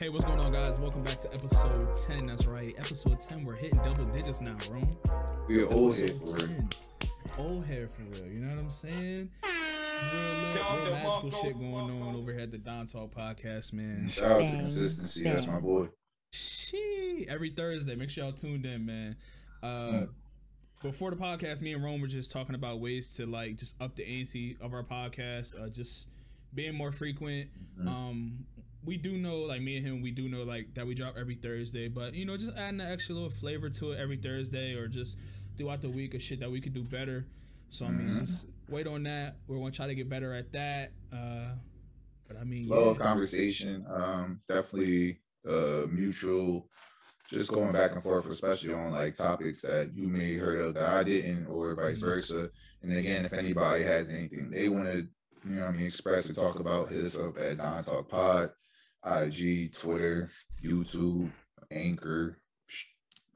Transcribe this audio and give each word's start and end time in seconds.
Hey, 0.00 0.08
what's 0.08 0.24
going 0.24 0.40
on, 0.40 0.50
guys? 0.50 0.78
Welcome 0.80 1.02
back 1.02 1.20
to 1.20 1.34
episode 1.34 1.92
10. 1.92 2.24
That's 2.28 2.46
right, 2.46 2.74
episode 2.78 3.20
10. 3.20 3.44
We're 3.44 3.54
hitting 3.54 3.80
double 3.82 4.06
digits 4.06 4.40
now, 4.40 4.56
bro. 4.66 4.80
We're 5.46 5.68
old 5.70 5.94
head 5.94 6.12
Episode 6.12 6.40
for 6.40 6.46
real. 6.46 6.68
Old 7.36 7.66
hair 7.66 7.86
for 7.86 8.02
real. 8.04 8.26
You 8.32 8.40
know 8.40 8.56
what 8.56 8.64
I'm 8.64 8.70
saying? 8.70 9.28
Real, 9.44 10.54
little, 10.54 10.84
real 10.84 10.92
magical 10.94 11.30
shit 11.30 11.52
going 11.58 11.74
on 12.02 12.16
over 12.16 12.32
here 12.32 12.40
at 12.40 12.50
the 12.50 12.56
Don 12.56 12.86
Talk 12.86 13.14
podcast, 13.14 13.74
man. 13.74 14.08
Shout 14.08 14.32
out 14.32 14.38
to 14.40 14.48
consistency. 14.48 15.22
That's 15.24 15.46
my 15.46 15.60
boy. 15.60 15.90
She 16.32 17.26
every 17.28 17.50
Thursday. 17.50 17.94
Make 17.94 18.08
sure 18.08 18.24
y'all 18.24 18.32
tuned 18.32 18.64
in, 18.64 18.86
man. 18.86 19.16
Uh, 19.62 19.66
Mm. 19.66 20.08
before 20.80 21.10
the 21.10 21.16
podcast, 21.16 21.60
me 21.60 21.74
and 21.74 21.84
Rome 21.84 22.00
were 22.00 22.06
just 22.06 22.32
talking 22.32 22.54
about 22.54 22.80
ways 22.80 23.12
to 23.16 23.26
like 23.26 23.58
just 23.58 23.78
up 23.82 23.96
the 23.96 24.06
ante 24.06 24.56
of 24.62 24.72
our 24.72 24.82
podcast, 24.82 25.62
uh, 25.62 25.68
just 25.68 26.08
being 26.54 26.74
more 26.74 26.90
frequent. 26.90 27.50
Mhm. 27.78 27.86
Um, 27.86 28.46
we 28.84 28.96
do 28.96 29.18
know, 29.18 29.38
like 29.40 29.60
me 29.60 29.76
and 29.76 29.86
him, 29.86 30.02
we 30.02 30.10
do 30.10 30.28
know 30.28 30.42
like 30.42 30.74
that 30.74 30.86
we 30.86 30.94
drop 30.94 31.16
every 31.18 31.34
Thursday, 31.34 31.88
but 31.88 32.14
you 32.14 32.24
know, 32.24 32.36
just 32.36 32.52
adding 32.56 32.80
an 32.80 32.90
extra 32.90 33.14
little 33.14 33.30
flavor 33.30 33.68
to 33.68 33.92
it 33.92 33.98
every 34.00 34.16
Thursday, 34.16 34.74
or 34.74 34.88
just 34.88 35.18
throughout 35.56 35.80
the 35.80 35.90
week 35.90 36.14
of 36.14 36.22
shit 36.22 36.40
that 36.40 36.50
we 36.50 36.60
could 36.60 36.72
do 36.72 36.82
better. 36.84 37.26
So 37.68 37.86
I 37.86 37.90
mean, 37.90 38.08
Mhm. 38.08 38.20
just 38.20 38.46
wait 38.68 38.86
on 38.86 39.02
that. 39.04 39.36
We're 39.46 39.58
gonna 39.58 39.70
try 39.70 39.86
to 39.86 39.94
get 39.94 40.08
better 40.08 40.32
at 40.32 40.50
that. 40.52 40.92
Uh, 41.12 41.54
but 42.26 42.36
I 42.38 42.44
mean, 42.44 42.66
Flow 42.66 42.90
of 42.90 42.98
conversation. 42.98 43.84
Um, 43.88 44.40
definitely 44.48 45.20
uh 45.48 45.86
mutual. 45.90 46.68
Just 47.28 47.52
going 47.52 47.72
back 47.72 47.92
and 47.92 48.02
forth, 48.02 48.26
especially 48.26 48.72
on 48.72 48.90
like 48.90 49.14
topics 49.14 49.60
that 49.62 49.94
you 49.94 50.08
may 50.08 50.34
heard 50.34 50.60
of 50.60 50.74
that 50.74 50.88
I 50.88 51.04
didn't, 51.04 51.46
or 51.46 51.74
vice 51.76 51.98
Mhm. 51.98 52.00
versa. 52.00 52.50
And 52.82 52.92
again, 52.92 53.24
if 53.24 53.32
anybody 53.32 53.84
has 53.84 54.08
anything 54.10 54.50
they 54.50 54.68
want 54.68 54.86
to, 54.86 55.08
you 55.48 55.54
know, 55.54 55.60
what 55.66 55.74
I 55.74 55.76
mean, 55.76 55.86
express 55.86 56.28
or 56.28 56.32
talk 56.34 56.58
about, 56.58 56.90
hit 56.90 57.04
us 57.04 57.16
up 57.16 57.38
at 57.38 57.58
Don 57.58 57.84
Talk 57.84 58.08
Pod, 58.08 58.50
IG, 59.04 59.72
Twitter, 59.72 60.28
YouTube, 60.62 61.30
Anchor, 61.70 62.38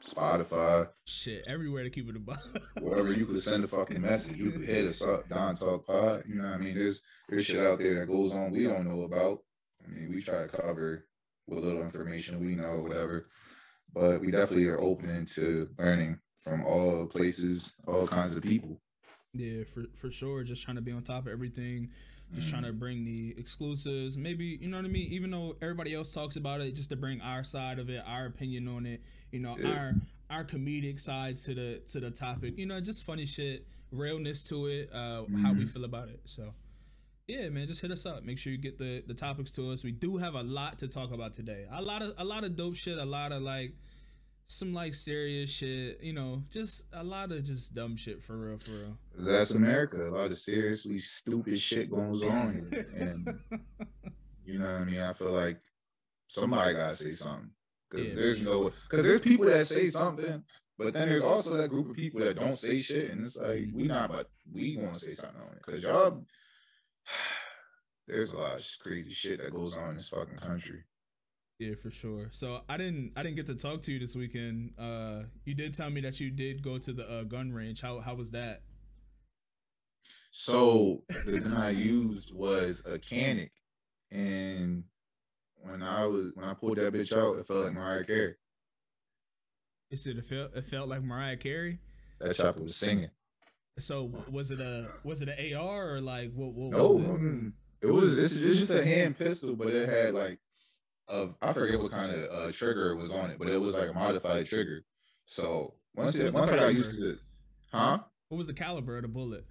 Spotify. 0.02 0.88
shit 1.06 1.44
everywhere 1.46 1.82
to 1.84 1.90
keep 1.90 2.08
it 2.08 2.16
above. 2.16 2.38
wherever 2.80 3.12
you 3.12 3.26
could 3.26 3.40
send 3.40 3.64
a 3.64 3.66
fucking 3.66 4.02
message, 4.02 4.36
you 4.36 4.50
could 4.50 4.64
hit 4.64 4.84
us 4.84 5.02
up, 5.02 5.28
Don 5.28 5.56
Talk 5.56 5.86
Pod. 5.86 6.24
You 6.28 6.36
know 6.36 6.44
what 6.44 6.54
I 6.54 6.58
mean? 6.58 6.74
There's 6.74 7.00
there's 7.28 7.46
shit 7.46 7.64
out 7.64 7.78
there 7.78 7.98
that 8.00 8.06
goes 8.06 8.34
on 8.34 8.50
we 8.50 8.64
don't 8.64 8.86
know 8.86 9.02
about. 9.02 9.38
I 9.84 9.90
mean, 9.90 10.12
we 10.12 10.22
try 10.22 10.42
to 10.42 10.48
cover 10.48 11.06
what 11.46 11.62
little 11.62 11.82
information 11.82 12.40
we 12.40 12.54
know, 12.54 12.80
whatever. 12.80 13.28
But 13.92 14.20
we 14.20 14.30
definitely 14.30 14.66
are 14.68 14.80
open 14.80 15.26
to 15.34 15.68
learning 15.78 16.18
from 16.38 16.64
all 16.64 17.06
places, 17.06 17.74
all 17.86 18.06
kinds 18.06 18.36
of 18.36 18.42
people. 18.42 18.80
Yeah, 19.32 19.64
for 19.64 19.84
for 19.94 20.10
sure. 20.10 20.42
Just 20.44 20.62
trying 20.62 20.76
to 20.76 20.82
be 20.82 20.92
on 20.92 21.02
top 21.02 21.26
of 21.26 21.32
everything. 21.32 21.90
Just 22.34 22.50
trying 22.50 22.64
to 22.64 22.72
bring 22.72 23.04
the 23.04 23.34
exclusives. 23.38 24.16
Maybe 24.16 24.58
you 24.60 24.68
know 24.68 24.76
what 24.78 24.86
I 24.86 24.88
mean. 24.88 25.12
Even 25.12 25.30
though 25.30 25.56
everybody 25.62 25.94
else 25.94 26.12
talks 26.12 26.36
about 26.36 26.60
it, 26.60 26.72
just 26.74 26.90
to 26.90 26.96
bring 26.96 27.20
our 27.20 27.44
side 27.44 27.78
of 27.78 27.88
it, 27.90 28.02
our 28.06 28.26
opinion 28.26 28.66
on 28.68 28.86
it. 28.86 29.02
You 29.30 29.40
know, 29.40 29.56
Yeah. 29.58 29.68
our 29.70 29.94
our 30.30 30.44
comedic 30.44 30.98
side 31.00 31.36
to 31.36 31.54
the 31.54 31.82
to 31.88 32.00
the 32.00 32.10
topic. 32.10 32.58
You 32.58 32.66
know, 32.66 32.80
just 32.80 33.04
funny 33.04 33.26
shit, 33.26 33.66
realness 33.92 34.44
to 34.48 34.66
it. 34.66 34.90
Uh, 34.92 35.24
how 35.42 35.52
we 35.52 35.64
Mhm. 35.64 35.70
feel 35.70 35.84
about 35.84 36.08
it. 36.08 36.20
So. 36.24 36.54
Yeah, 37.26 37.48
man, 37.48 37.66
just 37.66 37.80
hit 37.80 37.90
us 37.90 38.04
up. 38.04 38.22
Make 38.22 38.36
sure 38.36 38.52
you 38.52 38.58
get 38.58 38.76
the 38.76 39.02
the 39.06 39.14
topics 39.14 39.50
to 39.52 39.70
us. 39.70 39.82
We 39.82 39.92
do 39.92 40.18
have 40.18 40.34
a 40.34 40.42
lot 40.42 40.78
to 40.80 40.88
talk 40.88 41.10
about 41.12 41.32
today. 41.32 41.66
A 41.70 41.80
lot 41.80 42.02
of 42.02 42.12
a 42.18 42.24
lot 42.24 42.44
of 42.44 42.54
dope 42.56 42.74
shit. 42.76 42.98
A 42.98 43.04
lot 43.04 43.32
of 43.32 43.42
like 43.42 43.74
some 44.46 44.72
like 44.72 44.94
serious 44.94 45.50
shit. 45.50 46.02
You 46.02 46.12
know, 46.12 46.42
just 46.50 46.84
a 46.92 47.02
lot 47.02 47.32
of 47.32 47.44
just 47.44 47.74
dumb 47.74 47.96
shit 47.96 48.22
for 48.22 48.36
real, 48.36 48.58
for 48.58 48.72
real. 48.72 48.98
that's 49.16 49.52
America. 49.52 49.96
A 49.96 50.10
lot 50.10 50.26
of 50.30 50.38
seriously 50.38 50.98
stupid 50.98 51.58
shit 51.58 51.90
goes 51.90 52.22
on. 52.22 52.68
here. 52.70 52.86
And 52.96 53.38
you 54.44 54.58
know 54.58 54.72
what 54.72 54.82
I 54.82 54.84
mean? 54.84 55.00
I 55.00 55.12
feel 55.12 55.32
like 55.32 55.60
somebody 56.28 56.74
gotta 56.74 56.96
say 56.96 57.12
something. 57.12 57.50
Because 57.90 58.08
Yeah, 58.08 58.14
there's 58.14 58.42
no 58.42 58.72
because 58.88 59.04
there's 59.04 59.20
people 59.20 59.46
that 59.46 59.66
say 59.66 59.86
something, 59.88 60.42
but 60.78 60.92
then 60.92 61.08
there's 61.08 61.24
also 61.24 61.56
that 61.56 61.70
group 61.70 61.90
of 61.90 61.96
people 61.96 62.20
that 62.20 62.38
don't 62.38 62.56
say 62.58 62.78
shit, 62.80 63.10
and 63.10 63.24
it's 63.24 63.36
like 63.36 63.68
we 63.72 63.84
not, 63.84 64.10
but 64.10 64.30
we 64.52 64.76
want 64.76 64.94
to 64.94 65.00
say 65.00 65.12
something 65.12 65.40
on 65.40 65.52
it 65.56 65.62
because 65.64 65.82
y'all. 65.82 66.24
There's 68.06 68.32
a 68.32 68.36
lot 68.36 68.58
of 68.58 68.66
crazy 68.82 69.14
shit 69.14 69.40
that 69.40 69.54
goes 69.54 69.74
on 69.74 69.88
in 69.88 69.96
this 69.96 70.10
fucking 70.10 70.36
country. 70.36 70.84
Yeah, 71.58 71.74
for 71.80 71.90
sure. 71.90 72.28
So 72.32 72.62
I 72.68 72.76
didn't 72.76 73.12
I 73.16 73.22
didn't 73.22 73.36
get 73.36 73.46
to 73.46 73.54
talk 73.54 73.80
to 73.82 73.92
you 73.92 73.98
this 73.98 74.16
weekend. 74.16 74.72
Uh 74.78 75.24
you 75.44 75.54
did 75.54 75.72
tell 75.74 75.90
me 75.90 76.00
that 76.00 76.18
you 76.20 76.30
did 76.30 76.62
go 76.62 76.78
to 76.78 76.92
the 76.92 77.08
uh, 77.08 77.22
gun 77.24 77.52
range. 77.52 77.80
How 77.80 78.00
how 78.00 78.14
was 78.14 78.32
that? 78.32 78.62
So 80.30 81.04
the 81.08 81.40
gun 81.40 81.52
I 81.56 81.70
used 81.70 82.34
was 82.34 82.82
a 82.84 82.98
Canik, 82.98 83.50
and 84.10 84.82
when 85.62 85.80
I 85.82 86.06
was 86.06 86.32
when 86.34 86.44
I 86.48 86.54
pulled 86.54 86.78
that 86.78 86.92
bitch 86.92 87.16
out, 87.16 87.38
it 87.38 87.46
felt 87.46 87.64
like 87.66 87.74
Mariah 87.74 88.04
Carey. 88.04 88.34
It 89.90 89.98
said 89.98 90.16
it 90.16 90.24
felt 90.24 90.56
it 90.56 90.64
felt 90.66 90.88
like 90.88 91.04
Mariah 91.04 91.36
Carey. 91.36 91.78
That 92.18 92.34
chopper 92.36 92.62
was 92.62 92.74
singing. 92.74 93.10
So 93.78 94.10
was 94.28 94.50
it 94.50 94.60
a 94.60 94.88
was 95.04 95.22
it 95.22 95.28
an 95.28 95.56
AR 95.56 95.94
or 95.94 96.00
like 96.00 96.32
what 96.34 96.52
what 96.52 96.72
No, 96.72 96.84
was 96.84 96.94
it? 96.96 97.52
it 97.86 97.92
was 97.92 98.18
it's, 98.18 98.34
it's 98.36 98.58
just 98.58 98.74
a 98.74 98.84
hand 98.84 99.16
pistol, 99.16 99.54
but 99.54 99.68
it 99.68 99.88
had 99.88 100.14
like 100.14 100.40
a 101.08 101.28
I 101.42 101.52
forget 101.52 101.80
what 101.80 101.90
kind 101.90 102.10
of 102.12 102.30
uh, 102.30 102.52
trigger 102.52 102.96
was 102.96 103.12
on 103.12 103.30
it, 103.30 103.38
but 103.38 103.48
it 103.48 103.60
was 103.60 103.74
like 103.74 103.88
a 103.88 103.92
modified 103.92 104.46
trigger. 104.46 104.84
So 105.26 105.74
once 105.94 106.16
it, 106.16 106.32
once 106.34 106.50
I 106.50 106.56
got 106.56 106.74
used 106.74 106.94
to 106.98 107.10
it, 107.12 107.18
huh? 107.72 107.98
What 108.28 108.38
was 108.38 108.46
the 108.46 108.54
caliber 108.54 108.96
of 108.96 109.02
the 109.02 109.08
bullet? 109.08 109.44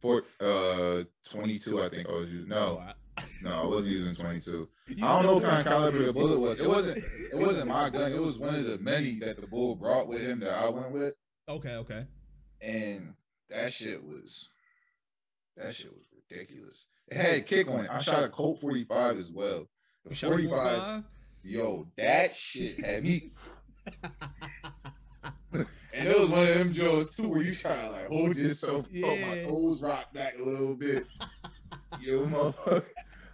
For 0.00 0.22
uh 0.40 1.04
22, 1.30 1.82
I 1.82 1.88
think 1.88 2.08
I 2.08 2.12
was 2.12 2.28
using. 2.28 2.48
No, 2.48 2.78
Oh, 2.78 2.78
I- 2.80 2.94
no, 3.42 3.62
I 3.62 3.66
wasn't 3.66 3.94
using 3.94 4.14
22. 4.14 4.68
I 5.02 5.06
don't 5.06 5.22
know 5.22 5.34
what 5.34 5.44
kind 5.44 5.60
of 5.60 5.66
caliber 5.66 5.98
the 6.04 6.12
bullet 6.12 6.40
was. 6.40 6.60
It 6.60 6.68
wasn't. 6.68 6.98
It 6.98 7.46
wasn't 7.46 7.68
my 7.68 7.88
gun. 7.88 8.12
It 8.12 8.20
was 8.20 8.38
one 8.38 8.54
of 8.54 8.64
the 8.64 8.78
many 8.78 9.18
that 9.20 9.40
the 9.40 9.46
bull 9.46 9.76
brought 9.76 10.08
with 10.08 10.20
him 10.20 10.40
that 10.40 10.52
I 10.52 10.68
went 10.68 10.90
with, 10.90 11.14
Okay, 11.48 11.74
okay. 11.76 12.06
and 12.60 13.14
that 13.50 13.72
shit 13.72 14.02
was. 14.02 14.48
That 15.56 15.72
shit 15.74 15.92
was 15.94 16.08
ridiculous. 16.12 16.86
It 17.06 17.16
had 17.16 17.46
kick 17.46 17.68
on 17.70 17.84
it. 17.84 17.90
I 17.90 18.00
shot 18.00 18.24
a 18.24 18.28
Colt 18.28 18.60
45 18.60 19.18
as 19.18 19.30
well. 19.30 19.68
The 20.04 20.10
You 20.10 20.14
shot 20.14 20.32
a 20.32 20.34
45 20.34 20.50
45? 20.50 21.04
Yo, 21.44 21.86
that 21.96 22.36
shit 22.36 22.84
had 22.84 23.02
me. 23.02 23.30
and 25.52 25.66
it 25.92 26.18
was 26.18 26.30
one 26.30 26.46
of 26.46 26.54
them 26.54 26.72
Joes 26.72 27.14
too, 27.14 27.28
where 27.28 27.42
you 27.42 27.54
try 27.54 27.76
to 27.76 27.90
like 27.90 28.08
hold 28.08 28.36
yourself, 28.36 28.86
yeah. 28.90 29.26
my 29.26 29.42
toes 29.42 29.82
rock 29.82 30.12
back 30.12 30.34
a 30.38 30.42
little 30.42 30.74
bit. 30.74 31.06
Yo, 32.00 32.26
motherfucker, 32.26 32.84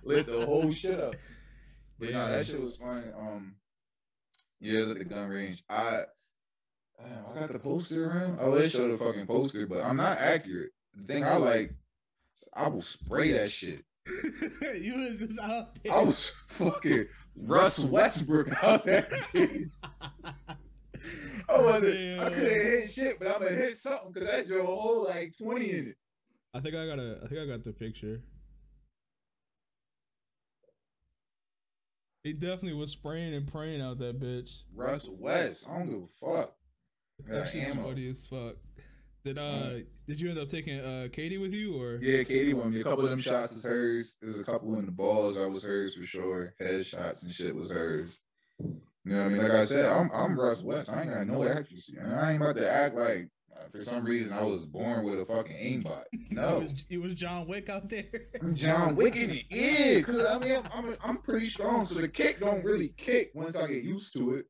lit 0.05 0.27
the 0.27 0.45
whole 0.47 0.73
shit 0.73 0.99
up. 0.99 1.15
But 1.99 2.13
nah, 2.13 2.29
that 2.29 2.47
shit 2.47 2.61
was 2.61 2.77
fun. 2.77 3.13
Um, 3.19 3.55
yeah, 4.61 4.91
at 4.91 4.99
the 4.99 5.05
gun 5.05 5.29
range. 5.29 5.63
I, 5.69 6.05
damn, 6.99 7.25
I 7.31 7.41
got 7.41 7.53
the 7.53 7.59
poster 7.59 8.11
around. 8.11 8.41
I 8.41 8.49
wish 8.49 8.73
show 8.73 8.89
the 8.89 8.97
fucking 8.97 9.27
poster, 9.27 9.67
but 9.67 9.85
I'm 9.85 9.97
not 9.97 10.19
accurate. 10.19 10.71
The 10.95 11.13
thing 11.13 11.25
I 11.25 11.37
like, 11.37 11.75
I 12.55 12.69
will 12.69 12.83
spray 12.83 13.33
that 13.33 13.51
shit. 13.51 13.85
you 14.81 15.09
was 15.09 15.21
just 15.21 15.41
out 15.41 15.75
there. 15.82 15.93
I 15.93 16.03
was 16.03 16.32
fucking 16.48 17.06
Russ 17.37 17.81
Westbrook 17.81 18.48
out 18.62 18.84
there. 18.84 19.09
I 21.48 21.59
wasn't. 21.59 22.21
I 22.21 22.31
couldn't 22.31 22.44
hit 22.44 22.91
shit, 22.91 23.19
but 23.19 23.28
I'm 23.28 23.43
gonna 23.43 23.54
hit 23.56 23.76
something 23.76 24.12
because 24.12 24.31
that's 24.31 24.48
your 24.48 24.65
whole 24.65 25.04
like 25.04 25.37
twenty 25.37 25.71
in 25.71 25.88
it. 25.88 25.97
I 26.53 26.60
think 26.60 26.75
I 26.75 26.87
got 26.87 26.98
a 26.98 27.21
I 27.22 27.26
think 27.26 27.41
I 27.41 27.47
got 27.47 27.65
the 27.65 27.72
picture. 27.72 28.22
He 32.22 32.34
definitely 32.34 32.75
was 32.75 32.91
spraying 32.91 33.32
and 33.34 33.50
praying 33.50 33.81
out 33.81 33.98
that 33.98 34.21
bitch. 34.21 34.65
Russ 34.75 35.09
West. 35.09 35.66
I 35.71 35.78
don't 35.78 35.87
give 35.88 36.03
a 36.03 36.06
fuck. 36.06 36.54
That 37.27 37.44
Got 37.44 37.50
shit's 37.50 37.75
funny 37.75 38.09
as 38.10 38.27
fuck. 38.27 38.56
Did 39.25 39.37
uh 39.39 39.81
did 40.09 40.21
you 40.21 40.31
end 40.31 40.39
up 40.39 40.49
taking 40.49 40.81
uh 40.81 41.09
Katie 41.13 41.37
with 41.39 41.53
you 41.53 41.81
or 41.81 41.97
Yeah, 42.01 42.23
Katie 42.23 42.55
won 42.55 42.73
me. 42.73 42.81
A 42.81 42.85
couple 42.85 43.05
of 43.05 43.11
them 43.11 43.21
shots 43.21 43.53
is 43.55 43.65
hers. 43.65 44.17
There's 44.22 44.39
a 44.39 44.45
couple 44.45 44.78
in 44.78 44.87
the 44.87 44.93
balls 44.93 45.37
that 45.37 45.49
was 45.51 45.63
hers 45.63 45.95
for 45.95 46.05
sure. 46.07 46.55
Headshots 46.61 47.25
and 47.25 47.33
shit 47.33 47.55
was 47.55 47.71
hers. 47.71 48.19
You 48.59 48.72
know 49.05 49.19
what 49.25 49.27
I 49.27 49.28
mean? 49.28 49.43
Like 49.43 49.53
I 49.53 49.65
said, 49.65 49.91
I'm 49.91 50.11
I'm 50.15 50.39
Russ 50.39 50.63
West. 50.63 50.91
I 50.91 51.03
ain't 51.03 51.11
got 51.11 51.27
no 51.27 51.43
accuracy. 51.47 51.97
And 51.99 52.15
I 52.15 52.33
ain't 52.33 52.43
about 52.43 52.57
to 52.57 52.71
act 52.71 52.95
like 52.95 53.28
uh, 53.55 53.69
for 53.69 53.81
some 53.83 54.05
reason 54.05 54.33
I 54.33 54.43
was 54.43 54.65
born 54.65 55.05
with 55.05 55.21
a 55.21 55.25
fucking 55.27 55.55
aimbot. 55.57 56.05
it 56.13 56.21
No. 56.33 56.61
was 56.61 56.87
it 56.89 56.99
was 56.99 57.13
John 57.15 57.47
Wick 57.47 57.69
out 57.69 57.91
there? 57.91 58.07
I'm 58.41 58.55
John 58.55 58.97
Wick 58.97 59.16
in 59.16 59.31
it. 59.31 59.45
Yeah, 59.51 59.99
because 59.99 60.25
I 60.25 60.39
mean, 60.39 60.57
I'm, 60.73 60.87
I'm, 60.87 60.97
I'm 61.05 61.16
pretty 61.19 61.47
strong. 61.47 61.84
So 61.84 62.01
the 62.01 62.09
kick 62.09 62.41
don't 62.41 62.65
really 62.65 62.95
kick 62.97 63.33
once 63.34 63.55
I 63.55 63.66
get 63.66 63.84
used 63.84 64.16
to 64.16 64.37
it. 64.37 64.47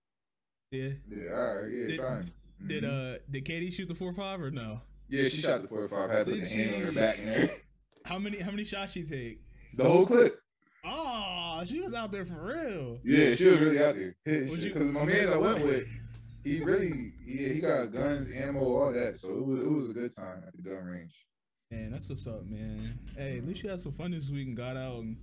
yeah. 0.70 0.90
Yeah, 1.08 1.32
all 1.34 1.62
right. 1.62 1.73
Yeah, 1.73 1.87
Did- 1.88 2.00
fine. 2.00 2.31
Did 2.66 2.84
Mhm. 2.84 3.14
uh 3.14 3.18
did 3.30 3.44
Katie 3.44 3.70
shoot 3.70 3.88
the 3.88 3.94
four 3.94 4.12
five 4.12 4.40
or 4.40 4.50
no? 4.50 4.80
Yeah, 5.08 5.24
she 5.28 5.40
shot 5.42 5.62
the 5.62 5.68
45. 5.68 6.10
Had 6.10 6.26
put 6.26 6.40
the 6.40 6.46
hand 6.48 6.74
on 6.76 6.80
her 6.82 6.92
back 6.92 7.18
and. 7.18 7.50
How 8.06 8.18
many 8.18 8.38
how 8.40 8.50
many 8.50 8.64
shots 8.64 8.92
she 8.92 9.02
take? 9.04 9.40
The 9.76 9.84
whole 9.84 10.06
clip. 10.06 10.34
Oh, 10.84 11.62
she 11.66 11.80
was 11.80 11.94
out 11.94 12.10
there 12.10 12.24
for 12.24 12.46
real. 12.46 12.98
Yeah, 13.04 13.34
she 13.34 13.46
was 13.48 13.60
really 13.60 13.78
out 13.82 13.94
there. 13.94 14.14
Because 14.24 14.92
my 14.92 15.04
man 15.04 15.28
I 15.28 15.36
went 15.36 15.60
with, 15.60 15.84
he 16.44 16.60
really, 16.60 17.12
yeah, 17.26 17.52
he 17.52 17.60
got 17.60 17.92
guns, 17.92 18.30
ammo, 18.30 18.60
all 18.60 18.92
that. 18.92 19.16
So 19.18 19.28
it 19.36 19.44
was, 19.46 19.60
it 19.62 19.70
was 19.70 19.90
a 19.90 19.92
good 19.92 20.14
time 20.16 20.42
at 20.46 20.56
the 20.56 20.62
gun 20.62 20.82
range. 20.84 21.12
Man, 21.70 21.92
that's 21.92 22.08
what's 22.08 22.26
up, 22.26 22.44
man. 22.46 22.98
Hey, 23.16 23.36
at 23.38 23.46
least 23.46 23.62
you 23.62 23.68
had 23.68 23.78
some 23.80 23.92
fun 23.92 24.12
this 24.12 24.30
week 24.30 24.48
and 24.48 24.56
got 24.56 24.76
out 24.78 25.00
and 25.00 25.16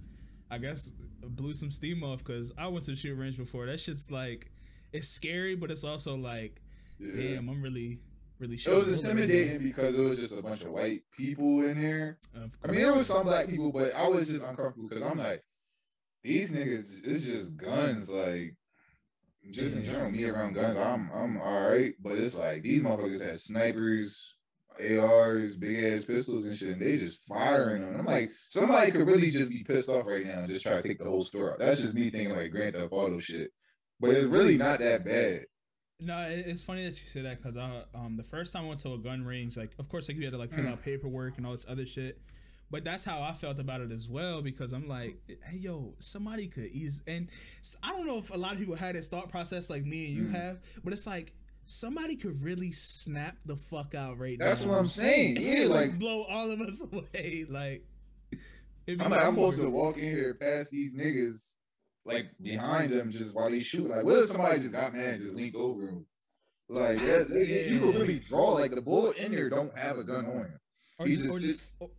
I 0.51 0.59
guess 0.59 0.91
blew 1.21 1.53
some 1.53 1.71
steam 1.71 2.03
off 2.03 2.19
because 2.19 2.53
I 2.57 2.67
went 2.67 2.85
to 2.85 2.91
the 2.91 2.97
shooting 2.97 3.17
range 3.17 3.37
before. 3.37 3.65
That 3.65 3.79
shit's 3.79 4.11
like, 4.11 4.51
it's 4.93 5.09
scary, 5.09 5.55
but 5.55 5.71
it's 5.71 5.83
also 5.83 6.15
like, 6.15 6.61
Yeah. 6.99 7.35
damn, 7.35 7.49
I'm 7.49 7.61
really, 7.61 7.99
really 8.39 8.55
It 8.55 8.67
was 8.67 8.89
intimidating 8.89 9.61
because 9.61 9.97
it 9.97 10.01
was 10.01 10.19
just 10.19 10.37
a 10.37 10.41
bunch 10.41 10.63
of 10.63 10.71
white 10.71 11.01
people 11.15 11.61
in 11.63 11.79
there. 11.79 12.17
Of 12.35 12.57
I 12.63 12.71
mean, 12.71 12.81
there 12.81 12.93
was 12.93 13.07
some 13.07 13.25
black 13.25 13.47
people, 13.47 13.71
but 13.71 13.95
I 13.95 14.07
was 14.07 14.29
just 14.29 14.43
uncomfortable 14.43 14.89
because 14.89 15.03
I'm 15.03 15.17
like, 15.17 15.43
these 16.23 16.51
niggas, 16.51 16.97
it's 17.03 17.23
just 17.23 17.55
guns. 17.55 18.09
Like, 18.09 18.55
just 19.51 19.77
in 19.77 19.85
general, 19.85 20.11
me 20.11 20.25
around 20.25 20.53
guns, 20.53 20.77
I'm 20.77 21.09
I'm 21.13 21.39
all 21.39 21.69
right. 21.69 21.93
But 21.99 22.13
it's 22.13 22.37
like 22.37 22.63
these 22.63 22.81
motherfuckers 22.81 23.21
had 23.21 23.39
snipers, 23.39 24.35
ARs, 24.79 25.55
big 25.55 25.83
ass 25.83 26.05
pistols 26.05 26.45
and 26.45 26.55
shit, 26.55 26.69
and 26.69 26.81
they 26.81 26.97
just 26.97 27.21
firing 27.21 27.83
on. 27.83 27.99
I'm 27.99 28.05
like, 28.05 28.31
somebody 28.49 28.91
could 28.91 29.07
really 29.07 29.29
just 29.29 29.49
be 29.49 29.63
pissed 29.63 29.89
off 29.89 30.07
right 30.07 30.25
now 30.25 30.39
and 30.39 30.49
just 30.49 30.63
try 30.63 30.75
to 30.75 30.87
take 30.87 30.99
the 30.99 31.05
whole 31.05 31.23
store 31.23 31.53
out. 31.53 31.59
That's 31.59 31.81
just 31.81 31.93
me 31.93 32.09
thinking 32.09 32.35
like 32.35 32.51
Grand 32.51 32.75
Theft 32.75 32.91
Auto 32.91 33.19
shit. 33.19 33.51
But 33.99 34.11
it's 34.11 34.29
really 34.29 34.57
not 34.57 34.79
that 34.79 35.05
bad. 35.05 35.45
No, 35.99 36.27
it's 36.29 36.61
funny 36.61 36.83
that 36.83 36.99
you 37.01 37.07
say 37.07 37.21
that 37.21 37.37
because 37.41 37.57
I 37.57 37.81
um 37.95 38.17
the 38.17 38.23
first 38.23 38.53
time 38.53 38.65
I 38.65 38.67
went 38.67 38.79
to 38.81 38.93
a 38.93 38.97
gun 38.99 39.25
range, 39.25 39.57
like 39.57 39.71
of 39.79 39.89
course 39.89 40.07
like 40.07 40.17
you 40.17 40.23
had 40.25 40.33
to 40.33 40.37
like 40.37 40.51
fill 40.53 40.65
Mm. 40.65 40.73
out 40.73 40.83
paperwork 40.83 41.37
and 41.37 41.45
all 41.45 41.53
this 41.53 41.65
other 41.67 41.87
shit, 41.87 42.21
but 42.69 42.83
that's 42.83 43.03
how 43.03 43.21
I 43.23 43.33
felt 43.33 43.57
about 43.57 43.81
it 43.81 43.91
as 43.91 44.07
well 44.07 44.43
because 44.43 44.73
I'm 44.73 44.87
like, 44.87 45.17
hey 45.27 45.57
yo, 45.57 45.95
somebody 45.97 46.47
could 46.47 46.65
ease 46.67 47.01
and 47.07 47.29
I 47.81 47.93
don't 47.93 48.05
know 48.05 48.19
if 48.19 48.29
a 48.29 48.37
lot 48.37 48.53
of 48.53 48.59
people 48.59 48.75
had 48.75 48.95
this 48.95 49.07
thought 49.07 49.29
process 49.31 49.71
like 49.71 49.85
me 49.85 50.05
and 50.07 50.15
you 50.15 50.23
Mm. 50.25 50.31
have, 50.33 50.59
but 50.83 50.93
it's 50.93 51.07
like 51.07 51.33
somebody 51.65 52.15
could 52.15 52.43
really 52.43 52.71
snap 52.71 53.35
the 53.45 53.55
fuck 53.55 53.95
out 53.95 54.19
right 54.19 54.37
That's 54.37 54.63
now. 54.63 54.67
That's 54.67 54.69
what 54.69 54.79
I'm 54.79 54.85
saying. 54.85 55.37
Yeah, 55.41 55.55
just 55.61 55.73
like 55.73 55.97
blow 55.97 56.23
all 56.25 56.51
of 56.51 56.61
us 56.61 56.79
away. 56.91 57.45
Like, 57.49 57.83
I'm 58.87 58.97
like, 59.09 59.25
I'm 59.25 59.33
supposed 59.33 59.59
to 59.61 59.69
walk 59.71 59.97
in 59.97 60.03
here 60.03 60.35
past 60.35 60.69
these 60.71 60.95
niggas, 60.95 61.55
like 62.07 62.27
behind 62.41 62.91
them, 62.91 63.11
just 63.11 63.35
while 63.35 63.49
they 63.49 63.59
shoot. 63.59 63.89
Like, 63.89 64.03
what 64.05 64.17
if 64.19 64.29
somebody 64.29 64.59
just 64.59 64.73
got 64.73 64.93
mad 64.93 65.15
and 65.15 65.21
just 65.23 65.35
leaned 65.35 65.55
over 65.55 65.87
him? 65.87 66.05
Like, 66.69 66.97
that, 66.99 67.29
that- 67.29 67.47
you 67.47 67.79
could 67.79 67.95
really 67.95 68.19
draw. 68.19 68.51
Like, 68.53 68.73
the 68.73 68.81
bullet 68.81 69.17
in 69.17 69.31
there 69.31 69.49
don't 69.49 69.77
have 69.77 69.97
a 69.97 70.03
gun 70.03 70.25
on 70.25 70.37
him. 70.45 70.59
or 70.99 71.05
just, 71.07 71.29
or 71.29 71.39
just 71.39 71.73
or, 71.79 71.89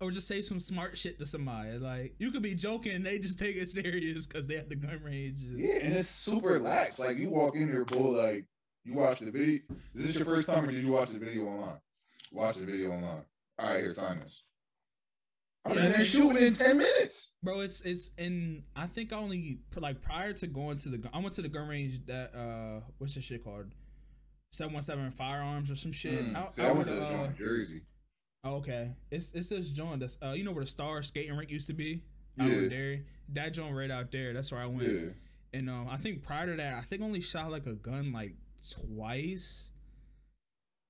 or 0.00 0.10
just 0.10 0.26
say 0.28 0.40
some 0.42 0.58
smart 0.60 0.96
shit 0.96 1.18
to 1.18 1.26
somebody. 1.26 1.78
Like 1.78 2.14
you 2.18 2.30
could 2.30 2.42
be 2.42 2.54
joking, 2.54 2.92
and 2.92 3.04
they 3.06 3.18
just 3.18 3.38
take 3.38 3.56
it 3.56 3.68
serious 3.80 4.26
because 4.26 4.46
they 4.48 4.56
have 4.56 4.68
the 4.68 4.76
gun 4.76 5.00
range. 5.04 5.40
Yeah, 5.42 5.76
and 5.82 5.94
it's 5.94 6.08
super 6.08 6.58
lax. 6.58 6.98
Like, 6.98 7.18
you 7.18 7.30
walk 7.30 7.54
in 7.56 7.70
there, 7.70 7.84
bull. 7.84 8.12
Like, 8.12 8.44
you 8.84 8.94
watch 8.94 9.18
the 9.20 9.30
video. 9.30 9.60
Is 9.94 10.06
this 10.06 10.16
your 10.16 10.24
first 10.24 10.48
time, 10.48 10.64
or 10.64 10.72
did 10.72 10.82
you 10.84 10.92
watch 10.92 11.10
the 11.10 11.18
video 11.18 11.46
online? 11.46 11.80
Watch 12.32 12.56
the 12.56 12.66
video 12.66 12.90
online. 12.92 13.22
All 13.58 13.70
right, 13.70 13.80
here, 13.80 13.90
sign 13.90 14.20
this. 14.20 14.42
I'm 15.66 15.78
in 15.78 15.92
there 15.92 16.00
shooting 16.04 16.36
in 16.42 16.52
ten 16.54 16.78
minutes. 16.78 17.34
Bro, 17.42 17.60
it's 17.60 17.80
it's 17.82 18.10
in. 18.18 18.64
I 18.74 18.86
think 18.86 19.12
I 19.12 19.16
only 19.16 19.60
like 19.76 20.00
prior 20.02 20.32
to 20.34 20.46
going 20.46 20.76
to 20.78 20.88
the. 20.88 20.98
gun- 20.98 21.12
I 21.14 21.18
went 21.18 21.34
to 21.34 21.42
the 21.42 21.48
gun 21.48 21.68
range 21.68 22.04
that 22.06 22.34
uh, 22.34 22.80
what's 22.98 23.14
this 23.14 23.24
shit 23.24 23.44
called? 23.44 23.66
Seven 24.50 24.72
one 24.74 24.82
seven 24.82 25.10
firearms 25.10 25.70
or 25.70 25.74
some 25.76 25.92
shit. 25.92 26.24
Mm, 26.24 26.36
I, 26.36 26.48
see, 26.50 26.62
I 26.62 26.66
I 26.66 26.72
went 26.72 26.76
went 26.86 26.88
to 26.88 26.94
the 26.94 27.06
uh, 27.06 27.28
Jersey. 27.32 27.82
oh, 28.44 28.56
okay, 28.56 28.92
it's 29.10 29.32
it's 29.32 29.48
this 29.48 29.70
joint 29.70 30.00
that's 30.00 30.18
uh, 30.22 30.32
you 30.32 30.44
know 30.44 30.52
where 30.52 30.64
the 30.64 30.70
Star 30.70 31.02
Skating 31.02 31.36
Rink 31.36 31.50
used 31.50 31.66
to 31.66 31.74
be. 31.74 32.02
Out 32.40 32.48
Yeah. 32.48 32.68
Derry. 32.68 33.04
That 33.30 33.54
joint 33.54 33.74
right 33.74 33.90
out 33.90 34.12
there. 34.12 34.32
That's 34.32 34.52
where 34.52 34.60
I 34.60 34.66
went. 34.66 34.82
Yeah. 34.92 35.08
And 35.52 35.70
um, 35.70 35.88
I 35.90 35.96
think 35.96 36.22
prior 36.22 36.46
to 36.46 36.56
that, 36.56 36.74
I 36.74 36.82
think 36.82 37.02
only 37.02 37.20
shot 37.20 37.50
like 37.50 37.66
a 37.66 37.74
gun 37.74 38.12
like 38.12 38.34
twice. 38.72 39.70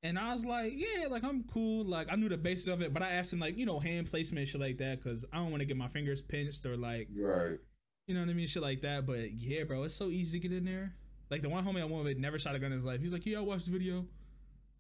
And 0.03 0.19
I 0.19 0.33
was 0.33 0.45
like, 0.45 0.73
yeah, 0.75 1.07
like 1.09 1.25
I'm 1.25 1.45
cool. 1.45 1.85
Like 1.85 2.09
I 2.11 2.17
knew 2.17 2.29
the 2.29 2.37
basis 2.37 2.69
of 2.69 2.81
it, 2.83 2.93
but 2.93 3.03
I 3.03 3.11
asked 3.11 3.33
him 3.33 3.41
like, 3.41 3.59
you 3.59 3.67
know, 3.67 3.81
hand 3.81 4.07
placement 4.09 4.41
and 4.41 4.49
shit 4.49 4.61
like 4.61 4.79
that, 4.79 5.03
because 5.03 5.25
I 5.33 5.37
don't 5.39 5.51
want 5.51 5.61
to 5.61 5.67
get 5.67 5.77
my 5.77 5.89
fingers 5.89 6.23
pinched 6.23 6.65
or 6.67 6.77
like, 6.77 7.09
Right. 7.17 7.59
you 8.07 8.15
know 8.15 8.21
what 8.21 8.29
I 8.31 8.35
mean, 8.35 8.47
shit 8.47 8.63
like 8.63 8.83
that. 8.83 9.07
But 9.07 9.33
yeah, 9.33 9.65
bro, 9.65 9.83
it's 9.85 9.95
so 9.95 10.09
easy 10.09 10.39
to 10.39 10.49
get 10.49 10.57
in 10.57 10.65
there. 10.65 10.95
Like 11.31 11.43
the 11.43 11.49
one 11.49 11.65
homie 11.65 11.81
I 11.81 11.85
went 11.87 12.05
with 12.05 12.19
never 12.19 12.39
shot 12.39 12.55
a 12.55 12.59
gun 12.59 12.67
in 12.67 12.79
his 12.79 12.85
life. 12.85 13.01
He's 13.01 13.13
like, 13.13 13.27
yeah, 13.27 13.39
I 13.39 13.41
watched 13.41 13.67
the 13.67 13.73
video. 13.73 14.07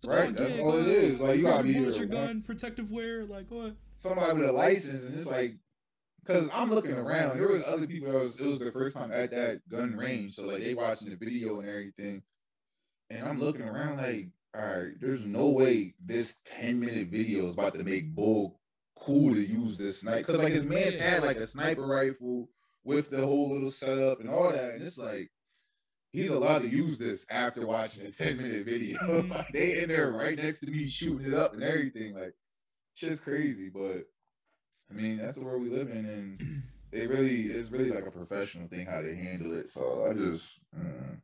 Like, 0.04 0.18
Right, 0.18 0.28
"Oh, 0.28 0.32
that's 0.32 0.58
all 0.60 0.76
it 0.76 0.86
is. 0.86 1.20
Like, 1.20 1.36
you 1.38 1.42
Here's 1.46 1.54
gotta 1.56 1.64
be 1.66 1.74
bullets, 1.74 1.98
your 1.98 2.06
gun, 2.06 2.42
protective 2.42 2.92
wear, 2.92 3.24
like 3.24 3.50
what? 3.50 3.74
somebody 3.94 4.38
with 4.38 4.48
a 4.48 4.52
license, 4.52 5.04
and 5.06 5.16
it's 5.16 5.26
like, 5.28 5.56
because 6.20 6.50
I'm 6.52 6.70
looking 6.70 6.92
around, 6.92 7.38
there 7.38 7.48
was 7.48 7.64
other 7.64 7.86
people 7.86 8.12
that 8.12 8.18
was 8.22 8.36
it 8.36 8.44
was 8.46 8.60
their 8.60 8.70
first 8.72 8.94
time 8.96 9.10
at 9.10 9.30
that 9.30 9.66
gun 9.68 9.96
range, 9.96 10.34
so 10.34 10.44
like 10.46 10.62
they 10.62 10.74
watching 10.74 11.08
the 11.10 11.16
video 11.16 11.58
and 11.60 11.68
everything, 11.68 12.22
and 13.10 13.24
I'm 13.26 13.40
looking 13.40 13.62
around 13.62 13.96
like, 13.96 14.28
all 14.56 14.66
right, 14.78 14.92
there's 15.00 15.24
no 15.26 15.48
way 15.50 15.94
this 16.04 16.36
10 16.44 16.80
minute 16.80 17.08
video 17.08 17.46
is 17.46 17.52
about 17.54 17.74
to 17.74 17.84
make 17.84 18.14
Bull 18.14 18.60
cool 18.98 19.34
to 19.34 19.40
use 19.46 19.76
this 19.76 20.00
sniper, 20.00 20.18
because 20.18 20.38
like 20.42 20.52
his 20.52 20.64
man 20.64 20.92
had 20.94 21.22
like 21.22 21.36
a 21.36 21.46
sniper 21.46 21.86
rifle 21.86 22.48
with 22.84 23.10
the 23.10 23.24
whole 23.26 23.52
little 23.52 23.70
setup 23.70 24.20
and 24.20 24.30
all 24.30 24.50
that, 24.52 24.74
and 24.74 24.82
it's 24.82 24.98
like. 24.98 25.30
He's 26.12 26.30
allowed 26.30 26.62
to 26.62 26.68
use 26.68 26.98
this 26.98 27.26
after 27.28 27.66
watching 27.66 28.06
a 28.06 28.10
10 28.10 28.38
minute 28.38 28.64
video. 28.64 28.96
Mhm. 29.02 29.28
like 29.28 29.48
they 29.52 29.82
in 29.82 29.90
there 29.90 30.10
right 30.12 30.38
next 30.38 30.60
to 30.60 30.70
me 30.70 30.88
shooting 30.88 31.26
it 31.26 31.34
up 31.34 31.52
and 31.52 31.62
everything. 31.62 32.14
Like 32.14 32.32
shit's 32.94 33.20
crazy, 33.20 33.68
but 33.68 34.04
I 34.90 34.94
mean 34.94 35.18
that's 35.18 35.36
the 35.36 35.44
world 35.44 35.60
we 35.60 35.68
live 35.68 35.90
in, 35.90 36.06
and 36.06 36.62
it 36.92 37.10
really 37.10 37.42
it's 37.48 37.70
really 37.70 37.90
like 37.90 38.06
a 38.06 38.10
professional 38.10 38.66
thing 38.66 38.86
how 38.86 39.02
they 39.02 39.14
handle 39.14 39.52
it. 39.58 39.68
So 39.68 40.06
I 40.08 40.14
just 40.14 40.58
mm, 40.74 41.20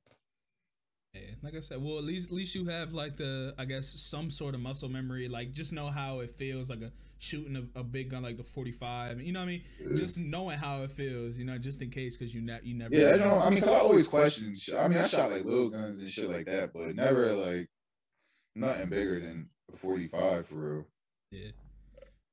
Yeah, 1.15 1.21
like 1.43 1.55
I 1.55 1.61
said, 1.61 1.83
well, 1.83 1.99
at 1.99 2.05
least 2.05 2.31
at 2.31 2.35
least 2.35 2.55
you 2.55 2.65
have 2.67 2.95
like 2.95 3.17
the 3.19 3.55
I 3.59 3.67
guess 3.67 3.87
some 3.87 4.31
sort 4.31 4.55
of 4.55 4.63
muscle 4.63 4.89
memory, 4.89 5.29
like 5.29 5.53
just 5.53 5.71
know 5.71 5.89
how 5.89 6.21
it 6.21 6.31
feels 6.31 6.71
like 6.71 6.81
a 6.81 6.91
shooting 7.19 7.55
a, 7.55 7.81
a 7.81 7.85
big 7.85 8.11
gun 8.11 8.23
like 8.23 8.39
the 8.39 8.45
forty 8.45 8.73
five. 8.73 9.21
You 9.21 9.33
know 9.33 9.41
what 9.41 9.49
I 9.49 9.49
mean? 9.49 9.63
Just 9.95 10.19
knowing 10.19 10.59
how 10.59 10.83
it 10.85 10.91
feels, 10.91 11.37
you 11.37 11.45
know, 11.45 11.59
just 11.59 11.83
in 11.83 11.91
case 11.91 12.17
because 12.17 12.35
you 12.35 12.41
ne- 12.41 12.61
you 12.63 12.75
never. 12.75 12.95
yeah, 12.95 13.13
I 13.13 13.19
don't. 13.19 13.43
I 13.43 13.51
mean, 13.51 13.63
I 13.63 13.69
always 13.69 14.09
question. 14.09 14.57
I 14.75 14.89
mean, 14.89 14.99
I 14.99 15.07
shot 15.07 15.31
like 15.31 15.45
little 15.45 15.69
guns 15.69 16.01
and 16.01 16.09
shit 16.09 16.31
like 16.31 16.47
that, 16.47 16.73
but 16.73 16.97
never 16.97 17.35
like 17.35 17.69
nothing 18.57 18.89
bigger 18.89 19.21
than 19.21 19.51
a 19.71 19.77
forty 19.77 20.07
five 20.07 20.47
for 20.47 20.55
real. 20.57 20.87
Yeah. 21.31 21.51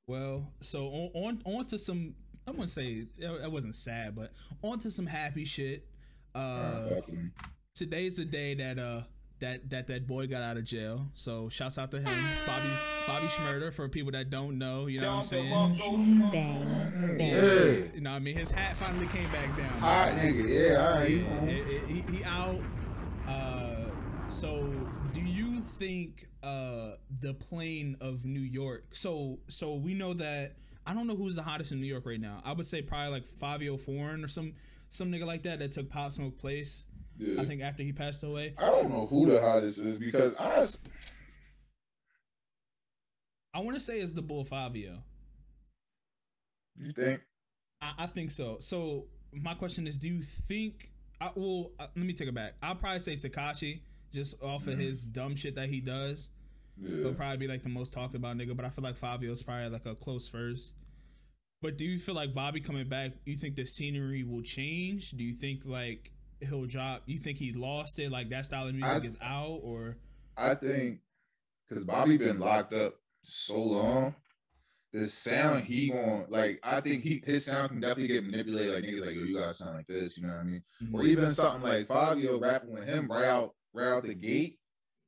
Well, 0.08 0.54
so 0.62 0.86
on 0.88 1.42
on, 1.46 1.58
on 1.58 1.66
to 1.66 1.78
some. 1.78 2.16
I 2.48 2.52
wouldn't 2.52 2.70
say 2.70 3.08
that 3.20 3.52
wasn't 3.52 3.76
sad, 3.76 4.16
but 4.16 4.32
on 4.64 4.80
to 4.80 4.90
some 4.90 5.06
happy 5.06 5.44
shit. 5.44 5.86
Uh, 6.34 6.88
Alright, 7.82 7.92
talk 7.92 7.92
to 7.92 7.96
me. 7.96 8.02
today's 8.02 8.16
the 8.16 8.26
day 8.26 8.54
that 8.56 8.80
uh 8.80 9.02
that 9.40 9.70
that 9.70 9.88
that 9.88 10.06
boy 10.08 10.28
got 10.28 10.42
out 10.42 10.58
of 10.58 10.66
jail. 10.66 11.06
So 11.16 11.48
shouts 11.50 11.78
out 11.78 11.92
to 11.92 11.98
him, 12.00 12.26
Bobby 12.46 12.70
Bobby 13.08 13.28
Shmurda. 13.28 13.74
For 13.74 13.88
people 13.88 14.12
that 14.12 14.30
don't 14.30 14.58
know, 14.58 14.88
you 14.88 15.00
know 15.00 15.16
what 15.16 15.18
I'm 15.18 15.24
saying. 15.24 16.30
Bang. 16.32 17.18
Bang. 17.18 17.20
Yeah, 17.20 17.74
You 17.96 18.02
know 18.02 18.10
what 18.12 18.16
I 18.18 18.20
mean? 18.20 18.36
His 18.36 18.52
hat 18.52 18.76
finally 18.76 19.08
came 19.08 19.32
back 19.32 19.56
down. 19.58 19.70
hot 19.80 20.10
nigga. 20.18 20.72
Yeah, 20.72 20.86
all 20.86 21.00
right. 21.00 21.12
Yeah, 21.12 21.46
he, 21.88 21.94
he- 21.94 22.18
he 22.18 22.24
out. 22.26 22.60
Uh, 23.28 23.86
so 24.28 24.70
do 25.14 25.22
you 25.22 25.62
think 25.62 26.26
uh 26.44 26.92
the 27.22 27.34
plane 27.34 27.96
of 28.02 28.26
New 28.26 28.42
York? 28.42 28.88
So 28.94 29.40
so 29.48 29.76
we 29.76 29.94
know 29.94 30.14
that 30.16 30.56
I 30.86 30.94
don't 30.94 31.08
know 31.08 31.16
who's 31.16 31.36
the 31.36 31.44
hottest 31.44 31.72
in 31.72 31.80
New 31.80 31.88
York 31.88 32.06
right 32.06 32.20
now. 32.20 32.42
I 32.44 32.52
would 32.52 32.66
say 32.66 32.82
probably 32.82 33.12
like 33.12 33.26
Fivio 33.26 33.80
Foreign 33.80 34.24
or 34.26 34.28
some 34.28 34.54
some 34.90 35.12
nigga 35.12 35.26
like 35.26 35.44
that 35.44 35.60
that 35.60 35.72
took 35.72 35.90
Pop 35.90 36.12
Smoke 36.12 36.38
place. 36.38 36.86
Yeah. 37.20 37.42
I 37.42 37.46
think 37.46 37.62
after 37.62 37.84
he 37.84 37.92
passed 37.92 38.24
away. 38.24 38.54
I 38.58 38.66
don't 38.68 38.90
know 38.90 39.06
who 39.08 39.30
the 39.30 39.42
hottest 39.42 39.78
is 39.80 40.00
because 40.00 40.34
honest, 40.36 40.80
I 43.54 43.60
want 43.60 43.76
to 43.76 43.80
say 43.80 44.00
it's 44.00 44.14
the 44.14 44.22
Bull 44.22 44.46
Fivio. 44.46 45.00
you 46.78 46.94
think 46.94 47.22
I, 47.82 47.94
I 48.00 48.06
think 48.08 48.32
so. 48.32 48.58
So 48.60 49.08
my 49.34 49.54
question 49.54 49.86
is, 49.88 49.98
do 49.98 50.08
you 50.08 50.22
think? 50.22 50.92
I, 51.22 51.32
well, 51.36 51.72
uh, 51.80 51.88
let 51.96 52.06
me 52.06 52.14
take 52.14 52.30
it 52.30 52.34
back. 52.36 52.54
I'll 52.64 52.76
probably 52.76 53.00
say 53.00 53.16
Tekashi 53.18 53.82
just 54.14 54.42
off 54.42 54.68
of 54.68 54.78
Mhm. 54.78 54.82
his 54.82 55.04
dumb 55.08 55.36
shit 55.36 55.56
that 55.56 55.68
he 55.70 55.82
does. 55.82 56.30
yeah. 56.78 56.96
He'll 56.98 57.14
probably 57.14 57.38
be 57.38 57.48
like 57.48 57.62
the 57.64 57.70
most 57.70 57.92
talked 57.92 58.16
about 58.16 58.38
nigga, 58.38 58.56
but 58.56 58.64
I 58.66 58.70
feel 58.70 58.84
like 58.84 58.98
Fivio's 58.98 59.44
probably 59.44 59.68
like 59.70 59.86
a 59.86 59.96
close 59.96 60.30
first. 60.30 60.74
But 61.62 61.78
do 61.78 61.86
you 61.86 62.00
feel 62.00 62.16
like 62.16 62.34
Bobby 62.34 62.62
coming 62.62 62.88
back? 62.88 63.12
You 63.26 63.36
think 63.36 63.56
the 63.58 63.66
scenery 63.66 64.24
will 64.24 64.42
change? 64.42 65.12
Do 65.12 65.24
you 65.26 65.34
think 65.34 65.66
like 65.66 66.14
he'll 66.42 66.66
drop? 66.66 67.04
You 67.06 67.18
think 67.18 67.38
he 67.38 67.52
lost 67.52 68.00
it? 68.00 68.12
Like 68.12 68.30
that 68.30 68.46
style 68.46 68.68
of 68.68 68.76
music 68.76 69.04
I- 69.04 69.06
is 69.06 69.18
out, 69.22 69.60
or 69.62 69.98
I 70.38 70.56
think 70.56 71.00
because 71.68 71.84
Bobby 71.84 72.18
been 72.18 72.40
locked 72.40 72.74
up 72.74 72.96
so 73.22 73.62
long, 73.62 74.16
the 74.94 75.06
sound 75.06 75.66
he 75.66 75.92
want 75.92 76.32
like 76.32 76.60
I 76.64 76.82
think 76.82 77.04
he 77.04 77.22
his 77.26 77.46
sound 77.46 77.70
can 77.70 77.80
definitely 77.80 78.08
get 78.08 78.26
manipulated. 78.26 78.74
Like 78.74 78.84
niggas 78.84 79.06
like 79.06 79.16
yo, 79.16 79.24
you 79.24 79.38
gotta 79.38 79.54
sound 79.54 79.76
like 79.76 79.88
this, 79.88 80.18
you 80.18 80.24
know 80.24 80.34
what 80.34 80.40
I 80.40 80.44
mean? 80.44 80.64
Or 80.94 81.02
mm-hmm. 81.02 81.10
even 81.10 81.32
something 81.32 81.62
like 81.62 81.88
Fivio 81.88 82.42
rapping 82.42 82.74
with 82.74 82.88
him 82.88 83.08
right 83.08 83.26
out 83.26 83.54
right 83.74 83.88
out 83.88 84.04
the 84.04 84.16
gate, 84.16 84.58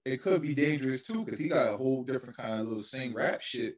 it 0.06 0.22
could 0.22 0.42
be 0.42 0.54
dangerous 0.54 1.04
too 1.04 1.26
because 1.26 1.40
he 1.40 1.50
got 1.50 1.74
a 1.74 1.78
whole 1.78 2.04
different 2.04 2.38
kind 2.38 2.60
of 2.60 2.68
little 2.68 2.84
sing 2.84 3.14
rap 3.14 3.42
shit. 3.42 3.76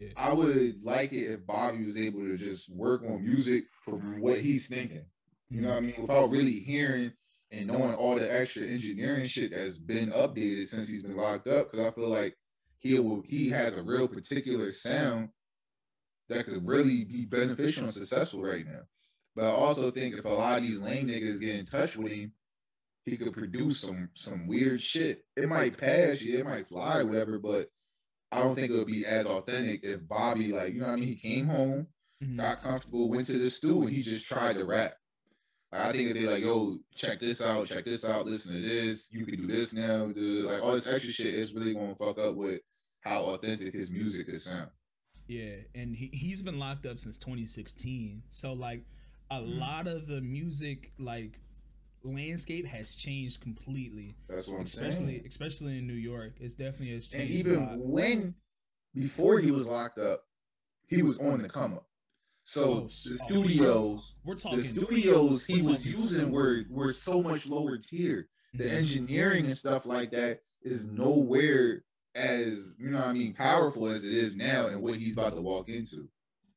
Yeah. 0.00 0.10
I 0.16 0.32
would 0.32 0.84
like 0.84 1.12
it 1.12 1.32
if 1.32 1.46
Bobby 1.46 1.84
was 1.84 1.96
able 1.96 2.20
to 2.20 2.36
just 2.36 2.72
work 2.72 3.02
on 3.02 3.24
music 3.24 3.64
from 3.84 4.20
what 4.20 4.38
he's 4.38 4.68
thinking. 4.68 5.04
You 5.50 5.62
know 5.62 5.68
what 5.70 5.76
I 5.78 5.80
mean? 5.80 5.94
Without 6.02 6.30
really 6.30 6.60
hearing 6.60 7.12
and 7.50 7.66
knowing 7.68 7.94
all 7.94 8.16
the 8.16 8.32
extra 8.32 8.64
engineering 8.66 9.26
shit 9.26 9.52
that's 9.52 9.78
been 9.78 10.10
updated 10.10 10.66
since 10.66 10.88
he's 10.88 11.02
been 11.02 11.16
locked 11.16 11.48
up. 11.48 11.72
Because 11.72 11.86
I 11.86 11.90
feel 11.90 12.08
like 12.08 12.36
he 12.76 12.98
will 12.98 13.22
he 13.26 13.48
has 13.50 13.76
a 13.76 13.82
real 13.82 14.08
particular 14.08 14.70
sound 14.70 15.30
that 16.28 16.44
could 16.44 16.66
really 16.66 17.04
be 17.04 17.24
beneficial 17.24 17.84
and 17.84 17.94
successful 17.94 18.42
right 18.42 18.66
now. 18.66 18.82
But 19.34 19.44
I 19.46 19.50
also 19.50 19.90
think 19.90 20.16
if 20.16 20.24
a 20.24 20.28
lot 20.28 20.58
of 20.58 20.64
these 20.64 20.82
lame 20.82 21.08
niggas 21.08 21.40
get 21.40 21.58
in 21.58 21.64
touch 21.64 21.96
with 21.96 22.12
him, 22.12 22.32
he 23.04 23.16
could 23.16 23.32
produce 23.32 23.80
some 23.80 24.10
some 24.14 24.46
weird 24.46 24.82
shit. 24.82 25.24
It 25.36 25.48
might 25.48 25.78
pass, 25.78 26.20
yeah, 26.20 26.40
it 26.40 26.46
might 26.46 26.66
fly, 26.66 27.02
whatever, 27.02 27.38
but 27.38 27.70
I 28.30 28.42
don't 28.42 28.54
think 28.54 28.70
it 28.70 28.76
would 28.76 28.86
be 28.86 29.06
as 29.06 29.24
authentic 29.24 29.82
if 29.84 30.06
Bobby, 30.06 30.52
like, 30.52 30.74
you 30.74 30.80
know 30.80 30.88
what 30.88 30.92
I 30.92 30.96
mean? 30.96 31.08
He 31.08 31.14
came 31.14 31.46
home, 31.46 31.86
Mhm. 32.22 32.36
got 32.36 32.62
comfortable, 32.62 33.08
went 33.08 33.26
to 33.28 33.38
the 33.38 33.48
stool, 33.50 33.86
and 33.86 33.96
he 33.96 34.02
just 34.02 34.26
tried 34.26 34.54
to 34.56 34.66
rap. 34.66 34.96
Like, 35.72 35.80
I 35.82 35.92
think 35.92 36.10
if 36.10 36.14
they 36.16 36.26
like, 36.26 36.42
yo, 36.42 36.78
check 36.94 37.20
this 37.20 37.42
out, 37.44 37.66
check 37.66 37.84
this 37.84 38.04
out, 38.04 38.24
listen 38.26 38.54
to 38.54 38.60
this, 38.66 39.12
you 39.12 39.26
can 39.26 39.36
do 39.36 39.46
this 39.46 39.74
now, 39.74 40.06
dude. 40.06 40.46
like 40.46 40.62
all 40.62 40.72
this 40.72 40.86
extra 40.86 41.12
shit 41.12 41.34
is 41.34 41.52
really 41.54 41.74
gonna 41.74 41.94
fuck 41.94 42.18
up 42.18 42.34
with 42.34 42.60
how 43.00 43.22
authentic 43.24 43.74
his 43.74 43.90
music 43.90 44.28
is 44.28 44.44
sound. 44.44 44.70
Yeah, 45.26 45.56
and 45.74 45.94
he 45.94 46.06
he's 46.06 46.40
been 46.40 46.58
locked 46.58 46.86
up 46.86 46.98
since 46.98 47.16
2016. 47.18 48.22
So 48.30 48.54
like 48.54 48.84
a 49.30 49.40
Mm. 49.40 49.58
lot 49.60 49.86
of 49.86 50.06
the 50.06 50.22
music 50.22 50.92
like 50.98 51.38
landscape 52.02 52.64
has 52.66 52.94
changed 52.94 53.40
completely. 53.40 54.16
That's 54.28 54.48
what 54.48 54.60
I'm 54.60 54.64
especially 54.64 55.18
saying. 55.18 55.26
especially 55.28 55.78
in 55.78 55.86
New 55.86 55.92
York. 55.92 56.34
It's 56.40 56.54
definitely 56.54 56.94
has 56.94 57.08
changed. 57.08 57.30
a 57.34 57.36
even 57.36 57.78
when 57.90 58.34
before 58.94 59.38
he 59.38 59.50
was 59.50 59.66
locked 59.66 59.98
up, 59.98 60.24
he 60.86 61.02
was 61.02 61.18
on 61.18 61.42
the 61.42 61.48
come 61.50 61.74
up. 61.74 61.87
So 62.48 62.84
the 62.84 62.88
studios, 62.88 64.14
we're 64.24 64.34
talking 64.34 64.60
the 64.60 64.64
studios 64.64 65.44
he 65.44 65.60
was 65.60 65.84
using 65.84 66.30
were 66.30 66.64
were 66.70 66.94
so 66.94 67.22
much 67.22 67.46
lower 67.46 67.76
tier. 67.76 68.26
The 68.54 68.64
Mhm. 68.64 68.72
engineering 68.72 69.44
and 69.44 69.56
stuff 69.56 69.84
like 69.84 70.10
that 70.12 70.40
is 70.62 70.86
nowhere 70.86 71.84
as 72.14 72.74
you 72.78 72.88
know 72.88 73.00
what 73.00 73.08
I 73.08 73.12
mean 73.12 73.34
powerful 73.34 73.88
as 73.88 74.06
it 74.06 74.14
is 74.14 74.34
now 74.34 74.68
and 74.68 74.80
what 74.80 74.96
he's 74.96 75.12
about 75.12 75.34
to 75.36 75.42
walk 75.42 75.68
into. 75.68 76.08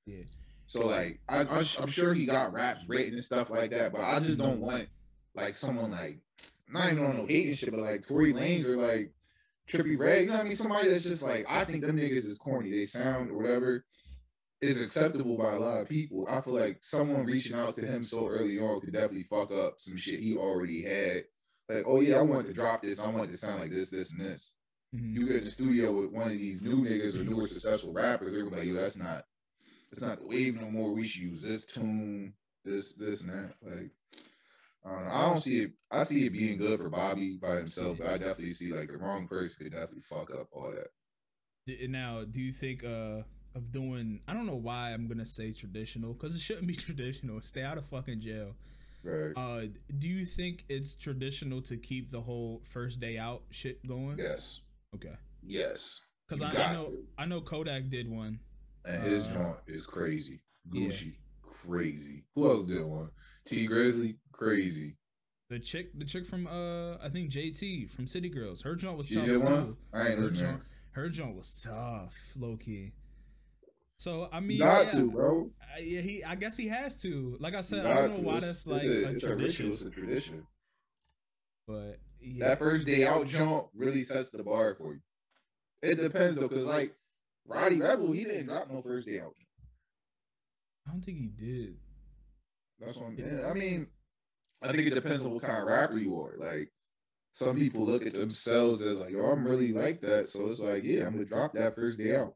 Yeah. 0.06 0.24
So 0.66 0.88
like 0.88 1.20
I, 1.28 1.42
I'm, 1.42 1.66
I'm 1.78 1.90
sure 1.90 2.14
he 2.14 2.26
got 2.26 2.54
raps 2.54 2.88
written 2.88 3.16
and 3.16 3.24
stuff 3.24 3.50
like 3.50 3.72
that, 3.72 3.92
but 3.92 4.00
I 4.00 4.22
just 4.22 4.40
don't 4.40 4.62
want 4.62 4.88
like 5.36 5.54
someone 5.54 5.92
like 5.92 6.20
not 6.70 6.90
even 6.90 7.04
on 7.04 7.18
no 7.18 7.26
hating 7.26 7.56
shit, 7.56 7.72
but 7.72 7.82
like 7.82 8.08
Tory 8.08 8.34
Lanez 8.34 8.66
or 8.66 8.78
like 8.78 9.12
Trippie 9.68 10.00
Redd. 10.00 10.22
You 10.22 10.28
know 10.28 10.36
what 10.36 10.42
I 10.42 10.44
mean? 10.46 10.56
Somebody 10.56 10.88
that's 10.88 11.04
just 11.04 11.22
like 11.22 11.46
I 11.50 11.66
think 11.66 11.82
them 11.82 11.98
niggas 11.98 12.26
is 12.26 12.38
corny. 12.38 12.72
They 12.72 12.86
sound 12.86 13.30
or 13.30 13.36
whatever 13.36 13.84
is 14.62 14.80
acceptable 14.80 15.38
by 15.38 15.54
a 15.54 15.60
lot 15.60 15.82
of 15.82 15.90
people. 15.90 16.26
I 16.30 16.42
feel 16.42 16.54
like 16.54 16.78
someone 16.82 17.26
reaching 17.26 17.56
out 17.56 17.76
to 17.78 17.86
him 17.86 18.04
so 18.04 18.28
early 18.28 18.60
on 18.60 18.82
could 18.82 18.94
definitely 18.94 19.24
fuck 19.24 19.52
up 19.52 19.80
some 19.80 19.98
shit 19.98 20.20
he 20.20 20.38
already 20.38 20.84
had. 20.84 21.26
Like, 21.70 21.84
oh 21.88 22.02
yeah, 22.02 22.18
I 22.18 22.22
want 22.22 22.48
to 22.48 22.54
drop 22.54 22.82
this. 22.82 23.02
I 23.02 23.10
want 23.10 23.32
to 23.32 23.38
sound 23.38 23.62
like 23.62 23.72
this, 23.72 23.90
this, 23.90 24.12
and 24.12 24.22
this. 24.22 24.54
Mhm. 24.96 25.16
You 25.16 25.28
get 25.28 25.38
in 25.38 25.44
the 25.46 25.52
studio 25.52 25.92
with 25.92 26.12
one 26.12 26.28
of 26.28 26.38
these 26.38 26.62
new 26.62 26.84
niggas 26.84 27.20
or 27.20 27.24
newer 27.24 27.48
successful 27.48 27.94
rappers, 27.94 28.34
they're 28.34 28.46
like, 28.46 28.66
yo, 28.66 28.74
that's 28.74 28.98
not 28.98 29.26
it's 29.92 30.02
not 30.02 30.20
the 30.20 30.28
wave 30.28 30.60
no 30.60 30.70
more. 30.70 30.94
We 30.94 31.04
should 31.04 31.24
use 31.24 31.42
this 31.42 31.66
tune, 31.66 32.34
this, 32.64 32.94
this, 32.94 33.24
and 33.24 33.32
that. 33.32 33.54
Like, 33.62 33.92
I 34.86 34.90
don't 34.90 35.06
know. 35.06 35.12
I 35.12 35.26
don't 35.26 35.40
see 35.40 35.60
it. 35.60 35.72
I 35.92 36.04
see 36.06 36.26
it 36.26 36.34
being 36.34 36.58
good 36.58 36.80
for 36.80 36.90
Bobby 36.90 37.38
by 37.42 37.56
himself, 37.56 37.98
but 37.98 38.08
I 38.08 38.18
definitely 38.18 38.52
see 38.52 38.74
like 38.74 38.90
the 38.90 38.98
wrong 38.98 39.28
person 39.28 39.64
could 39.64 39.74
definitely 39.74 40.02
fuck 40.02 40.32
up 40.32 40.48
all 40.52 40.72
that. 40.72 41.90
Now, 41.90 42.24
do 42.24 42.42
you 42.42 42.52
think 42.52 42.84
uh 42.84 43.22
of 43.56 43.72
doing? 43.72 44.22
I 44.28 44.34
don't 44.34 44.46
know 44.46 44.56
why 44.56 44.92
I'm 44.92 45.08
gonna 45.08 45.26
say 45.26 45.52
traditional 45.52 46.14
because 46.14 46.36
it 46.36 46.40
shouldn't 46.42 46.68
be 46.68 46.74
traditional. 46.88 47.42
Stay 47.42 47.64
out 47.64 47.78
of 47.78 47.86
fucking 47.86 48.20
jail. 48.22 48.56
Right. 49.04 49.34
Uh, 49.36 49.62
do 49.98 50.08
you 50.08 50.26
think 50.26 50.64
it's 50.70 50.94
traditional 50.96 51.62
to 51.64 51.78
keep 51.78 52.12
the 52.12 52.22
whole 52.22 52.62
first 52.70 53.00
day 53.00 53.18
out 53.18 53.44
shit 53.50 53.86
going? 53.88 54.18
yes. 54.20 54.62
Okay. 54.96 55.16
Yes. 55.44 56.02
Because 56.28 56.42
I, 56.44 56.50
I 56.50 56.74
know 56.74 56.80
to. 56.86 57.04
I 57.18 57.26
know 57.26 57.42
Kodak 57.42 57.90
did 57.90 58.10
one. 58.10 58.40
And 58.86 59.02
his 59.04 59.28
Uh, 59.28 59.34
joint 59.34 59.58
is 59.68 59.86
crazy. 59.86 60.40
yeah. 60.72 60.88
Gucci, 60.88 61.14
crazy. 61.42 62.24
Who 62.36 62.50
else 62.50 62.68
did 62.68 62.84
one? 62.84 63.10
Tee 63.46 63.68
Grizzley, 63.68 64.18
crazy. 64.32 64.96
The 65.50 65.60
chick, 65.60 65.92
the 65.98 66.06
chick 66.06 66.26
from 66.26 66.48
uh, 66.48 66.94
I 67.04 67.10
think 67.10 67.32
JT 67.32 67.90
from 67.92 68.08
City 68.08 68.30
Girls. 68.30 68.62
Her 68.62 68.76
joint 68.76 68.98
was 68.98 69.08
She 69.08 69.16
tough 69.16 69.26
did 69.26 69.44
one? 69.44 69.66
too. 69.66 69.78
I 69.94 70.08
ain't 70.10 70.20
Her 70.20 70.30
joint, 70.30 70.62
her 70.92 71.10
joint 71.10 71.36
was 71.36 71.62
tough, 71.62 72.34
low 72.38 72.56
key. 72.58 72.94
So 74.02 74.28
I 74.32 74.40
mean, 74.40 74.58
Got 74.58 74.88
yeah, 74.88 74.92
to, 74.94 75.12
bro. 75.12 75.52
I, 75.78 75.80
yeah, 75.82 76.02
he. 76.02 76.24
I 76.24 76.34
guess 76.34 76.58
he 76.58 76.68
has 76.70 77.00
to. 77.04 77.38
Like 77.40 77.54
I 77.54 77.62
said, 77.62 77.86
I 77.86 77.94
don't 77.94 78.10
know 78.10 78.18
to. 78.18 78.24
why 78.24 78.38
It's- 78.38 78.64
that's 78.66 78.68
like 78.68 78.82
it's 78.84 78.86
a, 78.86 78.90
a, 78.90 79.12
it's 79.12 79.24
a 79.24 79.28
tradition, 79.28 79.66
ritual, 79.70 79.74
it's 79.88 79.96
a 79.96 80.00
tradition. 80.02 80.48
but 81.68 82.00
yeah, 82.20 82.48
That 82.48 82.58
first 82.58 82.88
day 82.88 83.06
out 83.06 83.28
jump 83.28 83.68
really 83.76 84.02
sets 84.02 84.32
the 84.32 84.42
bar 84.44 84.74
for 84.74 84.96
you. 84.96 85.02
It 85.84 86.02
depends 86.02 86.38
though, 86.38 86.48
because 86.48 86.66
like 86.66 86.96
Rowdy 87.46 87.80
Rebel, 87.80 88.12
he 88.12 88.24
didn't 88.24 88.48
drop 88.48 88.72
no 88.72 88.82
first 88.82 89.08
day 89.08 89.20
out. 89.20 89.36
I 90.88 90.92
don't 90.94 91.06
think 91.06 91.20
he 91.20 91.28
did. 91.28 91.76
That's 92.80 92.98
what 92.98 93.06
I'm 93.10 93.18
yeah, 93.20 93.52
I 93.52 93.54
mean, 93.54 93.86
I 94.64 94.72
think 94.72 94.88
it 94.88 94.96
depends 94.96 95.28
on 95.28 95.32
what 95.36 95.44
kind 95.44 95.60
of 95.62 95.68
rapper 95.68 96.00
you 96.00 96.20
are. 96.20 96.34
Like 96.40 96.72
some 97.34 97.56
people 97.56 97.86
look 97.86 98.08
at 98.08 98.16
themselves 98.16 98.82
as 98.82 98.98
like, 98.98 99.12
yo, 99.12 99.26
I'm 99.26 99.46
really 99.46 99.74
like 99.74 100.02
that. 100.02 100.28
So 100.28 100.48
it's 100.48 100.60
like, 100.60 100.84
yeah, 100.84 101.06
I'm 101.06 101.14
gonna 101.14 101.26
drop 101.26 101.54
that 101.54 101.76
first 101.76 102.00
day 102.00 102.16
out. 102.16 102.34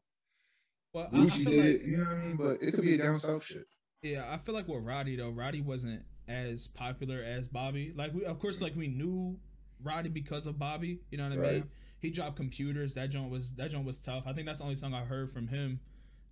Well, 0.96 1.08
I, 1.12 1.24
I 1.24 1.26
feel 1.28 1.44
did 1.52 1.74
like 1.74 1.86
you 1.86 1.96
know 1.98 2.04
what 2.04 2.12
I 2.12 2.24
mean? 2.24 2.36
But 2.36 2.62
it 2.62 2.72
could 2.72 2.82
be 2.84 2.94
a 2.94 2.98
down 2.98 3.18
south 3.18 3.44
shit. 3.44 3.66
Yeah, 4.02 4.24
I 4.30 4.38
feel 4.38 4.54
like 4.54 4.66
with 4.66 4.82
Rowdy 4.82 5.16
though, 5.16 5.28
Rowdy 5.30 5.60
wasn't 5.60 6.02
as 6.26 6.68
popular 6.68 7.18
as 7.22 7.48
Bobby. 7.48 7.92
Like 7.94 8.14
we, 8.14 8.24
of 8.24 8.38
course, 8.38 8.62
like 8.62 8.74
we 8.74 8.88
knew 8.88 9.38
Rowdy 9.82 10.08
because 10.08 10.46
of 10.46 10.58
Bobby. 10.58 11.00
You 11.10 11.18
know 11.18 11.28
what 11.28 11.38
I 11.38 11.40
Right. 11.40 11.52
mean? 11.52 11.64
He 11.98 12.10
dropped 12.10 12.36
computers. 12.36 12.94
That 12.94 13.10
joint 13.10 13.30
was 13.30 13.52
that 13.56 13.70
joint 13.70 13.84
was 13.84 14.00
tough. 14.00 14.24
I 14.26 14.32
think 14.32 14.46
that's 14.46 14.58
the 14.60 14.64
only 14.64 14.76
song 14.76 14.94
I 14.94 15.04
heard 15.04 15.30
from 15.30 15.48
him. 15.48 15.80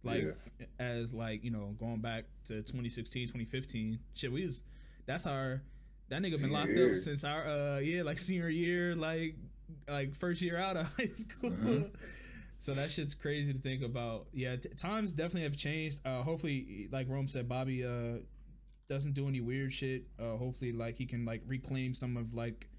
Like 0.02 0.36
as 0.78 1.12
like 1.12 1.44
you 1.44 1.50
know 1.50 1.74
going 1.78 2.00
back 2.00 2.24
to 2.46 2.62
2016, 2.62 3.26
2015. 3.28 3.98
Shit, 4.14 4.32
we 4.32 4.44
was 4.44 4.62
that's 5.06 5.26
our 5.26 5.62
that 6.08 6.22
nigga 6.22 6.40
been 6.40 6.52
locked 6.52 6.70
year. 6.70 6.90
up 6.90 6.96
since 6.96 7.24
our 7.24 7.46
uh 7.46 7.78
yeah 7.80 8.02
like 8.02 8.18
senior 8.18 8.48
year 8.48 8.94
like 8.94 9.36
like 9.88 10.14
first 10.14 10.40
year 10.42 10.56
out 10.58 10.76
of 10.76 10.86
high 10.96 11.06
school. 11.06 11.50
Mhm. 11.50 11.90
So 12.64 12.72
that 12.72 12.90
shit's 12.90 13.14
crazy 13.14 13.52
to 13.52 13.58
think 13.58 13.82
about. 13.82 14.24
Yeah, 14.32 14.56
t- 14.56 14.70
times 14.70 15.12
definitely 15.12 15.42
have 15.42 15.54
changed. 15.54 16.00
Uh, 16.06 16.22
hopefully, 16.22 16.88
like 16.90 17.10
Rome 17.10 17.28
said, 17.28 17.46
Bobby 17.46 17.84
uh 17.84 18.20
doesn't 18.88 19.12
do 19.12 19.28
any 19.28 19.42
weird 19.42 19.70
shit. 19.70 20.04
Uh, 20.18 20.38
hopefully, 20.38 20.72
like 20.72 20.96
he 20.96 21.04
can 21.04 21.26
like 21.26 21.42
reclaim 21.46 21.92
some 21.92 22.16
of 22.16 22.32
like 22.32 22.70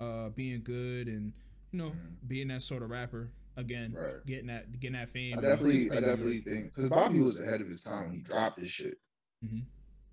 uh 0.00 0.30
being 0.30 0.62
good 0.62 1.08
and 1.08 1.34
you 1.72 1.78
know 1.78 1.90
Mhm. 1.90 2.26
being 2.26 2.48
that 2.48 2.62
sort 2.62 2.82
of 2.82 2.88
rapper 2.88 3.30
again, 3.58 3.92
Right. 3.92 4.24
getting 4.24 4.46
that 4.46 4.80
getting 4.80 4.94
that 4.96 5.10
fame. 5.10 5.36
I 5.38 5.42
definitely, 5.42 5.90
I 5.90 6.00
participating 6.00 6.04
in 6.04 6.08
definitely 6.08 6.40
think 6.40 6.74
because 6.74 6.88
Bobby 6.88 7.20
was 7.20 7.38
ahead 7.38 7.60
of 7.60 7.68
his 7.68 7.82
time 7.82 8.06
when 8.06 8.14
he 8.14 8.22
dropped 8.22 8.58
this 8.58 8.70
shit. 8.70 8.96
Mhm. 9.44 9.66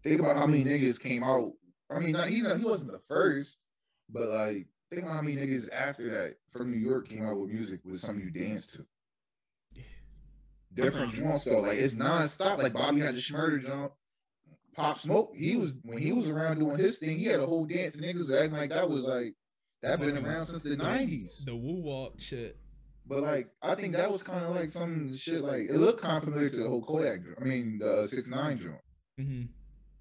Think 0.04 0.20
about 0.20 0.36
how 0.36 0.46
many 0.46 0.66
niggas 0.66 1.00
came 1.00 1.24
out. 1.24 1.54
I 1.90 2.00
mean, 2.00 2.12
not, 2.12 2.28
he 2.28 2.42
not, 2.42 2.58
he 2.58 2.66
wasn't 2.66 2.92
the 2.92 3.00
first, 3.00 3.60
but 4.10 4.28
like 4.28 4.68
think 4.90 5.04
about 5.04 5.16
how 5.16 5.22
many 5.22 5.38
niggas 5.38 5.72
after 5.72 6.10
that 6.10 6.36
from 6.50 6.70
New 6.70 6.80
York 6.80 7.08
came 7.08 7.26
out 7.26 7.40
with 7.40 7.50
music 7.50 7.80
with 7.86 8.02
something 8.02 8.22
you 8.26 8.30
dance 8.30 8.68
to. 8.68 8.86
Different 10.76 11.14
joints 11.14 11.46
though, 11.46 11.62
like 11.62 11.78
it's 11.78 11.96
nonstop. 11.96 12.58
Like 12.62 12.74
Bobby 12.74 13.00
had 13.00 13.16
the 13.16 13.20
Shmurda 13.20 13.66
jump. 13.66 13.94
Pop 14.76 15.00
Smoke, 15.00 15.32
he 15.36 15.56
was 15.56 15.74
when 15.84 16.00
he 16.00 16.12
was 16.12 16.30
around 16.30 16.60
doing 16.60 16.78
his 16.78 17.00
thing, 17.00 17.18
he 17.18 17.26
had 17.26 17.40
a 17.40 17.46
whole 17.46 17.66
dance 17.66 17.96
and 17.96 18.04
niggas 18.04 18.18
was 18.18 18.34
acting 18.34 18.54
like 18.54 18.72
that 18.72 18.90
was 18.90 19.04
like 19.06 19.34
that 19.82 20.02
been 20.02 20.18
around 20.18 20.48
since 20.48 20.64
the 20.64 20.76
nineties. 20.76 21.44
the 21.46 21.56
woo 21.56 21.82
walk 21.82 22.20
shit. 22.20 22.58
But 23.08 23.22
like, 23.22 23.50
I 23.62 23.76
think 23.76 23.96
that 23.96 24.12
was 24.12 24.24
kind 24.24 24.44
of 24.44 24.56
like 24.56 24.68
some 24.70 25.16
shit. 25.16 25.44
Like 25.44 25.70
it 25.70 25.78
looked 25.78 26.02
kind 26.02 26.18
of 26.18 26.24
familiar 26.24 26.50
to 26.50 26.58
the 26.58 26.68
whole 26.68 26.84
Kodak. 26.84 27.20
I 27.40 27.44
mean, 27.44 27.78
the 27.80 28.06
six 28.08 28.30
nine 28.30 28.58
joint. 28.60 28.82
hmm 29.18 29.44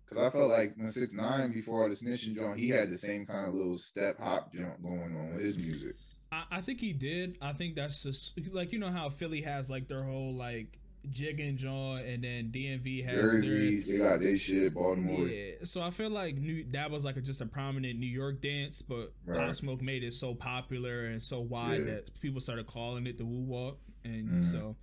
Because 0.04 0.26
I 0.26 0.30
felt 0.30 0.50
like 0.50 0.74
when 0.76 0.88
six 0.88 1.12
nine 1.12 1.52
before 1.52 1.88
the 1.88 1.94
snitching 1.94 2.34
joint, 2.34 2.58
he 2.58 2.70
had 2.70 2.90
the 2.90 2.98
same 2.98 3.26
kind 3.26 3.46
of 3.46 3.54
little 3.54 3.74
step 3.76 4.18
hop 4.18 4.52
jump 4.52 4.82
going 4.82 5.16
on 5.16 5.34
with 5.34 5.42
his 5.42 5.58
music. 5.58 5.94
I, 6.34 6.56
I 6.58 6.60
think 6.60 6.80
he 6.80 6.92
did. 6.92 7.38
I 7.40 7.52
think 7.52 7.76
that's 7.76 8.02
just 8.02 8.38
like 8.52 8.72
you 8.72 8.78
know 8.78 8.90
how 8.90 9.08
Philly 9.08 9.42
has 9.42 9.70
like 9.70 9.88
their 9.88 10.02
whole 10.02 10.34
like 10.34 10.78
jigging 11.10 11.56
jaw, 11.58 11.96
and 11.96 12.24
then 12.24 12.50
DMV 12.50 13.04
has 13.04 13.46
their 13.48 13.60
they 13.60 13.98
got 13.98 14.20
their 14.20 14.38
shit. 14.38 14.72
Baltimore, 14.74 15.26
Yeah, 15.28 15.52
so 15.64 15.82
I 15.82 15.90
feel 15.90 16.10
like 16.10 16.36
new 16.36 16.64
that 16.72 16.90
was 16.90 17.04
like 17.04 17.16
a, 17.16 17.20
just 17.20 17.40
a 17.42 17.46
prominent 17.46 17.98
New 17.98 18.06
York 18.06 18.40
dance, 18.40 18.80
but 18.82 19.12
Pop 19.26 19.36
Right. 19.36 19.54
Smoke 19.54 19.82
made 19.82 20.02
it 20.02 20.14
so 20.14 20.34
popular 20.34 21.06
and 21.06 21.22
so 21.22 21.40
wide 21.40 21.80
Yeah. 21.80 21.84
that 21.94 22.20
people 22.20 22.40
started 22.40 22.66
calling 22.66 23.06
it 23.06 23.18
the 23.18 23.24
Woo 23.24 23.42
Walk, 23.42 23.78
and 24.04 24.28
Mhm. 24.28 24.46
so 24.50 24.76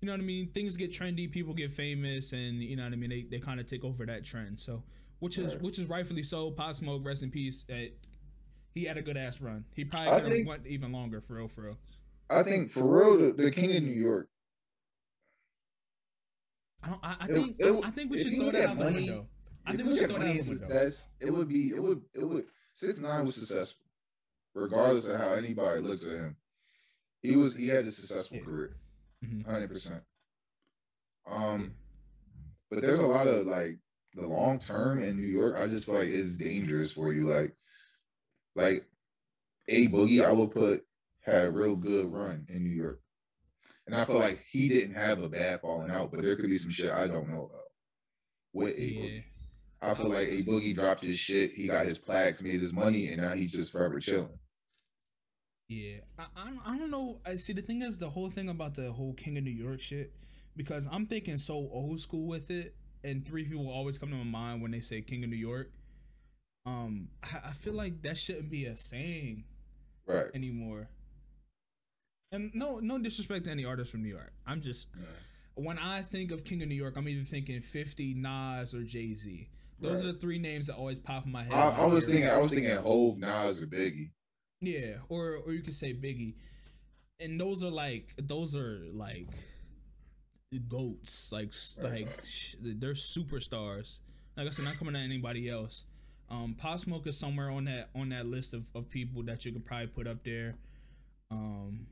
you 0.00 0.06
know 0.06 0.12
what 0.12 0.20
I 0.20 0.24
mean. 0.24 0.48
Things 0.52 0.76
get 0.76 0.92
trendy, 0.92 1.30
people 1.30 1.52
get 1.54 1.70
famous, 1.70 2.32
and 2.32 2.62
you 2.62 2.76
know 2.76 2.84
what 2.84 2.92
I 2.92 2.96
mean. 2.96 3.10
They, 3.10 3.22
they 3.22 3.38
kind 3.40 3.58
of 3.60 3.66
take 3.66 3.82
over 3.84 4.06
that 4.06 4.24
trend. 4.24 4.60
So 4.60 4.84
which 5.18 5.36
is 5.38 5.54
Right. 5.54 5.62
which 5.62 5.78
is 5.78 5.88
rightfully 5.88 6.22
so. 6.22 6.50
Pop 6.52 6.74
Smoke, 6.74 7.04
rest 7.04 7.22
in 7.24 7.30
peace. 7.30 7.64
He 8.76 8.84
had 8.84 8.98
a 8.98 9.02
good 9.02 9.16
ass 9.16 9.40
run. 9.40 9.64
He 9.74 9.84
probably 9.86 10.30
think- 10.30 10.48
went 10.48 10.66
even 10.66 10.92
longer 10.92 11.20
for 11.22 11.34
real, 11.34 11.48
for 11.48 11.62
real. 11.62 11.78
I 12.28 12.42
think 12.42 12.70
for 12.70 12.84
real, 12.84 13.32
the, 13.32 13.42
the 13.44 13.50
king 13.50 13.74
of 13.74 13.82
New 13.82 13.92
York. 13.92 14.28
I 16.82 16.88
don't. 16.90 17.00
I, 17.02 17.16
I 17.20 17.26
think. 17.26 17.56
it- 17.58 17.84
I 17.84 17.90
think 17.90 18.10
we 18.12 18.22
should 18.22 18.36
throw 18.36 18.50
that 18.50 18.54
at 18.62 18.68
out 18.70 18.78
the 18.78 18.84
money, 18.84 18.96
window. 18.96 19.26
I 19.64 19.74
think 19.76 19.88
we 19.88 19.96
should 19.96 20.08
throw 20.10 20.18
that 20.18 20.26
out 20.28 20.32
the 20.34 20.38
window. 20.38 20.54
success, 20.54 21.08
it 21.20 21.30
would 21.32 21.48
be 21.48 21.68
it 21.74 21.82
would 21.82 22.02
it 22.14 22.24
would 22.24 22.44
six 22.74 23.00
nine 23.00 23.24
was 23.24 23.34
successful, 23.36 23.84
regardless 24.54 25.08
of 25.08 25.18
how 25.18 25.32
anybody 25.32 25.80
looks 25.80 26.04
at 26.04 26.12
him. 26.12 26.36
He 27.22 27.34
was 27.36 27.54
he 27.54 27.68
had 27.68 27.86
a 27.86 27.90
successful 27.90 28.36
Yeah. 28.38 28.44
career, 28.44 28.76
Mhm. 29.24 29.46
hundred 29.46 29.70
percent. 29.70 30.02
Um, 31.26 31.74
but 32.70 32.82
there's 32.82 33.00
a 33.00 33.06
lot 33.06 33.26
of 33.26 33.46
like 33.46 33.78
the 34.14 34.26
long 34.28 34.58
term 34.58 34.98
in 35.00 35.16
New 35.16 35.26
York, 35.26 35.56
I 35.58 35.66
just 35.66 35.86
feel 35.86 35.94
like 35.96 36.08
it's 36.08 36.36
dangerous 36.36 36.92
for 36.92 37.12
you. 37.12 37.28
Like, 37.28 37.54
like 38.56 38.84
A 39.68 39.86
Boogie, 39.88 40.24
I 40.24 40.32
would 40.32 40.50
put 40.50 40.84
had 41.20 41.46
a 41.46 41.50
real 41.50 41.76
good 41.76 42.12
run 42.12 42.46
in 42.48 42.62
New 42.64 42.70
York, 42.74 43.00
and 43.86 43.94
I 43.94 44.04
feel 44.04 44.18
like 44.18 44.44
he 44.50 44.68
didn't 44.68 44.94
have 44.94 45.22
a 45.22 45.28
bad 45.28 45.60
falling 45.60 45.90
out, 45.90 46.10
but 46.12 46.22
there 46.22 46.36
could 46.36 46.50
be 46.50 46.58
some 46.58 46.70
shit 46.70 46.90
I 46.90 47.06
don't 47.06 47.28
know 47.28 47.44
about 47.46 47.64
with 48.52 48.76
a 48.76 48.82
Yeah. 48.82 49.00
boogie. 49.00 49.24
I 49.82 49.94
feel 49.94 50.08
like 50.08 50.28
A 50.28 50.42
Boogie 50.42 50.74
dropped 50.74 51.04
his 51.04 51.18
shit, 51.18 51.52
he 51.52 51.66
got 51.66 51.84
his 51.86 51.98
plaques, 51.98 52.40
made 52.40 52.62
his 52.62 52.72
money, 52.72 53.08
and 53.08 53.20
now 53.20 53.34
he's 53.34 53.52
just 53.52 53.70
forever 53.72 54.00
chilling. 54.00 54.38
Yeah, 55.68 55.98
I, 56.18 56.26
I, 56.34 56.44
don't- 56.46 56.62
I 56.66 56.78
don't 56.78 56.90
know. 56.90 57.20
I 57.26 57.34
see. 57.36 57.52
The 57.52 57.60
thing 57.62 57.82
is, 57.82 57.98
the 57.98 58.08
whole 58.08 58.30
thing 58.30 58.48
about 58.48 58.74
the 58.74 58.90
whole 58.92 59.12
King 59.14 59.36
of 59.36 59.44
New 59.44 59.50
York 59.50 59.80
shit, 59.80 60.14
because 60.56 60.88
I'm 60.90 61.06
thinking 61.06 61.36
so 61.38 61.54
old 61.54 62.00
school 62.00 62.26
with 62.26 62.50
it, 62.50 62.74
and 63.04 63.24
three 63.26 63.44
people 63.44 63.68
always 63.68 63.98
come 63.98 64.10
to 64.10 64.16
my 64.16 64.24
mind 64.24 64.62
when 64.62 64.70
they 64.70 64.80
say 64.80 65.02
King 65.02 65.24
of 65.24 65.30
New 65.30 65.36
York. 65.36 65.70
Um, 66.66 67.08
I, 67.22 67.48
I 67.48 67.52
feel 67.52 67.74
like 67.74 68.02
that 68.02 68.18
shouldn't 68.18 68.50
be 68.50 68.66
a 68.66 68.76
saying 68.76 69.44
Right. 70.06 70.26
anymore. 70.34 70.88
And 72.32 72.50
no, 72.54 72.80
no 72.80 72.98
disrespect 72.98 73.44
to 73.44 73.50
any 73.50 73.64
artist 73.64 73.90
from 73.92 74.02
New 74.02 74.08
York. 74.08 74.32
I'm 74.46 74.60
just 74.60 74.88
when 75.54 75.78
I 75.78 76.02
think 76.02 76.32
of 76.32 76.44
King 76.44 76.62
of 76.62 76.68
New 76.68 76.74
York, 76.74 76.94
I'm 76.96 77.08
either 77.08 77.22
thinking 77.22 77.60
50, 77.62 78.14
Nas, 78.14 78.74
or 78.74 78.82
Jay 78.82 79.14
Z. 79.14 79.48
Those 79.80 80.02
Right. 80.02 80.10
are 80.10 80.12
the 80.12 80.18
three 80.18 80.38
names 80.38 80.66
that 80.66 80.74
always 80.76 81.00
pop 81.00 81.24
in 81.24 81.32
my 81.32 81.44
head. 81.44 81.52
I, 81.54 81.70
I 81.82 81.86
was 81.86 82.04
thinking, 82.06 82.28
I 82.28 82.38
was 82.38 82.50
thinking 82.52 82.74
Hove, 82.76 83.18
Nas, 83.18 83.62
or 83.62 83.66
Biggie. 83.66 84.10
Yeah, 84.60 84.96
or 85.08 85.36
or 85.36 85.52
you 85.52 85.62
could 85.62 85.74
say 85.74 85.92
Biggie, 85.94 86.34
and 87.20 87.38
those 87.40 87.62
are 87.62 87.70
like 87.70 88.14
those 88.18 88.56
are 88.56 88.80
like 88.92 89.28
goats, 90.68 91.30
like 91.32 91.52
like 91.82 92.08
sh- 92.24 92.54
they're 92.60 92.94
superstars. 92.94 94.00
Like 94.36 94.46
I 94.46 94.50
said, 94.50 94.64
not 94.64 94.78
coming 94.78 94.96
at 94.96 95.02
anybody 95.02 95.48
else. 95.48 95.84
Um, 96.30 96.54
Pop 96.58 96.78
Smoke 96.80 97.06
is 97.06 97.16
somewhere 97.18 97.50
on 97.50 97.64
that 97.66 97.88
on 97.94 98.08
that 98.10 98.26
list 98.26 98.52
of, 98.54 98.68
of 98.74 98.90
people 98.90 99.22
that 99.24 99.44
you 99.44 99.52
could 99.52 99.64
probably 99.64 99.86
put 99.88 100.06
up 100.08 100.24
there. 100.24 100.56
Um, 101.30 101.86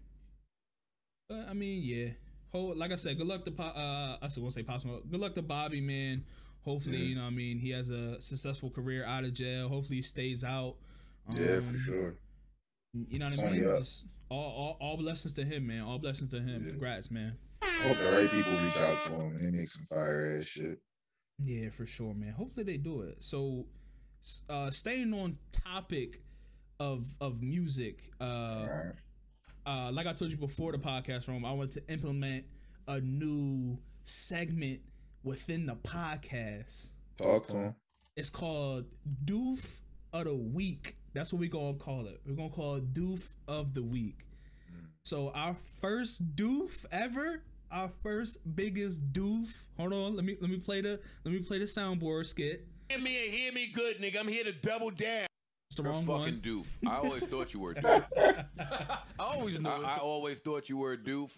but 1.28 1.46
I 1.48 1.54
mean, 1.54 1.82
yeah. 1.84 2.08
Whole, 2.52 2.74
like 2.76 2.92
I 2.92 2.96
said, 2.96 3.18
good 3.18 3.26
luck 3.26 3.44
to 3.44 3.50
Pop. 3.50 3.76
Uh, 3.76 4.16
I 4.22 4.28
still 4.28 4.42
won't 4.44 4.54
say 4.54 4.62
Pop 4.62 4.80
Smoke. 4.80 5.10
Good 5.10 5.20
luck 5.20 5.34
to 5.34 5.42
Bobby, 5.42 5.80
man. 5.80 6.24
Hopefully, 6.64 6.98
Yeah. 6.98 7.04
you 7.04 7.14
know, 7.16 7.22
what 7.22 7.26
I 7.28 7.30
mean, 7.30 7.58
he 7.58 7.70
has 7.70 7.90
a 7.90 8.20
successful 8.20 8.70
career 8.70 9.04
out 9.04 9.24
of 9.24 9.34
jail. 9.34 9.68
Hopefully, 9.68 9.96
he 9.96 10.02
stays 10.02 10.42
out. 10.44 10.76
Yeah, 11.30 11.60
for 11.60 11.68
Um, 11.68 11.78
sure. 11.84 12.14
you 12.92 13.18
know 13.18 13.28
what 13.30 13.38
I 13.40 13.50
mean? 13.50 13.60
Just 13.64 14.06
all, 14.28 14.38
all, 14.52 14.76
all 14.80 14.96
blessings 14.96 15.34
to 15.34 15.44
him, 15.44 15.66
man. 15.66 15.82
All 15.82 15.98
blessings 15.98 16.30
to 16.30 16.40
him. 16.40 16.62
Yeah. 16.64 16.70
Congrats, 16.70 17.10
man. 17.10 17.36
I 17.62 17.66
hope 17.88 17.98
the 17.98 18.04
right 18.16 18.30
people 18.30 18.52
reach 18.52 18.76
out 18.76 19.04
to 19.06 19.12
him 19.12 19.36
and 19.36 19.46
they 19.46 19.50
make 19.58 19.68
some 19.68 19.84
fire 19.86 20.38
ass 20.38 20.46
shit. 20.46 20.80
Yeah, 21.42 21.70
for 21.70 21.86
sure, 21.86 22.14
man. 22.14 22.32
Hopefully 22.34 22.64
they 22.64 22.76
do 22.76 23.02
it. 23.02 23.22
So, 23.24 23.66
uh, 24.48 24.70
staying 24.70 25.12
on 25.12 25.36
topic 25.52 26.22
of 26.80 27.06
of 27.20 27.42
music, 27.42 28.10
uh, 28.20 28.66
uh, 29.66 29.90
like 29.92 30.06
I 30.06 30.12
told 30.12 30.30
you 30.30 30.36
before 30.36 30.72
the 30.72 30.78
podcast 30.78 31.28
room, 31.28 31.44
I 31.44 31.52
want 31.52 31.72
to 31.72 31.82
implement 31.88 32.44
a 32.88 33.00
new 33.00 33.78
segment 34.02 34.80
within 35.22 35.66
the 35.66 35.76
podcast. 35.76 36.90
Talk 37.16 37.46
to 37.48 37.56
him. 37.56 37.74
It's 38.16 38.30
called 38.30 38.84
Doof 39.24 39.80
of 40.12 40.24
the 40.24 40.34
Week. 40.34 40.96
That's 41.14 41.32
what 41.32 41.40
we're 41.40 41.48
gonna 41.48 41.74
call 41.74 42.06
it. 42.06 42.20
We're 42.26 42.34
gonna 42.34 42.50
call 42.50 42.76
it 42.76 42.92
Doof 42.92 43.34
of 43.48 43.74
the 43.74 43.82
Week. 43.82 44.26
So 45.02 45.30
our 45.34 45.54
first 45.80 46.34
doof 46.34 46.84
ever, 46.90 47.42
our 47.70 47.90
first 48.02 48.38
biggest 48.56 49.12
doof. 49.12 49.64
Hold 49.76 49.92
on, 49.92 50.16
let 50.16 50.24
me 50.24 50.36
let 50.40 50.50
me 50.50 50.58
play 50.58 50.80
the 50.80 51.00
let 51.24 51.34
me 51.34 51.40
play 51.40 51.58
the 51.58 51.66
soundboard 51.66 52.26
skit. 52.26 52.66
Hear 52.88 52.98
me 52.98 53.24
and 53.24 53.34
hear 53.34 53.52
me 53.52 53.66
good, 53.72 54.00
nigga. 54.00 54.20
I'm 54.20 54.28
here 54.28 54.44
to 54.44 54.52
double 54.52 54.90
down. 54.90 55.26
It's 55.70 55.76
the 55.76 55.82
You're 55.82 55.92
a 55.92 55.94
wrong 55.94 56.04
fucking 56.06 56.20
one. 56.22 56.40
doof. 56.40 56.66
I 56.87 56.96
always 56.96 57.24
thought 57.26 57.54
you 57.54 57.61
were 57.61 57.72
a 57.72 57.74
doof. 57.74 58.04
I 58.59 58.98
always 59.18 59.61
knew 59.61 59.68
I. 59.68 59.94
I 59.94 59.96
always 59.98 60.38
thought 60.38 60.68
you 60.68 60.76
were 60.76 60.92
a 60.92 60.98
doof. 60.98 61.30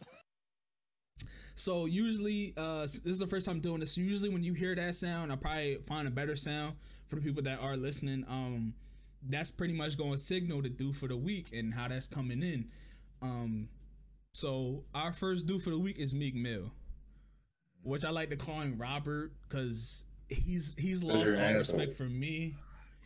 So 1.54 1.86
usually, 1.86 2.52
uh, 2.56 2.82
this 2.82 3.00
is 3.04 3.18
the 3.18 3.26
first 3.26 3.46
time 3.46 3.60
doing 3.60 3.80
this. 3.80 3.96
Usually, 3.96 4.28
when 4.28 4.42
you 4.42 4.52
hear 4.52 4.74
that 4.74 4.94
sound, 4.94 5.32
I 5.32 5.36
probably 5.36 5.78
find 5.86 6.06
a 6.06 6.10
better 6.10 6.36
sound 6.36 6.74
for 7.06 7.16
the 7.16 7.22
people 7.22 7.42
that 7.44 7.60
are 7.60 7.76
listening. 7.76 8.24
Um, 8.28 8.74
that's 9.22 9.50
pretty 9.50 9.72
much 9.72 9.96
going 9.96 10.12
to 10.12 10.18
signal 10.18 10.60
the 10.62 10.68
doof 10.68 11.02
of 11.02 11.08
the 11.08 11.16
week 11.16 11.48
and 11.52 11.72
how 11.72 11.88
that's 11.88 12.06
coming 12.06 12.42
in. 12.42 12.68
Um, 13.22 13.68
so 14.34 14.84
our 14.94 15.12
first 15.12 15.46
doof 15.46 15.66
of 15.66 15.72
the 15.72 15.78
week 15.78 15.98
is 15.98 16.12
Meek 16.14 16.34
Mill, 16.34 16.70
which 17.82 18.04
I 18.04 18.10
like 18.10 18.28
to 18.30 18.36
call 18.36 18.60
him 18.60 18.76
Robert 18.76 19.32
because 19.48 20.04
he's 20.28 20.74
he's 20.78 21.02
lost 21.02 21.32
all 21.34 21.54
respect 21.54 21.92
for 21.92 22.04
me. 22.04 22.54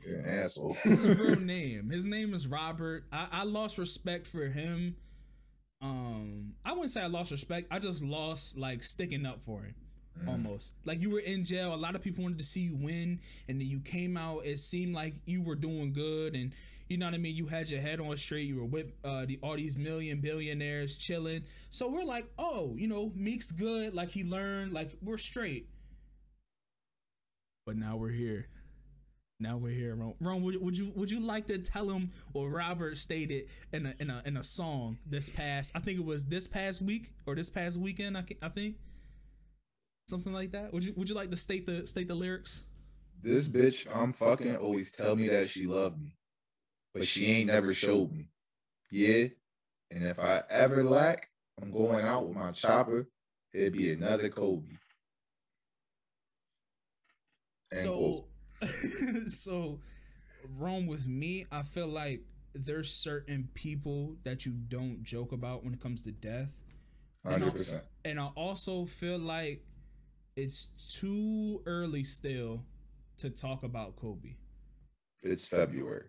You're 0.04 0.20
an 0.20 0.40
asshole. 0.40 0.74
His 0.82 1.06
real 1.06 1.36
name. 1.40 1.90
His 1.90 2.06
name 2.06 2.32
is 2.32 2.46
Robert. 2.46 3.04
I, 3.12 3.28
I 3.30 3.44
lost 3.44 3.76
respect 3.78 4.26
for 4.26 4.46
him. 4.46 4.96
Um, 5.82 6.54
I 6.64 6.72
wouldn't 6.72 6.90
say 6.90 7.02
I 7.02 7.06
lost 7.06 7.30
respect. 7.30 7.68
I 7.70 7.78
just 7.78 8.02
lost 8.02 8.58
like 8.58 8.82
sticking 8.82 9.26
up 9.26 9.40
for 9.40 9.62
him. 9.62 9.74
Almost 10.28 10.74
like 10.84 11.00
you 11.00 11.10
were 11.10 11.20
in 11.20 11.44
jail. 11.44 11.74
A 11.74 11.76
lot 11.76 11.94
of 11.94 12.02
people 12.02 12.22
wanted 12.22 12.38
to 12.38 12.44
see 12.44 12.60
you 12.60 12.76
win, 12.76 13.20
and 13.48 13.58
then 13.60 13.68
you 13.68 13.80
came 13.80 14.18
out. 14.18 14.44
It 14.44 14.58
seemed 14.58 14.94
like 14.94 15.14
you 15.24 15.42
were 15.42 15.54
doing 15.54 15.92
good, 15.94 16.34
and 16.34 16.52
you 16.88 16.98
know 16.98 17.06
what 17.06 17.14
I 17.14 17.18
mean. 17.18 17.36
You 17.36 17.46
had 17.46 17.70
your 17.70 17.80
head 17.80 18.00
on 18.00 18.14
straight. 18.18 18.46
You 18.46 18.56
were 18.56 18.66
with 18.66 18.92
uh, 19.02 19.24
the 19.24 19.38
all 19.42 19.56
these 19.56 19.78
million 19.78 20.20
billionaires 20.20 20.96
chilling. 20.96 21.44
So 21.70 21.88
we're 21.88 22.04
like, 22.04 22.26
oh, 22.38 22.74
you 22.76 22.86
know, 22.86 23.12
Meek's 23.14 23.50
good. 23.50 23.94
Like 23.94 24.10
he 24.10 24.24
learned. 24.24 24.72
Like 24.74 24.90
we're 25.00 25.16
straight. 25.16 25.68
But 27.70 27.76
now 27.76 27.94
we're 27.94 28.08
here. 28.08 28.48
Now 29.38 29.56
we're 29.56 29.70
here, 29.70 29.94
Ron. 29.94 30.14
Ron, 30.20 30.42
would, 30.42 30.60
would 30.60 30.76
you 30.76 30.90
would 30.96 31.08
you 31.08 31.20
like 31.20 31.46
to 31.46 31.58
tell 31.58 31.88
him 31.88 32.10
what 32.32 32.46
Robert 32.46 32.98
stated 32.98 33.44
in 33.72 33.86
a 33.86 33.94
in 34.00 34.10
a 34.10 34.20
in 34.26 34.36
a 34.36 34.42
song 34.42 34.98
this 35.06 35.28
past? 35.28 35.70
I 35.76 35.78
think 35.78 36.00
it 36.00 36.04
was 36.04 36.24
this 36.24 36.48
past 36.48 36.82
week 36.82 37.12
or 37.26 37.36
this 37.36 37.48
past 37.48 37.78
weekend. 37.78 38.18
I, 38.18 38.24
I 38.42 38.48
think 38.48 38.74
something 40.08 40.32
like 40.32 40.50
that. 40.50 40.72
Would 40.72 40.82
you 40.82 40.94
would 40.96 41.08
you 41.08 41.14
like 41.14 41.30
to 41.30 41.36
state 41.36 41.64
the 41.64 41.86
state 41.86 42.08
the 42.08 42.16
lyrics? 42.16 42.64
this 43.22 43.46
bitch 43.46 43.86
I'm 43.94 44.12
fucking 44.14 44.56
always 44.56 44.90
tell 44.90 45.14
me 45.14 45.28
that 45.28 45.48
she 45.48 45.66
loved 45.66 46.02
me, 46.02 46.16
but 46.92 47.06
she 47.06 47.26
ain't 47.26 47.52
never 47.52 47.72
showed 47.72 48.10
me. 48.10 48.30
Yeah, 48.90 49.28
and 49.92 50.02
if 50.02 50.18
I 50.18 50.42
ever 50.50 50.82
lack, 50.82 51.28
I'm 51.62 51.70
going 51.70 52.04
out 52.04 52.26
with 52.26 52.36
my 52.36 52.50
chopper. 52.50 53.08
It'd 53.54 53.74
be 53.74 53.92
another 53.92 54.28
Kobe. 54.28 54.79
So, 57.72 58.26
so 59.26 59.80
wrong 60.58 60.86
with 60.86 61.06
me. 61.06 61.46
I 61.50 61.62
feel 61.62 61.88
like 61.88 62.22
there's 62.54 62.92
certain 62.92 63.48
people 63.54 64.16
that 64.24 64.44
you 64.44 64.52
don't 64.52 65.02
joke 65.02 65.32
about 65.32 65.64
when 65.64 65.74
it 65.74 65.80
comes 65.80 66.02
to 66.02 66.12
death. 66.12 66.58
Hundred 67.24 67.52
percent. 67.52 67.82
And 68.04 68.18
I 68.18 68.28
also 68.34 68.84
feel 68.84 69.18
like 69.18 69.62
it's 70.36 70.66
too 70.98 71.62
early 71.66 72.04
still 72.04 72.64
to 73.18 73.30
talk 73.30 73.62
about 73.62 73.96
Kobe. 73.96 74.36
It's 75.22 75.46
February. 75.46 76.06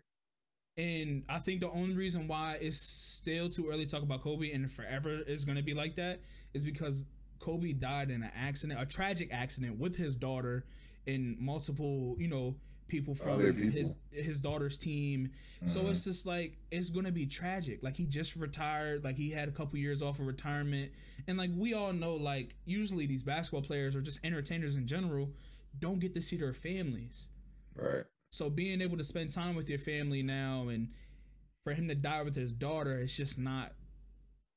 And 0.77 1.23
I 1.27 1.39
think 1.39 1.59
the 1.59 1.69
only 1.69 1.95
reason 1.95 2.27
why 2.27 2.57
it's 2.61 2.77
still 2.81 3.49
too 3.49 3.69
early 3.69 3.85
to 3.85 3.91
talk 3.91 4.03
about 4.03 4.21
Kobe 4.21 4.51
and 4.51 4.71
forever 4.71 5.19
is 5.27 5.43
going 5.43 5.57
to 5.57 5.63
be 5.63 5.73
like 5.73 5.95
that 5.95 6.21
is 6.53 6.63
because 6.63 7.03
Kobe 7.39 7.73
died 7.73 8.09
in 8.09 8.23
an 8.23 8.31
accident, 8.33 8.81
a 8.81 8.85
tragic 8.85 9.29
accident 9.33 9.77
with 9.77 9.97
his 9.97 10.15
daughter 10.15 10.65
and 11.07 11.37
multiple, 11.39 12.15
you 12.19 12.27
know, 12.27 12.55
people 12.87 13.13
from 13.15 13.39
people. 13.39 13.69
his 13.71 13.95
his 14.11 14.41
daughter's 14.41 14.77
team. 14.77 15.29
So 15.65 15.83
Mhm. 15.83 15.91
it's 15.91 16.03
just 16.03 16.25
like 16.25 16.57
it's 16.71 16.89
going 16.89 17.05
to 17.05 17.11
be 17.11 17.25
tragic. 17.25 17.81
Like 17.83 17.95
he 17.95 18.05
just 18.05 18.35
retired, 18.35 19.03
like 19.03 19.15
he 19.15 19.29
had 19.31 19.47
a 19.47 19.51
couple 19.51 19.77
years 19.79 20.01
off 20.01 20.19
of 20.19 20.25
retirement. 20.27 20.91
And 21.27 21.37
like 21.37 21.51
we 21.55 21.73
all 21.73 21.93
know 21.93 22.15
like 22.15 22.55
usually 22.65 23.05
these 23.05 23.23
basketball 23.23 23.61
players 23.61 23.95
or 23.95 24.01
just 24.01 24.19
entertainers 24.25 24.75
in 24.75 24.87
general 24.87 25.31
don't 25.79 25.99
get 25.99 26.13
to 26.15 26.21
see 26.21 26.35
their 26.37 26.53
families. 26.53 27.29
Right. 27.75 28.03
So 28.31 28.49
being 28.49 28.81
able 28.81 28.97
to 28.97 29.03
spend 29.03 29.31
time 29.31 29.55
with 29.55 29.69
your 29.69 29.79
family 29.79 30.21
now 30.23 30.67
and 30.67 30.89
for 31.63 31.73
him 31.73 31.87
to 31.87 31.95
die 31.95 32.23
with 32.23 32.35
his 32.35 32.51
daughter, 32.51 32.99
it's 32.99 33.15
just 33.15 33.37
not, 33.37 33.73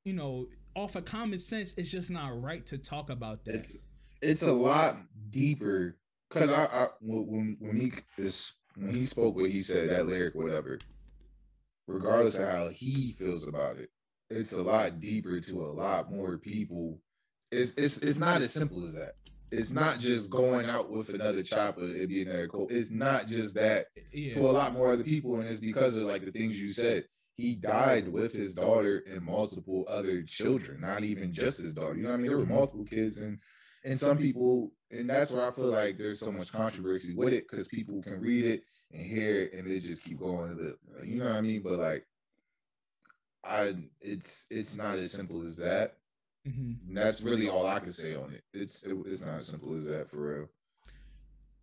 you 0.04 0.12
know, 0.12 0.48
off 0.74 0.96
of 0.96 1.04
common 1.04 1.38
sense, 1.38 1.72
it's 1.76 1.90
just 1.90 2.11
not 2.11 2.40
right 2.42 2.64
to 2.66 2.78
talk 2.78 3.11
about 3.11 3.44
that. 3.44 3.57
It's 3.57 3.78
it's 4.22 4.42
a 4.42 4.52
lot 4.52 4.96
deeper 5.30 5.96
because 6.31 6.53
I, 6.53 6.65
I 6.65 6.87
when 7.01 7.57
when 7.61 7.77
he 7.77 7.93
is 8.19 8.53
when 8.77 8.95
he 8.95 9.03
spoke 9.03 9.37
what 9.37 9.51
he 9.51 9.61
said 9.61 9.91
that 9.91 10.07
lyric 10.07 10.35
whatever, 10.35 10.79
regardless 11.87 12.39
of 12.39 12.49
how 12.49 12.69
he 12.69 13.13
feels 13.13 13.47
about 13.47 13.77
it, 13.77 13.91
it's 14.31 14.53
a 14.53 14.63
lot 14.63 15.01
deeper 15.01 15.41
to 15.41 15.65
a 15.65 15.67
lot 15.73 16.11
more 16.11 16.39
people. 16.39 17.01
It's 17.53 17.73
it's 17.77 17.99
it's 17.99 18.19
not 18.19 18.41
as 18.41 18.53
simple 18.53 18.85
as 18.87 18.95
that. 18.95 19.13
It's 19.51 19.71
not 19.71 20.01
just 20.01 20.31
going 20.31 20.67
out 20.69 20.91
with 20.91 21.11
another 21.11 21.43
chopper 21.43 21.83
and 21.85 22.09
being 22.09 22.27
there. 22.27 22.49
Cool. 22.49 22.67
It's 22.71 22.91
not 22.91 23.29
just 23.29 23.55
that 23.55 23.87
yeah. 24.13 24.35
to 24.35 24.41
a 24.41 24.51
lot 24.51 24.73
more 24.73 24.93
other 24.93 25.05
people, 25.05 25.37
and 25.39 25.49
it's 25.49 25.61
because 25.61 25.97
of 25.97 26.03
like 26.05 26.25
the 26.25 26.33
things 26.33 26.61
you 26.61 26.71
said. 26.71 27.05
He 27.37 27.57
died 27.57 28.09
with 28.09 28.33
his 28.33 28.55
daughter 28.55 29.03
and 29.11 29.21
multiple 29.23 29.85
other 29.89 30.23
children, 30.23 30.81
not 30.81 31.03
even 31.03 31.33
just 31.33 31.59
his 31.59 31.73
daughter. 31.73 31.97
You 31.97 32.05
know 32.05 32.11
what 32.11 32.15
I 32.15 32.19
mean? 32.19 32.29
There 32.29 32.39
were 32.39 32.45
Mhm. 32.45 32.51
multiple 32.51 32.85
kids 32.85 33.19
in 33.19 33.41
and 33.85 33.99
some 33.99 34.16
people, 34.18 34.73
and 34.90 35.09
that's 35.09 35.31
where 35.31 35.47
I 35.47 35.53
feel 35.53 35.66
like 35.70 35.99
there's 35.99 36.20
so 36.20 36.33
much 36.33 36.51
controversy 36.53 37.14
with 37.14 37.33
it 37.33 37.47
because 37.51 37.68
people 37.68 38.03
can 38.03 38.20
read 38.20 38.44
it 38.44 38.62
and 38.92 39.03
hear 39.05 39.42
it 39.42 39.53
and 39.53 39.66
they 39.70 39.79
just 39.81 40.03
keep 40.03 40.18
going. 40.18 40.75
You 41.05 41.18
know 41.18 41.27
what 41.27 41.35
I 41.35 41.40
mean? 41.40 41.62
But 41.62 41.79
like, 41.79 42.07
I 43.44 43.75
it's 44.01 44.47
it's 44.51 44.77
not 44.77 44.97
as 44.99 45.12
simple 45.12 45.47
as 45.47 45.57
that. 45.59 45.99
Mhm. 46.47 46.77
That's 46.94 47.20
really 47.23 47.49
all 47.49 47.66
I 47.66 47.81
can 47.81 47.90
say 47.90 48.14
on 48.14 48.33
it. 48.33 48.42
It's 48.53 48.83
it, 48.85 48.97
it's 49.07 49.20
not 49.23 49.38
as 49.38 49.47
simple 49.47 49.75
as 49.77 49.87
that 49.87 50.09
for 50.09 50.37
real. 50.38 50.49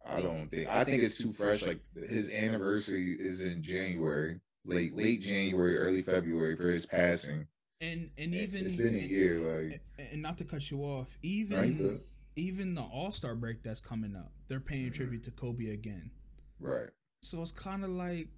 I 0.06 0.22
don't 0.22 0.50
think. 0.50 0.68
I 0.68 0.84
think 0.84 1.04
it's 1.04 1.18
too 1.18 1.32
fresh. 1.32 1.66
Like 1.66 1.80
his 2.10 2.30
anniversary 2.30 3.14
is 3.20 3.42
in 3.42 3.62
January, 3.64 4.40
late 4.66 4.96
late 4.96 5.22
January, 5.22 5.78
early 5.78 6.02
February 6.02 6.56
for 6.56 6.70
his 6.70 6.86
passing. 6.86 7.48
And 7.82 8.10
and 8.18 8.34
even 8.36 8.66
it's 8.66 8.76
been 8.76 8.96
a 8.96 9.00
year. 9.00 9.40
Like 9.40 9.82
and- 9.98 10.08
and 10.14 10.22
not 10.22 10.38
to 10.40 10.44
cut 10.44 10.70
you 10.72 10.80
off, 10.82 11.18
even. 11.22 12.02
Even 12.36 12.76
the 12.76 12.82
All 12.82 13.12
Star 13.12 13.36
break 13.36 13.64
that's 13.64 13.82
coming 13.82 14.16
up, 14.16 14.32
they're 14.48 14.60
paying 14.60 14.90
Mhm. 14.92 14.96
tribute 14.96 15.24
to 15.24 15.32
Kobe 15.32 15.68
again. 15.70 16.12
right. 16.60 16.90
So 17.24 17.42
it's 17.42 17.52
kind 17.52 17.84
of 17.84 17.90
like 17.92 18.30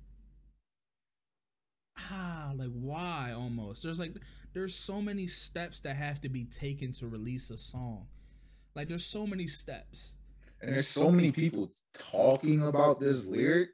ah, 2.12 2.52
like 2.56 2.72
why 2.72 3.32
almost? 3.34 3.84
There's 3.84 4.00
like 4.00 4.16
there's 4.54 4.76
so 4.76 5.02
many 5.02 5.28
steps 5.28 5.80
that 5.82 5.96
have 5.96 6.22
to 6.22 6.30
be 6.30 6.46
taken 6.46 6.92
to 6.94 7.08
release 7.08 7.50
a 7.50 7.58
song. 7.58 8.08
Like 8.76 8.88
there's 8.88 9.06
so 9.06 9.26
many 9.28 9.48
steps. 9.48 10.16
and 10.62 10.72
there's 10.74 10.88
so 10.88 11.12
many 11.12 11.32
people 11.32 11.70
talking 11.94 12.62
about 12.62 13.00
this 13.00 13.26
lyric, 13.26 13.70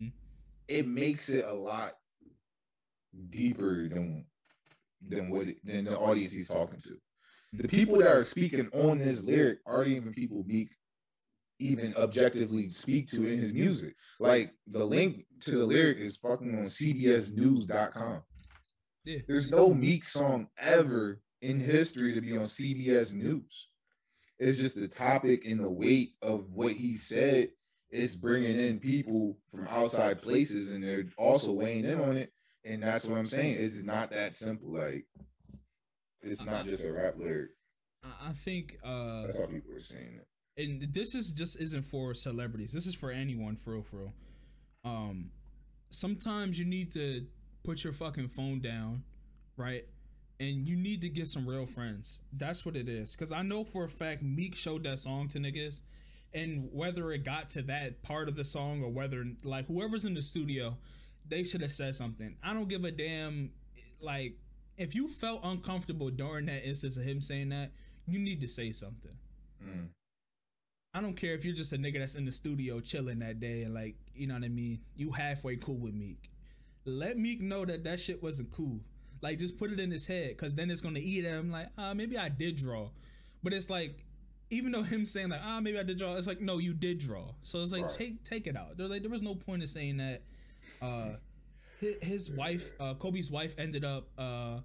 Mhm. 0.00 0.12
it 0.68 0.86
makes 0.86 1.28
it 1.28 1.44
a 1.44 1.52
lot 1.52 1.98
deeper 3.30 3.88
than 3.88 4.24
than 5.00 5.30
what 5.30 5.46
than 5.64 5.84
the 5.84 5.98
audience 5.98 6.32
he's 6.32 6.48
talking 6.48 6.78
to. 6.80 7.00
The 7.52 7.68
people 7.68 7.98
that 7.98 8.08
are 8.14 8.24
speaking 8.24 8.68
on 8.72 8.98
this 8.98 9.24
lyric 9.24 9.60
aren't 9.66 9.88
even 9.88 10.12
people 10.12 10.44
Meek 10.46 10.68
even 11.60 11.94
objectively 11.96 12.68
speak 12.68 13.08
to 13.08 13.26
in 13.26 13.38
his 13.38 13.52
music. 13.52 13.94
Like 14.20 14.52
the 14.66 14.84
link 14.84 15.24
to 15.40 15.52
the 15.52 15.64
lyric 15.64 15.98
is 15.98 16.16
fucking 16.16 16.56
on 16.56 16.64
CBSNews.com. 16.64 18.22
Yeah. 19.04 19.18
There's 19.26 19.50
no 19.50 19.72
Meek 19.72 20.04
song 20.04 20.48
ever 20.58 21.20
in 21.40 21.58
history 21.58 22.14
to 22.14 22.20
be 22.20 22.36
on 22.36 22.44
CBS 22.44 23.14
News. 23.14 23.68
It's 24.38 24.58
just 24.58 24.78
the 24.78 24.88
topic 24.88 25.44
and 25.46 25.58
the 25.58 25.70
weight 25.70 26.10
of 26.22 26.52
what 26.52 26.72
he 26.72 26.92
said 26.92 27.48
is 27.90 28.14
bringing 28.14 28.56
in 28.56 28.78
people 28.78 29.38
from 29.50 29.66
outside 29.68 30.22
places, 30.22 30.70
and 30.70 30.84
they're 30.84 31.06
also 31.16 31.52
weighing 31.52 31.84
in 31.84 32.00
on 32.00 32.16
it. 32.16 32.32
And 32.64 32.82
that's 32.82 33.06
what 33.06 33.18
I'm 33.18 33.26
saying. 33.26 33.56
It's 33.58 33.82
not 33.82 34.10
that 34.10 34.34
simple. 34.34 34.74
Like, 34.74 35.06
it's 36.30 36.44
not 36.44 36.66
just 36.66 36.84
a 36.84 36.92
rap 36.92 37.14
lyric. 37.18 37.50
I 38.04 38.32
think 38.32 38.76
uh 38.84 39.22
That's 39.26 39.38
how 39.38 39.46
people 39.46 39.74
are 39.74 39.80
saying 39.80 40.20
it. 40.20 40.62
and 40.62 40.82
this 40.92 41.14
is 41.14 41.30
just 41.32 41.60
isn't 41.60 41.82
for 41.82 42.14
celebrities. 42.14 42.72
This 42.72 42.86
is 42.86 42.94
for 42.94 43.10
anyone, 43.10 43.56
for 43.56 43.72
real, 43.74 43.82
for 43.82 43.96
real. 43.96 44.14
Um, 44.84 45.30
sometimes 45.90 46.58
you 46.58 46.64
need 46.64 46.92
to 46.92 47.26
put 47.64 47.84
your 47.84 47.92
fucking 47.92 48.28
phone 48.28 48.60
down, 48.60 49.02
right? 49.56 49.84
And 50.40 50.68
you 50.68 50.76
need 50.76 51.00
to 51.00 51.08
get 51.08 51.26
some 51.26 51.48
real 51.48 51.66
friends. 51.66 52.20
That's 52.32 52.64
what 52.64 52.76
it 52.76 52.88
is. 52.88 53.14
Cause 53.16 53.32
I 53.32 53.42
know 53.42 53.64
for 53.64 53.84
a 53.84 53.88
fact 53.88 54.22
Meek 54.22 54.54
showed 54.54 54.84
that 54.84 55.00
song 55.00 55.26
to 55.28 55.38
niggas, 55.40 55.80
and 56.32 56.68
whether 56.72 57.10
it 57.12 57.24
got 57.24 57.48
to 57.50 57.62
that 57.62 58.02
part 58.02 58.28
of 58.28 58.36
the 58.36 58.44
song 58.44 58.82
or 58.82 58.90
whether 58.90 59.24
like 59.42 59.66
whoever's 59.66 60.04
in 60.04 60.14
the 60.14 60.22
studio, 60.22 60.76
they 61.26 61.42
should 61.42 61.60
have 61.62 61.72
said 61.72 61.94
something. 61.96 62.36
I 62.42 62.54
don't 62.54 62.68
give 62.68 62.84
a 62.84 62.92
damn. 62.92 63.50
Like 64.00 64.36
if 64.78 64.94
you 64.94 65.08
felt 65.08 65.40
uncomfortable 65.42 66.08
during 66.10 66.46
that 66.46 66.66
instance 66.66 66.96
of 66.96 67.02
him 67.02 67.20
saying 67.20 67.50
that, 67.50 67.72
you 68.06 68.18
need 68.18 68.40
to 68.40 68.48
say 68.48 68.72
something. 68.72 69.12
Mm. 69.62 69.88
I 70.94 71.00
don't 71.00 71.14
care 71.14 71.34
if 71.34 71.44
you're 71.44 71.54
just 71.54 71.72
a 71.72 71.76
nigga 71.76 71.98
that's 71.98 72.14
in 72.14 72.24
the 72.24 72.32
studio 72.32 72.80
chilling 72.80 73.18
that 73.18 73.40
day 73.40 73.62
and 73.64 73.74
like, 73.74 73.96
you 74.14 74.26
know 74.26 74.34
what 74.34 74.44
I 74.44 74.48
mean? 74.48 74.80
You 74.96 75.10
halfway 75.12 75.56
cool 75.56 75.76
with 75.76 75.94
Meek. 75.94 76.30
Let 76.86 77.18
Meek 77.18 77.40
know 77.40 77.64
that 77.64 77.84
that 77.84 78.00
shit 78.00 78.22
wasn't 78.22 78.50
cool. 78.50 78.80
Like, 79.20 79.38
just 79.38 79.58
put 79.58 79.72
it 79.72 79.80
in 79.80 79.90
his 79.90 80.06
head 80.06 80.30
because 80.30 80.54
then 80.54 80.70
it's 80.70 80.80
gonna 80.80 81.00
eat 81.00 81.24
at 81.24 81.32
him. 81.32 81.50
Like, 81.50 81.68
ah, 81.76 81.92
maybe 81.92 82.16
I 82.16 82.28
did 82.28 82.56
draw, 82.56 82.88
but 83.42 83.52
it's 83.52 83.68
like, 83.68 84.04
even 84.50 84.72
though 84.72 84.82
him 84.82 85.04
saying 85.04 85.28
like, 85.28 85.40
ah, 85.44 85.60
maybe 85.60 85.78
I 85.78 85.82
did 85.82 85.98
draw, 85.98 86.14
it's 86.14 86.26
like, 86.26 86.40
no, 86.40 86.58
you 86.58 86.72
did 86.72 86.98
draw. 86.98 87.32
So 87.42 87.62
it's 87.62 87.72
like, 87.72 87.84
Right. 87.84 87.94
take 87.96 88.24
take 88.24 88.46
it 88.46 88.56
out. 88.56 88.76
There, 88.78 88.86
like, 88.86 89.02
there 89.02 89.10
was 89.10 89.22
no 89.22 89.34
point 89.34 89.62
in 89.62 89.68
saying 89.68 89.98
that. 89.98 90.22
Uh, 90.80 91.16
his, 91.80 91.96
his 92.02 92.30
wife, 92.30 92.72
uh, 92.80 92.94
Kobe's 92.94 93.30
wife, 93.30 93.54
ended 93.58 93.84
up 93.84 94.08
uh 94.18 94.60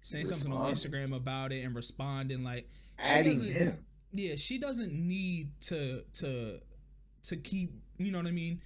saying 0.00 0.26
something 0.26 0.52
on 0.52 0.72
Instagram 0.72 1.14
about 1.14 1.52
it 1.52 1.64
and 1.64 1.74
responding 1.74 2.42
like, 2.42 2.68
she 2.98 3.04
Adding 3.04 3.44
him. 3.44 3.84
yeah 4.12 4.34
she 4.36 4.58
doesn't 4.58 4.92
need 4.92 5.50
to 5.60 6.02
to 6.14 6.60
to 7.24 7.36
keep 7.36 7.72
you 7.98 8.10
know 8.12 8.18
what 8.18 8.26
i 8.26 8.30
mean 8.32 8.60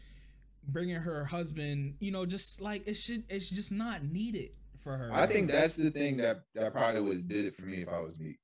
bringing 0.66 0.96
her 0.96 1.24
husband 1.24 1.94
you 2.00 2.10
know 2.10 2.26
just 2.26 2.60
like 2.60 2.86
it 2.88 2.94
should 2.94 3.22
it's 3.28 3.48
just 3.48 3.70
not 3.72 4.02
needed 4.02 4.50
for 4.78 4.96
her 4.96 5.10
I 5.12 5.26
think 5.26 5.50
that's 5.50 5.76
the 5.76 5.90
thing 5.90 6.16
that 6.18 6.42
that 6.54 6.72
probably 6.72 7.00
would 7.00 7.16
have 7.18 7.28
did 7.28 7.44
it 7.44 7.54
for 7.54 7.66
me 7.66 7.78
if 7.82 7.88
I 7.88 8.00
was 8.00 8.18
me. 8.18 8.38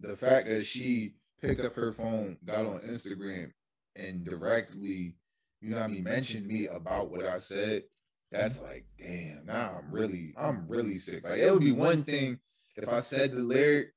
The 0.00 0.16
fact 0.16 0.46
that 0.48 0.64
she 0.64 1.14
picked 1.40 1.60
up 1.62 1.74
her 1.74 1.92
phone, 1.92 2.36
got 2.44 2.66
on 2.66 2.80
Instagram, 2.80 3.52
and 3.96 4.24
directly, 4.24 5.14
you 5.60 5.70
know, 5.70 5.76
what 5.76 5.84
I 5.84 5.88
mean, 5.88 6.04
mentioned 6.04 6.46
me 6.46 6.66
about 6.66 7.10
what 7.10 7.24
I 7.24 7.38
said. 7.38 7.84
That's 8.30 8.60
like, 8.62 8.84
damn. 8.98 9.46
Now 9.46 9.78
I'm 9.78 9.90
really, 9.90 10.34
I'm 10.36 10.66
really 10.68 10.94
sick. 10.94 11.24
Like 11.24 11.38
it 11.38 11.50
would 11.52 11.62
be 11.62 11.72
one 11.72 12.04
thing 12.04 12.38
if 12.76 12.88
I 12.88 13.00
said 13.00 13.32
the 13.32 13.40
lyric 13.40 13.88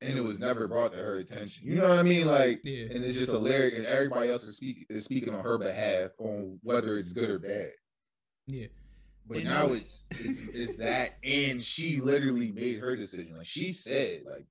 and 0.00 0.16
it 0.16 0.22
was 0.22 0.38
never 0.38 0.68
brought 0.68 0.92
to 0.92 0.98
her 0.98 1.16
attention. 1.16 1.66
You 1.66 1.76
know 1.76 1.88
what 1.88 1.98
I 1.98 2.02
mean? 2.02 2.26
Like, 2.26 2.60
yeah 2.64 2.84
and 2.86 3.04
it's 3.04 3.18
just 3.18 3.32
a 3.32 3.38
lyric, 3.38 3.74
and 3.76 3.84
everybody 3.84 4.30
else 4.30 4.44
is 4.44 4.56
speaking 4.56 4.84
is 4.88 5.04
speaking 5.04 5.34
on 5.34 5.42
her 5.42 5.58
behalf 5.58 6.10
on 6.18 6.58
whether 6.62 6.96
it's 6.96 7.12
good 7.12 7.28
or 7.30 7.38
bad. 7.38 7.70
yeah 8.46 8.66
But 9.26 9.38
And 9.38 9.46
now 9.46 9.66
now- 9.66 9.72
it's, 9.74 10.06
it's 10.12 10.48
it's 10.54 10.76
that, 10.76 11.18
and 11.24 11.60
she 11.62 12.00
literally 12.00 12.52
made 12.52 12.78
her 12.78 12.96
decision. 12.96 13.36
Like 13.36 13.46
she 13.46 13.72
said, 13.72 14.22
like 14.24 14.46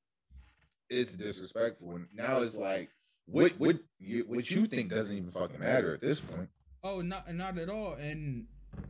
it's 0.90 1.14
disrespectful. 1.14 1.96
And 1.96 2.08
now 2.14 2.42
it's 2.42 2.58
like, 2.58 2.90
what 3.26 3.54
what 3.58 3.78
you 4.00 4.26
what 4.28 4.50
you 4.52 4.68
think 4.68 4.90
doesn't 4.90 5.16
even 5.16 5.32
fucking 5.32 5.60
matter 5.60 5.94
at 5.94 6.02
this 6.02 6.20
point. 6.20 6.50
oh 6.84 7.02
not 7.02 7.34
not 7.34 7.58
at 7.58 7.70
all 7.70 7.94
and 7.96 8.46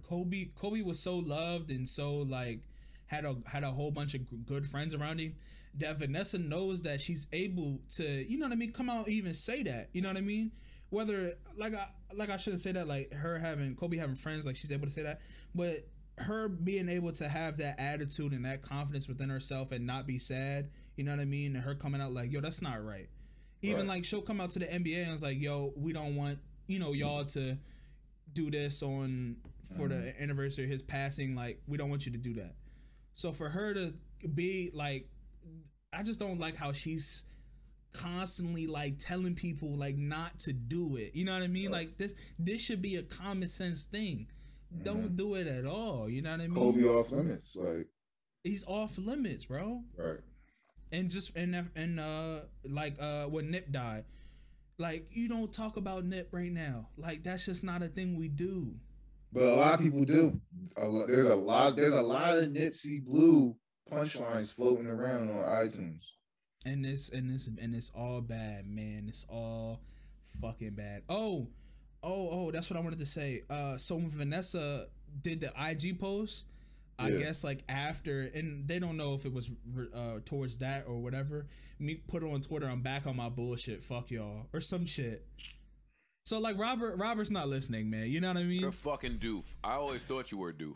kobe 0.08 0.50
kobe 0.56 0.82
was 0.82 1.00
so 1.00 1.18
loved 1.18 1.70
and 1.72 1.88
so 1.88 2.16
like 2.18 2.62
had 3.06 3.26
a 3.26 3.36
had 3.46 3.64
a 3.64 3.72
whole 3.72 3.92
bunch 3.92 4.14
of 4.14 4.46
good 4.46 4.66
friends 4.66 4.94
around 4.94 5.20
him 5.20 5.36
that 5.76 5.98
vanessa 5.98 6.38
knows 6.38 6.82
that 6.82 7.00
she's 7.00 7.28
able 7.34 7.80
to 7.90 8.04
you 8.30 8.38
know 8.38 8.46
what 8.46 8.54
i 8.54 8.56
mean 8.56 8.72
come 8.72 8.90
out 8.90 9.06
and 9.06 9.14
even 9.14 9.34
say 9.34 9.64
that 9.64 9.90
you 9.94 10.02
know 10.02 10.10
what 10.10 10.18
i 10.18 10.22
mean? 10.22 10.52
Whether 10.90 11.34
like 11.58 11.74
i 11.76 11.88
like 12.14 12.30
i 12.30 12.38
shouldn't 12.38 12.62
say 12.62 12.72
that 12.72 12.88
like 12.88 13.14
her 13.14 13.38
having 13.38 13.76
kobe 13.76 13.98
having 13.98 14.16
friends 14.16 14.46
like 14.46 14.56
she's 14.56 14.72
able 14.72 14.86
to 14.88 14.92
say 14.92 15.04
that 15.04 15.20
but 15.54 15.86
her 16.18 16.48
being 16.48 16.88
able 16.90 17.12
to 17.12 17.28
have 17.28 17.58
that 17.58 17.80
attitude 17.80 18.32
and 18.32 18.46
that 18.46 18.62
confidence 18.62 19.08
within 19.08 19.30
herself 19.30 19.72
and 19.74 19.86
not 19.86 20.08
be 20.08 20.18
sad 20.18 20.70
you 20.96 21.04
know 21.04 21.12
what 21.12 21.20
i 21.20 21.26
mean? 21.26 21.56
And 21.56 21.64
her 21.64 21.76
coming 21.76 22.00
out 22.02 22.12
like 22.14 22.32
yo 22.32 22.40
that's 22.42 22.62
not 22.62 22.84
right. 22.84 23.10
Even 23.62 23.82
Right. 23.88 23.98
like 23.98 24.06
she'll 24.06 24.22
come 24.22 24.40
out 24.42 24.50
to 24.52 24.60
the 24.60 24.66
nba 24.66 25.04
and 25.04 25.12
it's 25.12 25.22
like 25.24 25.40
yo 25.40 25.74
we 25.76 25.92
don't 25.94 26.16
want 26.16 26.40
you 26.68 26.80
know 26.80 26.94
y'all 26.94 27.26
to 27.26 27.58
do 28.34 28.50
this 28.50 28.82
on 28.82 29.36
for 29.76 29.88
the 29.88 30.14
anniversary 30.22 30.66
of 30.66 30.70
his 30.72 30.82
passing 30.82 31.36
like 31.36 31.62
we 31.68 31.78
don't 31.78 31.90
want 31.90 32.06
you 32.06 32.12
to 32.14 32.18
do 32.18 32.34
that. 32.36 32.56
So 33.16 33.32
for 33.32 33.50
her 33.50 33.74
to 33.74 33.94
be 34.34 34.72
like 34.74 35.08
i 35.94 36.04
just 36.04 36.20
don't 36.20 36.40
like 36.40 36.56
how 36.56 36.72
she's 36.72 37.24
constantly 37.94 38.68
like 38.68 38.98
telling 39.00 39.34
people 39.36 39.76
like 39.76 39.98
not 39.98 40.38
to 40.40 40.54
do 40.54 40.96
it. 40.98 41.16
You 41.16 41.26
know 41.26 41.34
what 41.34 41.44
i 41.44 41.48
mean? 41.48 41.72
Like 41.72 41.98
this 41.98 42.14
this 42.38 42.62
should 42.62 42.82
be 42.82 42.96
a 42.98 43.04
common 43.04 43.48
sense 43.48 43.86
thing. 43.86 44.28
Don't 44.84 45.16
do 45.16 45.36
it 45.36 45.48
at 45.48 45.66
all. 45.66 46.10
You 46.10 46.22
know 46.22 46.32
what 46.32 46.42
i 46.42 46.48
mean? 46.48 46.56
Kobe 46.56 46.84
off 46.84 47.12
limits, 47.12 47.56
like. 47.56 47.88
He's 48.44 48.64
off 48.68 48.98
limits 48.98 49.46
bro. 49.46 49.82
Right. 49.98 50.20
and 50.92 51.10
just 51.10 51.36
and 51.36 51.70
and 51.76 52.00
uh 52.00 52.42
like 52.64 52.96
uh 53.00 53.26
when 53.26 53.52
Nip 53.52 53.72
died, 53.72 54.06
like 54.78 55.08
you 55.12 55.28
don't 55.28 55.52
talk 55.52 55.78
about 55.78 56.06
Nip 56.06 56.30
right 56.32 56.52
now. 56.52 56.90
Like 56.98 57.24
that's 57.24 57.46
just 57.46 57.64
not 57.64 57.82
a 57.82 57.88
thing 57.88 58.18
we 58.18 58.28
do. 58.30 58.76
But 59.34 59.44
a 59.44 59.56
lot 59.56 59.74
of 59.76 59.82
people 59.82 60.06
do. 60.06 60.40
A 60.78 60.86
lot, 60.88 61.08
there's 61.08 61.28
a 61.28 61.36
lot. 61.36 61.76
There's 61.76 61.94
a 61.94 62.02
lot 62.02 62.38
of 62.38 62.46
Nipsey 62.50 63.04
Blue 63.04 63.56
punchlines 63.92 64.54
floating 64.54 64.88
around 64.88 65.30
on 65.30 65.44
iTunes. 65.44 66.04
And 66.66 66.84
this 66.84 67.10
and 67.10 67.30
this 67.30 67.48
and 67.48 67.74
it's 67.76 67.92
all 67.96 68.22
bad, 68.22 68.68
man. 68.68 69.06
It's 69.08 69.26
all 69.30 69.82
fucking 70.42 70.72
bad. 70.76 71.04
Oh, 71.08 71.48
oh, 72.04 72.30
oh, 72.32 72.52
that's 72.52 72.70
what 72.70 72.78
I 72.78 72.82
wanted 72.82 73.00
to 73.00 73.06
say. 73.06 73.44
Uh 73.50 73.78
so 73.78 73.96
when 73.96 74.10
Vanessa 74.10 74.88
did 75.22 75.40
the 75.40 75.52
IG 75.58 76.00
post, 76.00 76.46
I 77.00 77.10
Yeah. 77.10 77.20
guess 77.20 77.44
like 77.44 77.64
after 77.70 78.24
and 78.34 78.68
they 78.68 78.80
don't 78.80 78.98
know 78.98 79.14
if 79.14 79.26
it 79.26 79.32
was 79.34 79.50
uh 79.94 80.20
towards 80.26 80.58
that 80.58 80.86
or 80.88 81.00
whatever. 81.00 81.48
Me 81.80 81.96
put 81.96 82.24
it 82.24 82.26
on 82.32 82.42
Twitter, 82.42 82.68
I'm 82.68 82.82
back 82.82 83.08
on 83.08 83.16
my 83.16 83.30
bullshit, 83.30 83.82
fuck 83.82 84.12
y'all. 84.12 84.48
Or 84.54 84.60
some 84.60 84.86
shit. 84.86 85.26
So 86.28 86.40
like 86.40 86.58
Robert 86.58 86.98
Robert's 86.98 87.32
not 87.32 87.48
listening, 87.48 87.90
man. 87.90 88.12
You 88.12 88.20
know 88.20 88.28
what 88.28 88.36
I 88.36 88.44
mean? 88.44 88.60
You're 88.60 88.68
a 88.72 88.74
fucking 88.74 89.18
doof. 89.18 89.46
I 89.64 89.76
always 89.76 90.04
thought 90.04 90.30
you 90.30 90.38
were 90.38 90.50
a 90.50 90.54
doof. 90.54 90.76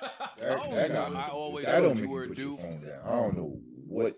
That, 0.00 0.58
Oh, 0.58 0.74
that 0.74 0.88
no, 0.88 0.94
got 0.94 1.12
me- 1.12 1.18
I 1.18 1.28
always 1.28 1.66
that 1.66 1.74
thought 1.74 1.82
don't 1.82 1.98
you 1.98 2.08
were 2.08 2.24
a 2.24 2.28
doof. 2.28 3.04
I 3.04 3.10
don't 3.10 3.36
know 3.36 3.60
what. 3.86 4.14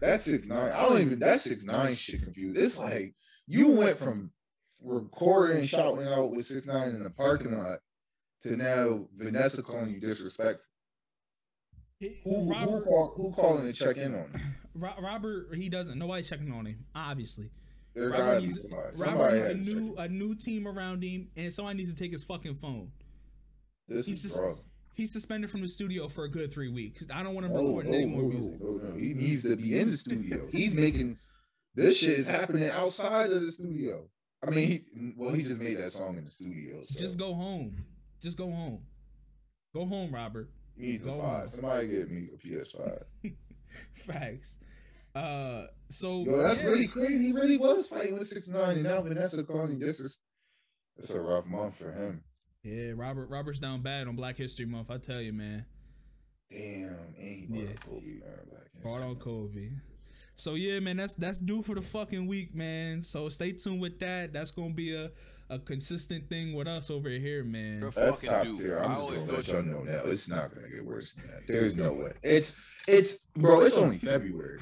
That's 0.00 0.22
six 0.26 0.46
nine. 0.46 0.70
I 0.70 0.82
don't 0.88 1.00
even. 1.00 1.18
That 1.18 1.40
six 1.40 1.64
nine 1.64 1.96
shit 1.96 2.22
confused. 2.22 2.56
It's 2.56 2.78
like 2.78 3.16
you 3.48 3.72
went 3.72 3.98
from 3.98 4.30
recording 4.80 5.56
and 5.58 5.68
shouting 5.68 6.06
out 6.06 6.30
with 6.30 6.46
six 6.46 6.68
nine 6.68 6.90
in 6.90 7.02
the 7.02 7.10
parking 7.10 7.58
lot 7.58 7.80
to 8.42 8.56
now 8.56 9.08
Vanessa 9.16 9.60
calling 9.60 9.90
you 9.90 9.98
disrespectful. 10.00 10.64
Who 12.00 12.08
who, 12.22 12.50
Robert, 12.52 12.84
call, 12.84 13.12
who 13.16 13.32
calling 13.32 13.66
to 13.66 13.72
check 13.72 13.96
in 13.96 14.14
on 14.14 14.30
him? 14.30 14.40
Robert, 14.74 15.52
he 15.56 15.68
doesn't. 15.68 15.98
Nobody's 15.98 16.30
checking 16.30 16.52
on 16.52 16.66
him. 16.66 16.84
Obviously, 16.94 17.50
Robert 18.08 18.40
needs, 18.40 18.60
somebody. 18.60 18.96
Robert 18.98 19.32
needs 19.32 19.48
a 19.48 19.54
had 19.54 19.64
to 19.64 19.64
check 19.64 19.76
new 19.76 19.94
a 19.96 20.08
new 20.08 20.34
team 20.34 20.66
around 20.66 21.02
him, 21.02 21.28
and 21.36 21.52
somebody 21.52 21.78
needs 21.78 21.92
to 21.94 22.00
take 22.02 22.12
his 22.12 22.24
fucking 22.24 22.56
phone. 22.56 22.90
This 23.88 24.06
he's 24.06 24.24
is 24.24 24.38
wrong. 24.38 24.60
He's 24.94 25.12
suspended 25.12 25.50
from 25.50 25.62
the 25.62 25.68
studio 25.68 26.08
for 26.08 26.24
a 26.24 26.30
good 26.30 26.52
three 26.52 26.68
weeks. 26.68 27.06
I 27.12 27.22
don't 27.22 27.34
want 27.34 27.46
him 27.46 27.52
oh, 27.52 27.56
No, 27.56 27.66
recording 27.68 27.92
no, 27.92 27.96
any 27.98 28.04
oh, 28.04 28.08
more 28.08 28.22
no, 28.22 28.28
music. 28.28 28.60
no, 28.60 28.90
no. 28.90 28.96
He 28.96 29.14
needs 29.14 29.42
to 29.44 29.56
be 29.56 29.78
in 29.78 29.90
the 29.90 29.96
studio. 29.96 30.46
He's 30.52 30.74
making 30.74 31.16
this 31.74 31.98
shit 31.98 32.18
is 32.18 32.26
happening 32.28 32.68
outside 32.70 33.30
of 33.30 33.40
the 33.40 33.52
studio. 33.52 34.04
I 34.46 34.50
mean, 34.50 34.68
he, 34.68 34.84
well, 35.16 35.32
he 35.32 35.42
just 35.42 35.60
made 35.60 35.78
that 35.78 35.92
song 35.92 36.16
in 36.16 36.24
the 36.24 36.30
studio. 36.30 36.80
So 36.82 37.00
Just 37.00 37.18
go 37.18 37.34
home. 37.34 37.84
Just 38.22 38.36
go 38.36 38.50
home. 38.50 38.82
Go 39.74 39.86
home, 39.86 40.12
Robert. 40.12 40.50
he 40.76 40.92
needs 40.92 41.04
a 41.04 41.06
go 41.06 41.12
home. 41.20 41.22
five. 41.22 41.50
Somebody 41.50 41.88
get 41.88 42.10
me 42.10 42.28
a 42.34 42.46
PS5. 42.46 43.02
Facts. 43.94 44.58
Uh, 45.14 45.66
so 45.88 46.24
Yo, 46.24 46.38
that's 46.38 46.62
yeah. 46.62 46.68
really 46.70 46.86
crazy. 46.86 47.26
He 47.26 47.32
really 47.32 47.56
was 47.56 47.88
fighting 47.88 48.14
with 48.14 48.28
six 48.28 48.48
nine, 48.48 48.76
and 48.76 48.82
now 48.84 49.00
Vanessa 49.00 49.42
calling 49.42 49.72
him 49.72 49.80
disres. 49.80 50.16
It's 50.96 51.10
a 51.10 51.20
rough 51.20 51.46
month 51.46 51.76
for 51.76 51.90
him. 51.92 52.22
Yeah, 52.62 52.92
Robert. 52.94 53.28
Robert's 53.30 53.58
down 53.58 53.82
bad 53.82 54.06
on 54.06 54.16
Black 54.16 54.36
History 54.36 54.66
Month. 54.66 54.90
I 54.90 54.98
tell 54.98 55.20
you, 55.20 55.32
man. 55.32 55.64
Damn, 56.50 56.96
and 56.96 57.14
he 57.16 57.46
brought 57.48 57.60
Yeah. 57.62 57.72
Kobe. 57.84 58.06
Man, 58.06 58.82
Brought 58.82 59.02
on 59.02 59.16
Kobe. 59.16 59.70
So 60.34 60.54
yeah, 60.54 60.80
man, 60.80 60.96
that's 60.96 61.14
that's 61.14 61.40
due 61.40 61.62
for 61.62 61.74
the 61.74 61.82
fucking 61.82 62.26
week, 62.26 62.54
man. 62.54 63.02
So 63.02 63.28
stay 63.28 63.52
tuned 63.52 63.80
with 63.80 63.98
that. 64.00 64.32
That's 64.32 64.50
gonna 64.50 64.74
be 64.74 64.94
a 64.94 65.10
a 65.50 65.58
consistent 65.58 66.28
thing 66.30 66.54
with 66.54 66.68
us 66.68 66.90
over 66.90 67.08
here, 67.10 67.42
man. 67.42 67.80
You're 67.80 67.90
That's 67.90 68.22
top 68.22 68.34
fucking 68.36 68.58
tier. 68.58 68.78
I'm 68.78 68.92
I 68.92 68.94
just 68.94 69.26
gonna 69.26 69.32
let 69.38 69.48
y'all 69.48 69.62
know 69.62 69.82
now. 69.82 70.00
It's 70.04 70.28
not 70.28 70.54
gonna 70.54 70.68
get 70.68 70.84
worse 70.84 71.14
than 71.14 71.26
that. 71.30 71.46
There's 71.48 71.76
no 71.76 71.92
way. 71.92 72.12
It's 72.22 72.56
it's 72.86 73.26
bro. 73.36 73.60
It's 73.62 73.76
only 73.76 73.98
February. 73.98 74.60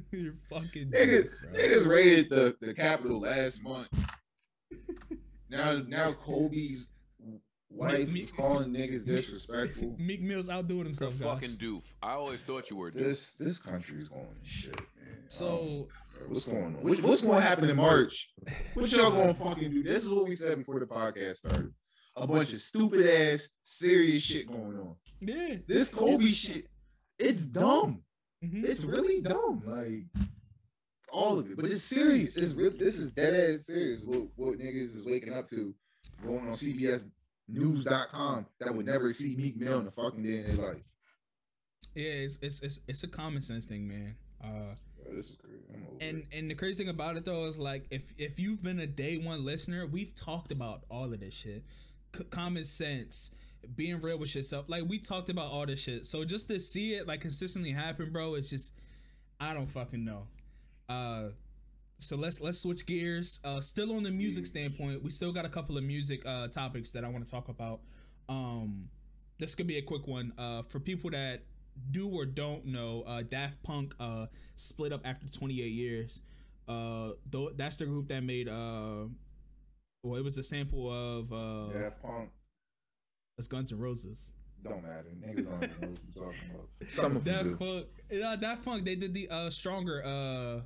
You're 0.12 0.34
fucking 0.48 0.90
Niggas, 0.90 1.22
dead, 1.22 1.30
bro. 1.52 1.60
niggas 1.60 1.86
raided 1.86 2.30
the 2.30 2.56
the 2.60 2.74
Capitol 2.74 3.20
last 3.20 3.62
month. 3.62 3.88
Now 5.48 5.80
now 5.86 6.12
Kobe's 6.12 6.86
wife 7.68 8.08
Me- 8.12 8.20
is 8.20 8.32
calling 8.32 8.72
niggas 8.72 9.04
disrespectful. 9.04 9.96
Meek 9.98 10.22
Mill's 10.22 10.48
outdoing 10.48 10.78
You're 10.80 10.86
a 10.86 11.10
himself, 11.10 11.14
fucking 11.14 11.50
doof. 11.56 11.82
I 12.02 12.12
always 12.12 12.40
thought 12.42 12.70
you 12.70 12.76
were 12.76 12.88
a 12.88 12.92
doof. 12.92 12.94
This 12.98 13.34
this 13.34 13.58
country 13.58 14.00
is 14.00 14.08
going 14.08 14.26
to 14.42 14.48
shit, 14.48 14.76
man. 14.76 15.24
So 15.28 15.88
Um, 16.20 16.28
what's 16.28 16.44
going 16.44 16.64
on? 16.64 16.74
What- 16.82 17.00
what's 17.02 17.22
going 17.22 17.40
to 17.40 17.46
happen 17.48 17.68
in 17.68 17.76
March? 17.76 18.32
What 18.74 18.90
y'all 18.92 19.10
going 19.10 19.28
to 19.28 19.34
fucking 19.34 19.70
do? 19.70 19.82
This 19.82 20.04
is 20.04 20.10
what 20.10 20.26
we 20.28 20.34
said 20.36 20.58
before 20.58 20.78
the 20.80 20.86
podcast 20.86 21.36
started. 21.36 21.72
A 22.16 22.26
bunch 22.26 22.52
of 22.52 22.58
stupid 22.58 23.06
ass 23.06 23.48
serious 23.62 24.22
shit 24.22 24.46
going 24.48 24.76
on. 24.78 24.96
yeah, 25.20 25.56
This 25.66 25.88
Kobe 25.88 26.26
shit, 26.26 26.66
it's 27.18 27.46
dumb. 27.46 28.02
Mhm. 28.44 28.64
It's 28.64 28.84
really 28.84 29.20
dumb. 29.20 29.62
Like 29.64 30.04
all 31.12 31.38
of 31.38 31.50
it, 31.50 31.56
but 31.56 31.64
it's 31.66 31.82
serious. 31.82 32.36
It's 32.36 32.52
real. 32.54 32.70
This 32.70 32.98
is 32.98 33.10
dead 33.10 33.34
ass 33.34 33.66
serious. 33.66 34.04
What 34.04 34.28
what 34.36 34.58
niggas 34.58 34.96
is 34.96 35.04
waking 35.04 35.32
up 35.34 35.48
to, 35.50 35.74
going 36.22 36.46
on 36.48 36.54
CBS 36.54 37.04
News.com 37.48 38.46
that 38.60 38.74
would 38.74 38.86
never 38.86 39.12
see 39.12 39.34
Meek 39.36 39.56
Mill 39.56 39.80
in 39.80 39.84
the 39.84 39.90
fucking 39.90 40.22
day 40.22 40.38
in 40.38 40.56
their 40.56 40.66
life. 40.68 40.82
yeah. 41.94 42.04
It's, 42.10 42.38
it's 42.40 42.60
it's 42.62 42.80
it's 42.86 43.02
a 43.02 43.08
common 43.08 43.42
sense 43.42 43.66
thing, 43.66 43.88
man. 43.88 44.14
Uh, 44.42 44.74
Bro, 45.04 45.16
this 45.16 45.30
is 45.30 45.36
crazy. 45.36 45.64
I'm 45.74 45.86
and 46.00 46.18
it. 46.18 46.26
and 46.32 46.50
the 46.50 46.54
crazy 46.54 46.82
thing 46.84 46.90
about 46.90 47.16
it 47.16 47.24
though 47.24 47.46
is 47.46 47.58
like 47.58 47.86
if 47.90 48.12
if 48.18 48.38
you've 48.38 48.62
been 48.62 48.78
a 48.80 48.86
day 48.86 49.18
one 49.18 49.44
listener, 49.44 49.86
we've 49.86 50.14
talked 50.14 50.52
about 50.52 50.84
all 50.90 51.12
of 51.12 51.18
this 51.20 51.34
shit, 51.34 51.64
C- 52.16 52.24
common 52.24 52.64
sense, 52.64 53.32
being 53.76 54.00
real 54.00 54.18
with 54.18 54.34
yourself. 54.34 54.68
Like 54.68 54.84
we 54.86 54.98
talked 54.98 55.28
about 55.28 55.50
all 55.50 55.66
this 55.66 55.80
shit. 55.80 56.06
So 56.06 56.24
just 56.24 56.48
to 56.48 56.60
see 56.60 56.94
it 56.94 57.06
like 57.06 57.20
consistently 57.20 57.72
happen, 57.72 58.10
bro, 58.12 58.34
it's 58.34 58.50
just 58.50 58.74
I 59.38 59.54
don't 59.54 59.66
fucking 59.70 60.04
know. 60.04 60.26
Uh, 60.88 61.30
so 61.98 62.16
let's 62.16 62.40
let's 62.40 62.58
switch 62.58 62.86
gears. 62.86 63.40
Uh, 63.44 63.60
still 63.60 63.94
on 63.94 64.02
the 64.02 64.10
music 64.10 64.46
standpoint, 64.46 65.02
we 65.02 65.10
still 65.10 65.32
got 65.32 65.44
a 65.44 65.48
couple 65.48 65.76
of 65.76 65.84
music 65.84 66.24
uh 66.26 66.48
topics 66.48 66.92
that 66.92 67.04
I 67.04 67.08
want 67.08 67.26
to 67.26 67.30
talk 67.30 67.48
about. 67.48 67.80
Um, 68.28 68.88
this 69.38 69.54
could 69.54 69.66
be 69.66 69.78
a 69.78 69.82
quick 69.82 70.06
one. 70.06 70.32
Uh, 70.38 70.62
for 70.62 70.80
people 70.80 71.10
that 71.10 71.42
do 71.90 72.08
or 72.08 72.26
don't 72.26 72.66
know, 72.66 73.04
uh, 73.06 73.22
Daft 73.22 73.62
Punk 73.62 73.94
uh 74.00 74.26
split 74.56 74.92
up 74.92 75.02
after 75.04 75.28
28 75.28 75.66
years. 75.66 76.22
Uh, 76.68 77.12
though 77.28 77.50
that's 77.56 77.76
the 77.76 77.86
group 77.86 78.08
that 78.08 78.22
made 78.22 78.48
uh, 78.48 79.04
well, 80.02 80.16
it 80.18 80.24
was 80.24 80.38
a 80.38 80.42
sample 80.42 80.90
of 80.90 81.32
uh, 81.32 81.72
Daft 81.72 82.02
Punk 82.02 82.30
it's 83.40 83.48
Guns 83.48 83.72
N' 83.72 83.78
Roses. 83.80 84.32
don't 84.62 84.82
matter. 84.82 85.08
Niggas 85.20 85.48
don't 85.48 85.64
even 85.64 85.80
know 85.80 85.88
what 85.88 85.98
you're 86.14 86.24
talking 86.26 86.50
about. 86.54 86.68
Some 86.90 87.16
of 87.16 87.24
them 87.24 87.34
Daft 87.34 87.44
do. 87.48 87.56
Punk, 87.56 87.86
yeah, 88.10 88.36
Daft 88.40 88.64
Punk. 88.64 88.84
They 88.84 88.94
did 88.94 89.12
the 89.14 89.28
uh 89.28 89.50
stronger 89.50 90.02
uh 90.04 90.60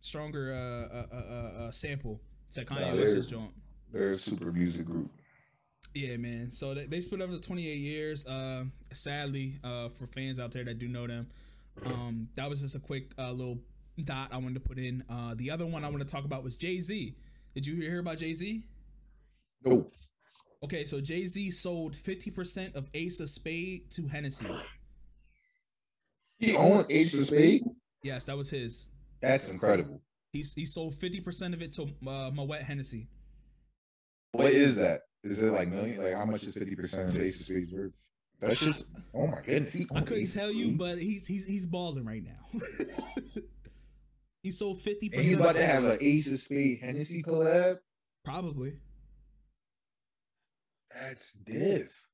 stronger 0.00 0.52
uh 0.52 0.96
uh 0.96 1.06
uh, 1.12 1.16
uh, 1.16 1.64
uh 1.66 1.70
sample 1.70 2.20
to 2.52 2.64
Kanye 2.64 2.80
Nah, 2.80 2.94
West's 2.96 3.14
they're- 3.14 3.22
joint. 3.22 3.52
They're 3.92 4.10
a 4.10 4.14
super 4.14 4.52
music 4.52 4.86
group. 4.86 5.10
Yeah, 5.94 6.16
man. 6.18 6.50
So 6.52 6.74
they, 6.74 6.86
they 6.86 7.00
split 7.00 7.20
up 7.22 7.30
to 7.30 7.40
28 7.40 7.74
years. 7.74 8.24
Uh, 8.24 8.64
sadly, 8.92 9.54
uh, 9.64 9.88
for 9.88 10.06
fans 10.06 10.38
out 10.38 10.52
there 10.52 10.62
that 10.62 10.78
do 10.78 10.86
know 10.86 11.08
them, 11.08 11.26
um, 11.86 12.28
that 12.36 12.48
was 12.48 12.60
just 12.60 12.76
a 12.76 12.78
quick 12.78 13.10
uh, 13.18 13.32
little 13.32 13.58
dot 14.04 14.28
I 14.30 14.36
wanted 14.36 14.54
to 14.54 14.60
put 14.60 14.78
in. 14.78 15.02
Uh, 15.10 15.34
the 15.36 15.50
other 15.50 15.66
one 15.66 15.84
I 15.84 15.88
want 15.88 16.00
to 16.00 16.06
talk 16.06 16.24
about 16.24 16.44
was 16.44 16.54
Jay 16.54 16.78
Z. 16.78 17.16
Did 17.54 17.66
you 17.66 17.74
hear 17.74 17.98
about 17.98 18.18
Jay 18.18 18.32
Z? 18.34 18.62
Nope. 19.64 19.92
Okay, 20.62 20.84
so 20.84 21.00
Jay 21.00 21.26
Z 21.26 21.50
sold 21.52 21.96
50% 21.96 22.74
of 22.74 22.88
Ace 22.92 23.20
of 23.20 23.30
Spade 23.30 23.90
to 23.92 24.06
Hennessy. 24.06 24.46
He 26.38 26.54
owned 26.56 26.86
Ace 26.90 27.16
of 27.18 27.24
Spade. 27.24 27.62
Yes, 28.02 28.26
that 28.26 28.36
was 28.36 28.50
his. 28.50 28.86
That's 29.20 29.48
incredible. 29.48 30.00
He's 30.32 30.52
he 30.54 30.64
sold 30.64 30.94
50% 30.94 31.54
of 31.54 31.62
it 31.62 31.72
to 31.72 31.82
uh, 32.06 32.30
Moet 32.30 32.62
Hennessy. 32.62 33.08
What 34.32 34.52
is 34.52 34.76
that? 34.76 35.00
Is 35.22 35.42
it 35.42 35.50
like 35.50 35.68
million? 35.68 36.02
Like 36.02 36.14
how 36.14 36.24
much 36.24 36.44
is 36.44 36.54
fifty 36.54 36.74
percent 36.74 37.10
of 37.10 37.20
Ace 37.20 37.40
of 37.40 37.46
Spades 37.46 37.72
worth? 37.72 37.92
That's 38.40 38.60
just 38.60 38.86
oh 39.14 39.26
my 39.26 39.42
goodness. 39.42 39.72
He 39.72 39.86
I 39.94 40.00
couldn't 40.00 40.22
Ace 40.22 40.34
tell 40.34 40.50
you, 40.50 40.72
but 40.72 40.98
he's 40.98 41.26
he's 41.26 41.46
he's 41.46 41.66
balling 41.66 42.06
right 42.06 42.22
now. 42.22 42.60
he 44.42 44.50
sold 44.50 44.78
50%. 44.78 45.12
and 45.12 45.20
he's 45.20 45.32
about 45.34 45.56
to 45.56 45.66
have 45.66 45.84
an 45.84 45.98
Ace 46.00 46.30
of 46.32 46.38
Spade 46.38 46.78
Hennessy 46.80 47.22
collab. 47.22 47.78
Probably. 48.24 48.78
That's 50.94 51.32
diff. 51.32 52.06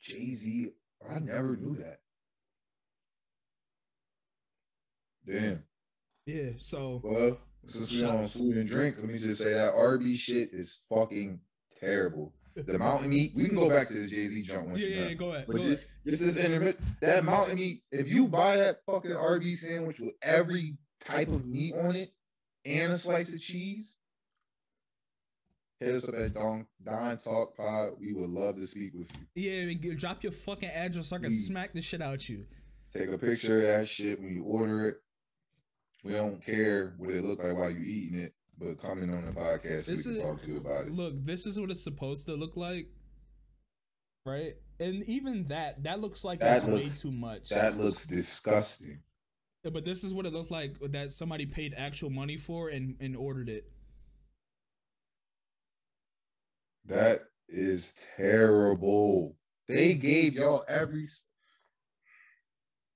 Jay 0.00 0.30
Z. 0.30 0.70
I 1.08 1.18
never 1.18 1.56
knew 1.56 1.76
that. 1.76 2.00
Damn. 5.26 5.62
Yeah, 6.26 6.50
so 6.58 7.00
Well, 7.02 7.38
since 7.66 7.92
we're 7.92 8.08
on 8.08 8.28
food 8.28 8.56
and 8.56 8.68
drink, 8.68 8.96
let 8.98 9.08
me 9.08 9.18
just 9.18 9.42
say 9.42 9.54
that 9.54 9.74
RB 9.74 10.16
shit 10.16 10.50
is 10.52 10.80
fucking 10.88 11.40
terrible. 11.78 12.32
The 12.56 12.78
mountain 12.78 13.10
meat. 13.10 13.32
We 13.34 13.46
can 13.46 13.54
go 13.54 13.68
back 13.68 13.88
to 13.88 13.94
the 13.94 14.08
Jay 14.08 14.26
Z 14.26 14.42
jump 14.42 14.66
once 14.66 14.80
yeah, 14.80 14.88
yeah, 14.88 15.08
yeah, 15.08 15.14
go 15.14 15.32
ahead. 15.32 15.46
But 15.46 15.56
go 15.56 15.62
just 15.62 15.88
just 16.04 16.20
this 16.20 16.36
intermittent 16.36 16.84
that 17.00 17.24
mountain 17.24 17.56
meat, 17.56 17.82
if 17.90 18.08
you 18.08 18.28
buy 18.28 18.56
that 18.56 18.80
fucking 18.86 19.12
RB 19.12 19.54
sandwich 19.54 20.00
with 20.00 20.14
every 20.20 20.76
type 21.02 21.28
of 21.28 21.46
meat 21.46 21.74
on 21.74 21.96
it 21.96 22.10
and 22.64 22.92
a 22.92 22.98
slice 22.98 23.32
of 23.32 23.40
cheese, 23.40 23.96
hit 25.80 25.94
us 25.94 26.08
up 26.08 26.14
at 26.14 26.34
Don 26.34 26.66
Don 26.84 27.16
Talk 27.18 27.56
Pod. 27.56 27.90
We 27.98 28.12
would 28.12 28.28
love 28.30 28.56
to 28.56 28.66
speak 28.66 28.92
with 28.94 29.08
you. 29.14 29.26
Yeah, 29.50 29.62
and 29.70 29.80
get, 29.80 29.98
drop 29.98 30.22
your 30.22 30.32
fucking 30.32 30.68
address 30.68 31.08
so 31.08 31.16
I 31.16 31.18
can 31.18 31.28
Please. 31.30 31.46
smack 31.46 31.72
the 31.72 31.80
shit 31.80 32.02
out 32.02 32.28
you. 32.28 32.44
Take 32.96 33.10
a 33.10 33.18
picture 33.18 33.56
of 33.56 33.62
that 33.62 33.88
shit 33.88 34.20
when 34.20 34.34
you 34.34 34.44
order 34.44 34.88
it. 34.88 34.96
We 36.04 36.12
don't 36.12 36.44
care 36.44 36.94
what 36.98 37.10
it 37.14 37.22
look 37.24 37.42
like 37.42 37.56
while 37.56 37.70
you 37.70 37.80
eating 37.84 38.18
it, 38.20 38.34
but 38.58 38.80
comment 38.80 39.10
on 39.12 39.26
the 39.26 39.32
podcast 39.32 39.82
so 39.84 39.92
This 39.92 40.06
we 40.06 40.12
is- 40.12 40.18
can 40.22 40.26
talk 40.26 40.42
to 40.42 40.48
you 40.50 40.56
about 40.58 40.86
it. 40.86 40.92
Look, 40.92 41.24
this 41.24 41.46
is 41.46 41.58
what 41.60 41.70
it's 41.70 41.82
supposed 41.84 42.26
to 42.26 42.34
look 42.34 42.56
like, 42.56 42.88
right? 44.26 44.54
And 44.78 45.04
even 45.04 45.44
that, 45.44 45.82
that 45.84 46.00
looks 46.00 46.24
like 46.24 46.40
That 46.40 46.62
it's 46.62 46.64
way 46.64 47.10
too 47.10 47.14
much. 47.14 47.50
That 47.50 47.76
looks 47.76 48.06
disgusting. 48.06 49.00
Yeah, 49.62 49.70
but 49.72 49.84
this 49.84 50.04
is 50.04 50.14
what 50.14 50.24
it 50.24 50.32
looked 50.32 50.50
like 50.50 50.78
that 50.80 51.12
somebody 51.12 51.44
paid 51.44 51.74
actual 51.76 52.08
money 52.08 52.38
for 52.38 52.70
and 52.70 52.96
and 52.98 53.14
ordered 53.14 53.50
it. 53.50 53.70
That 56.86 57.20
is 57.48 57.94
terrible. 58.16 59.36
They 59.68 59.94
gave 59.94 60.34
y'all 60.34 60.64
every. 60.68 61.04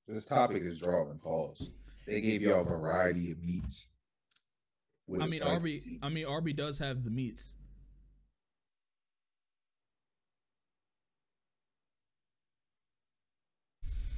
This 0.06 0.26
topic 0.26 0.62
is 0.62 0.80
drawing 0.80 1.18
calls. 1.18 1.70
They 2.06 2.20
gave 2.20 2.42
y'all 2.42 2.60
a 2.60 2.64
variety 2.64 3.30
of 3.30 3.42
meats. 3.42 3.88
I 5.20 5.26
mean, 5.26 5.42
Arby. 5.42 5.98
I 6.02 6.08
mean, 6.08 6.26
Arby 6.26 6.52
does 6.52 6.78
have 6.78 7.04
the 7.04 7.10
meats. 7.10 7.54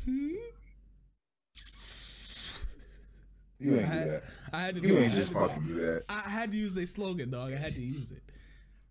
Hmm? 0.04 0.30
You 3.58 3.76
I 3.76 3.80
ain't 3.80 3.90
do 3.90 4.10
that. 4.10 4.22
I 4.52 4.60
had 4.60 4.74
to 4.76 4.80
You 4.82 4.88
do 4.88 4.98
ain't 4.98 5.12
it. 5.12 5.16
just 5.16 5.32
fucking 5.32 5.62
do 5.66 5.74
that. 5.80 6.04
I 6.08 6.20
had 6.28 6.52
to 6.52 6.58
use 6.58 6.74
their 6.74 6.86
slogan, 6.86 7.30
dog. 7.30 7.52
I 7.52 7.56
had 7.56 7.74
to 7.74 7.80
use 7.80 8.10
it. 8.10 8.22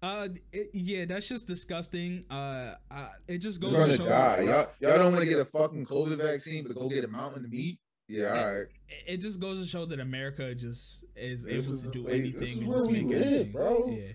Uh, 0.06 0.28
it, 0.52 0.70
yeah, 0.74 1.06
that's 1.06 1.28
just 1.28 1.48
disgusting. 1.48 2.24
Uh, 2.30 2.76
I, 2.92 3.08
it 3.28 3.40
just 3.40 3.60
goes 3.60 3.72
You're 3.72 3.88
to 3.88 3.98
gonna 3.98 4.10
show. 4.10 4.16
die. 4.16 4.42
Y'all, 4.44 4.68
y'all 4.82 4.98
don't 5.00 5.12
want 5.14 5.24
to 5.24 5.30
get 5.30 5.40
a 5.40 5.46
fucking 5.46 5.86
COVID 5.88 6.18
vaccine, 6.18 6.64
but 6.64 6.76
go 6.76 6.88
get 6.90 7.04
a 7.04 7.08
mountain 7.08 7.44
of 7.46 7.50
meat. 7.52 7.80
Yeah, 8.08 8.28
all 8.28 8.36
right. 8.58 8.66
It, 8.88 9.04
it 9.08 9.18
just 9.22 9.42
goes 9.42 9.60
to 9.60 9.68
show 9.68 9.86
that 9.86 10.00
America 10.00 10.54
just 10.54 11.06
is 11.16 11.44
This 11.46 11.66
able 11.66 11.74
is 11.74 11.82
to 11.82 11.90
do 11.90 12.04
way- 12.04 12.30
this 12.30 12.36
anything 12.42 12.44
is 12.44 12.58
and 12.58 12.68
where 12.68 12.78
just 12.78 12.90
we 12.92 13.02
make 13.02 13.08
live, 13.18 13.26
anything. 13.26 13.52
bro. 13.52 13.90
Yeah. 13.90 14.12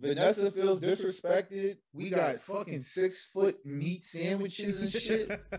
Vanessa 0.00 0.50
feels 0.52 0.80
disrespected. 0.80 1.78
We 1.94 2.10
got 2.10 2.36
fucking 2.40 2.80
six 2.80 3.24
foot 3.24 3.64
meat 3.64 4.04
sandwiches 4.04 4.82
and 4.82 4.92
shit. 4.92 5.30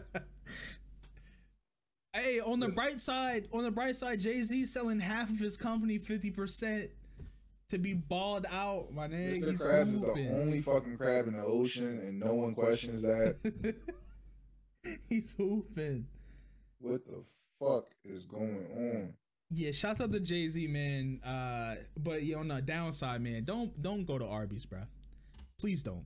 Hey, 2.14 2.40
on 2.40 2.60
the 2.60 2.70
bright 2.70 3.00
side, 3.00 3.48
on 3.54 3.62
the 3.64 3.70
bright 3.70 3.96
side, 3.96 4.20
Jay 4.20 4.42
Z 4.42 4.66
selling 4.66 5.00
half 5.00 5.30
of 5.30 5.38
his 5.38 5.56
company 5.56 6.00
fifty 6.00 6.32
percent 6.32 6.90
to 7.70 7.78
be 7.78 7.94
balled 7.94 8.46
out. 8.52 8.94
My 8.94 9.08
nigga, 9.08 9.44
Mr. 9.44 9.68
Krabs 9.68 9.94
is 9.94 10.02
the 10.02 10.30
only 10.34 10.62
fucking 10.62 10.98
crab 10.98 11.28
in 11.28 11.34
the 11.34 11.44
ocean, 11.44 12.00
and 12.00 12.20
no 12.20 12.34
one 12.34 12.54
questions 12.54 13.02
that. 13.04 13.76
he's 15.10 15.34
hooping. 15.34 16.06
what 16.80 17.06
the 17.06 17.24
fuck 17.60 17.86
is 18.04 18.26
going 18.26 18.66
on? 18.76 19.14
Yeah, 19.52 19.72
shouts 19.72 20.02
out 20.02 20.12
to 20.12 20.20
Jay 20.20 20.48
Z, 20.48 20.68
man. 20.68 21.22
Uh, 21.24 21.76
but 21.98 22.24
yeah, 22.24 22.38
on 22.38 22.50
the 22.50 22.62
downside, 22.62 23.22
man, 23.22 23.44
don't 23.44 23.80
don't 23.82 24.06
go 24.06 24.18
to 24.20 24.26
Arby's, 24.26 24.66
bro. 24.66 24.82
Please 25.60 25.82
don't. 25.82 26.06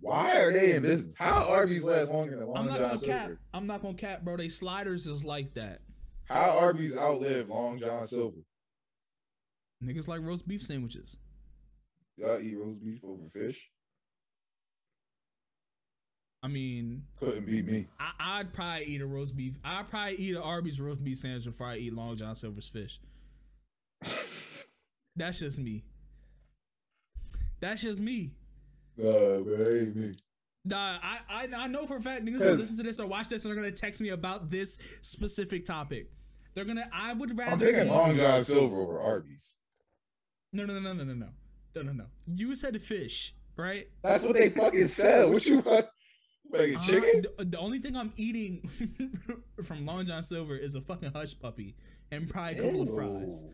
Why 0.00 0.40
are 0.40 0.52
they 0.52 0.76
in 0.76 0.82
business? 0.82 1.14
How 1.18 1.48
Arby's 1.48 1.84
last 1.84 2.12
longer 2.12 2.36
than 2.36 2.46
Long 2.46 2.56
I'm 2.56 2.66
not 2.66 2.78
John 2.78 2.88
gonna 2.90 3.06
cap. 3.06 3.30
I'm 3.52 3.66
not 3.66 3.82
gonna 3.82 3.94
cap, 3.94 4.22
bro. 4.22 4.36
They 4.36 4.48
sliders 4.48 5.06
is 5.06 5.24
like 5.24 5.54
that. 5.54 5.80
How 6.24 6.58
Arby's 6.58 6.96
outlive 6.96 7.48
Long 7.48 7.78
John 7.78 8.04
Silver? 8.06 8.38
Niggas 9.82 10.08
like 10.08 10.22
roast 10.22 10.46
beef 10.48 10.62
sandwiches. 10.62 11.16
Y'all 12.16 12.40
eat 12.40 12.56
roast 12.56 12.84
beef 12.84 13.00
over 13.04 13.28
fish? 13.28 13.70
I 16.42 16.48
mean, 16.48 17.04
Couldn't 17.18 17.46
be 17.46 17.62
me. 17.62 17.86
I, 17.98 18.12
I'd 18.20 18.52
probably 18.52 18.84
eat 18.86 19.00
a 19.00 19.06
roast 19.06 19.36
beef. 19.36 19.58
I'd 19.64 19.88
probably 19.88 20.16
eat 20.16 20.36
an 20.36 20.42
Arby's 20.42 20.80
roast 20.80 21.02
beef 21.02 21.18
sandwich 21.18 21.44
before 21.44 21.66
I 21.66 21.76
eat 21.76 21.92
Long 21.92 22.16
John 22.16 22.36
Silver's 22.36 22.68
fish. 22.68 23.00
That's 25.16 25.40
just 25.40 25.58
me. 25.58 25.84
That's 27.60 27.82
just 27.82 28.00
me. 28.00 28.30
Nah, 28.96 29.08
ain't 29.08 29.96
me. 29.96 30.14
Nah, 30.64 30.98
I, 31.02 31.18
I 31.28 31.48
I 31.56 31.66
know 31.66 31.86
for 31.86 31.96
a 31.96 32.00
fact 32.00 32.24
niggas 32.24 32.40
gonna 32.40 32.52
listen 32.52 32.76
to 32.78 32.82
this 32.82 33.00
or 33.00 33.06
watch 33.06 33.28
this 33.28 33.44
and 33.44 33.50
they're 33.50 33.62
gonna 33.62 33.74
text 33.74 34.00
me 34.00 34.10
about 34.10 34.50
this 34.50 34.76
specific 35.00 35.64
topic. 35.64 36.10
They're 36.54 36.64
gonna. 36.64 36.88
I 36.92 37.14
would 37.14 37.36
rather. 37.38 37.52
I'm 37.52 37.58
thinking 37.58 37.88
Long 37.88 38.16
John 38.16 38.42
Silver 38.42 38.76
over 38.76 39.00
Arby's. 39.00 39.56
No, 40.52 40.64
no, 40.64 40.80
no, 40.80 40.92
no, 40.92 41.04
no, 41.04 41.14
no, 41.14 41.26
no, 41.74 41.82
no, 41.82 41.92
no. 41.92 42.04
You 42.26 42.54
said 42.54 42.80
fish, 42.80 43.34
right? 43.56 43.88
That's 44.02 44.24
what 44.24 44.34
they 44.34 44.48
fucking 44.48 44.86
sell. 44.86 45.30
What 45.32 45.44
you 45.46 45.58
want? 45.60 45.86
Like 46.50 46.70
a 46.70 46.74
Uh, 46.76 46.78
chicken? 46.78 47.22
the, 47.36 47.44
the 47.44 47.58
only 47.58 47.78
thing 47.78 47.94
I'm 47.94 48.12
eating 48.16 48.62
from 49.62 49.84
Long 49.84 50.06
John 50.06 50.22
Silver 50.22 50.56
is 50.56 50.74
a 50.74 50.80
fucking 50.80 51.12
hush 51.12 51.38
puppy 51.38 51.76
and 52.10 52.28
probably 52.30 52.54
a 52.58 52.62
couple 52.62 52.82
of 52.82 52.94
fries. 52.94 53.44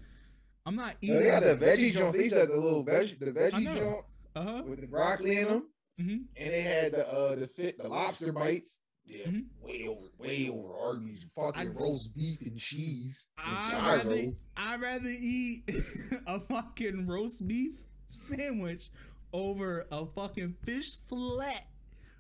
I'm 0.64 0.76
not 0.76 0.94
Yeah, 1.00 1.14
eating. 1.14 1.18
they 1.18 1.30
got 1.30 1.42
the 1.42 1.57
veggie 1.66 1.92
joints. 1.92 2.16
They 2.16 2.24
used 2.24 2.35
to 2.35 2.40
have 2.40 2.48
the 2.50 2.57
little 2.57 2.85
veg, 2.85 3.18
the 3.18 3.33
veggie 3.33 3.64
joints 3.76 4.22
Uh 4.37 4.42
huh. 4.44 4.62
with 4.64 4.80
the 4.80 4.87
broccoli 4.87 5.38
in 5.38 5.48
them, 5.48 5.68
hmm 5.98 6.16
and 6.37 6.50
they 6.52 6.62
had 6.62 6.92
the 6.92 7.09
uh 7.12 7.35
the 7.35 7.48
fit 7.48 7.76
the 7.78 7.88
lobster 7.88 8.33
bites. 8.33 8.80
Yeah, 9.07 9.27
Mhm. 9.27 9.45
way 9.61 9.87
over, 9.87 10.07
way 10.19 10.49
over 10.49 10.73
Arby's 10.73 11.25
fucking 11.35 11.61
I- 11.61 11.73
roast 11.83 12.14
beef 12.14 12.40
and 12.40 12.59
cheese. 12.59 13.27
I'd 13.38 14.03
rather. 14.05 14.33
I'd 14.57 14.81
rather 14.81 15.11
eat 15.11 15.64
a 16.27 16.40
fucking 16.40 17.07
roast 17.07 17.47
beef 17.47 17.85
sandwich 18.07 18.88
over 19.33 19.87
a 19.93 20.07
fucking 20.07 20.57
fish 20.64 20.97
flat. 21.07 21.67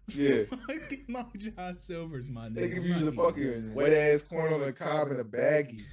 Yeah. 0.08 0.42
fucking 0.66 1.06
Long 1.08 1.32
John 1.38 1.76
Silver's 1.76 2.28
my 2.28 2.48
nigga. 2.48 2.54
They 2.54 2.68
give 2.68 2.84
you 2.84 2.98
the 3.06 3.12
fucking 3.12 3.72
wet 3.74 3.92
ass 3.94 4.22
corn 4.22 4.52
on 4.52 4.60
the 4.60 4.72
cob 4.72 5.10
in 5.10 5.18
a 5.20 5.24
baggie. 5.24 5.84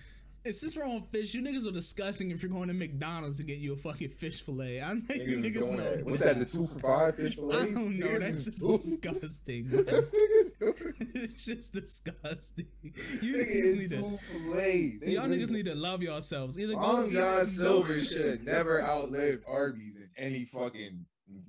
It's 0.43 0.60
just 0.62 0.75
wrong 0.75 1.06
fish. 1.12 1.36
You 1.36 1.43
niggas 1.43 1.67
are 1.67 1.71
disgusting 1.71 2.32
if 2.32 2.41
you're 2.41 2.51
going 2.51 2.67
to 2.67 2.73
McDonald's 2.73 3.38
to 3.38 3.43
get 3.43 3.60
you 3.60 3.73
a 3.73 3.75
fucking 3.75 4.10
fish 4.10 4.41
fillet. 4.41 4.82
I'm 4.82 5.04
letting 5.08 5.30
you 5.30 5.38
Niggas, 5.38 5.71
know. 5.77 6.04
What's 6.04 6.19
that? 6.21 6.39
The 6.39 6.45
two 6.45 6.65
for 6.65 6.80
five 6.80 7.15
fish 7.15 7.36
fillets? 7.36 7.62
I 7.77 7.80
don't 7.80 7.99
know. 7.99 8.08
Niggas 8.08 8.19
That's 8.19 8.45
just 8.45 8.60
doing- 8.60 8.77
disgusting. 8.77 9.69
man. 9.69 9.86
That's 9.86 10.10
niggas 10.10 10.60
doing. 10.60 11.12
it's 11.13 11.45
just 11.45 11.73
disgusting. 11.73 12.67
You 12.84 13.36
Nigga 13.38 13.56
niggas 13.56 13.77
need 13.77 13.89
to. 13.91 14.17
fillets. 14.17 15.04
Y'all 15.04 15.27
really- 15.27 15.38
niggas 15.38 15.49
need 15.51 15.65
to 15.65 15.75
love 15.75 16.01
yourselves. 16.01 16.58
Either 16.60 16.73
go 16.73 16.80
Long 16.80 17.12
John 17.12 17.45
Silver 17.45 17.99
should 18.04 18.25
have 18.25 18.43
never 18.43 18.82
outlived 18.82 19.43
Arby's 19.47 19.97
in 19.97 20.10
any 20.17 20.45
fucking 20.45 21.06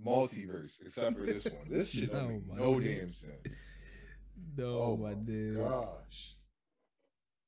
multiverse 0.06 0.82
except 0.82 1.16
for 1.18 1.24
this 1.24 1.44
one. 1.46 1.54
This 1.70 1.90
shit 1.94 2.12
don't 2.12 2.28
make 2.46 2.58
no 2.58 2.78
damn 2.78 3.10
sense. 3.10 3.32
No, 4.56 4.64
Oh 4.82 4.96
my 4.98 5.10
my 5.10 5.14
dude. 5.14 5.56
Gosh. 5.56 6.34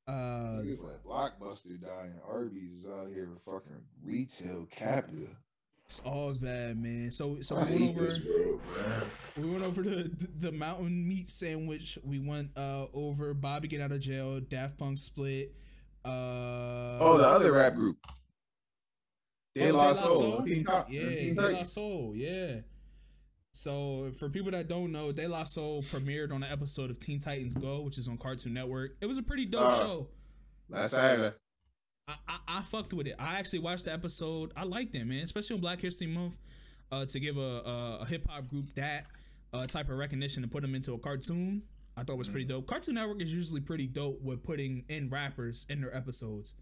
Uh, 0.07 0.61
Niggas 0.61 0.85
let 0.85 1.03
Blockbuster 1.05 1.81
die 1.81 2.05
and 2.05 2.21
Arby's 2.29 2.85
is 2.85 2.91
out 2.91 3.09
here 3.09 3.31
fucking 3.45 3.81
retail 4.05 4.69
capita. 4.71 5.29
it's 5.87 6.01
all 6.05 6.35
bad, 6.35 6.77
man. 6.77 7.11
So, 7.11 7.41
so 7.41 7.57
I 7.57 7.65
we 7.71 7.89
went 7.89 7.99
over. 7.99 9.03
We 9.39 9.51
went 9.51 9.65
over 9.65 9.83
the 9.83 10.11
the 10.39 10.53
mountain 10.53 11.09
meat 11.09 11.29
sandwich. 11.29 11.99
We 12.05 12.19
went 12.19 12.51
uh 12.57 12.87
over 12.93 13.33
Bobby 13.33 13.69
get 13.69 13.81
out 13.81 13.93
of 13.93 14.01
jail. 14.01 14.41
Daft 14.41 14.77
Punk 14.77 14.99
split. 14.99 15.55
Uh 16.05 16.99
Oh, 17.01 17.17
the 17.19 17.27
other 17.27 17.53
rap 17.53 17.75
group. 17.75 17.97
De 19.55 19.71
Oh, 19.71 19.75
La 19.75 19.93
Soul. 19.93 20.21
Soul? 20.21 20.43
Teen 20.43 20.65
Top. 20.65 20.91
Yeah, 20.91 21.09
Teen 21.15 21.35
De 21.35 21.49
La 21.51 21.63
Soul. 21.63 22.13
Yeah. 22.15 22.57
So 23.65 24.11
for 24.19 24.29
people 24.29 24.51
that 24.51 24.67
don't 24.67 24.91
know, 24.91 25.13
De 25.13 25.29
La 25.29 25.45
Soul 25.45 25.85
premiered 25.93 26.33
on 26.33 26.43
an 26.43 26.51
episode 26.51 26.91
of 26.91 26.99
Teen 26.99 27.21
Titans 27.21 27.55
Go, 27.55 27.83
which 27.83 27.99
is 27.99 28.09
on 28.09 28.19
Cartoon 28.19 28.53
Network. 28.53 28.97
It 29.01 29.07
was 29.07 29.17
a 29.17 29.23
pretty 29.23 29.47
dope 29.47 29.63
Uh, 29.63 29.79
show. 29.79 30.09
Last 30.69 30.91
Saturday. 30.91 31.37
I, 32.09 32.15
I, 32.29 32.39
I 32.49 32.63
fucked 32.63 32.93
with 32.93 33.07
it. 33.07 33.15
I 33.17 33.39
actually 33.39 33.61
watched 33.61 33.85
the 33.85 33.93
episode. 33.93 34.53
I 34.57 34.65
liked 34.65 34.95
it, 34.97 35.05
man, 35.05 35.23
especially 35.23 35.55
on 35.55 35.61
Black 35.61 35.81
History 35.81 36.09
Month. 36.09 36.37
Uh, 36.91 37.07
to 37.07 37.19
give 37.21 37.37
a 37.37 37.41
a, 37.41 37.99
a 38.03 38.07
hip 38.07 38.27
hop 38.29 38.47
group 38.49 38.75
that 38.75 39.07
uh, 39.53 39.67
type 39.67 39.89
of 39.89 39.97
recognition 39.99 40.43
and 40.43 40.51
put 40.53 40.63
them 40.63 40.75
into 40.75 40.93
a 40.93 40.99
cartoon, 40.99 41.63
I 41.97 42.03
thought 42.03 42.19
was 42.19 42.29
pretty 42.29 42.47
dope. 42.47 42.67
Cartoon 42.67 42.97
Network 42.97 43.23
is 43.23 43.33
usually 43.35 43.61
pretty 43.61 43.87
dope 43.87 44.21
with 44.21 44.43
putting 44.43 44.85
in 44.89 45.09
rappers 45.11 45.65
in 45.71 45.81
their 45.81 45.97
episodes. 45.97 46.55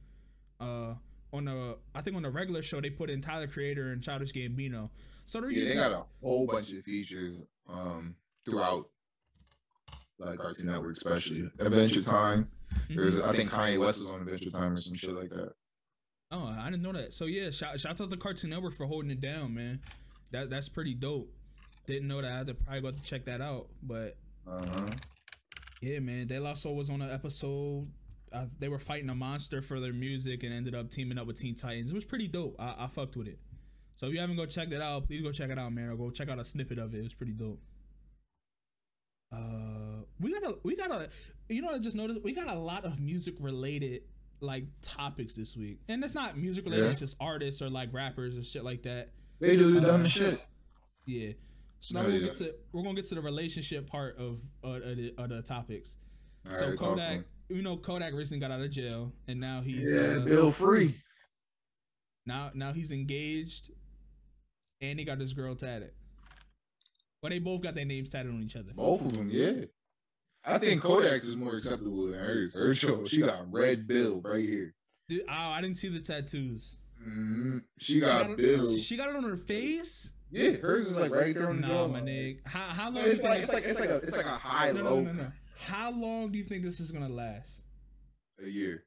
Uh, 0.60 0.94
on 1.32 1.46
the 1.46 1.76
I 1.94 2.00
think 2.02 2.16
on 2.16 2.22
the 2.22 2.30
regular 2.30 2.62
show 2.62 2.80
they 2.80 2.90
put 2.90 3.10
in 3.10 3.20
Tyler 3.20 3.46
Creator 3.46 3.92
and 3.92 4.02
Childish 4.02 4.32
Gambino. 4.32 4.90
So 5.24 5.40
they're 5.40 5.50
Yeah, 5.50 5.68
they 5.68 5.74
got 5.74 5.92
a 5.92 6.04
whole 6.20 6.46
bunch 6.46 6.72
of 6.72 6.82
features 6.84 7.42
um 7.68 8.16
throughout 8.44 8.88
like 10.18 10.38
Cartoon 10.38 10.66
Network, 10.66 10.96
especially 10.96 11.50
Adventure 11.58 12.02
Time. 12.02 12.48
Mhm. 12.88 12.96
There's 12.96 13.18
I 13.20 13.34
think 13.34 13.50
Kanye 13.50 13.78
West 13.78 14.00
was 14.00 14.10
on 14.10 14.20
Adventure 14.20 14.50
Time 14.50 14.74
or 14.74 14.76
some 14.76 14.94
shit 14.94 15.10
like 15.12 15.30
that. 15.30 15.52
Oh, 16.30 16.46
I 16.46 16.70
didn't 16.70 16.82
know 16.82 16.92
that. 16.92 17.12
So 17.12 17.26
yeah, 17.26 17.50
shout 17.50 17.78
shouts 17.78 18.00
out 18.00 18.10
to 18.10 18.16
Cartoon 18.16 18.50
Network 18.50 18.74
for 18.74 18.86
holding 18.86 19.10
it 19.10 19.20
down, 19.20 19.54
man. 19.54 19.80
That 20.30 20.50
that's 20.50 20.68
pretty 20.68 20.94
dope. 20.94 21.30
Didn't 21.86 22.08
know 22.08 22.22
that. 22.22 22.30
I 22.30 22.36
had 22.38 22.46
to 22.46 22.54
probably 22.54 22.80
go 22.80 22.90
to 22.90 23.02
check 23.02 23.24
that 23.26 23.40
out, 23.40 23.68
but 23.82 24.16
Uh 24.46 24.64
huh. 24.66 24.90
Yeah, 25.80 25.98
man. 25.98 26.26
De 26.28 26.38
La 26.38 26.54
Soul 26.54 26.76
was 26.76 26.90
on 26.90 27.02
an 27.02 27.10
episode. 27.10 27.88
Uh, 28.32 28.46
they 28.58 28.68
were 28.68 28.78
fighting 28.78 29.10
a 29.10 29.14
monster 29.14 29.60
for 29.62 29.78
their 29.80 29.92
music 29.92 30.42
and 30.42 30.52
ended 30.52 30.74
up 30.74 30.90
teaming 30.90 31.18
up 31.18 31.26
with 31.26 31.38
Teen 31.40 31.54
Titans. 31.54 31.90
It 31.90 31.94
was 31.94 32.04
pretty 32.04 32.28
dope. 32.28 32.56
I, 32.58 32.74
I 32.80 32.86
fucked 32.88 33.16
with 33.16 33.28
it. 33.28 33.38
So 33.96 34.06
if 34.06 34.14
you 34.14 34.20
haven't 34.20 34.36
go 34.36 34.46
check 34.46 34.70
that 34.70 34.80
out, 34.82 35.06
please 35.06 35.22
go 35.22 35.30
check 35.32 35.50
it 35.50 35.58
out, 35.58 35.72
man. 35.72 35.88
Or 35.88 35.96
go 35.96 36.10
check 36.10 36.28
out 36.28 36.38
a 36.38 36.44
snippet 36.44 36.78
of 36.78 36.94
it. 36.94 36.98
It 36.98 37.02
was 37.02 37.14
pretty 37.14 37.32
dope. 37.32 37.60
Uh, 39.32 40.02
we 40.20 40.32
got 40.38 40.44
a 40.50 40.56
we 40.62 40.76
got 40.76 40.90
a 40.90 41.08
you 41.48 41.62
know 41.62 41.70
I 41.70 41.78
just 41.78 41.96
noticed 41.96 42.22
we 42.22 42.32
got 42.34 42.48
a 42.48 42.58
lot 42.58 42.84
of 42.84 43.00
music 43.00 43.34
related 43.40 44.02
like 44.40 44.64
topics 44.82 45.36
this 45.36 45.56
week, 45.56 45.80
and 45.88 46.04
it's 46.04 46.14
not 46.14 46.36
music 46.36 46.64
related. 46.64 46.84
Yeah. 46.84 46.90
It's 46.90 47.00
just 47.00 47.16
artists 47.20 47.62
or 47.62 47.70
like 47.70 47.92
rappers 47.94 48.36
or 48.36 48.42
shit 48.44 48.64
like 48.64 48.82
that. 48.82 49.10
They 49.40 49.56
do 49.56 49.72
the 49.72 49.86
Uh, 49.86 49.92
dumbest 49.92 50.16
shit. 50.16 50.40
Yeah. 51.06 51.32
So 51.80 51.94
now 51.94 52.00
Oh, 52.00 52.04
we're 52.04 52.10
gonna 52.10 52.20
yeah. 52.24 52.26
get 52.28 52.36
to 52.38 52.54
we're 52.72 52.82
gonna 52.82 52.94
get 52.94 53.06
to 53.06 53.14
the 53.14 53.20
relationship 53.22 53.86
part 53.88 54.18
of 54.18 54.40
uh, 54.62 54.68
of, 54.68 54.96
the, 54.96 55.14
of 55.16 55.28
the 55.30 55.42
topics. 55.42 55.96
All 56.48 56.54
so 56.56 56.68
right, 56.70 56.78
Kodak. 56.78 57.20
You 57.54 57.62
know, 57.62 57.76
Kodak 57.76 58.12
recently 58.14 58.40
got 58.40 58.50
out 58.50 58.60
of 58.60 58.70
jail, 58.70 59.12
and 59.28 59.40
now 59.40 59.60
he's 59.60 59.92
Yeah, 59.92 60.16
uh, 60.18 60.24
Bill 60.24 60.50
Free. 60.50 60.94
now 62.26 62.50
now 62.54 62.72
he's 62.72 62.92
engaged, 62.92 63.70
and 64.80 64.98
he 64.98 65.04
got 65.04 65.18
this 65.18 65.32
girl 65.32 65.54
tatted. 65.54 65.92
But 67.20 67.30
they 67.30 67.38
both 67.38 67.60
got 67.62 67.74
their 67.74 67.84
names 67.84 68.10
tatted 68.10 68.32
on 68.32 68.42
each 68.42 68.56
other. 68.56 68.72
Both 68.74 69.04
of 69.04 69.12
them, 69.16 69.28
yeah. 69.30 69.64
I 70.44 70.58
think 70.58 70.82
Kodak's 70.82 71.24
is 71.28 71.36
more 71.36 71.54
acceptable 71.54 72.06
than 72.06 72.14
hers. 72.14 72.54
Her 72.54 72.74
show, 72.74 73.04
she 73.06 73.20
got 73.20 73.52
red 73.52 73.86
bill 73.86 74.20
right 74.24 74.44
here. 74.44 74.74
Dude, 75.08 75.22
oh, 75.28 75.32
I 75.32 75.60
didn't 75.60 75.76
see 75.76 75.88
the 75.88 76.00
tattoos. 76.00 76.80
hmm 77.00 77.58
She 77.78 77.94
She 77.94 78.00
got 78.00 78.30
it- 78.30 78.36
bills. 78.36 78.82
She 78.82 78.96
got 78.96 79.10
it 79.10 79.16
on 79.16 79.22
her 79.24 79.36
face. 79.36 80.12
Yeah, 80.32 80.52
hers 80.52 80.86
is 80.86 80.96
like 80.98 81.12
right 81.12 81.34
there 81.34 81.48
on 81.50 81.60
the 81.60 81.68
Nah, 81.68 81.86
jaw. 81.86 81.88
my 81.88 82.00
nigga. 82.00 82.38
How 82.46 82.60
how 82.68 82.90
long? 82.90 83.04
It's 83.04 83.22
like 83.22 83.40
it's 83.40 83.52
like 83.52 83.64
it's 83.64 83.78
like 83.78 83.90
a 83.90 83.96
it's 83.98 84.16
like 84.16 84.24
a 84.26 84.30
high 84.30 84.72
no, 84.72 84.82
low 84.82 85.00
no, 85.00 85.12
no, 85.12 85.22
no. 85.24 85.32
How 85.56 85.90
long 85.92 86.32
do 86.32 86.38
you 86.38 86.44
think 86.44 86.64
this 86.64 86.80
is 86.80 86.90
gonna 86.90 87.08
last? 87.08 87.64
a 88.44 88.48
year. 88.48 88.84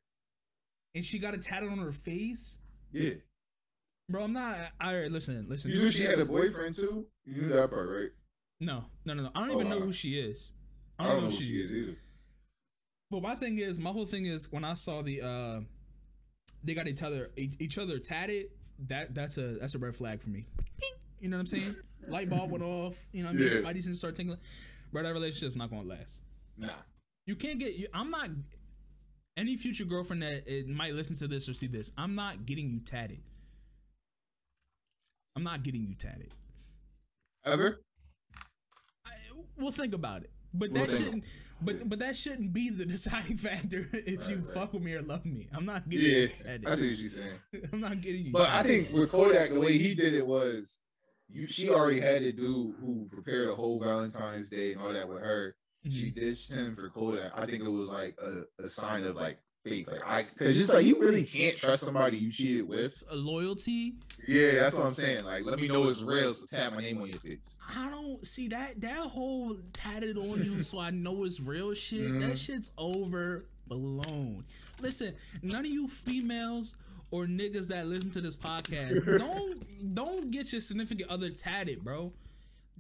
and 0.96 1.06
she 1.06 1.18
got 1.20 1.34
it 1.34 1.42
tatted 1.42 1.70
on 1.70 1.78
her 1.78 1.92
face. 1.92 2.60
Yeah. 2.92 3.12
Bro, 4.10 4.24
I'm 4.26 4.34
not. 4.34 4.58
All 4.82 4.94
right, 4.94 5.10
listen, 5.12 5.46
listen. 5.48 5.72
You 5.72 5.80
knew 5.80 5.92
she 5.92 6.04
had 6.04 6.20
a 6.20 6.26
boyfriend 6.26 6.76
too. 6.76 7.06
You 7.26 7.42
knew 7.44 7.50
that 7.50 7.70
part, 7.70 7.90
right? 7.90 8.10
No, 8.60 8.86
no, 9.06 9.14
no, 9.14 9.24
no. 9.24 9.32
I 9.34 9.42
don't 9.42 9.52
Oh, 9.52 9.60
even 9.60 9.70
know 9.70 9.80
wow. 9.80 9.86
who 9.86 9.94
she 9.94 10.20
is. 10.20 10.52
I 11.00 11.08
don't 11.08 11.24
know 11.24 11.30
who 11.30 11.36
she 11.36 11.62
is 11.62 11.74
either. 11.74 11.96
But 13.12 13.22
my 13.22 13.36
thing 13.36 13.58
is, 13.60 13.80
my 13.80 13.92
whole 13.92 14.06
thing 14.06 14.26
is 14.26 14.52
when 14.52 14.64
I 14.66 14.74
saw 14.74 15.02
the 15.02 15.22
uh 15.22 15.60
they 16.64 16.74
got 16.74 16.88
each 16.88 17.04
other 17.04 17.32
each 17.38 17.54
each 17.60 17.78
other 17.78 17.98
tatted, 18.00 18.48
that 18.88 19.14
that's 19.16 19.38
a 19.38 19.58
that's 19.60 19.76
a 19.76 19.80
red 19.80 19.96
flag 19.96 20.22
for 20.22 20.30
me. 20.30 20.48
You 21.22 21.30
know 21.30 21.38
what 21.38 21.42
I'm 21.42 21.48
saying? 21.48 21.76
Light 22.08 22.30
bulb 22.30 22.52
went 22.52 22.64
off. 22.64 23.06
You 23.14 23.24
know 23.24 23.30
what 23.30 23.38
I 23.38 23.40
mean? 23.40 23.52
Yeah. 23.52 23.60
Spidey 23.60 23.84
sense 23.84 24.00
start 24.00 24.16
tingling. 24.16 24.40
Bro, 24.92 25.04
that 25.04 25.14
relationship's 25.14 25.56
not 25.56 25.70
gonna 25.70 25.84
last. 25.88 26.22
Nah. 26.58 26.70
You 27.26 27.36
can't 27.36 27.60
get. 27.60 27.76
You, 27.76 27.88
I'm 27.94 28.10
not. 28.12 28.30
Any 29.38 29.58
future 29.58 29.84
girlfriend 29.84 30.22
that 30.22 30.44
it 30.48 30.68
might 30.68 30.94
listen 30.94 31.18
to 31.18 31.28
this 31.28 31.50
or 31.50 31.54
see 31.54 31.68
this, 31.68 31.92
I'm 31.98 32.16
not 32.16 32.46
getting 32.46 32.70
you 32.70 32.80
tatted. 32.80 33.20
I'm 35.36 35.44
not 35.44 35.64
getting 35.64 35.86
you 35.86 35.96
tatted. 35.96 36.34
Ever? 37.46 37.82
I, 39.06 39.12
we'll 39.58 39.72
think 39.74 39.94
about 39.94 40.22
it. 40.24 40.32
But 40.54 40.72
We'll 40.72 40.86
that 40.86 40.96
shouldn't. 40.96 41.26
But 41.62 41.90
but 41.90 42.00
that 42.00 42.16
shouldn't 42.16 42.54
be 42.54 42.70
the 42.70 42.86
deciding 42.96 43.38
factor 43.38 43.86
if 43.92 44.30
you 44.30 44.38
Right, 44.38 44.46
right. 44.46 44.54
fuck 44.54 44.74
with 44.74 44.84
me 44.84 44.94
or 44.94 45.02
love 45.02 45.26
me. 45.26 45.50
I'm 45.52 45.66
not 45.66 45.90
getting 45.90 46.06
Yeah. 46.10 46.28
you 46.54 46.60
I 46.66 46.76
see 46.76 46.90
what 46.92 46.98
you're 47.00 47.10
saying. 47.10 47.40
I'm 47.74 47.82
not 47.82 48.00
getting 48.00 48.28
you. 48.28 48.32
But 48.32 48.50
I 48.50 48.64
think 48.64 48.94
with 48.94 49.12
Kodak, 49.12 49.52
the 49.52 49.60
way 49.60 49.78
he 49.78 49.94
did 49.96 50.14
it 50.14 50.26
was, 50.26 50.80
you 51.28 51.46
she 51.48 51.70
already 51.70 52.00
had 52.00 52.22
a 52.24 52.32
dude 52.32 52.76
who 52.80 53.10
prepared 53.12 53.50
a 53.50 53.56
whole 53.56 53.80
Valentine's 53.82 54.50
Day 54.50 54.72
and 54.72 54.82
all 54.82 54.94
that 54.94 55.10
with 55.10 55.20
her. 55.22 55.56
She 55.90 56.12
Mhm. 56.12 56.16
ditched 56.16 56.52
him 56.52 56.76
for 56.76 56.90
Kodak. 56.90 57.32
I 57.36 57.46
think 57.46 57.64
it 57.64 57.70
was 57.70 57.90
like 57.90 58.18
a, 58.22 58.44
a 58.64 58.68
sign 58.68 59.04
of 59.04 59.16
like 59.16 59.38
faith, 59.64 59.88
like 59.88 60.06
I, 60.08 60.24
because 60.24 60.60
it's 60.60 60.72
like 60.74 60.86
you 60.86 61.00
really 61.00 61.24
can't 61.24 61.58
trust 61.58 61.84
somebody 61.84 62.18
you 62.18 62.32
cheated 62.32 62.68
with. 62.68 62.80
It's 62.80 63.04
a 63.10 63.16
loyalty. 63.16 63.96
Yeah, 64.28 64.54
that's 64.62 64.76
what 64.76 64.86
I'm 64.86 64.92
saying. 64.92 65.26
Like, 65.26 65.44
let 65.46 65.60
me 65.60 65.68
know 65.68 65.88
it's 65.90 66.02
real, 66.02 66.34
so 66.34 66.46
tap 66.48 66.74
my 66.74 66.82
name 66.82 67.02
on 67.02 67.10
your 67.10 67.20
face. 67.20 67.40
I 67.70 67.90
don't 67.90 68.26
see 68.26 68.48
that 68.50 68.80
that 68.82 68.98
whole 68.98 69.58
tatted 69.74 70.18
on 70.18 70.44
you 70.44 70.62
so 70.64 70.80
I 70.80 70.92
know 70.92 71.24
it's 71.24 71.40
real 71.40 71.74
shit. 71.74 72.12
That 72.20 72.34
Mhm. 72.34 72.38
shit's 72.46 72.72
overblown. 72.78 74.46
Listen, 74.82 75.14
none 75.42 75.66
of 75.66 75.72
you 75.72 75.88
females 75.88 76.76
or 77.12 77.26
niggas 77.26 77.68
that 77.70 77.88
listen 77.88 78.10
to 78.12 78.22
this 78.22 78.36
podcast 78.36 79.06
don't 79.20 79.94
don't 79.96 80.32
get 80.32 80.52
your 80.52 80.62
significant 80.62 81.10
other 81.10 81.30
tatted, 81.30 81.84
bro. 81.84 82.12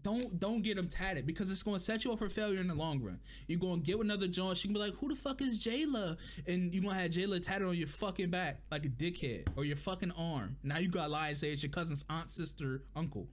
Don't 0.05 0.39
don't 0.39 0.61
get 0.61 0.75
them 0.77 0.87
tatted 0.87 1.25
because 1.25 1.49
it's 1.49 1.63
going 1.63 1.77
to 1.77 1.83
set 1.83 2.05
you 2.05 2.13
up 2.13 2.19
for 2.19 2.29
failure 2.29 2.61
in 2.61 2.67
the 2.67 2.75
long 2.75 3.01
run. 3.01 3.19
You're 3.47 3.57
going 3.57 3.81
to 3.81 3.85
get 3.85 3.99
another 3.99 4.27
John. 4.27 4.53
She 4.53 4.67
can 4.67 4.73
be 4.75 4.79
like, 4.79 4.93
"Who 4.97 5.09
the 5.09 5.15
fuck 5.15 5.41
is 5.41 5.57
Jayla?" 5.57 6.15
And 6.45 6.71
you're 6.71 6.83
gonna 6.83 6.93
have 6.93 7.09
Jayla 7.09 7.41
tatted 7.41 7.67
on 7.67 7.75
your 7.75 7.87
fucking 7.87 8.29
back 8.29 8.61
like 8.69 8.85
a 8.85 8.89
dickhead 8.89 9.47
or 9.55 9.65
your 9.65 9.77
fucking 9.77 10.11
arm. 10.11 10.57
Now 10.61 10.77
you 10.77 10.89
got 10.89 11.09
lies 11.09 11.39
say 11.39 11.51
it's 11.51 11.63
your 11.63 11.71
cousin's 11.71 12.05
aunt, 12.07 12.29
sister, 12.29 12.83
uncle. 12.95 13.27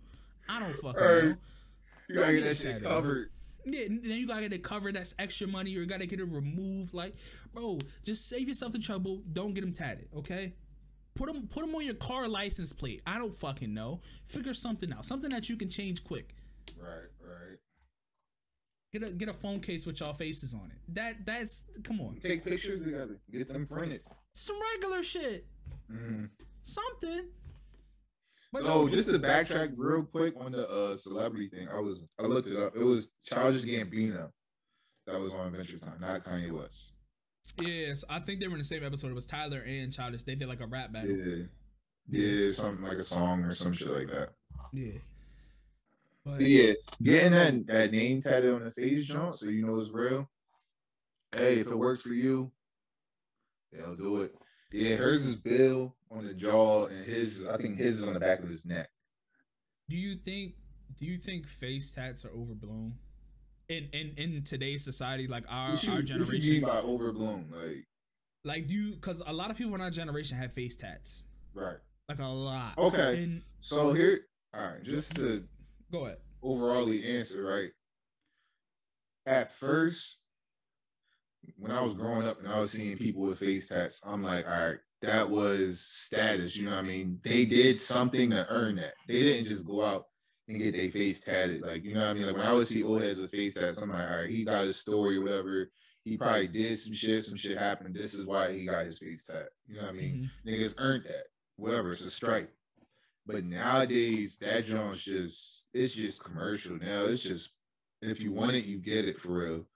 I 0.49 0.61
don't 0.61 0.75
fucking 0.75 1.03
Right. 1.03 1.25
know. 1.25 1.37
You 2.09 2.15
gotta 2.15 2.33
get 2.33 2.45
that 2.45 2.57
shit 2.57 2.83
covered. 2.83 3.31
Yeah, 3.67 3.85
then 3.89 4.01
you 4.05 4.27
gotta 4.27 4.41
get 4.41 4.55
it 4.55 4.65
covered. 4.65 4.97
That's 4.97 5.15
extra 5.19 5.47
money. 5.49 5.77
Or 5.77 5.81
you 5.81 5.87
gotta 5.87 6.07
get 6.07 6.21
it 6.21 6.25
removed. 6.25 6.95
Like, 6.95 7.15
bro, 7.53 7.81
just 8.03 8.31
save 8.31 8.49
yourself 8.49 8.73
the 8.73 8.79
trouble. 8.79 9.21
Don't 9.31 9.53
get 9.53 9.61
them 9.61 9.75
tatted, 9.75 10.09
okay? 10.17 10.55
Put 11.15 11.31
them, 11.31 11.47
put 11.49 11.67
them 11.67 11.75
on 11.75 11.85
your 11.85 11.93
car 11.97 12.29
license 12.29 12.73
plate. 12.73 13.03
I 13.07 13.19
don't 13.19 13.35
fucking 13.35 13.75
know. 13.75 14.01
Figure 14.25 14.55
something 14.55 14.91
out. 14.91 15.05
Something 15.05 15.29
that 15.31 15.51
you 15.51 15.57
can 15.59 15.69
change 15.69 16.03
quick. 16.03 16.35
Right, 16.79 17.09
right. 17.23 17.59
Get 18.93 19.03
a 19.05 19.11
get 19.11 19.29
a 19.29 19.33
phone 19.33 19.61
case 19.61 19.87
with 19.87 20.01
y'all 20.01 20.13
faces 20.13 20.53
on 20.55 20.71
it. 20.71 20.79
That 20.95 21.25
that's 21.25 21.65
come 21.83 22.01
on. 22.01 22.17
Take 22.17 22.45
pictures 22.45 22.85
together. 22.85 23.19
Get 23.31 23.49
them 23.49 23.67
printed. 23.67 24.03
Some 24.33 24.57
regular 24.75 25.03
shit. 25.03 25.47
Mhm. 25.91 26.29
Something. 26.63 27.29
But 28.53 28.63
So 28.63 28.69
no, 28.69 28.89
just 28.89 29.09
to 29.09 29.19
backtrack 29.19 29.73
real 29.77 30.03
quick 30.05 30.35
on 30.39 30.53
the 30.53 30.69
uh 30.69 30.97
celebrity 30.97 31.49
thing, 31.49 31.69
I 31.69 31.81
was 31.81 32.05
I 32.19 32.25
looked 32.25 32.51
it 32.51 32.57
up. 32.59 32.77
It 32.77 32.85
was 32.85 33.11
Childish 33.25 33.63
Gambino 33.65 34.31
that 35.07 35.19
was 35.19 35.33
on 35.33 35.47
Adventure 35.47 35.79
Time, 35.79 35.99
not 36.01 36.23
Kanye 36.25 36.51
West. 36.53 36.93
yes, 37.63 38.05
I 38.11 38.19
think 38.19 38.41
they 38.41 38.47
were 38.47 38.55
in 38.55 38.59
the 38.61 38.65
same 38.65 38.85
episode. 38.85 39.11
It 39.11 39.15
was 39.15 39.27
Tyler 39.27 39.65
and 39.67 39.91
Childish. 39.93 40.25
They 40.25 40.35
did 40.35 40.49
like 40.49 40.61
a 40.61 40.67
rap 40.67 40.93
battle. 40.93 41.11
Yeah, 41.17 41.45
yeah, 42.09 42.51
something 42.53 42.85
like 42.85 42.99
a 42.99 43.03
song 43.03 43.43
or 43.43 43.53
some 43.55 43.73
shit 43.73 43.89
like 43.89 44.09
that. 44.09 44.35
Yeah. 44.75 44.99
But 46.25 46.41
yeah, 46.43 46.73
getting 47.03 47.33
that 47.33 47.67
that 47.67 47.93
name 47.93 48.21
tatted 48.23 48.53
on 48.55 48.65
the 48.65 48.71
face, 48.71 49.07
John, 49.07 49.33
so 49.33 49.49
you 49.49 49.67
know 49.67 49.79
it's 49.81 49.91
real. 49.91 50.31
Hey, 51.37 51.55
if 51.61 51.67
it 51.69 51.79
works 51.79 52.03
for 52.03 52.13
you, 52.15 52.53
they'll 53.73 53.97
do 53.97 54.23
it. 54.23 54.35
Yeah, 54.71 54.97
hers 54.97 55.27
is 55.27 55.35
Bill 55.35 55.95
on 56.11 56.27
the 56.27 56.35
jaw, 56.35 56.87
and 56.87 57.05
his 57.05 57.41
is 57.41 57.49
I 57.49 57.57
think 57.57 57.77
his 57.79 58.01
is 58.01 58.07
on 58.07 58.15
the 58.15 58.21
back 58.21 58.41
of 58.41 58.49
his 58.49 58.65
neck. 58.65 58.89
Do 59.89 59.97
you 59.97 60.15
think 60.15 60.55
do 60.97 61.07
you 61.07 61.17
think 61.17 61.47
face 61.49 61.93
tats 61.95 62.25
are 62.25 62.31
overblown? 62.31 62.95
In 63.69 63.89
in 63.93 64.13
in 64.17 64.43
today's 64.45 64.85
society, 64.85 65.27
like 65.27 65.45
our 65.49 65.71
What 65.73 65.83
you- 65.83 65.91
our 65.93 65.97
what 65.97 66.09
you 66.09 66.15
mean 66.17 66.23
generation, 66.31 66.61
by 66.63 66.79
overblown, 66.81 67.49
like 67.53 67.87
like 68.45 68.67
do 68.69 68.75
you 68.75 68.93
because 68.95 69.23
a 69.27 69.33
lot 69.33 69.51
of 69.51 69.57
people 69.57 69.75
in 69.75 69.81
our 69.81 69.91
generation 69.91 70.37
have 70.39 70.53
face 70.53 70.77
tats, 70.77 71.25
right. 71.55 71.77
like 72.09 72.19
a 72.21 72.27
lot. 72.27 72.79
Okay. 72.79 73.23
And 73.23 73.43
So 73.59 73.93
here, 73.93 74.21
all 74.55 74.73
right, 74.73 74.83
just 74.83 75.17
to 75.17 75.45
go 75.93 76.07
ahead. 76.07 76.19
overallly 76.43 77.05
answer, 77.05 77.45
right? 77.45 77.71
At 79.27 79.53
first, 79.55 80.19
when 81.57 81.71
I 81.71 81.83
was 81.83 81.95
growing 81.95 82.27
up 82.27 82.39
and 82.41 82.49
I 82.49 82.59
was 82.59 82.73
seeing 82.73 82.97
people 82.97 83.23
with 83.23 83.39
face 83.39 83.69
tats, 83.69 84.01
I'm 84.05 84.23
like, 84.23 84.49
all 84.49 84.67
right, 84.67 84.79
that 85.03 85.29
was 85.31 85.81
status. 85.81 86.57
You 86.57 86.65
know 86.65 86.73
what 86.73 86.85
I 86.85 86.89
mean? 86.89 87.21
They 87.23 87.45
did 87.45 87.79
something 87.79 88.31
to 88.31 88.47
earn 88.49 88.77
that. 88.77 88.95
They 89.07 89.21
didn't 89.21 89.49
just 89.49 89.67
go 89.67 89.85
out 89.85 90.07
and 90.49 90.59
get 90.59 90.75
their 90.75 90.91
face 90.91 91.21
tatted. 91.21 91.63
Like, 91.63 91.85
you 91.85 91.95
know 91.95 92.01
what 92.01 92.11
I 92.11 92.15
mean? 92.15 92.27
Like 92.27 92.37
when 92.37 92.47
I 92.47 92.53
would 92.53 92.67
see 92.67 92.83
old 92.83 93.03
heads 93.03 93.21
with 93.21 93.31
face 93.31 93.55
tats, 93.55 93.81
I'm 93.81 93.91
like, 93.91 94.09
all 94.11 94.17
right, 94.23 94.31
he 94.31 94.45
got 94.45 94.65
his 94.65 94.77
story 94.81 95.19
or 95.19 95.23
whatever. 95.23 95.71
He 96.05 96.17
probably 96.17 96.49
did 96.49 96.77
some 96.81 96.95
shit, 96.95 97.25
some 97.25 97.39
shit 97.39 97.57
happened. 97.59 97.95
This 97.95 98.15
is 98.15 98.27
why 98.27 98.53
he 98.53 98.67
got 98.67 98.87
his 98.87 98.99
face 98.99 99.25
tat. 99.25 99.51
You 99.69 99.77
know 99.77 99.83
what 99.83 99.91
I 99.91 99.93
mean? 99.93 100.31
Mhm. 100.47 100.51
niggas 100.53 100.75
earned 100.79 101.05
that. 101.05 101.27
Whatever, 101.57 101.93
it's 101.93 102.03
a 102.03 102.11
strike. 102.11 102.51
But 103.27 103.45
nowadays, 103.45 104.39
that 104.39 104.67
joint's 104.67 105.05
just 105.05 105.67
it's 105.75 105.95
just 105.95 106.23
commercial 106.23 106.77
now. 106.77 107.05
It's 107.05 107.23
just 107.23 107.51
if 108.01 108.21
you 108.21 108.33
want 108.33 108.55
it, 108.55 108.65
you 108.65 108.79
get 108.79 109.07
it 109.07 109.19
for 109.19 109.33
real. 109.33 109.67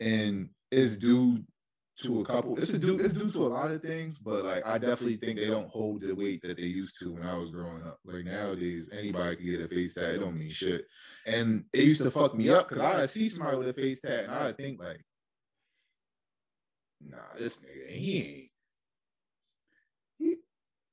And 0.00 0.48
it's 0.70 0.96
due 0.96 1.44
to 2.02 2.20
a 2.20 2.24
couple. 2.24 2.56
It's 2.56 2.72
a 2.72 2.78
due. 2.78 2.96
It's 2.96 3.14
due 3.14 3.28
to 3.30 3.46
a 3.46 3.48
lot 3.48 3.70
of 3.70 3.82
things, 3.82 4.18
but 4.18 4.44
like 4.44 4.66
I 4.66 4.78
definitely 4.78 5.16
think 5.16 5.38
they 5.38 5.48
don't 5.48 5.68
hold 5.68 6.00
the 6.00 6.14
weight 6.14 6.42
that 6.42 6.56
they 6.56 6.64
used 6.64 6.98
to 7.00 7.12
when 7.12 7.26
I 7.26 7.36
was 7.36 7.50
growing 7.50 7.82
up. 7.82 7.98
Like 8.04 8.24
nowadays, 8.24 8.88
anybody 8.92 9.36
can 9.36 9.46
get 9.46 9.60
a 9.60 9.68
face 9.68 9.94
tat. 9.94 10.14
It 10.14 10.18
don't 10.18 10.38
mean 10.38 10.50
shit. 10.50 10.86
And 11.26 11.64
it 11.72 11.84
used 11.84 12.02
to 12.02 12.10
fuck 12.10 12.34
me 12.34 12.50
up 12.50 12.68
because 12.68 12.84
I 12.84 13.06
see 13.06 13.28
somebody 13.28 13.56
with 13.56 13.68
a 13.68 13.72
face 13.72 14.00
tat 14.00 14.24
and 14.24 14.32
I 14.32 14.52
think 14.52 14.80
like, 14.80 15.04
nah, 17.04 17.18
this 17.38 17.58
nigga 17.58 17.90
he 17.90 18.22
ain't. 18.22 18.47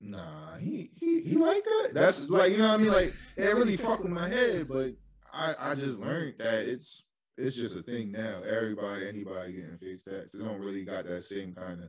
He, 0.05 0.11
nah, 0.11 0.57
he 0.59 0.91
he 0.95 1.21
he 1.21 1.35
like 1.35 1.63
that. 1.63 1.89
That's 1.93 2.21
like 2.29 2.51
you 2.51 2.59
know 2.59 2.69
what 2.69 2.73
I 2.73 2.77
mean. 2.77 2.91
Like 2.91 3.13
it 3.37 3.55
really 3.55 3.77
fucked 3.77 4.03
with 4.03 4.11
my 4.11 4.29
head, 4.29 4.67
but 4.67 4.91
I 5.33 5.55
I 5.59 5.75
just 5.75 5.99
learned 5.99 6.35
that 6.39 6.67
it's 6.67 7.03
it's 7.37 7.55
just 7.55 7.75
a 7.75 7.81
thing 7.81 8.11
now. 8.11 8.41
Everybody, 8.47 9.07
anybody 9.07 9.53
getting 9.53 9.77
face 9.77 10.03
tats. 10.03 10.35
It 10.35 10.39
don't 10.39 10.59
really 10.59 10.85
got 10.85 11.05
that 11.05 11.21
same 11.21 11.53
kind 11.53 11.81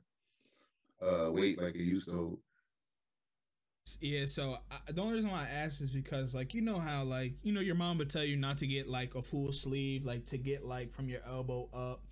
of 1.01 1.29
uh 1.29 1.33
weight 1.33 1.61
like 1.61 1.75
it 1.75 1.83
used 1.83 2.09
to. 2.09 2.15
hold. 2.15 2.39
Yeah, 4.01 4.27
so 4.27 4.59
I, 4.69 4.93
the 4.93 5.01
only 5.01 5.15
reason 5.15 5.31
why 5.31 5.43
I 5.43 5.49
asked 5.49 5.81
is 5.81 5.91
because, 5.91 6.35
like, 6.35 6.55
you 6.55 6.61
know 6.61 6.81
how, 6.81 7.05
like, 7.05 7.35
you 7.45 7.53
know, 7.53 7.61
your 7.61 7.77
mom 7.77 7.99
would 7.99 8.11
tell 8.11 8.25
you 8.25 8.37
not 8.37 8.59
to 8.59 8.67
get 8.67 8.89
like 8.89 9.15
a 9.15 9.23
full 9.23 9.53
sleeve, 9.53 10.05
like 10.05 10.25
to 10.27 10.39
get 10.39 10.65
like 10.65 10.91
from 10.91 11.09
your 11.09 11.21
elbow 11.25 11.69
up. 11.73 12.03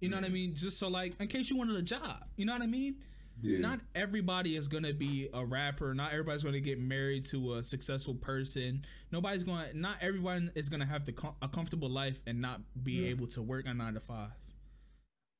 You 0.00 0.10
know 0.10 0.16
what 0.16 0.26
I 0.26 0.28
mean? 0.28 0.54
Just 0.54 0.78
so, 0.78 0.88
like, 0.88 1.14
in 1.20 1.28
case 1.28 1.48
you 1.48 1.56
wanted 1.56 1.76
a 1.76 1.82
job. 1.82 2.24
You 2.36 2.44
know 2.44 2.52
what 2.52 2.60
I 2.60 2.66
mean? 2.66 2.96
Yeah. 3.42 3.58
Not 3.58 3.80
everybody 3.94 4.54
is 4.56 4.68
gonna 4.68 4.92
be 4.94 5.28
a 5.34 5.44
rapper. 5.44 5.94
Not 5.94 6.12
everybody's 6.12 6.42
gonna 6.44 6.60
get 6.60 6.78
married 6.80 7.24
to 7.26 7.54
a 7.54 7.62
successful 7.62 8.14
person. 8.14 8.84
Nobody's 9.10 9.42
going. 9.42 9.70
to 9.70 9.76
Not 9.76 9.96
everyone 10.00 10.52
is 10.54 10.68
gonna 10.68 10.86
have 10.86 11.04
the 11.04 11.12
com- 11.12 11.34
a 11.42 11.48
comfortable 11.48 11.90
life 11.90 12.20
and 12.26 12.40
not 12.40 12.60
be 12.84 13.02
Yeah. 13.02 13.08
able 13.08 13.26
to 13.28 13.42
work 13.42 13.66
a 13.66 13.74
nine 13.74 13.94
to 13.94 14.00
five. 14.00 14.30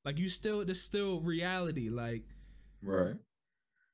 Like 0.05 0.19
you 0.19 0.29
still, 0.29 0.65
there's 0.65 0.83
still 0.83 1.21
reality. 1.21 1.89
Like 1.91 2.25
right. 2.83 3.15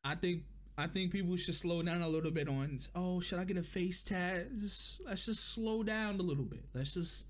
I 0.05 0.15
think 0.15 0.45
I 0.79 0.87
think 0.87 1.13
people 1.13 1.37
should 1.37 1.55
slow 1.57 1.83
down 1.83 2.01
a 2.03 2.09
little 2.09 2.31
bit 2.31 2.49
on 2.49 2.79
oh 2.95 3.21
should 3.21 3.39
I 3.41 3.45
get 3.45 3.59
a 3.59 3.63
face 3.63 4.03
tat? 4.03 4.57
Just 4.59 5.03
let's 5.05 5.27
just 5.27 5.53
slow 5.53 5.83
down 5.83 6.15
a 6.19 6.23
little 6.23 6.45
bit. 6.47 6.65
Let's 6.73 6.95
just 6.95 7.27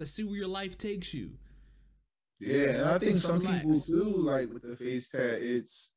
let's 0.00 0.10
see 0.10 0.24
where 0.24 0.34
your 0.36 0.48
life 0.48 0.76
takes 0.76 1.14
you. 1.14 1.30
Yeah, 2.40 2.70
and 2.70 2.84
I 2.86 2.98
think 2.98 3.14
some 3.14 3.40
people 3.40 3.56
relax. 3.70 3.86
too, 3.86 4.14
like 4.16 4.52
with 4.52 4.62
the 4.62 4.76
face 4.76 5.08
tat, 5.10 5.40
it's 5.40 5.91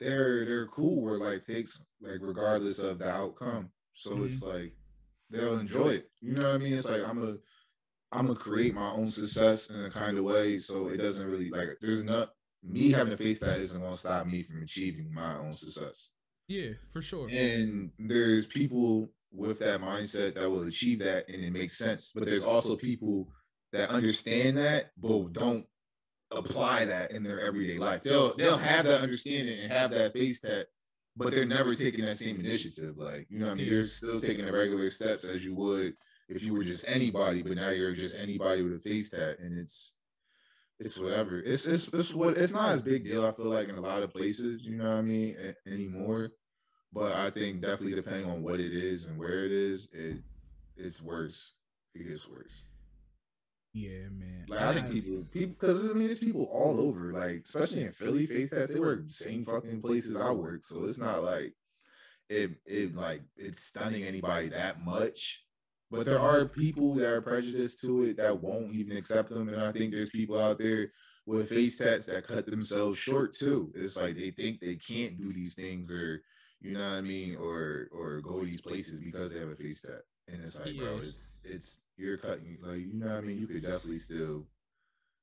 they're 0.00 0.44
they're 0.44 0.66
cool 0.68 1.02
where 1.02 1.18
like 1.18 1.44
takes 1.44 1.80
like 2.00 2.18
regardless 2.20 2.78
of 2.78 2.98
the 2.98 3.10
outcome. 3.10 3.70
So 3.94 4.22
it's 4.24 4.40
mm-hmm. 4.40 4.58
like 4.58 4.72
they'll 5.30 5.58
enjoy 5.58 5.88
it. 5.88 6.10
You 6.20 6.34
know 6.34 6.42
what 6.42 6.54
I 6.54 6.58
mean? 6.58 6.74
It's 6.74 6.88
like 6.88 7.06
I'm 7.06 7.22
a 7.22 7.36
I'm 8.10 8.26
gonna 8.26 8.38
create 8.38 8.74
my 8.74 8.90
own 8.90 9.08
success 9.08 9.70
in 9.70 9.84
a 9.84 9.90
kind 9.90 10.16
of 10.16 10.24
way, 10.24 10.58
so 10.58 10.88
it 10.88 10.98
doesn't 10.98 11.28
really 11.28 11.50
like 11.50 11.68
there's 11.80 12.04
not 12.04 12.30
me 12.62 12.90
having 12.90 13.12
a 13.12 13.16
face 13.16 13.40
tat 13.40 13.58
isn't 13.58 13.80
gonna 13.80 13.96
stop 13.96 14.26
me 14.26 14.42
from 14.42 14.62
achieving 14.62 15.12
my 15.12 15.36
own 15.36 15.52
success. 15.52 16.10
Yeah, 16.48 16.70
for 16.90 17.02
sure. 17.02 17.28
And 17.30 17.90
there's 17.98 18.46
people 18.46 19.10
with 19.30 19.58
that 19.58 19.80
mindset 19.80 20.34
that 20.34 20.50
will 20.50 20.66
achieve 20.66 21.00
that 21.00 21.28
and 21.28 21.44
it 21.44 21.52
makes 21.52 21.76
sense. 21.76 22.10
But 22.14 22.24
there's 22.24 22.44
also 22.44 22.76
people 22.76 23.28
that 23.72 23.90
understand 23.90 24.56
that 24.56 24.90
but 24.96 25.32
don't 25.32 25.66
apply 26.30 26.84
that 26.86 27.12
in 27.12 27.22
their 27.22 27.40
everyday 27.40 27.78
life. 27.78 28.02
They'll 28.02 28.36
they'll 28.36 28.58
have 28.58 28.84
that 28.86 29.00
understanding 29.00 29.58
and 29.60 29.72
have 29.72 29.90
that 29.92 30.12
face 30.12 30.40
tat, 30.40 30.66
but 31.16 31.30
they're 31.30 31.44
never 31.44 31.74
taking 31.74 32.04
that 32.04 32.18
same 32.18 32.38
initiative. 32.40 32.96
Like, 32.98 33.26
you 33.30 33.38
know 33.38 33.46
what 33.46 33.52
I 33.52 33.56
mean? 33.56 33.66
You're 33.66 33.84
still 33.84 34.20
taking 34.20 34.46
the 34.46 34.52
regular 34.52 34.90
steps 34.90 35.24
as 35.24 35.44
you 35.44 35.54
would 35.54 35.94
if 36.28 36.42
you 36.42 36.52
were 36.52 36.64
just 36.64 36.84
anybody, 36.86 37.42
but 37.42 37.56
now 37.56 37.70
you're 37.70 37.94
just 37.94 38.16
anybody 38.16 38.62
with 38.62 38.74
a 38.74 38.78
face 38.78 39.10
tat 39.10 39.38
and 39.38 39.58
it's 39.58 39.94
it's 40.78 40.98
whatever. 40.98 41.40
It's 41.40 41.66
it's 41.66 41.88
it's 41.88 42.14
what 42.14 42.36
it's 42.36 42.52
not 42.52 42.70
as 42.70 42.82
big 42.82 43.04
deal, 43.04 43.26
I 43.26 43.32
feel 43.32 43.46
like 43.46 43.68
in 43.68 43.76
a 43.76 43.80
lot 43.80 44.02
of 44.02 44.12
places, 44.12 44.62
you 44.62 44.76
know 44.76 44.84
what 44.84 44.98
I 44.98 45.02
mean, 45.02 45.36
a- 45.40 45.70
anymore. 45.70 46.30
But 46.92 47.12
I 47.12 47.30
think 47.30 47.60
definitely 47.62 47.96
depending 47.96 48.30
on 48.30 48.42
what 48.42 48.60
it 48.60 48.72
is 48.72 49.04
and 49.04 49.18
where 49.18 49.44
it 49.44 49.52
is, 49.52 49.88
it 49.92 50.18
it's 50.76 51.02
worse. 51.02 51.52
It 51.94 52.08
gets 52.08 52.28
worse. 52.28 52.52
Yeah, 53.72 54.08
man. 54.10 54.46
Like 54.48 54.60
I 54.60 54.74
think 54.74 54.90
people, 54.90 55.24
people, 55.30 55.56
because 55.58 55.90
I 55.90 55.92
mean, 55.92 56.06
there's 56.06 56.18
people 56.18 56.48
all 56.52 56.80
over. 56.80 57.12
Like 57.12 57.42
especially 57.44 57.82
in 57.82 57.92
Philly, 57.92 58.26
face 58.26 58.50
tats. 58.50 58.72
They 58.72 58.80
work 58.80 59.06
the 59.06 59.12
same 59.12 59.44
fucking 59.44 59.82
places 59.82 60.16
I 60.16 60.30
work, 60.32 60.64
so 60.64 60.84
it's 60.84 60.98
not 60.98 61.22
like 61.22 61.54
it. 62.28 62.52
It 62.66 62.94
like 62.94 63.22
it's 63.36 63.60
stunning 63.64 64.04
anybody 64.04 64.48
that 64.48 64.84
much. 64.84 65.44
But 65.90 66.04
there 66.04 66.18
are 66.18 66.46
people 66.46 66.94
that 66.94 67.12
are 67.12 67.22
prejudiced 67.22 67.80
to 67.82 68.04
it 68.04 68.18
that 68.18 68.42
won't 68.42 68.74
even 68.74 68.96
accept 68.96 69.30
them, 69.30 69.48
and 69.48 69.60
I 69.60 69.72
think 69.72 69.92
there's 69.92 70.10
people 70.10 70.38
out 70.38 70.58
there 70.58 70.92
with 71.24 71.48
face 71.48 71.78
tats 71.78 72.06
that 72.06 72.26
cut 72.26 72.46
themselves 72.46 72.98
short 72.98 73.34
too. 73.34 73.70
It's 73.74 73.96
like 73.96 74.16
they 74.16 74.30
think 74.30 74.60
they 74.60 74.76
can't 74.76 75.18
do 75.18 75.32
these 75.32 75.54
things, 75.54 75.92
or 75.92 76.22
you 76.60 76.72
know 76.72 76.80
what 76.80 76.96
I 76.96 77.00
mean, 77.02 77.36
or 77.36 77.88
or 77.92 78.20
go 78.22 78.40
to 78.40 78.46
these 78.46 78.60
places 78.60 78.98
because 78.98 79.32
they 79.32 79.40
have 79.40 79.48
a 79.48 79.56
face 79.56 79.82
tat. 79.82 80.02
And 80.26 80.42
it's 80.42 80.58
like, 80.58 80.76
bro, 80.76 81.00
it's 81.02 81.34
it's 81.44 81.78
you're 81.98 82.16
cutting 82.16 82.58
like 82.62 82.78
you 82.78 82.94
know 82.94 83.06
what 83.06 83.16
I 83.16 83.20
mean. 83.22 83.38
You 83.40 83.46
could 83.46 83.62
definitely 83.62 83.98
still 83.98 84.44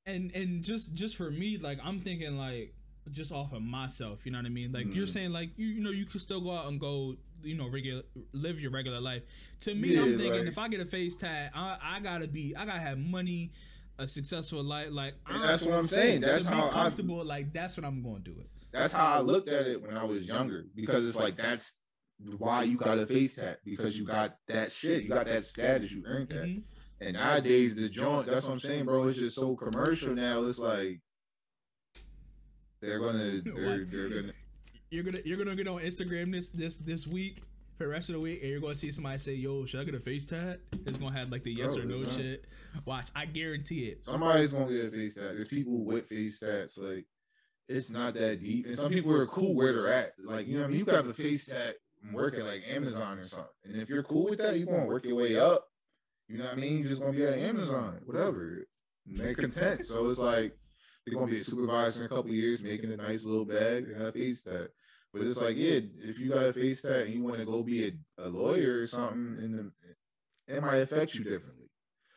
and 0.06 0.30
and 0.34 0.62
just 0.62 0.94
just 0.94 1.16
for 1.16 1.30
me, 1.30 1.58
like 1.58 1.78
I'm 1.82 2.00
thinking 2.00 2.38
like 2.38 2.74
just 3.10 3.32
off 3.32 3.52
of 3.52 3.62
myself, 3.62 4.26
you 4.26 4.32
know 4.32 4.38
what 4.38 4.46
I 4.46 4.50
mean? 4.50 4.72
Like 4.72 4.92
you're 4.94 5.06
Mhm. 5.06 5.10
saying 5.12 5.32
like 5.32 5.50
you 5.56 5.66
you 5.68 5.80
know 5.80 5.90
you 5.90 6.06
can 6.06 6.20
still 6.20 6.40
go 6.40 6.50
out 6.52 6.66
and 6.66 6.80
go 6.80 7.16
you 7.42 7.56
know 7.56 7.68
regular 7.68 8.02
live 8.32 8.60
your 8.60 8.70
regular 8.70 9.00
life. 9.00 9.22
To 9.60 9.74
me, 9.74 9.94
Yeah, 9.94 10.00
I'm 10.02 10.18
thinking 10.18 10.40
like- 10.40 10.48
if 10.48 10.58
I 10.58 10.68
get 10.68 10.80
a 10.80 10.86
face 10.86 11.16
tat, 11.16 11.52
I, 11.54 11.78
I 11.80 12.00
gotta 12.00 12.26
be 12.28 12.54
I 12.56 12.64
gotta 12.66 12.78
have 12.80 12.98
money, 12.98 13.52
a 13.98 14.06
successful 14.08 14.62
life. 14.62 14.88
Like 14.90 15.14
that's 15.28 15.62
what 15.62 15.74
I'm 15.74 15.86
saying. 15.86 16.20
to- 16.22 16.26
That's 16.26 16.44
to 16.44 16.50
be 16.50 16.56
how 16.56 16.68
I- 16.68 16.72
comfortable. 16.72 17.24
like 17.24 17.52
that's 17.52 17.76
what 17.76 17.84
I'm 17.86 18.02
going 18.02 18.22
to 18.24 18.30
do 18.32 18.40
it. 18.40 18.50
That's 18.72 18.92
how 18.92 19.06
I 19.14 19.20
looked 19.20 19.48
at 19.48 19.66
it 19.66 19.80
when 19.80 19.96
I 19.96 20.04
was 20.04 20.26
younger 20.26 20.66
because 20.74 21.06
it's 21.06 21.16
like 21.16 21.36
that's 21.36 21.74
why 22.38 22.62
you 22.62 22.76
got 22.76 22.98
a 22.98 23.06
face 23.06 23.34
tat 23.34 23.60
because 23.64 23.98
you 23.98 24.04
got 24.06 24.38
that 24.48 24.72
shit, 24.72 25.02
you 25.02 25.08
got 25.08 25.26
that 25.26 25.44
status, 25.44 25.92
you 25.92 26.02
earned 26.06 26.30
that. 26.30 26.44
Mhm. 26.44 26.62
And 27.00 27.12
nowadays 27.14 27.76
the 27.76 27.88
joint, 27.90 28.26
that's 28.26 28.46
what 28.46 28.52
I'm 28.54 28.60
saying, 28.60 28.86
bro. 28.86 29.08
It's 29.08 29.18
just 29.18 29.34
so 29.34 29.54
commercial 29.54 30.14
now. 30.14 30.44
It's 30.44 30.58
like 30.58 31.00
they're 32.80 32.98
gonna, 32.98 33.40
they're, 33.44 33.84
they're 33.84 34.08
gonna. 34.08 34.32
You're 34.90 35.02
gonna 35.04 35.18
you're 35.24 35.36
gonna 35.38 35.56
get 35.56 35.68
on 35.68 35.80
Instagram 35.80 36.32
this 36.32 36.48
this 36.50 36.78
this 36.78 37.06
week 37.06 37.42
for 37.76 37.84
the 37.84 37.90
rest 37.90 38.08
of 38.08 38.14
the 38.14 38.20
week, 38.20 38.40
and 38.42 38.50
you're 38.50 38.60
gonna 38.60 38.74
see 38.74 38.90
somebody 38.90 39.18
say, 39.18 39.34
"Yo, 39.34 39.64
should 39.66 39.80
I 39.80 39.84
get 39.84 39.94
a 39.94 40.00
face 40.00 40.24
tat?" 40.24 40.60
It's 40.86 40.96
gonna 40.96 41.18
have 41.18 41.30
like 41.30 41.42
the 41.42 41.52
yes 41.52 41.74
Bro, 41.74 41.84
or 41.84 41.86
no 41.86 41.98
not. 41.98 42.12
shit. 42.12 42.44
Watch, 42.84 43.08
I 43.14 43.26
guarantee 43.26 43.86
it. 43.86 44.04
Somebody's 44.04 44.52
gonna 44.52 44.72
get 44.72 44.86
a 44.86 44.90
face 44.90 45.16
tat. 45.16 45.34
There's 45.34 45.48
people 45.48 45.84
with 45.84 46.06
face 46.06 46.38
tats. 46.38 46.78
Like 46.78 47.04
it's 47.68 47.90
not 47.90 48.14
that 48.14 48.40
deep. 48.42 48.66
And 48.66 48.76
some 48.76 48.92
people 48.92 49.12
are 49.12 49.26
cool 49.26 49.54
where 49.54 49.72
they're 49.72 49.92
at. 49.92 50.12
Like 50.22 50.46
you 50.46 50.54
know, 50.54 50.60
what 50.60 50.68
I 50.68 50.70
mean, 50.70 50.78
you 50.78 50.92
have 50.92 51.08
a 51.08 51.12
face 51.12 51.46
tat 51.46 51.74
work 52.12 52.34
at 52.34 52.44
like 52.44 52.62
Amazon 52.68 53.18
or 53.18 53.24
something. 53.24 53.48
And 53.64 53.76
if 53.80 53.88
you're 53.88 54.02
cool 54.02 54.30
with 54.30 54.38
that, 54.38 54.58
you're 54.58 54.66
gonna 54.66 54.86
work 54.86 55.04
your 55.04 55.16
way 55.16 55.38
up. 55.38 55.64
You 56.28 56.38
know 56.38 56.44
what 56.44 56.54
I 56.54 56.56
mean? 56.56 56.78
You're 56.78 56.90
just 56.90 57.02
gonna 57.02 57.16
be 57.16 57.24
at 57.24 57.38
Amazon, 57.38 58.00
whatever. 58.04 58.66
And 59.06 59.16
they're 59.16 59.34
content. 59.34 59.84
So 59.84 60.06
it's 60.06 60.18
like 60.18 60.56
they're 61.04 61.14
gonna 61.14 61.30
be 61.30 61.38
a 61.38 61.44
supervisor 61.44 62.00
in 62.00 62.06
a 62.06 62.08
couple 62.08 62.32
years, 62.32 62.62
making 62.62 62.92
a 62.92 62.96
nice 62.96 63.24
little 63.24 63.44
bag 63.44 63.84
and 63.84 63.96
have 63.96 64.08
a 64.08 64.12
face 64.12 64.42
tat. 64.42 64.68
But 65.12 65.22
it's 65.22 65.40
like, 65.40 65.56
yeah, 65.56 65.80
if 66.02 66.18
you 66.18 66.30
got 66.30 66.46
a 66.46 66.52
face 66.52 66.82
tat 66.82 67.06
and 67.06 67.14
you 67.14 67.22
want 67.22 67.38
to 67.38 67.46
go 67.46 67.62
be 67.62 67.86
a, 67.88 67.92
a 68.18 68.28
lawyer 68.28 68.80
or 68.80 68.86
something, 68.86 69.38
and 69.40 69.72
it 70.48 70.62
might 70.62 70.76
affect 70.76 71.14
you 71.14 71.24
differently. 71.24 71.70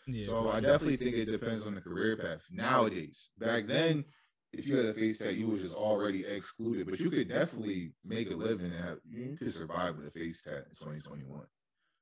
Yeah, 0.08 0.28
so 0.28 0.50
I 0.50 0.60
definitely 0.60 0.98
think 0.98 1.16
it 1.16 1.32
depends 1.32 1.66
on 1.68 1.76
the 1.76 1.82
career 1.82 2.18
path 2.18 2.42
nowadays. 2.52 3.30
Back 3.38 3.68
then, 3.68 4.06
if 4.54 4.68
you 4.68 4.78
had 4.78 4.86
a 4.88 4.94
face 4.94 5.20
tat, 5.20 5.36
you 5.36 5.48
was 5.48 5.62
just 5.62 5.76
already 5.76 6.26
excluded. 6.26 6.88
But 6.90 7.00
you 7.00 7.10
could 7.10 7.30
definitely 7.30 7.92
make 8.04 8.32
a 8.32 8.36
living 8.36 8.68
and 8.72 8.84
have, 8.84 8.98
you 9.10 9.36
could 9.38 9.54
survive 9.54 9.98
with 9.98 10.08
a 10.08 10.12
face 10.12 10.42
tat 10.42 10.66
in 10.70 10.76
2021. 10.78 11.42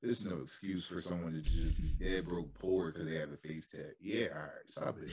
There's 0.01 0.25
no 0.25 0.37
excuse 0.43 0.85
for 0.85 1.01
someone 1.01 1.33
to 1.33 1.41
just 1.41 1.75
be 1.77 1.89
dead 1.99 2.27
broke 2.27 2.53
poor 2.59 2.91
because 2.91 3.07
they 3.09 3.15
have 3.15 3.31
a 3.31 3.37
face 3.37 3.67
tat. 3.69 3.93
Yeah, 3.99 4.27
all 4.33 4.41
right, 4.41 4.49
stop 4.67 4.95
it. 5.03 5.11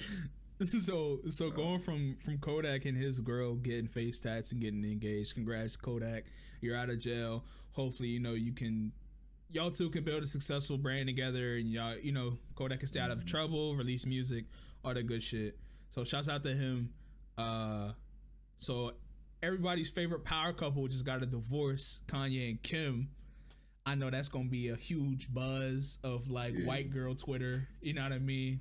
This 0.58 0.74
is 0.74 0.86
so 0.86 1.20
so 1.28 1.46
Oh. 1.46 1.50
going 1.50 1.80
from 1.80 2.16
from 2.18 2.38
Kodak 2.38 2.84
and 2.84 2.96
his 2.96 3.18
girl 3.18 3.54
getting 3.54 3.88
face 3.88 4.20
tats 4.20 4.52
and 4.52 4.60
getting 4.60 4.84
engaged. 4.84 5.34
Congrats, 5.34 5.76
Kodak. 5.76 6.24
You're 6.60 6.76
out 6.76 6.90
of 6.90 6.98
jail. 6.98 7.44
Hopefully, 7.72 8.10
you 8.10 8.20
know 8.20 8.34
you 8.34 8.52
can 8.52 8.92
y'all 9.50 9.70
two 9.70 9.88
can 9.90 10.04
build 10.04 10.22
a 10.22 10.26
successful 10.26 10.76
brand 10.76 11.08
together, 11.08 11.56
and 11.56 11.72
y'all 11.72 11.96
you 11.96 12.12
know 12.12 12.38
Kodak 12.54 12.80
can 12.80 12.86
stay 12.86 13.00
out 13.00 13.10
Mm-hmm. 13.10 13.20
of 13.20 13.26
trouble, 13.26 13.74
release 13.76 14.04
music, 14.06 14.44
all 14.84 14.92
that 14.94 15.06
good 15.06 15.22
shit. 15.22 15.58
So 15.94 16.04
shouts 16.04 16.28
out 16.28 16.42
to 16.42 16.54
him. 16.54 16.90
Uh, 17.36 17.92
so 18.58 18.92
everybody's 19.42 19.90
favorite 19.90 20.24
power 20.24 20.52
couple 20.52 20.86
just 20.88 21.04
got 21.04 21.22
a 21.22 21.26
divorce, 21.26 22.00
Kanye 22.06 22.50
and 22.50 22.62
Kim. 22.62 23.08
I 23.86 23.94
know 23.94 24.08
that's 24.10 24.28
gonna 24.28 24.48
be 24.48 24.68
a 24.68 24.76
huge 24.76 25.32
buzz 25.32 25.98
of 26.02 26.30
like 26.30 26.54
Yeah. 26.56 26.64
white 26.66 26.90
girl 26.90 27.14
Twitter. 27.14 27.68
You 27.82 27.92
know 27.94 28.02
what 28.02 28.12
I 28.12 28.18
mean? 28.18 28.60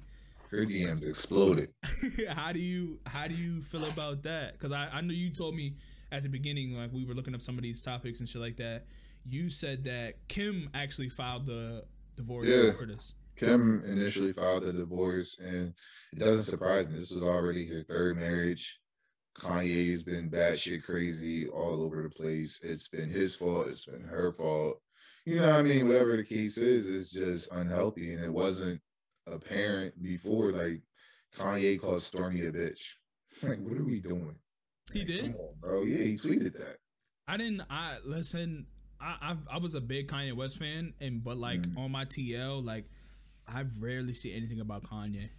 Her 0.49 0.65
DMs 0.65 1.07
exploded. 1.07 1.69
how 2.29 2.51
do 2.51 2.59
you 2.59 2.99
how 3.07 3.27
do 3.27 3.33
you 3.35 3.61
feel 3.61 3.85
about 3.85 4.23
that? 4.23 4.53
Because 4.53 4.71
I 4.71 4.89
I 4.91 5.01
know 5.01 5.13
you 5.13 5.29
told 5.29 5.55
me 5.55 5.77
at 6.11 6.23
the 6.23 6.29
beginning 6.29 6.73
like 6.75 6.91
we 6.91 7.05
were 7.05 7.13
looking 7.13 7.33
up 7.33 7.41
some 7.41 7.57
of 7.57 7.63
these 7.63 7.81
topics 7.81 8.19
and 8.19 8.27
shit 8.29 8.41
like 8.41 8.57
that. 8.57 8.85
You 9.25 9.49
said 9.49 9.85
that 9.85 10.27
Kim 10.27 10.69
actually 10.73 11.09
filed 11.09 11.45
the 11.45 11.85
divorce 12.17 12.47
Yeah. 12.47 12.73
for 12.73 12.85
this. 12.85 13.15
Kim 13.43 13.83
initially 13.85 14.31
filed 14.33 14.63
a 14.63 14.73
divorce, 14.73 15.37
and 15.39 15.73
it 16.13 16.19
doesn't 16.19 16.43
surprise 16.43 16.87
me. 16.87 16.95
This 16.99 17.13
was 17.13 17.23
already 17.23 17.67
her 17.67 17.83
third 17.83 18.17
marriage. 18.17 18.79
Kanye's 19.37 20.03
been 20.03 20.29
batshit 20.29 20.83
crazy 20.83 21.47
all 21.47 21.81
over 21.81 22.03
the 22.03 22.09
place. 22.09 22.59
It's 22.63 22.87
been 22.87 23.09
his 23.09 23.35
fault. 23.35 23.67
It's 23.67 23.85
been 23.85 24.03
her 24.03 24.31
fault. 24.31 24.79
You 25.25 25.37
know 25.41 25.47
what 25.49 25.55
I 25.59 25.63
mean? 25.63 25.87
Whatever 25.87 26.17
the 26.17 26.23
case 26.23 26.57
is, 26.57 26.87
it's 26.87 27.11
just 27.11 27.51
unhealthy, 27.51 28.13
and 28.13 28.23
it 28.23 28.31
wasn't 28.33 28.79
apparent 29.25 30.01
before. 30.01 30.51
Like 30.51 30.81
Kanye 31.35 31.79
called 31.79 32.01
Stormy 32.01 32.45
a 32.45 32.51
bitch. 32.51 32.79
Like, 33.41 33.59
what 33.61 33.75
are 33.79 33.83
we 33.83 33.99
doing? 33.99 34.35
He 34.93 34.99
Like, 34.99 35.07
did? 35.07 35.21
come 35.21 35.35
on, 35.35 35.55
bro. 35.59 35.83
Yeah, 35.83 36.03
he 36.03 36.15
tweeted 36.17 36.53
that. 36.59 36.77
I 37.27 37.35
didn't. 37.37 37.63
I 37.67 37.97
listen. 38.05 38.67
I 39.01 39.17
I've, 39.21 39.39
I 39.51 39.57
was 39.57 39.73
a 39.73 39.81
big 39.81 40.07
Kanye 40.07 40.33
West 40.35 40.59
fan, 40.59 40.93
and 41.01 41.23
but 41.23 41.37
like 41.37 41.61
Mhm. 41.63 41.77
on 41.79 41.91
my 41.91 42.05
TL, 42.05 42.63
like 42.63 42.85
I've 43.47 43.81
rarely 43.81 44.13
seen 44.13 44.35
anything 44.35 44.59
about 44.59 44.83
Kanye, 44.83 45.29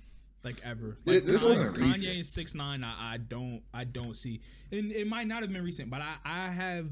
like 0.43 0.57
ever. 0.65 0.99
Like 1.05 1.25
this 1.25 1.43
Kanye, 1.43 1.49
wasn't 1.49 1.77
Kanye 1.77 1.83
recent. 1.85 2.17
and 2.17 2.27
Six 2.27 2.55
Nine. 2.55 2.85
I, 2.85 3.15
I 3.15 3.17
don't 3.19 3.63
I 3.73 3.85
don't 3.85 4.17
see, 4.17 4.41
and 4.73 4.93
it 4.93 5.07
might 5.07 5.27
not 5.27 5.43
have 5.43 5.53
been 5.53 5.65
recent, 5.65 5.91
but 5.91 6.01
I 6.01 6.17
I 6.25 6.49
have 6.51 6.91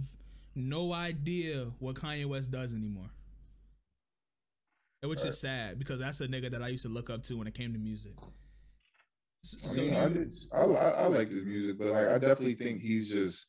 no 0.55 0.93
idea 0.93 1.67
what 1.79 1.97
Kanye 1.97 2.27
West 2.27 2.51
does 2.51 2.75
anymore. 2.75 3.11
Which 5.05 5.25
is 5.25 5.41
sad 5.41 5.79
because 5.81 5.99
that's 5.99 6.21
a 6.21 6.29
nigga 6.29 6.51
that 6.53 6.63
I 6.63 6.69
used 6.69 6.85
to 6.85 6.89
look 6.89 7.11
up 7.11 7.25
to 7.25 7.37
when 7.37 7.49
it 7.49 7.55
came 7.55 7.73
to 7.73 7.79
music. 7.79 8.13
S- 9.45 9.57
I 9.65 9.67
So 9.67 9.81
mean, 9.83 9.95
I, 9.95 10.09
did, 10.09 10.33
I, 10.53 10.63
I 10.63 10.89
I 10.91 11.07
like 11.09 11.29
his 11.29 11.45
music, 11.45 11.77
but 11.79 11.89
like 11.89 12.07
I 12.07 12.19
definitely 12.19 12.55
think 12.55 12.81
he's 12.81 13.09
just 13.09 13.47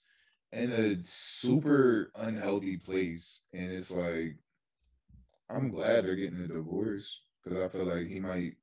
in 0.52 0.72
a 0.72 0.96
super 1.04 2.12
unhealthy 2.16 2.78
place, 2.78 3.42
and 3.54 3.72
it's 3.72 3.92
like 3.92 4.38
I'm 5.50 5.70
glad 5.70 6.06
they're 6.06 6.16
getting 6.16 6.42
a 6.42 6.48
divorce 6.48 7.22
because 7.44 7.62
I 7.62 7.68
feel 7.68 7.86
like 7.86 8.08
he 8.08 8.20
might 8.20 8.54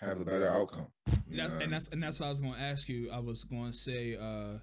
have 0.00 0.20
a 0.20 0.24
better 0.24 0.48
outcome. 0.48 0.88
That's 1.30 1.54
know? 1.54 1.60
and 1.60 1.72
that's 1.72 1.88
and 1.88 2.02
that's 2.02 2.20
what 2.20 2.26
I 2.26 2.28
was 2.30 2.40
going 2.40 2.54
to 2.54 2.60
ask 2.60 2.88
you. 2.88 3.10
I 3.10 3.18
was 3.18 3.44
going 3.44 3.72
to 3.72 3.76
say, 3.76 4.16
uh, 4.16 4.58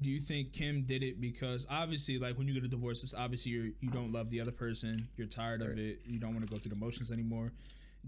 do 0.00 0.08
you 0.08 0.20
think 0.20 0.52
Kim 0.52 0.82
did 0.84 1.02
it 1.02 1.20
because 1.20 1.66
obviously, 1.70 2.18
like 2.18 2.36
when 2.38 2.46
you 2.48 2.54
get 2.54 2.64
a 2.64 2.68
divorce, 2.68 3.02
it's 3.02 3.14
obviously 3.14 3.52
you 3.52 3.74
you 3.80 3.90
don't 3.90 4.12
love 4.12 4.30
the 4.30 4.40
other 4.40 4.52
person, 4.52 5.08
you're 5.16 5.26
tired 5.26 5.62
of 5.62 5.78
it, 5.78 6.00
you 6.04 6.18
don't 6.18 6.34
want 6.34 6.46
to 6.46 6.52
go 6.52 6.58
through 6.58 6.70
the 6.70 6.76
motions 6.76 7.10
anymore. 7.12 7.52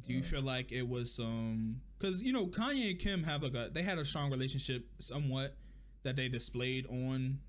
Do 0.07 0.13
you 0.13 0.21
Right. 0.21 0.29
feel 0.29 0.43
like 0.43 0.73
it 0.73 0.89
was 0.89 1.19
um 1.19 1.81
because 1.99 2.23
you 2.23 2.33
know 2.33 2.47
Kanye 2.47 2.91
and 2.91 2.99
Kim 2.99 3.25
have 3.25 3.43
like 3.43 3.55
a 3.55 3.71
they 3.73 3.83
had 3.83 3.99
a 3.99 4.05
strong 4.05 4.31
relationship 4.31 4.87
somewhat 4.99 5.57
that 6.05 6.17
they 6.17 6.29
displayed 6.29 6.87
on 6.87 7.41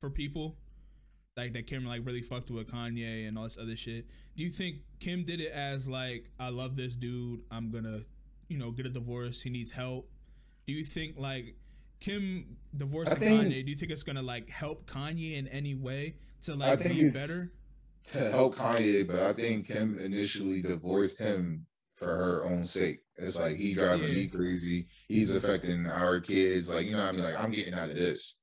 for 0.00 0.10
people 0.10 0.56
like 1.36 1.52
that 1.52 1.66
Kim 1.66 1.84
like 1.84 2.02
really 2.04 2.22
fucked 2.22 2.50
with 2.50 2.68
Kanye 2.68 3.26
and 3.26 3.36
all 3.36 3.44
this 3.44 3.58
other 3.58 3.76
shit. 3.76 4.06
Do 4.36 4.42
you 4.42 4.50
think 4.50 4.76
Kim 5.00 5.24
did 5.24 5.40
it 5.40 5.50
as 5.52 5.88
like 5.88 6.30
I 6.38 6.48
love 6.50 6.76
this 6.76 6.94
dude, 6.94 7.40
I'm 7.50 7.70
gonna 7.70 8.00
you 8.48 8.58
know 8.58 8.70
get 8.70 8.86
a 8.86 8.90
divorce, 8.90 9.42
he 9.42 9.50
needs 9.50 9.72
help? 9.72 10.08
Do 10.66 10.72
you 10.72 10.84
think 10.84 11.16
like 11.18 11.56
Kim 12.00 12.56
divorcing 12.76 13.18
think- 13.18 13.42
Kanye, 13.42 13.64
do 13.64 13.70
you 13.70 13.76
think 13.76 13.90
it's 13.90 14.02
gonna 14.02 14.22
like 14.22 14.48
help 14.48 14.86
Kanye 14.88 15.36
in 15.36 15.48
any 15.48 15.74
way 15.74 16.16
to 16.42 16.54
like 16.54 16.82
be 16.84 17.10
better? 17.10 17.52
to 18.04 18.30
help 18.30 18.54
Kanye, 18.54 19.06
but 19.06 19.18
I 19.18 19.32
think 19.32 19.66
Kim 19.68 19.98
initially 19.98 20.60
divorced 20.60 21.20
him 21.20 21.64
for 21.94 22.06
her 22.06 22.44
own 22.44 22.62
sake. 22.62 23.00
It's 23.16 23.36
like 23.38 23.56
he 23.56 23.72
driving 23.72 24.08
Yeah. 24.08 24.14
me 24.14 24.26
crazy. 24.28 24.86
He's 25.08 25.32
affecting 25.34 25.86
our 25.86 26.20
kids. 26.20 26.70
Like 26.70 26.84
you 26.86 26.92
know, 26.92 26.98
what 26.98 27.08
I 27.08 27.12
mean, 27.12 27.24
like 27.24 27.40
I'm 27.42 27.50
getting 27.50 27.72
out 27.74 27.88
of 27.90 27.96
this. 27.96 28.36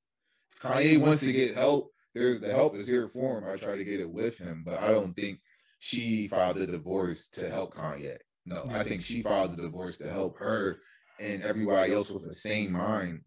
Kanye 0.60 0.98
wants 1.00 1.22
to 1.26 1.32
get 1.32 1.56
help. 1.56 1.92
There's 2.14 2.40
the 2.42 2.52
help 2.52 2.76
is 2.76 2.88
here 2.88 3.08
for 3.08 3.38
him. 3.40 3.46
I 3.50 3.56
try 3.56 3.76
to 3.76 3.84
get 3.84 4.00
it 4.00 4.10
with 4.10 4.38
him, 4.38 4.64
but 4.66 4.80
I 4.82 4.90
don't 4.92 5.16
think 5.16 5.40
she 5.80 6.28
filed 6.28 6.58
the 6.58 6.68
divorce 6.68 7.28
to 7.30 7.50
help 7.50 7.76
Kanye. 7.76 8.18
No, 8.46 8.66
I 8.70 8.84
think 8.84 9.02
she 9.02 9.22
filed 9.22 9.56
the 9.56 9.62
divorce 9.62 9.98
to 9.98 10.10
help 10.10 10.38
her 10.40 10.80
and 11.20 11.42
everybody 11.44 11.94
else 11.94 12.10
with 12.10 12.24
the 12.24 12.34
same 12.34 12.74
mind 12.74 13.22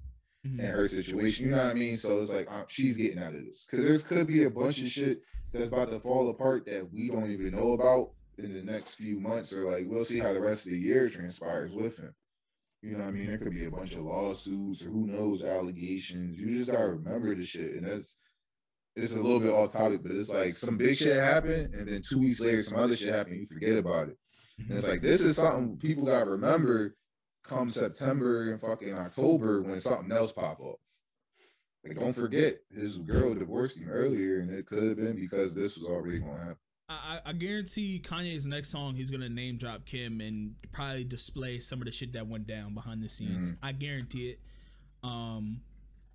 Mhm. 0.45 0.59
in 0.61 0.67
her 0.67 0.87
situation. 0.87 1.47
You 1.47 1.53
know 1.53 1.59
what 1.65 1.67
I 1.71 1.75
mean? 1.75 1.97
So 1.97 2.19
it's 2.21 2.33
like 2.33 2.51
um, 2.51 2.65
she's 2.69 2.97
getting 2.99 3.19
out 3.19 3.35
of 3.35 3.45
this 3.45 3.67
because 3.71 3.87
there 3.87 3.99
could 4.01 4.27
be 4.27 4.45
a 4.45 4.51
bunch 4.51 4.83
of 4.83 4.89
shit 4.89 5.23
that's 5.53 5.69
about 5.69 5.91
to 5.91 6.01
fall 6.01 6.29
apart 6.29 6.67
that 6.67 6.93
we 6.93 7.09
don't 7.09 7.31
even 7.31 7.53
know 7.53 7.73
about 7.73 8.11
in 8.37 8.53
the 8.53 8.63
next 8.63 8.97
few 8.97 9.21
months, 9.21 9.53
or 9.55 9.63
like 9.71 9.87
we'll 9.89 10.05
see 10.05 10.19
how 10.19 10.33
the 10.35 10.41
rest 10.41 10.67
of 10.67 10.73
the 10.73 10.79
year 10.79 11.09
transpires 11.09 11.73
with 11.73 11.99
him. 11.99 12.15
You 12.83 12.93
know 12.93 12.99
what 12.99 13.09
I 13.09 13.11
mean? 13.13 13.27
There 13.29 13.39
could 13.39 13.55
be 13.55 13.65
a 13.65 13.71
bunch 13.71 13.95
of 13.95 14.01
lawsuits 14.03 14.85
or 14.85 14.91
who 14.91 15.07
knows 15.07 15.43
allegations. 15.43 16.39
You 16.39 16.59
just 16.59 16.71
gotta 16.71 16.91
remember 16.91 17.35
the 17.35 17.47
shit, 17.47 17.77
and 17.77 17.87
that's 17.87 18.17
it's 18.97 19.17
a 19.17 19.21
little 19.21 19.41
bit 19.41 19.51
off 19.51 19.73
topic, 19.73 20.03
but 20.03 20.13
it's 20.13 20.31
like 20.31 20.55
some 20.55 20.77
big 20.77 20.97
shit 20.97 21.17
happened, 21.17 21.75
and 21.75 21.89
then 21.89 22.01
two 22.03 22.19
weeks 22.21 22.41
later 22.41 22.63
some 22.63 22.79
other 22.79 22.97
shit 22.97 23.13
happened. 23.15 23.37
You 23.41 23.47
forget 23.47 23.77
about 23.77 24.09
it. 24.09 24.19
And 24.59 24.71
it's 24.79 24.87
like 24.89 25.03
this 25.03 25.23
is 25.23 25.37
something 25.37 25.77
people 25.77 26.05
gotta 26.05 26.31
remember 26.31 26.97
come 27.43 27.69
September 27.69 28.51
and 28.53 28.61
fucking 28.61 28.95
October 28.95 29.63
when 29.63 29.79
something 29.79 30.13
else 30.13 30.33
pop 30.33 30.61
up. 30.61 30.77
Like 31.87 31.99
don't 31.99 32.13
forget 32.15 32.59
his 32.75 32.97
girl 32.99 33.35
divorced 33.35 33.79
him 33.81 33.89
earlier, 33.91 34.41
and 34.41 34.51
it 34.51 34.67
could 34.67 34.83
have 34.85 34.97
been 34.97 35.17
because 35.17 35.55
this 35.55 35.77
was 35.77 35.85
already 35.91 36.21
gonna 36.21 36.39
happen. 36.39 36.57
I, 36.89 37.19
I 37.25 37.33
guarantee 37.33 38.01
Kanye's 38.05 38.47
next 38.47 38.69
song 38.71 38.95
he's 38.95 39.11
gonna 39.11 39.29
name 39.29 39.57
drop 39.57 39.85
Kim 39.87 40.21
and 40.21 40.55
probably 40.73 41.05
display 41.05 41.59
some 41.59 41.81
of 41.81 41.87
the 41.87 41.93
shit 41.93 42.13
that 42.13 42.27
went 42.27 42.47
down 42.47 42.75
behind 42.75 43.03
the 43.03 43.09
scenes. 43.09 43.51
Mhm. 43.51 43.59
I 43.63 43.73
guarantee 43.73 44.29
it. 44.31 44.41
Um, 45.03 45.61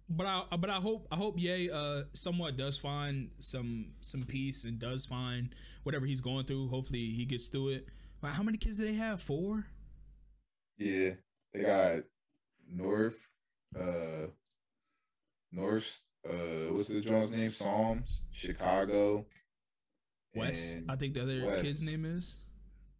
but 0.09 0.25
I 0.25 0.43
but 0.57 0.69
I 0.69 0.75
hope 0.77 1.07
I 1.11 1.15
hope 1.15 1.39
Ye 1.39 1.69
uh 1.69 2.03
somewhat 2.13 2.57
does 2.57 2.77
find 2.77 3.31
some 3.39 3.93
some 4.01 4.23
peace 4.23 4.65
and 4.65 4.79
does 4.79 5.05
find 5.05 5.53
whatever 5.83 6.05
he's 6.05 6.21
going 6.21 6.45
through. 6.45 6.69
Hopefully 6.69 7.09
he 7.11 7.25
gets 7.25 7.47
through 7.47 7.69
it. 7.69 7.89
Wow, 8.21 8.31
how 8.31 8.43
many 8.43 8.57
kids 8.57 8.77
do 8.77 8.85
they 8.85 8.95
have? 8.95 9.21
Four. 9.21 9.65
Yeah, 10.77 11.11
they 11.53 11.61
got 11.61 11.99
North, 12.71 13.29
uh, 13.79 14.27
North, 15.51 16.01
uh, 16.27 16.71
what's 16.71 16.89
the 16.89 17.01
joint's 17.01 17.31
name? 17.31 17.51
Psalms, 17.51 18.23
Chicago, 18.31 19.25
West. 20.35 20.77
I 20.87 20.95
think 20.95 21.13
the 21.13 21.23
other 21.23 21.45
West. 21.45 21.63
kid's 21.63 21.81
name 21.81 22.05
is. 22.05 22.41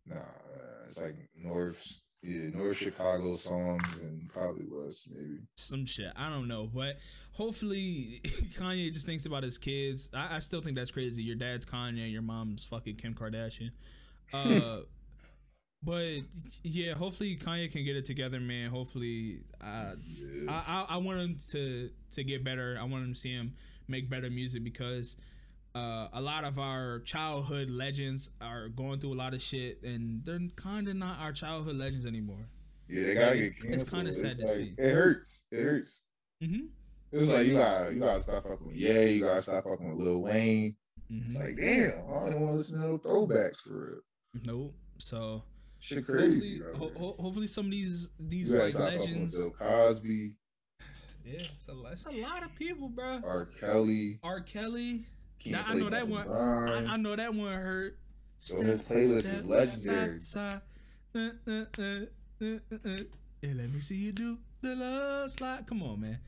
Nah, 0.05 0.15
uh, 0.15 0.85
it's 0.87 0.99
like 0.99 1.15
North, 1.35 1.99
yeah, 2.21 2.49
North 2.53 2.77
Chicago 2.77 3.33
songs 3.35 3.83
and 4.01 4.29
probably 4.29 4.65
West, 4.69 5.09
maybe. 5.15 5.39
some 5.55 5.85
shit. 5.85 6.11
I 6.15 6.29
don't 6.29 6.47
know, 6.47 6.69
but 6.73 6.97
hopefully 7.33 8.21
Kanye 8.57 8.91
just 8.91 9.05
thinks 9.05 9.25
about 9.25 9.43
his 9.43 9.57
kids. 9.57 10.09
I, 10.13 10.35
I 10.35 10.39
still 10.39 10.61
think 10.61 10.75
that's 10.75 10.91
crazy. 10.91 11.23
Your 11.23 11.35
dad's 11.37 11.65
Kanye, 11.65 12.11
your 12.11 12.21
mom's 12.21 12.65
fucking 12.65 12.95
Kim 12.97 13.13
Kardashian. 13.13 13.71
Uh, 14.31 14.81
but 15.81 16.17
yeah, 16.61 16.93
hopefully 16.93 17.35
Kanye 17.35 17.71
can 17.71 17.83
get 17.83 17.95
it 17.95 18.05
together, 18.05 18.39
man. 18.39 18.69
Hopefully, 18.69 19.39
uh, 19.59 19.93
Yeah. 20.05 20.51
I, 20.51 20.85
I 20.91 20.95
I 20.95 20.97
want 20.97 21.19
him 21.19 21.37
to 21.51 21.89
to 22.11 22.23
get 22.23 22.43
better. 22.43 22.77
I 22.79 22.83
want 22.83 23.05
him 23.05 23.13
to 23.13 23.19
see 23.19 23.31
him 23.33 23.55
make 23.87 24.07
better 24.07 24.29
music 24.29 24.63
because 24.63 25.17
uh, 25.75 26.07
a 26.13 26.21
lot 26.21 26.43
of 26.43 26.57
our 26.59 26.99
childhood 26.99 27.69
legends 27.69 28.29
are 28.41 28.69
going 28.69 28.99
through 28.99 29.13
a 29.13 29.15
lot 29.15 29.33
of 29.33 29.41
shit, 29.41 29.81
and 29.83 30.23
they're 30.25 30.39
kind 30.55 30.87
of 30.87 30.95
not 30.95 31.19
our 31.19 31.31
childhood 31.31 31.75
legends 31.75 32.05
anymore. 32.05 32.47
yeah, 32.87 33.03
they 33.03 33.13
gotta 33.13 33.35
it's- 33.37 33.49
get 33.51 33.71
it's 33.71 33.89
kinda 33.89 34.11
sad 34.13 34.37
to 34.37 34.47
see. 34.47 34.73
It 34.77 34.93
hurts. 34.93 35.43
It 35.51 35.63
hurts. 35.63 36.01
Mm-hmm. 36.43 36.65
It 37.11 37.17
was 37.17 37.29
like 37.29 37.47
you 37.47 37.53
got 37.53 37.93
you 37.93 37.99
gotta 37.99 38.21
stop 38.21 38.43
fucking 38.43 38.67
with 38.67 38.75
Ye, 38.75 39.13
you 39.13 39.23
gotta 39.23 39.41
stop 39.41 39.63
fucking 39.63 39.89
with 39.89 39.99
Lil 39.99 40.21
Wayne. 40.21 40.75
It's 41.09 41.29
mm-hmm. 41.29 41.41
like 41.43 41.57
damn, 41.57 41.89
I 41.89 42.29
don't 42.29 42.41
want 42.41 42.51
to 42.51 42.57
listen 42.57 42.81
to 42.81 42.87
no 42.87 42.97
throwbacks 42.99 43.61
for 43.61 44.01
real. 44.33 44.43
Nope. 44.45 44.75
So 44.97 45.43
Shit 45.79 46.05
crazy. 46.05 46.59
hopefully, 46.59 46.91
out 46.91 46.97
ho- 46.97 47.15
hopefully 47.19 47.47
some 47.47 47.65
of 47.65 47.71
these 47.71 48.09
You 48.19 48.27
these 48.29 48.51
gotta 48.51 48.65
like 48.65 48.73
stop 48.73 48.85
fucking 48.91 48.99
with 48.99 49.09
legends. 49.09 49.37
Bill 49.37 49.51
Cosby, 49.51 50.31
Yeah, 51.25 51.33
it's 51.33 51.67
a, 51.67 51.91
it's 51.91 52.05
a 52.05 52.11
lot 52.21 52.43
of 52.43 52.53
people, 52.55 52.89
bro. 52.89 53.21
R. 53.25 53.45
Kelly. 53.59 54.19
R. 54.23 54.41
Kelly. 54.41 55.05
Nah, 55.45 55.63
I 55.65 55.73
know 55.75 55.89
that 55.89 56.07
one. 56.07 56.27
I, 56.29 56.93
I 56.93 56.97
know 56.97 57.15
that 57.15 57.33
one 57.33 57.53
hurt. 57.53 57.97
So 58.39 58.61
his 58.61 58.81
playlist 58.81 59.25
is 59.25 59.45
legendary. 59.45 60.21
Side, 60.21 60.61
side, 61.13 61.31
uh, 61.47 61.51
uh, 61.51 61.65
uh, 61.77 61.83
uh, 62.41 62.59
uh, 62.71 62.77
uh. 62.85 63.03
And 63.41 63.57
let 63.57 63.71
me 63.71 63.79
see 63.79 63.95
you 63.95 64.11
do 64.11 64.37
the 64.61 64.75
love 64.75 65.31
slide. 65.31 65.65
Come 65.67 65.83
on, 65.83 66.01
man. 66.01 66.19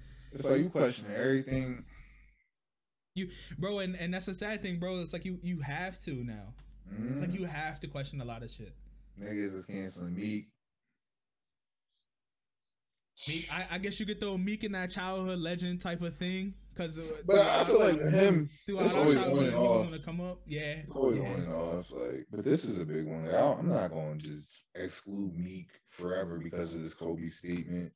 Like 0.44 0.60
you 0.60 0.70
question 0.70 1.06
everything. 1.16 1.84
You, 3.16 3.30
bro, 3.60 3.80
and, 3.80 3.96
and 3.96 4.14
that's 4.14 4.30
a 4.30 4.34
sad 4.34 4.62
thing, 4.62 4.80
bro. 4.80 5.00
It's 5.00 5.12
like 5.14 5.26
you 5.26 5.40
you 5.44 5.60
have 5.60 6.00
to 6.04 6.24
now. 6.24 6.54
It's 7.12 7.22
like 7.22 7.32
Mm, 7.32 7.40
you 7.40 7.46
have 7.46 7.80
to 7.82 7.88
question 7.88 8.22
a 8.22 8.26
lot 8.26 8.44
of 8.44 8.52
shit. 8.52 8.74
Niggas 9.20 9.54
is 9.56 9.66
canceling 9.66 10.16
Meek. 10.16 10.48
Meek, 13.28 13.48
I, 13.54 13.68
I 13.72 13.78
guess 13.78 14.00
you 14.00 14.06
could 14.06 14.20
throw 14.20 14.38
Meek 14.38 14.64
in 14.64 14.72
that 14.72 14.90
childhood 14.90 15.40
legend 15.40 15.82
type 15.82 16.02
of 16.02 16.16
thing, 16.16 16.54
because 16.74 16.98
of 16.98 17.06
uh, 17.06 17.14
But 17.26 17.40
I 17.40 17.64
feel 17.64 17.80
like 17.80 18.00
him, 18.12 18.50
throughout 18.66 18.86
it's 18.86 18.96
always 18.96 19.16
on 19.18 19.24
and 19.24 19.32
he 19.32 19.54
was 19.54 19.82
off. 19.82 19.86
gonna 19.86 20.00
come 20.00 20.22
up. 20.22 20.42
Yeah, 20.46 20.82
It's 20.84 20.96
always 20.96 21.18
yeah. 21.18 21.30
on 21.30 21.40
and 21.42 21.54
off. 21.54 21.92
Like, 21.92 22.28
but 22.32 22.44
this 22.46 22.66
is 22.66 22.80
a 22.80 22.86
big 22.86 23.06
one. 23.06 23.26
Like, 23.26 23.36
I 23.36 23.54
I'm 23.54 23.70
not 23.70 23.92
going 23.92 24.20
to 24.20 24.26
just 24.26 24.64
exclude 24.76 25.38
Meek 25.38 25.68
forever 25.86 26.40
because 26.40 26.74
of 26.74 26.82
this 26.82 26.94
Kobe 26.94 27.26
statement. 27.26 27.92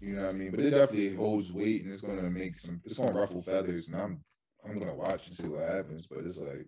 You 0.00 0.14
know 0.14 0.22
what 0.22 0.30
I 0.30 0.32
mean? 0.32 0.50
But 0.50 0.60
it 0.60 0.70
definitely 0.70 1.14
holds 1.16 1.52
weight, 1.52 1.82
and 1.84 1.92
it's 1.92 2.02
going 2.02 2.16
to 2.22 2.30
make 2.30 2.56
some. 2.56 2.80
It's 2.84 2.98
going 2.98 3.12
to 3.12 3.18
ruffle 3.18 3.42
feathers, 3.42 3.88
and 3.88 3.96
I'm 4.00 4.20
I'm 4.64 4.74
going 4.74 4.86
to 4.88 4.94
watch 4.94 5.26
and 5.26 5.34
see 5.36 5.48
what 5.48 5.68
happens. 5.68 6.06
But 6.06 6.20
it's 6.24 6.38
like 6.38 6.66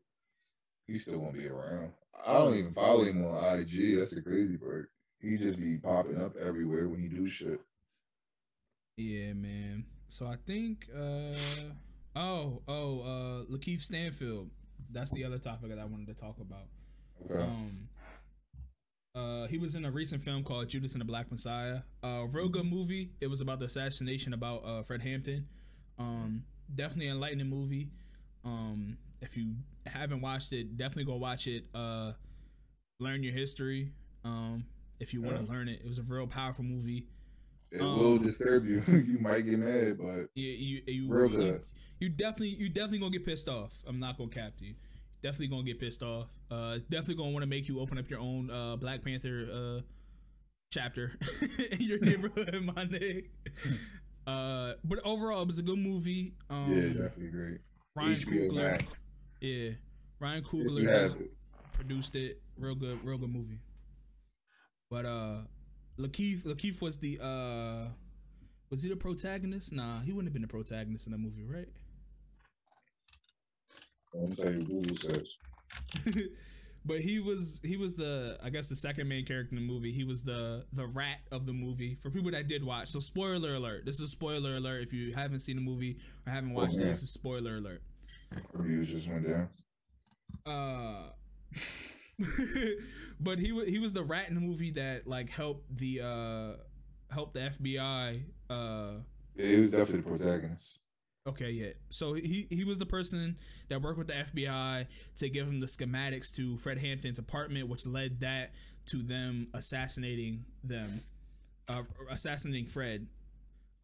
he's 0.86 1.02
still 1.02 1.24
to 1.26 1.32
be 1.32 1.48
around. 1.48 1.92
I 2.26 2.34
don't 2.34 2.56
even 2.56 2.72
follow 2.72 3.04
him 3.04 3.24
on 3.24 3.60
IG. 3.60 3.98
That's 3.98 4.14
the 4.14 4.22
crazy 4.22 4.56
part. 4.58 4.90
He 5.20 5.36
just 5.36 5.58
be 5.60 5.78
popping 5.78 6.20
up 6.20 6.36
everywhere 6.36 6.88
when 6.88 7.00
he 7.00 7.08
do 7.08 7.28
shit. 7.28 7.60
Yeah, 8.96 9.32
man. 9.32 9.84
So 10.12 10.26
I 10.26 10.36
think 10.46 10.88
uh 10.94 11.72
oh, 12.16 12.60
oh, 12.68 13.00
uh 13.00 13.44
Lakeith 13.50 13.80
Stanfield. 13.80 14.50
That's 14.90 15.10
the 15.12 15.24
other 15.24 15.38
topic 15.38 15.70
that 15.70 15.78
I 15.78 15.86
wanted 15.86 16.08
to 16.08 16.14
talk 16.14 16.36
about. 16.38 16.66
Okay. 17.24 17.42
Um 17.42 17.88
uh 19.14 19.46
he 19.46 19.56
was 19.56 19.74
in 19.74 19.86
a 19.86 19.90
recent 19.90 20.20
film 20.20 20.44
called 20.44 20.68
Judas 20.68 20.92
and 20.92 21.00
the 21.00 21.06
Black 21.06 21.30
Messiah. 21.30 21.78
Uh 22.04 22.26
real 22.30 22.50
good 22.50 22.66
movie. 22.66 23.12
It 23.22 23.28
was 23.28 23.40
about 23.40 23.58
the 23.58 23.64
assassination 23.64 24.34
about 24.34 24.66
uh 24.66 24.82
Fred 24.82 25.00
Hampton. 25.00 25.48
Um 25.98 26.44
definitely 26.74 27.08
enlightening 27.08 27.48
movie. 27.48 27.88
Um 28.44 28.98
if 29.22 29.34
you 29.34 29.54
haven't 29.86 30.20
watched 30.20 30.52
it, 30.52 30.76
definitely 30.76 31.04
go 31.04 31.16
watch 31.16 31.46
it. 31.46 31.64
Uh 31.74 32.12
learn 33.00 33.22
your 33.22 33.32
history. 33.32 33.92
Um 34.26 34.66
if 35.00 35.14
you 35.14 35.22
want 35.22 35.38
to 35.38 35.44
Yeah. 35.44 35.50
learn 35.50 35.68
it. 35.70 35.80
It 35.80 35.86
was 35.86 35.98
a 35.98 36.02
real 36.02 36.26
powerful 36.26 36.64
movie. 36.64 37.06
It 37.72 37.80
um, 37.80 37.98
will 37.98 38.18
disturb 38.18 38.66
you. 38.66 38.82
you 38.88 39.18
might 39.18 39.42
get 39.46 39.58
mad, 39.58 39.98
but 39.98 40.28
You 40.34 40.48
you 40.50 40.82
you, 40.86 41.08
Real 41.08 41.28
good. 41.28 41.62
you 42.00 42.08
definitely 42.10 42.50
you 42.58 42.68
definitely 42.68 42.98
gonna 42.98 43.12
get 43.12 43.24
pissed 43.24 43.48
off. 43.48 43.82
I'm 43.86 43.98
not 43.98 44.18
gonna 44.18 44.30
cap 44.30 44.52
you. 44.58 44.74
Definitely 45.22 45.48
gonna 45.48 45.62
get 45.64 45.80
pissed 45.80 46.02
off. 46.02 46.28
Uh, 46.50 46.78
definitely 46.90 47.14
gonna 47.16 47.30
want 47.30 47.42
to 47.44 47.48
make 47.48 47.68
you 47.68 47.80
open 47.80 47.96
up 47.98 48.10
your 48.10 48.20
own 48.20 48.50
uh 48.50 48.76
Black 48.76 49.02
Panther 49.02 49.48
uh 49.52 49.80
chapter 50.70 51.12
in 51.70 51.80
your 51.80 51.98
neighborhood, 52.00 52.54
my 52.62 52.84
nigga. 52.84 53.24
Uh, 54.26 54.74
but 54.84 54.98
overall, 55.04 55.42
it 55.42 55.46
was 55.46 55.58
a 55.58 55.62
good 55.62 55.78
movie. 55.78 56.34
Um, 56.50 56.70
yeah, 56.70 56.88
definitely 57.04 57.28
great. 57.28 57.58
Ryan 57.96 58.14
HBO 58.14 58.50
Coogler, 58.50 58.54
Max. 58.72 59.02
yeah, 59.40 59.70
Ryan 60.20 60.42
Coogler 60.44 61.20
it. 61.20 61.30
produced 61.72 62.16
it. 62.16 62.40
Real 62.58 62.74
good, 62.74 63.04
real 63.04 63.18
good 63.18 63.30
movie. 63.32 63.58
But 64.90 65.06
uh, 65.06 65.36
Lakeith 66.02 66.44
Lakeith 66.44 66.82
was 66.82 66.98
the 66.98 67.18
uh, 67.20 67.88
was 68.70 68.82
he 68.82 68.90
the 68.90 68.96
protagonist? 68.96 69.72
Nah, 69.72 70.00
he 70.00 70.12
wouldn't 70.12 70.28
have 70.28 70.32
been 70.32 70.42
the 70.42 70.48
protagonist 70.48 71.06
in 71.06 71.12
the 71.12 71.18
movie, 71.18 71.44
right? 71.44 71.68
Tell 74.36 74.52
you, 74.52 74.64
Google 74.64 74.94
says. 74.94 75.36
but 76.84 77.00
he 77.00 77.18
was 77.18 77.60
he 77.64 77.76
was 77.76 77.96
the 77.96 78.38
I 78.42 78.50
guess 78.50 78.68
the 78.68 78.76
second 78.76 79.08
main 79.08 79.24
character 79.24 79.56
in 79.56 79.66
the 79.66 79.72
movie. 79.72 79.92
He 79.92 80.04
was 80.04 80.22
the 80.22 80.64
the 80.72 80.86
rat 80.86 81.20
of 81.30 81.46
the 81.46 81.52
movie 81.52 81.98
for 82.02 82.10
people 82.10 82.30
that 82.32 82.48
did 82.48 82.64
watch. 82.64 82.88
So 82.88 83.00
spoiler 83.00 83.54
alert. 83.54 83.86
This 83.86 84.00
is 84.00 84.10
spoiler 84.10 84.56
alert. 84.56 84.82
If 84.82 84.92
you 84.92 85.14
haven't 85.14 85.40
seen 85.40 85.56
the 85.56 85.62
movie 85.62 85.98
or 86.26 86.32
haven't 86.32 86.52
watched 86.52 86.74
it, 86.74 86.80
man. 86.80 86.88
this 86.88 87.02
is 87.02 87.10
spoiler 87.10 87.56
alert. 87.56 87.82
Reviews 88.52 88.90
just 88.90 89.08
went 89.08 89.26
down. 89.26 89.48
Uh 90.44 91.10
but 93.20 93.38
he 93.38 93.52
wa- 93.52 93.64
he 93.64 93.78
was 93.78 93.92
the 93.92 94.02
rat 94.02 94.28
in 94.28 94.34
the 94.34 94.40
movie 94.40 94.70
that 94.72 95.06
like 95.06 95.30
helped 95.30 95.74
the 95.76 96.00
uh 96.00 97.12
helped 97.12 97.34
the 97.34 97.40
FBI 97.40 98.22
uh 98.50 98.92
Yeah, 99.36 99.46
he 99.46 99.56
was 99.56 99.70
definitely 99.70 100.00
the 100.00 100.18
protagonist. 100.18 100.78
Okay, 101.26 101.50
yeah. 101.50 101.70
So 101.88 102.14
he 102.14 102.48
he 102.50 102.64
was 102.64 102.78
the 102.78 102.86
person 102.86 103.38
that 103.68 103.80
worked 103.80 103.98
with 103.98 104.08
the 104.08 104.14
FBI 104.14 104.86
to 105.16 105.28
give 105.28 105.46
him 105.46 105.60
the 105.60 105.66
schematics 105.66 106.34
to 106.36 106.58
Fred 106.58 106.78
Hampton's 106.78 107.18
apartment, 107.18 107.68
which 107.68 107.86
led 107.86 108.20
that 108.20 108.52
to 108.86 109.02
them 109.02 109.46
assassinating 109.54 110.44
them, 110.64 111.02
uh, 111.68 111.82
assassinating 112.10 112.66
Fred. 112.66 113.06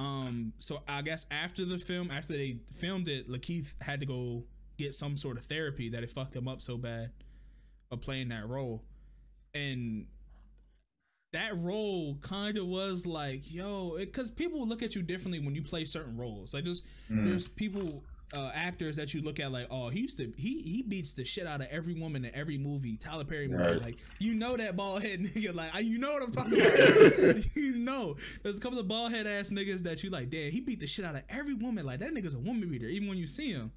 Um, 0.01 0.53
so 0.59 0.83
I 0.89 1.03
guess 1.03 1.27
after 1.31 1.65
the 1.65 1.79
film, 1.79 2.11
after 2.11 2.33
they 2.33 2.59
filmed 2.75 3.09
it, 3.09 3.29
Lakeith 3.29 3.73
had 3.81 4.01
to 4.01 4.07
go 4.07 4.45
get 4.77 4.95
some 4.95 5.17
sort 5.17 5.37
of 5.37 5.45
therapy 5.45 5.89
that 5.91 6.03
it 6.03 6.11
fucked 6.11 6.35
him 6.35 6.49
up 6.49 6.63
so 6.63 6.77
bad 6.77 7.11
of 7.91 8.01
playing 8.01 8.29
that 8.29 8.49
role, 8.49 8.83
and 9.55 10.07
that 11.33 11.59
role 11.59 12.17
kind 12.23 12.57
of 12.57 12.67
was 12.67 13.07
like, 13.07 13.53
yo, 13.53 13.97
because 13.99 14.31
people 14.31 14.67
look 14.67 14.83
at 14.83 14.95
you 14.95 15.03
differently 15.03 15.41
when 15.41 15.55
you 15.55 15.63
play 15.63 15.85
certain 15.85 16.17
roles. 16.17 16.55
Like 16.55 16.65
there's 16.65 16.83
there's 17.11 17.47
people, 17.49 18.05
uh, 18.35 18.51
actors 18.55 18.97
that 18.97 19.13
you 19.15 19.23
look 19.23 19.41
at 19.41 19.51
like, 19.53 19.67
oh, 19.71 19.89
he 19.89 20.01
used 20.01 20.17
to 20.19 20.33
he 20.37 20.61
he 20.63 20.83
beats 20.83 21.15
the 21.15 21.25
shit 21.25 21.47
out 21.47 21.61
of 21.61 21.67
every 21.71 21.95
woman 21.95 22.25
in 22.25 22.35
every 22.35 22.57
movie, 22.59 22.97
Tyler 22.97 23.25
Perry 23.25 23.49
movie. 23.49 23.63
Right. 23.63 23.81
Like 23.83 23.99
you 24.19 24.35
know 24.35 24.57
that 24.57 24.75
bald 24.77 25.03
head 25.03 25.21
nigga, 25.23 25.55
like 25.55 25.75
I- 25.75 25.81
you 25.81 25.99
know 25.99 26.13
what 26.13 26.23
I'm 26.23 26.31
talking 26.31 26.61
about. 26.61 27.45
you 27.57 27.77
know, 27.77 28.17
there's 28.43 28.59
a 28.59 28.61
couple 28.61 28.79
of 28.79 28.89
bald 28.89 29.13
head 29.13 29.27
ass 29.27 29.51
niggas 29.51 29.83
that 29.85 30.03
you 30.03 30.11
like, 30.11 30.31
damn, 30.31 30.51
he 30.51 30.61
beat 30.61 30.81
the 30.81 30.87
shit 30.87 31.05
out 31.05 31.15
of 31.15 31.23
every 31.29 31.55
woman. 31.55 31.85
Like 31.87 32.01
that 32.01 32.13
nigga's 32.13 32.35
a 32.35 32.39
woman 32.39 32.69
beater, 32.71 32.87
even 32.87 33.09
when 33.09 33.19
you 33.19 33.27
see 33.27 33.51
him. 33.53 33.71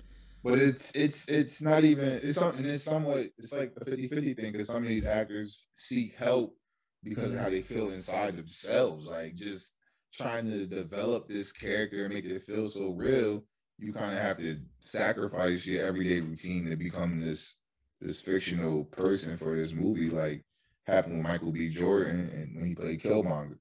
But 0.43 0.57
it's 0.59 0.91
it's 0.95 1.27
it's 1.29 1.61
not 1.61 1.83
even 1.83 2.19
it's 2.23 2.35
something 2.35 2.65
it's 2.65 2.83
somewhat 2.83 3.27
it's 3.37 3.53
like 3.53 3.73
a 3.79 3.85
50-50 3.85 4.35
thing 4.35 4.51
because 4.51 4.67
some 4.67 4.83
of 4.83 4.89
these 4.89 5.05
actors 5.05 5.67
seek 5.75 6.15
help 6.15 6.55
because 7.03 7.33
of 7.33 7.39
how 7.39 7.49
they 7.49 7.61
feel 7.61 7.89
inside 7.91 8.37
themselves. 8.37 9.05
Like 9.05 9.35
just 9.35 9.75
trying 10.13 10.45
to 10.45 10.65
develop 10.65 11.27
this 11.27 11.51
character 11.51 12.05
and 12.05 12.13
make 12.13 12.25
it 12.25 12.43
feel 12.43 12.67
so 12.67 12.89
real, 12.91 13.43
you 13.77 13.93
kind 13.93 14.13
of 14.13 14.19
have 14.21 14.37
to 14.39 14.57
sacrifice 14.79 15.65
your 15.65 15.85
everyday 15.85 16.21
routine 16.21 16.65
to 16.69 16.75
become 16.75 17.19
this 17.19 17.55
this 17.99 18.19
fictional 18.19 18.85
person 18.85 19.37
for 19.37 19.55
this 19.55 19.73
movie. 19.73 20.09
Like 20.09 20.43
happened 20.87 21.17
with 21.17 21.27
Michael 21.27 21.51
B. 21.51 21.69
Jordan 21.69 22.29
and 22.33 22.55
when 22.55 22.65
he 22.65 22.75
played 22.75 23.01
Killmonger. 23.01 23.57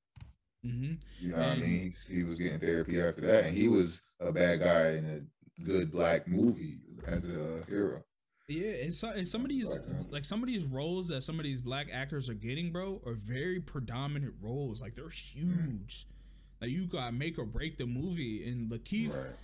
hmm 0.62 0.94
You 1.20 1.32
know 1.32 1.36
what 1.38 1.46
I 1.46 1.56
mean? 1.56 1.80
He's, 1.80 2.04
he 2.06 2.22
was 2.24 2.38
getting 2.38 2.58
therapy 2.58 3.00
after 3.00 3.20
that, 3.22 3.44
and 3.44 3.56
he 3.56 3.68
was 3.68 4.02
a 4.20 4.32
bad 4.32 4.60
guy 4.60 4.92
in 4.92 5.04
a 5.04 5.20
good 5.64 5.90
black 5.90 6.26
movie 6.28 6.78
as 7.06 7.26
a 7.26 7.64
hero. 7.68 8.02
Yeah, 8.48 8.82
and, 8.82 8.92
so, 8.92 9.10
and 9.10 9.28
some 9.28 9.42
of 9.42 9.48
these 9.48 9.78
like 10.10 10.24
some 10.24 10.42
of 10.42 10.48
these 10.48 10.64
roles 10.64 11.08
that 11.08 11.22
some 11.22 11.38
of 11.38 11.44
these 11.44 11.60
black 11.60 11.86
actors 11.92 12.28
are 12.28 12.34
getting, 12.34 12.72
bro, 12.72 13.00
are 13.06 13.14
very 13.14 13.60
predominant 13.60 14.34
roles. 14.42 14.82
Like 14.82 14.96
they're 14.96 15.08
huge. 15.08 16.06
Like 16.60 16.70
you 16.70 16.86
got 16.86 17.14
make 17.14 17.38
or 17.38 17.44
break 17.46 17.78
the 17.78 17.86
movie. 17.86 18.48
And 18.48 18.70
Lakeith, 18.70 19.14
Right. 19.14 19.34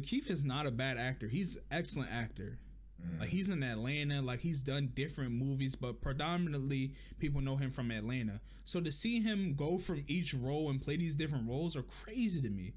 Lakeith 0.00 0.30
is 0.30 0.42
not 0.42 0.66
a 0.66 0.70
bad 0.70 0.96
actor. 0.98 1.28
He's 1.28 1.58
excellent 1.70 2.10
actor. 2.10 2.58
Mhm. 3.00 3.20
Like 3.20 3.28
he's 3.28 3.50
in 3.50 3.62
Atlanta. 3.62 4.22
Like 4.22 4.40
he's 4.40 4.62
done 4.62 4.90
different 4.94 5.32
movies, 5.32 5.76
but 5.76 6.00
predominantly 6.00 6.94
people 7.18 7.42
know 7.42 7.56
him 7.56 7.70
from 7.70 7.90
Atlanta. 7.90 8.40
So 8.64 8.80
to 8.80 8.90
see 8.90 9.20
him 9.20 9.54
go 9.54 9.76
from 9.78 10.02
each 10.08 10.32
role 10.32 10.70
and 10.70 10.80
play 10.80 10.96
these 10.96 11.14
different 11.14 11.46
roles 11.46 11.76
are 11.76 11.82
crazy 11.82 12.40
to 12.40 12.48
me. 12.48 12.72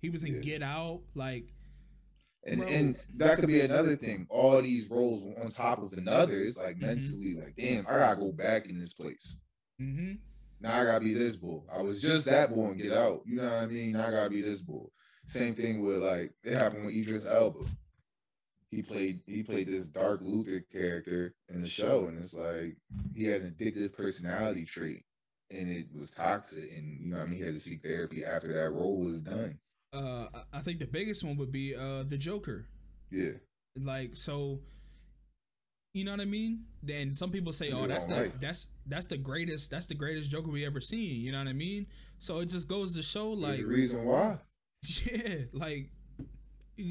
He 0.00 0.08
was 0.08 0.24
in 0.24 0.36
Yeah. 0.36 0.40
Get 0.40 0.62
Out. 0.62 1.02
Like 1.14 1.52
And 2.46 2.62
and 2.64 2.96
that 3.16 3.38
could 3.38 3.48
be 3.48 3.60
another 3.60 3.96
thing. 3.96 4.26
All 4.30 4.60
these 4.62 4.88
roles 4.88 5.24
on 5.42 5.48
top 5.50 5.82
of 5.82 5.92
another. 5.92 6.40
It's 6.40 6.56
like 6.58 6.76
Mhm. 6.76 6.80
mentally, 6.82 7.34
like, 7.34 7.54
damn, 7.56 7.86
I 7.86 7.98
gotta 7.98 8.20
go 8.20 8.32
back 8.32 8.66
in 8.66 8.78
this 8.78 8.94
place. 8.94 9.36
Mm-hmm. 9.80 10.12
Now 10.60 10.80
I 10.80 10.84
gotta 10.84 11.04
be 11.04 11.12
this 11.14 11.36
bull. 11.36 11.66
I 11.70 11.82
was 11.82 12.00
just 12.00 12.24
that 12.26 12.54
bull 12.54 12.70
and 12.70 12.80
get 12.80 12.92
out. 12.92 13.22
You 13.26 13.36
know 13.36 13.44
what 13.44 13.52
I 13.52 13.66
mean? 13.66 13.92
Now 13.92 14.06
I 14.06 14.10
gotta 14.10 14.30
be 14.30 14.40
this 14.42 14.62
bull. 14.62 14.90
Same 15.26 15.54
thing 15.54 15.80
with 15.84 15.98
like 16.02 16.32
it 16.42 16.54
happened 16.54 16.86
with 16.86 16.94
Idris 16.94 17.26
Elba. 17.26 17.66
He 18.70 18.82
played 18.82 19.20
he 19.26 19.42
played 19.42 19.66
this 19.68 19.88
dark 19.88 20.20
Luther 20.22 20.60
character 20.60 21.34
in 21.48 21.60
the 21.60 21.68
show, 21.68 22.06
and 22.06 22.18
it's 22.18 22.34
like 22.34 22.76
he 23.14 23.24
had 23.24 23.42
an 23.42 23.50
addictive 23.58 23.92
personality 23.94 24.64
trait, 24.64 25.04
and 25.50 25.68
it 25.68 25.86
was 25.92 26.10
toxic. 26.10 26.70
And 26.76 27.00
you 27.00 27.10
know 27.10 27.18
what 27.18 27.26
I 27.26 27.30
mean? 27.30 27.38
He 27.38 27.44
had 27.44 27.54
to 27.54 27.60
seek 27.60 27.82
therapy 27.82 28.24
after 28.24 28.52
that 28.54 28.70
role 28.70 28.98
was 28.98 29.20
done. 29.20 29.58
Uh 29.92 30.26
I- 30.52 30.60
think 30.60 30.78
the 30.78 30.86
biggest 30.86 31.24
one 31.24 31.36
would 31.36 31.52
be 31.52 31.74
uh 31.74 32.04
the 32.04 32.16
Joker. 32.18 32.66
Yeah, 33.10 33.32
like 33.76 34.16
so 34.16 34.60
you 35.94 36.04
know 36.04 36.12
what 36.12 36.20
i 36.20 36.24
mean 36.24 36.60
then 36.84 37.12
some 37.12 37.32
people 37.32 37.52
say 37.52 37.72
oh 37.72 37.88
that's 37.88 38.06
the 38.06 38.14
life. 38.14 38.32
that's 38.40 38.68
that's 38.86 39.06
the 39.06 39.16
greatest 39.16 39.72
that's 39.72 39.86
the 39.86 39.94
greatest 39.96 40.30
joker 40.30 40.48
we 40.48 40.64
ever 40.64 40.80
seen 40.80 41.20
you 41.20 41.32
know 41.32 41.38
what 41.38 41.48
i 41.48 41.52
mean 41.52 41.84
so 42.20 42.38
it 42.38 42.46
just 42.46 42.68
goes 42.68 42.94
to 42.94 43.02
show 43.02 43.30
like 43.30 43.60
reason 43.66 44.04
why. 44.04 44.38
yeah 45.04 45.38
like 45.52 45.90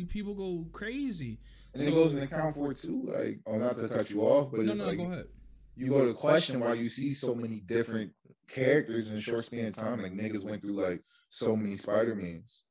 people 0.09 0.33
go 0.33 0.65
crazy 0.73 1.39
And 1.73 1.81
So- 1.81 1.87
it 1.89 1.93
goes 1.93 2.13
in 2.15 2.23
account 2.23 2.55
for 2.55 2.71
it 2.71 2.77
too. 2.77 3.03
Like, 3.05 3.39
oh, 3.45 3.57
not 3.57 3.77
to 3.77 3.87
cut 3.87 4.09
you 4.09 4.21
off, 4.23 4.51
but 4.51 4.61
no 4.65 4.71
it's 4.73 4.81
no 4.81 4.85
like 4.87 4.97
go 4.97 5.05
ahead 5.05 5.25
you 5.77 5.87
go 5.89 6.05
to 6.05 6.13
question 6.13 6.59
why 6.59 6.73
you 6.73 6.87
see 6.87 7.11
so 7.11 7.33
many 7.33 7.61
different 7.61 8.11
characters 8.49 9.09
in 9.09 9.15
a 9.15 9.21
short 9.21 9.45
span 9.45 9.67
of 9.67 9.75
time. 9.75 10.01
Like 10.03 10.11
niggas 10.13 10.43
went 10.43 10.61
through 10.61 10.73
like 10.73 11.01
so 11.29 11.55
many 11.55 11.75
Spider 11.75 12.15
Mans. 12.15 12.63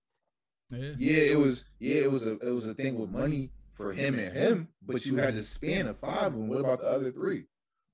Yeah 0.71 0.93
Yeah, 0.99 1.23
it 1.33 1.39
was. 1.39 1.65
Yeah, 1.79 2.03
it 2.03 2.11
was 2.11 2.27
a. 2.27 2.33
It 2.39 2.51
was 2.53 2.67
a 2.67 2.75
thing 2.75 2.99
with 2.99 3.11
money 3.11 3.51
for 3.75 3.93
him 3.93 4.19
and 4.19 4.37
him, 4.37 4.69
but 4.85 5.07
you 5.07 5.17
had 5.17 5.35
to 5.35 5.43
span 5.43 5.87
a 5.87 5.95
five. 5.95 6.35
And 6.35 6.49
what 6.49 6.61
about 6.61 6.81
the 6.81 6.87
other 6.89 7.11
three? 7.13 7.45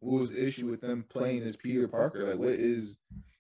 What 0.01 0.21
was 0.21 0.33
the 0.33 0.47
issue 0.47 0.67
with 0.67 0.81
them 0.81 1.05
playing 1.09 1.43
as 1.43 1.57
Peter 1.57 1.89
Parker? 1.89 2.25
Like, 2.25 2.39
what 2.39 2.49
is 2.51 2.97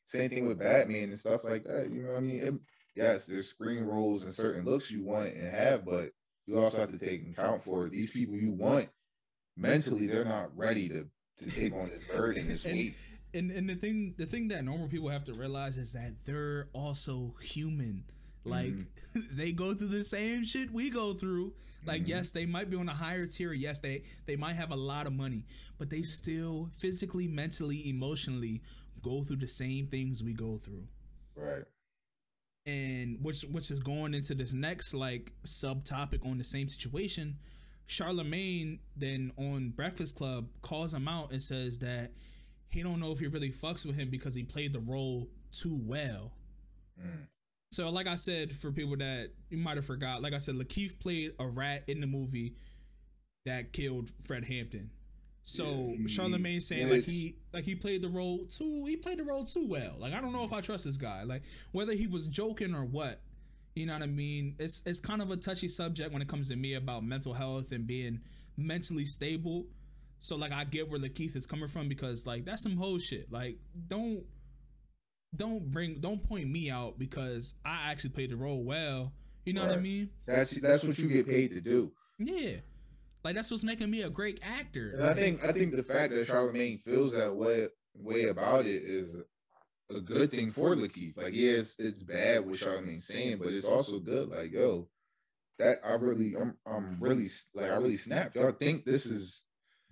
same 0.06 0.30
thing 0.30 0.46
with 0.46 0.58
Batman 0.58 1.04
and 1.04 1.16
stuff 1.16 1.44
like 1.44 1.64
that? 1.64 1.90
You 1.90 2.02
know 2.02 2.10
what 2.10 2.18
I 2.18 2.20
mean? 2.20 2.40
It- 2.42 2.54
yes, 2.96 3.26
there's 3.26 3.48
screen 3.48 3.84
roles 3.84 4.24
and 4.24 4.32
certain 4.32 4.64
looks 4.64 4.90
you 4.90 5.02
want 5.02 5.34
and 5.34 5.48
have, 5.54 5.84
but 5.84 6.10
you 6.46 6.58
also 6.58 6.80
have 6.80 6.92
to 6.92 6.98
take 6.98 7.26
account 7.28 7.62
for 7.64 7.88
these 7.88 8.10
people 8.10 8.36
you 8.36 8.52
want 8.52 8.88
mentally. 9.56 10.06
They're 10.06 10.24
not 10.24 10.56
ready 10.56 10.88
to 10.90 11.06
to 11.38 11.50
take 11.50 11.72
on 11.74 11.90
this 11.90 12.04
burden, 12.04 12.46
this 12.46 12.64
And- 12.64 12.74
weight. 12.74 12.94
and 13.32 13.50
and 13.50 13.68
the 13.68 13.74
thing 13.74 14.14
the 14.16 14.26
thing 14.26 14.48
that 14.48 14.64
normal 14.64 14.86
people 14.88 15.08
have 15.08 15.24
to 15.24 15.32
realize 15.34 15.76
is 15.76 15.92
that 15.94 16.12
they're 16.24 16.68
also 16.72 17.34
human 17.42 18.04
like 18.44 18.74
they 19.32 19.52
go 19.52 19.74
through 19.74 19.88
the 19.88 20.04
same 20.04 20.44
shit 20.44 20.70
we 20.72 20.90
go 20.90 21.14
through 21.14 21.52
like 21.86 22.02
Mhm. 22.04 22.08
yes 22.08 22.30
they 22.32 22.46
might 22.46 22.70
be 22.70 22.76
on 22.76 22.88
a 22.88 22.94
higher 22.94 23.26
tier 23.26 23.52
yes 23.52 23.78
they 23.80 24.02
they 24.26 24.36
might 24.36 24.54
have 24.54 24.70
a 24.70 24.76
lot 24.76 25.06
of 25.06 25.12
money 25.12 25.44
but 25.78 25.90
they 25.90 26.02
still 26.02 26.68
physically 26.78 27.28
mentally 27.28 27.88
emotionally 27.88 28.62
go 29.02 29.22
through 29.22 29.36
the 29.36 29.48
same 29.48 29.86
things 29.86 30.22
we 30.22 30.32
go 30.32 30.56
through 30.58 30.86
Right. 31.36 31.64
and 32.66 33.18
which 33.22 33.42
which 33.50 33.70
is 33.70 33.80
going 33.80 34.14
into 34.14 34.34
this 34.34 34.52
next 34.52 34.94
like 34.94 35.32
subtopic 35.46 36.24
on 36.26 36.38
the 36.38 36.44
same 36.44 36.68
situation 36.68 37.38
charlemagne 37.86 38.78
then 38.96 39.30
on 39.36 39.70
breakfast 39.70 40.14
club 40.16 40.48
calls 40.62 40.94
him 40.94 41.06
out 41.06 41.32
and 41.32 41.42
says 41.42 41.78
that 41.78 42.12
he 42.70 42.82
don't 42.82 42.98
know 43.00 43.12
if 43.12 43.18
he 43.18 43.26
really 43.26 43.50
fucks 43.50 43.84
with 43.86 43.96
him 43.96 44.08
because 44.10 44.34
he 44.34 44.42
played 44.42 44.72
the 44.72 44.80
role 44.80 45.28
too 45.52 45.78
well 45.82 46.32
Mm. 47.00 47.26
So 47.74 47.90
like 47.90 48.06
i 48.06 48.14
said 48.14 48.52
for 48.52 48.70
people 48.70 48.96
that 48.96 49.30
you 49.50 49.58
might 49.58 49.76
have 49.76 49.84
forgot 49.84 50.22
like 50.22 50.32
i 50.32 50.38
said 50.38 50.54
lakeith 50.54 50.98
played 51.00 51.32
a 51.38 51.46
rat 51.46 51.84
in 51.88 52.00
the 52.00 52.06
movie 52.06 52.54
that 53.44 53.72
killed 53.72 54.10
fred 54.22 54.44
hampton. 54.44 54.90
So 55.46 55.64
Yeah, 55.98 56.06
charlemagne 56.06 56.60
saying 56.60 56.88
yeah, 56.88 56.94
like 56.94 57.04
he 57.04 57.36
like 57.52 57.64
he 57.64 57.74
played 57.74 58.00
the 58.00 58.08
role 58.08 58.46
too 58.46 58.86
he 58.86 58.96
played 58.96 59.18
the 59.18 59.24
role 59.24 59.44
too 59.44 59.66
well. 59.68 59.96
Like 59.98 60.14
i 60.14 60.20
don't 60.20 60.32
know 60.32 60.44
if 60.44 60.52
i 60.52 60.60
trust 60.60 60.84
this 60.84 60.96
guy. 60.96 61.24
Like 61.24 61.42
whether 61.72 61.92
he 61.92 62.06
was 62.06 62.26
joking 62.26 62.74
or 62.74 62.84
what 62.84 63.20
you 63.74 63.86
know 63.86 63.92
what 63.92 64.02
i 64.02 64.06
mean? 64.06 64.56
It's 64.58 64.82
it's 64.86 65.00
kind 65.00 65.20
of 65.20 65.30
a 65.30 65.36
touchy 65.36 65.68
subject 65.68 66.12
when 66.12 66.22
it 66.22 66.28
comes 66.28 66.48
to 66.48 66.56
me 66.56 66.74
about 66.74 67.04
mental 67.04 67.34
health 67.34 67.72
and 67.72 67.86
being 67.86 68.20
mentally 68.56 69.04
stable. 69.04 69.66
So 70.20 70.36
like 70.36 70.52
i 70.52 70.64
get 70.64 70.88
where 70.88 70.98
lakeith 70.98 71.36
is 71.36 71.46
coming 71.46 71.68
from 71.68 71.88
because 71.88 72.26
like 72.26 72.46
that's 72.46 72.62
some 72.62 72.78
whole 72.78 72.98
shit. 72.98 73.30
Like 73.30 73.58
don't 73.88 74.24
don't 75.36 75.70
bring 75.70 76.00
don't 76.00 76.22
point 76.22 76.48
me 76.48 76.70
out 76.70 76.98
because 76.98 77.54
i 77.64 77.90
actually 77.90 78.10
played 78.10 78.30
the 78.30 78.36
role 78.36 78.62
well 78.62 79.12
you 79.44 79.52
know 79.52 79.62
what 79.62 79.72
i 79.72 79.80
mean 79.80 80.08
That's 80.26 80.60
that's 80.60 80.84
what 80.84 80.98
you 80.98 81.08
get 81.08 81.26
paid 81.28 81.52
to 81.52 81.60
do. 81.60 81.92
yeah 82.18 82.56
like 83.24 83.34
that's 83.34 83.50
what's 83.50 83.64
making 83.64 83.90
me 83.90 84.02
a 84.02 84.10
great 84.10 84.40
actor 84.42 84.92
And 84.98 85.04
I 85.04 85.14
think 85.14 85.44
I 85.44 85.52
think 85.52 85.74
the 85.74 85.82
fact 85.82 86.12
that 86.12 86.26
Charlemagne 86.26 86.78
feels 86.78 87.14
that 87.14 87.34
way 87.34 87.68
way 87.96 88.24
about 88.24 88.66
it 88.66 88.82
is 88.84 89.14
a, 89.14 89.96
a 89.96 90.00
good 90.00 90.30
thing 90.30 90.50
for 90.50 90.74
Lakeith. 90.74 91.16
Like, 91.16 91.32
yes, 91.34 91.76
it's 91.78 92.02
bad 92.02 92.44
what 92.44 92.58
Charlemagne's 92.58 93.06
saying, 93.06 93.38
but 93.38 93.48
it's 93.52 93.66
also 93.68 93.98
good. 94.00 94.28
Like, 94.30 94.52
yo, 94.52 94.88
that 95.58 95.78
I 95.84 95.94
really, 95.94 96.34
I'm, 96.36 96.56
I'm 96.66 96.96
really 97.00 97.26
like, 97.54 97.70
I 97.70 97.76
really 97.76 97.94
snapped. 97.96 98.34
Y'all 98.36 98.50
think 98.52 98.84
this 98.84 99.06
is 99.06 99.44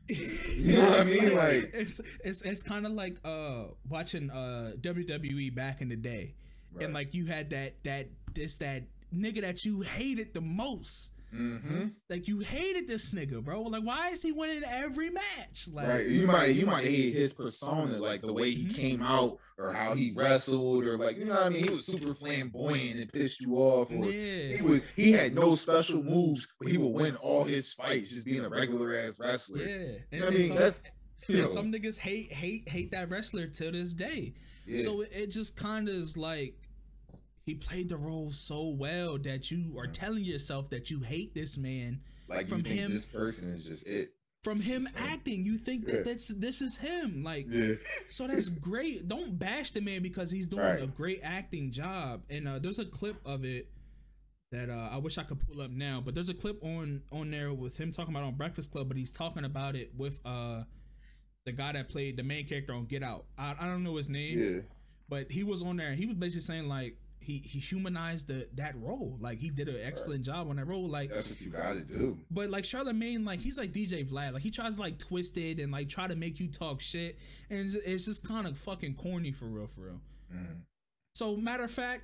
You 0.57 0.77
know 0.77 0.91
what 0.91 1.01
I 1.01 1.05
mean? 1.05 1.37
Like- 1.37 1.71
it's 1.75 2.01
it's 2.25 2.43
it's 2.43 2.63
kind 2.63 2.87
of 2.87 2.93
like 2.93 3.19
uh 3.25 3.65
watching 3.89 4.31
uh 4.31 4.73
WWE 4.81 5.55
back 5.55 5.81
in 5.81 5.89
the 5.89 5.97
day, 5.97 6.35
and 6.81 6.93
like 6.95 7.15
you 7.15 7.27
had 7.27 7.51
that 7.51 7.83
that 7.85 8.09
this 8.35 8.59
that 8.59 8.85
nigga 9.15 9.41
that 9.43 9.65
you 9.65 9.81
hated 9.83 10.35
the 10.35 10.41
most, 10.41 11.13
Mm-hmm. 11.35 11.87
Like 12.11 12.29
you 12.29 12.41
hated 12.41 12.87
this 12.87 13.13
nigga, 13.13 13.43
bro. 13.43 13.63
Like 13.63 13.83
why 13.85 14.11
is 14.11 14.23
he 14.23 14.33
winning 14.33 14.63
every 14.69 15.11
match? 15.11 15.69
Like 15.73 15.89
Right. 15.89 16.07
You 16.07 16.27
might 16.27 16.47
you 16.55 16.67
might 16.67 16.85
hate 16.85 17.15
his 17.15 17.33
persona, 17.33 17.99
like 17.99 18.21
the 18.21 18.33
way 18.33 18.51
he 18.51 18.67
Mhm. 18.67 18.75
came 18.75 19.03
out 19.03 19.39
or 19.59 19.73
how 19.73 19.95
he 19.95 20.13
wrestled, 20.15 20.85
or 20.85 20.97
like 20.97 21.17
you 21.17 21.25
know 21.25 21.35
what 21.35 21.47
I 21.47 21.49
mean. 21.51 21.65
He 21.65 21.71
was 21.71 21.87
super 21.87 22.15
flamboyant 22.15 23.01
and 23.01 23.13
pissed 23.13 23.41
you 23.41 23.55
off. 23.57 23.91
Or 23.91 24.05
yeah. 24.11 24.57
he 24.57 24.63
was 24.63 24.81
he 24.97 25.13
had 25.13 25.35
no 25.35 25.55
special 25.55 26.03
moves, 26.03 26.47
but 26.61 26.71
he 26.71 26.79
would 26.79 26.89
win 26.93 27.17
all 27.17 27.45
his 27.45 27.73
fights 27.73 28.11
just 28.11 28.27
being 28.27 28.45
a 28.45 28.49
regular 28.49 28.95
ass 28.97 29.19
wrestler. 29.19 29.65
Yeah. 29.65 29.77
You 29.77 29.99
And, 30.13 30.21
know 30.21 30.27
what 30.27 30.35
I 30.35 30.39
mean? 30.39 30.49
some, 30.49 30.57
That's 30.59 30.83
you 31.29 31.39
know, 31.41 31.47
some 31.47 31.73
niggas 31.73 31.99
hate 31.99 32.33
hate 32.33 32.69
hate 32.69 32.91
that 32.91 33.09
wrestler 33.09 33.47
to 33.47 33.71
this 33.71 33.93
day. 33.93 34.35
yeah. 34.67 34.81
So 34.83 35.01
it, 35.03 35.11
it 35.13 35.27
just 35.31 35.57
kind 35.57 35.89
of 35.89 35.95
is 35.95 36.17
like 36.17 36.57
he 37.45 37.55
played 37.55 37.89
the 37.89 37.97
role 37.97 38.31
so 38.31 38.69
well 38.69 39.19
that 39.19 39.51
you 39.51 39.77
are 39.79 39.87
telling 39.87 40.25
yourself 40.25 40.71
that 40.71 40.91
you 40.91 41.01
hate 41.01 41.35
this 41.35 41.57
man 41.59 42.01
like 42.29 42.49
from 42.49 42.65
him- 42.65 42.91
this 42.93 43.05
person 43.07 43.51
is 43.51 43.65
just 43.65 43.87
it. 43.87 44.13
from 44.45 44.59
him 44.61 44.83
Just 44.83 44.97
him. 44.97 45.07
acting. 45.09 45.45
You 45.45 45.59
think 45.59 45.87
Yeah. 45.87 45.97
that 45.97 46.05
that's 46.05 46.29
this 46.29 46.61
is 46.63 46.77
him. 46.77 47.23
Like 47.23 47.47
Yeah. 47.49 47.75
so 48.09 48.27
that's 48.27 48.49
great. 48.49 49.07
Don't 49.09 49.39
bash 49.39 49.71
the 49.73 49.81
man 49.81 50.03
because 50.03 50.31
he's 50.31 50.47
doing 50.47 50.63
Right. 50.65 50.83
a 50.83 50.87
great 50.87 51.21
acting 51.23 51.71
job. 51.73 52.23
And 52.31 52.49
uh, 52.49 52.59
there's 52.59 52.79
a 52.79 52.85
clip 52.85 53.17
of 53.25 53.45
it 53.45 53.69
that 54.53 54.69
uh, 54.69 54.89
I 54.93 54.99
wish 54.99 55.17
I 55.19 55.23
could 55.25 55.41
pull 55.41 55.61
up 55.63 55.71
now, 55.71 56.01
but 56.05 56.15
there's 56.15 56.29
a 56.29 56.35
clip 56.35 56.63
on 56.63 57.03
on 57.11 57.31
there 57.31 57.53
with 57.53 57.77
him 57.77 57.91
talking 57.93 58.13
about 58.15 58.25
on 58.25 58.35
Breakfast 58.35 58.71
Club, 58.71 58.89
but 58.89 58.97
he's 58.97 59.11
talking 59.11 59.45
about 59.45 59.77
it 59.77 59.93
with 59.97 60.21
uh 60.25 60.65
the 61.45 61.53
guy 61.53 61.73
that 61.73 61.89
played 61.89 62.17
the 62.17 62.23
main 62.23 62.47
character 62.47 62.73
on 62.73 62.87
Get 62.87 63.03
Out. 63.03 63.27
I, 63.37 63.57
I 63.59 63.67
don't 63.67 63.83
know 63.83 63.97
his 63.97 64.09
name, 64.09 64.39
Yeah. 64.39 64.61
but 65.09 65.31
he 65.33 65.43
was 65.43 65.61
on 65.63 65.77
there 65.77 65.89
and 65.89 65.99
he 65.99 66.07
was 66.07 66.17
basically 66.17 66.43
saying 66.43 66.69
like 66.69 66.97
he 67.23 67.39
he 67.39 67.59
humanized 67.59 68.27
the 68.29 68.49
that 68.55 68.75
role. 68.77 69.17
Like 69.21 69.39
he 69.39 69.51
did 69.51 69.69
an 69.69 69.79
excellent 69.83 70.25
job 70.25 70.49
on 70.51 70.57
that 70.57 70.67
role. 70.67 70.89
Like 70.89 71.11
That's 71.11 71.29
what 71.29 71.41
you 71.41 71.51
gotta 71.51 71.81
do. 71.81 72.19
but 72.31 72.51
like 72.51 72.65
Charlemagne, 72.65 73.25
like 73.25 73.41
he's 73.41 73.59
like 73.59 73.73
DJ 73.73 74.09
Vlad, 74.09 74.33
like 74.35 74.43
he 74.43 74.51
tries 74.51 74.77
to 74.77 74.81
like 74.81 74.99
twist 74.99 75.37
it 75.39 75.59
and 75.61 75.73
like 75.73 75.89
try 75.89 76.07
to 76.07 76.17
make 76.17 76.39
you 76.41 76.49
talk 76.49 76.81
shit, 76.81 77.19
and 77.51 77.61
it's, 77.67 77.75
it's 77.75 78.05
just 78.05 78.27
kind 78.27 78.47
of 78.47 78.59
fucking 78.59 78.95
corny 78.95 79.33
for 79.33 79.47
real, 79.47 79.67
for 79.67 79.81
real. 79.83 80.01
Mm. 80.35 80.61
So 81.15 81.37
matter 81.37 81.65
of 81.65 81.71
fact, 81.71 82.03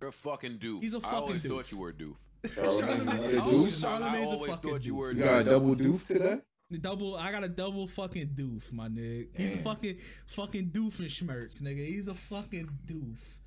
You're 0.00 0.10
a 0.10 0.12
fucking 0.12 0.58
doof. 0.58 0.82
He's 0.82 0.94
a 0.94 1.00
fucking 1.00 1.16
I 1.18 1.20
always 1.20 1.42
doof. 1.42 1.48
thought 1.50 1.72
you 1.72 1.78
were 1.78 1.88
a 1.90 1.92
doof. 1.94 2.16
Charlemagne's 2.54 2.80
Charlemagne- 2.80 3.08
another 3.18 3.24
I 3.26 3.40
doof? 3.40 3.52
always- 3.54 3.84
I 3.84 3.88
a 3.88 4.26
always 4.26 4.50
fucking 4.52 4.70
thought 4.70 4.84
you 4.84 4.94
were 4.94 5.10
a 5.10 5.14
doof. 5.14 5.18
You 5.18 5.24
got 5.24 5.40
a 5.40 5.44
double 5.44 5.74
doof 5.76 6.06
today? 6.06 6.40
double, 6.80 7.16
I 7.16 7.30
got 7.30 7.44
a 7.44 7.48
double 7.48 7.86
fucking 7.86 8.28
doof, 8.34 8.72
my 8.72 8.88
nigga. 8.88 9.28
He's 9.36 9.52
a 9.52 9.56
Damn. 9.56 9.64
fucking 9.64 9.96
fucking 10.26 10.70
doofenshmirtz, 10.70 11.62
nigga. 11.62 11.86
He's 11.86 12.08
a 12.08 12.14
fucking 12.14 12.68
doof. 12.86 13.38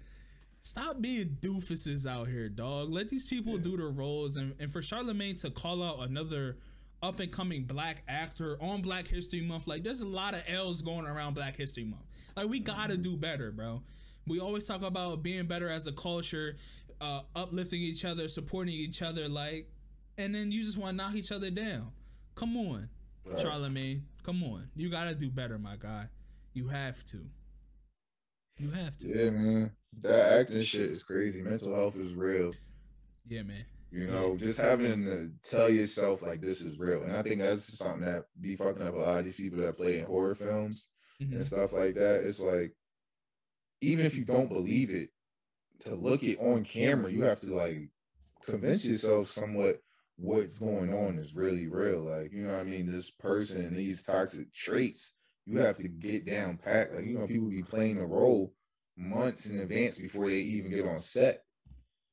Stop 0.67 1.01
being 1.01 1.37
doofuses 1.39 2.05
out 2.05 2.27
here, 2.27 2.49
dog. 2.49 2.89
Let 2.91 3.07
these 3.07 3.25
people 3.25 3.57
do 3.57 3.77
their 3.77 3.87
roles, 3.87 4.35
and, 4.35 4.53
and 4.59 4.69
for 4.69 4.81
Charlemagne 4.81 5.37
to 5.37 5.49
call 5.49 5.81
out 5.81 5.99
another 5.99 6.57
up 7.01 7.21
and 7.21 7.31
coming 7.31 7.63
black 7.63 8.03
actor 8.09 8.57
on 8.59 8.81
Black 8.81 9.07
History 9.07 9.39
Month, 9.39 9.65
like 9.65 9.85
there's 9.85 10.01
a 10.01 10.05
lot 10.05 10.33
of 10.33 10.43
L's 10.45 10.81
going 10.81 11.05
around 11.05 11.35
Black 11.35 11.55
History 11.55 11.85
Month. 11.85 12.01
Like 12.35 12.49
we 12.49 12.59
gotta 12.59 12.97
do 12.97 13.15
better, 13.15 13.49
bro. 13.49 13.81
We 14.27 14.41
always 14.41 14.67
talk 14.67 14.81
about 14.81 15.23
being 15.23 15.45
better 15.45 15.69
as 15.69 15.87
a 15.87 15.93
culture, 15.93 16.57
uh, 16.99 17.21
uplifting 17.33 17.81
each 17.81 18.03
other, 18.03 18.27
supporting 18.27 18.73
each 18.73 19.01
other, 19.01 19.29
like, 19.29 19.69
and 20.17 20.35
then 20.35 20.51
you 20.51 20.63
just 20.63 20.77
want 20.77 20.97
to 20.97 20.97
knock 20.97 21.15
each 21.15 21.31
other 21.31 21.49
down. 21.49 21.91
Come 22.35 22.57
on, 22.57 22.89
Right. 23.23 23.39
Charlemagne. 23.39 24.03
Come 24.21 24.43
on, 24.43 24.67
you 24.75 24.89
gotta 24.89 25.15
do 25.15 25.29
better, 25.29 25.57
my 25.57 25.77
guy. 25.77 26.07
You 26.53 26.67
have 26.67 27.05
to. 27.05 27.19
You 28.57 28.71
have 28.71 28.97
to. 28.97 29.07
Yeah, 29.07 29.29
man. 29.29 29.71
That 30.01 30.39
acting 30.39 30.61
shit 30.61 30.91
is 30.91 31.03
crazy. 31.03 31.41
Mental 31.41 31.73
health 31.73 31.97
is 31.97 32.13
real. 32.13 32.53
Yeah, 33.27 33.43
man. 33.43 33.65
You 33.91 34.07
know, 34.07 34.35
just 34.35 34.59
having 34.59 35.05
to 35.05 35.31
tell 35.43 35.69
yourself 35.69 36.21
like 36.21 36.41
this 36.41 36.61
is 36.61 36.77
real. 36.77 37.03
And 37.03 37.15
I 37.15 37.21
think 37.21 37.39
that's 37.39 37.77
something 37.77 38.05
that 38.05 38.25
be 38.41 38.55
fucking 38.55 38.81
up 38.81 38.95
a 38.95 38.97
lot 38.97 39.19
of 39.19 39.25
these 39.25 39.37
people 39.37 39.59
that 39.59 39.77
play 39.77 39.99
in 39.99 40.05
horror 40.05 40.35
films 40.35 40.89
Mhm. 41.21 41.33
and 41.33 41.43
stuff 41.43 41.73
like 41.73 41.95
that. 41.95 42.23
It's 42.23 42.41
like 42.41 42.75
even 43.81 44.05
if 44.05 44.17
you 44.17 44.25
don't 44.25 44.49
believe 44.49 44.89
it, 44.93 45.09
to 45.79 45.95
look 45.95 46.23
it 46.23 46.39
on 46.39 46.63
camera, 46.63 47.11
you 47.11 47.23
have 47.23 47.39
to 47.41 47.53
like 47.53 47.89
convince 48.43 48.83
yourself 48.83 49.29
somewhat 49.29 49.81
what's 50.17 50.59
going 50.59 50.93
on 50.93 51.19
is 51.19 51.35
really 51.35 51.67
real. 51.67 51.99
Like, 51.99 52.31
you 52.33 52.43
know 52.43 52.53
what 52.53 52.61
I 52.61 52.63
mean? 52.63 52.87
This 52.87 53.11
person, 53.11 53.73
these 53.75 54.03
toxic 54.03 54.51
traits, 54.53 55.13
you 55.47 55.59
have 55.59 55.77
to 55.77 55.87
get 55.87 56.25
down 56.25 56.57
pat. 56.57 56.93
Like, 56.93 57.05
you 57.05 57.17
know, 57.17 57.25
people 57.25 57.47
be 57.49 57.63
playing 57.63 57.97
a 57.97 58.05
role 58.05 58.53
months 58.97 59.49
in 59.49 59.59
advance 59.59 59.97
before 59.97 60.27
they 60.27 60.35
even 60.37 60.71
get 60.71 60.85
on 60.85 60.99
set. 60.99 61.43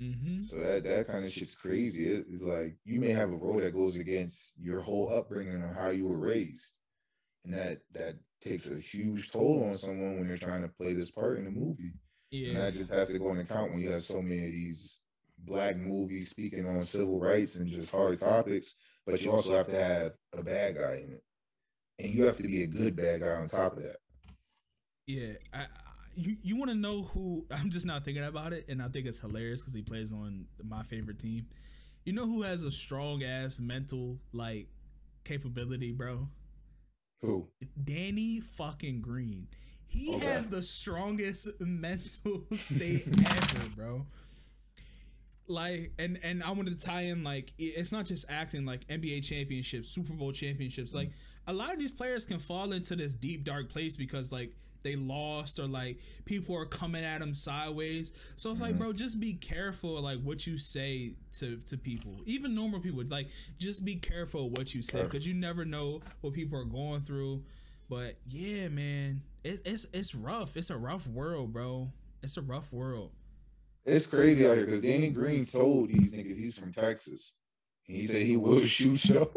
Mm-hmm. 0.00 0.42
So 0.42 0.56
that 0.58 0.84
that 0.84 1.06
kind 1.08 1.24
of 1.24 1.32
shit's 1.32 1.54
crazy. 1.54 2.06
It- 2.08 2.26
it's 2.28 2.42
like 2.42 2.76
you 2.84 3.00
may 3.00 3.10
have 3.10 3.30
a 3.30 3.36
role 3.36 3.58
that 3.60 3.72
goes 3.74 3.96
against 3.96 4.52
your 4.58 4.80
whole 4.80 5.12
upbringing 5.12 5.62
or 5.62 5.72
how 5.72 5.90
you 5.90 6.06
were 6.06 6.18
raised, 6.18 6.78
and 7.44 7.52
that 7.54 7.78
that 7.92 8.16
takes 8.40 8.70
a 8.70 8.78
huge 8.78 9.30
toll 9.30 9.64
on 9.64 9.74
someone 9.74 10.18
when 10.18 10.28
you're 10.28 10.36
trying 10.36 10.62
to 10.62 10.68
play 10.68 10.92
this 10.92 11.10
part 11.10 11.38
in 11.38 11.46
a 11.46 11.50
movie. 11.50 11.92
And 12.32 12.40
Yeah. 12.42 12.54
that 12.60 12.74
just 12.74 12.90
has 12.92 13.08
to 13.10 13.18
go 13.18 13.30
into 13.30 13.42
account 13.42 13.70
when 13.72 13.80
you 13.80 13.90
have 13.90 14.02
so 14.04 14.20
many 14.20 14.44
of 14.46 14.52
these 14.52 14.98
black 15.38 15.76
movies 15.76 16.28
speaking 16.30 16.66
on 16.66 16.82
civil 16.82 17.18
rights 17.20 17.56
and 17.56 17.68
just 17.68 17.90
hard 17.90 18.18
topics, 18.18 18.74
but 19.06 19.22
you 19.22 19.30
also 19.30 19.56
have 19.56 19.66
to 19.68 19.82
have 19.82 20.12
a 20.32 20.42
bad 20.42 20.76
guy 20.76 20.96
in 21.04 21.12
it, 21.14 21.24
and 21.98 22.12
you 22.14 22.24
have 22.24 22.36
to 22.36 22.44
be 22.44 22.62
a 22.62 22.66
good 22.66 22.96
bad 22.96 23.20
guy 23.20 23.28
on 23.28 23.46
top 23.46 23.76
of 23.76 23.82
that. 23.82 23.96
Yeah. 25.06 25.34
I, 25.52 25.58
I, 25.62 25.66
you 26.16 26.36
you 26.42 26.56
want 26.56 26.70
to 26.70 26.76
know 26.76 27.02
who? 27.02 27.46
I'm 27.50 27.70
just 27.70 27.86
not 27.86 28.04
thinking 28.04 28.24
about 28.24 28.52
it, 28.52 28.66
and 28.68 28.82
I 28.82 28.88
think 28.88 29.06
it's 29.06 29.20
hilarious 29.20 29.62
because 29.62 29.74
he 29.74 29.82
plays 29.82 30.12
on 30.12 30.46
my 30.62 30.82
favorite 30.84 31.18
team. 31.18 31.46
You 32.04 32.12
know 32.12 32.26
who 32.26 32.42
has 32.42 32.62
a 32.64 32.70
strong 32.70 33.22
ass 33.22 33.58
mental 33.58 34.18
like 34.32 34.68
capability, 35.24 35.92
bro? 35.92 36.28
Who? 37.22 37.48
Danny 37.82 38.40
fucking 38.40 39.00
Green. 39.00 39.48
He 39.86 40.14
Okay. 40.14 40.26
has 40.26 40.46
the 40.46 40.62
strongest 40.62 41.48
mental 41.60 42.42
state 42.52 43.06
ever, 43.08 43.68
bro. 43.76 44.06
Like, 45.46 45.92
and 45.98 46.18
and 46.22 46.42
I 46.42 46.50
wanted 46.52 46.78
to 46.80 46.86
tie 46.86 47.02
in 47.02 47.22
like 47.22 47.52
it's 47.58 47.92
not 47.92 48.06
just 48.06 48.24
acting, 48.30 48.64
like 48.64 48.86
NBA 48.86 49.24
championships, 49.24 49.90
Super 49.90 50.14
Bowl 50.14 50.32
championships. 50.32 50.94
Like 50.94 51.12
a 51.46 51.52
lot 51.52 51.72
of 51.72 51.78
these 51.78 51.92
players 51.92 52.24
can 52.24 52.38
fall 52.38 52.72
into 52.72 52.96
this 52.96 53.14
deep 53.14 53.44
dark 53.44 53.68
place 53.68 53.96
because 53.96 54.32
like 54.32 54.52
they 54.82 54.96
lost 54.96 55.58
or 55.58 55.66
like 55.66 55.98
people 56.26 56.54
are 56.54 56.66
coming 56.66 57.04
at 57.04 57.20
them 57.20 57.32
sideways. 57.32 58.12
So 58.36 58.50
it's 58.50 58.60
like, 58.60 58.74
Mhm. 58.74 58.78
bro, 58.78 58.92
just 58.92 59.18
be 59.18 59.32
careful 59.32 60.00
like 60.02 60.20
what 60.22 60.46
you 60.46 60.58
say 60.58 61.14
to 61.38 61.56
to 61.66 61.78
people, 61.78 62.20
even 62.26 62.54
normal 62.54 62.80
people. 62.80 63.02
Like, 63.08 63.28
just 63.58 63.84
be 63.84 63.96
careful 63.96 64.50
what 64.50 64.74
you 64.74 64.82
say 64.82 65.02
because 65.02 65.26
you 65.26 65.32
never 65.34 65.64
know 65.64 66.02
what 66.20 66.34
people 66.34 66.58
are 66.58 66.64
going 66.66 67.00
through. 67.00 67.44
But 67.88 68.16
yeah, 68.26 68.68
man, 68.68 69.22
it's 69.42 69.60
it's 69.64 69.86
it's 69.94 70.14
rough. 70.14 70.56
It's 70.56 70.70
a 70.70 70.76
rough 70.76 71.06
world, 71.08 71.52
bro. 71.52 71.90
It's 72.22 72.36
a 72.36 72.42
rough 72.42 72.72
world. 72.72 73.12
It's 73.86 74.06
crazy 74.06 74.46
out 74.46 74.56
here 74.56 74.66
because 74.66 74.82
Danny 74.82 75.10
Green 75.10 75.44
told 75.44 75.88
these 75.90 76.10
niggas 76.12 76.36
he's 76.38 76.58
from 76.58 76.72
Texas. 76.72 77.34
He 77.82 78.02
said 78.06 78.26
he 78.26 78.36
will 78.36 78.64
shoot 78.64 79.04
you. 79.06 79.30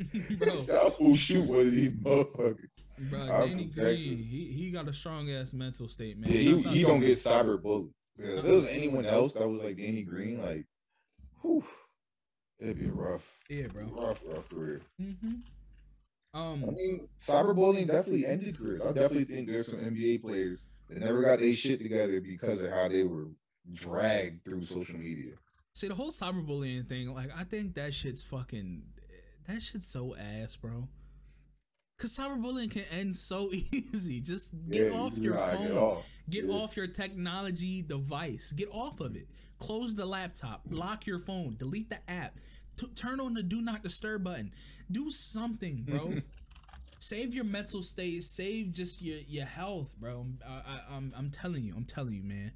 bro, 0.38 0.52
I 0.52 0.92
will 1.02 1.16
shoot 1.16 1.44
one 1.44 1.60
of 1.60 1.70
these 1.72 1.92
motherfuckers. 1.94 2.84
bro, 3.10 3.26
Danny 3.26 3.66
Green, 3.66 3.96
he, 3.96 4.52
he 4.52 4.70
got 4.70 4.88
a 4.88 4.92
strong 4.92 5.30
ass 5.30 5.52
mental 5.52 5.88
state, 5.88 6.18
man. 6.18 6.30
Yeah, 6.30 6.38
he, 6.38 6.50
Shouts 6.52 6.66
out 6.66 6.72
he 6.74 6.80
to 6.82 6.86
don't 6.86 7.00
get 7.00 7.10
cyber 7.18 7.60
bullied. 7.62 7.90
Because 8.16 8.38
if 8.38 8.44
it 8.44 8.50
was 8.52 8.66
anyone 8.66 9.06
else 9.06 9.32
that 9.34 9.48
was 9.48 9.62
like 9.62 9.76
Danny 9.76 10.02
Green, 10.02 10.42
like, 10.42 10.66
whew, 11.42 11.64
it'd 12.58 12.78
be 12.78 12.86
a 12.88 12.92
rough, 12.92 13.38
Yeah, 13.48 13.66
bro. 13.68 13.84
rough, 13.84 14.20
rough 14.26 14.48
career. 14.48 14.82
Mm-hmm. 15.00 15.32
I 16.34 16.38
Um, 16.38 16.60
mean, 16.60 17.08
cyberbullying 17.20 17.86
definitely 17.88 18.26
ended 18.26 18.56
careers. 18.58 18.82
I 18.82 18.92
definitely 18.92 19.24
think 19.24 19.48
there's 19.48 19.68
some 19.68 19.80
NBA 19.80 20.22
players 20.22 20.66
that 20.88 20.98
never 20.98 21.22
got 21.22 21.38
their 21.40 21.52
shit 21.52 21.80
together 21.80 22.20
because 22.20 22.60
of 22.60 22.70
how 22.70 22.88
they 22.88 23.04
were 23.04 23.28
dragged 23.72 24.44
through 24.44 24.62
social 24.64 24.98
media. 24.98 25.32
see 25.74 25.88
the 25.88 25.94
whole 25.94 26.10
cyberbullying 26.10 26.88
thing. 26.88 27.12
Like, 27.14 27.30
I 27.36 27.44
think 27.44 27.74
that 27.74 27.94
shit's 27.94 28.22
fucking. 28.22 28.82
That 29.52 29.62
shit's 29.62 29.86
so 29.86 30.14
ass, 30.16 30.56
bro. 30.56 30.88
Cause 31.98 32.16
cyberbullying 32.16 32.70
can 32.70 32.84
end 32.90 33.14
so 33.14 33.50
easy. 33.52 34.20
Just 34.20 34.54
get 34.70 34.88
Yeah, 34.92 34.98
off 34.98 35.16
you 35.18 35.24
your 35.24 35.34
phone. 35.34 35.66
Get 35.66 35.76
off. 35.76 36.08
Get 36.30 36.44
Yeah. 36.46 36.54
off 36.54 36.76
your 36.76 36.86
technology 36.86 37.82
device. 37.82 38.52
Get 38.52 38.68
off 38.72 39.00
of 39.00 39.16
it. 39.16 39.28
Close 39.58 39.94
the 39.94 40.06
laptop. 40.06 40.62
Lock 40.70 41.06
your 41.06 41.18
phone. 41.18 41.56
Delete 41.58 41.90
the 41.90 41.98
app. 42.10 42.38
T- 42.76 42.86
turn 42.94 43.20
on 43.20 43.34
the 43.34 43.42
do 43.42 43.60
not 43.60 43.82
disturb 43.82 44.24
button. 44.24 44.52
Do 44.90 45.10
something, 45.10 45.82
bro. 45.82 46.14
save 46.98 47.34
your 47.34 47.44
mental 47.44 47.82
state. 47.82 48.24
Save 48.24 48.72
just 48.72 49.02
your 49.02 49.18
your 49.28 49.44
health, 49.44 49.94
bro. 49.98 50.26
I, 50.46 50.52
I, 50.52 50.96
I'm 50.96 51.12
I'm 51.14 51.30
telling 51.30 51.64
you. 51.64 51.74
I'm 51.76 51.84
telling 51.84 52.14
you, 52.14 52.22
man. 52.22 52.52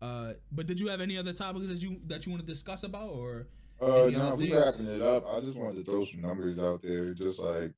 Uh, 0.00 0.34
but 0.52 0.66
did 0.66 0.78
you 0.78 0.88
have 0.88 1.00
any 1.00 1.16
other 1.18 1.32
topics 1.32 1.66
that 1.66 1.78
you 1.82 2.00
that 2.06 2.24
you 2.26 2.30
want 2.30 2.44
to 2.44 2.46
discuss 2.46 2.84
about 2.84 3.08
or? 3.10 3.48
Uh, 3.80 3.86
no, 4.10 4.18
other 4.20 4.36
we 4.36 4.50
things? 4.50 4.64
wrapping 4.64 4.86
it 4.86 5.02
up. 5.02 5.24
I 5.28 5.40
just 5.40 5.56
wanted 5.58 5.84
to 5.84 5.90
throw 5.90 6.04
some 6.04 6.20
numbers 6.22 6.58
out 6.58 6.82
there, 6.82 7.12
just 7.14 7.40
like 7.40 7.72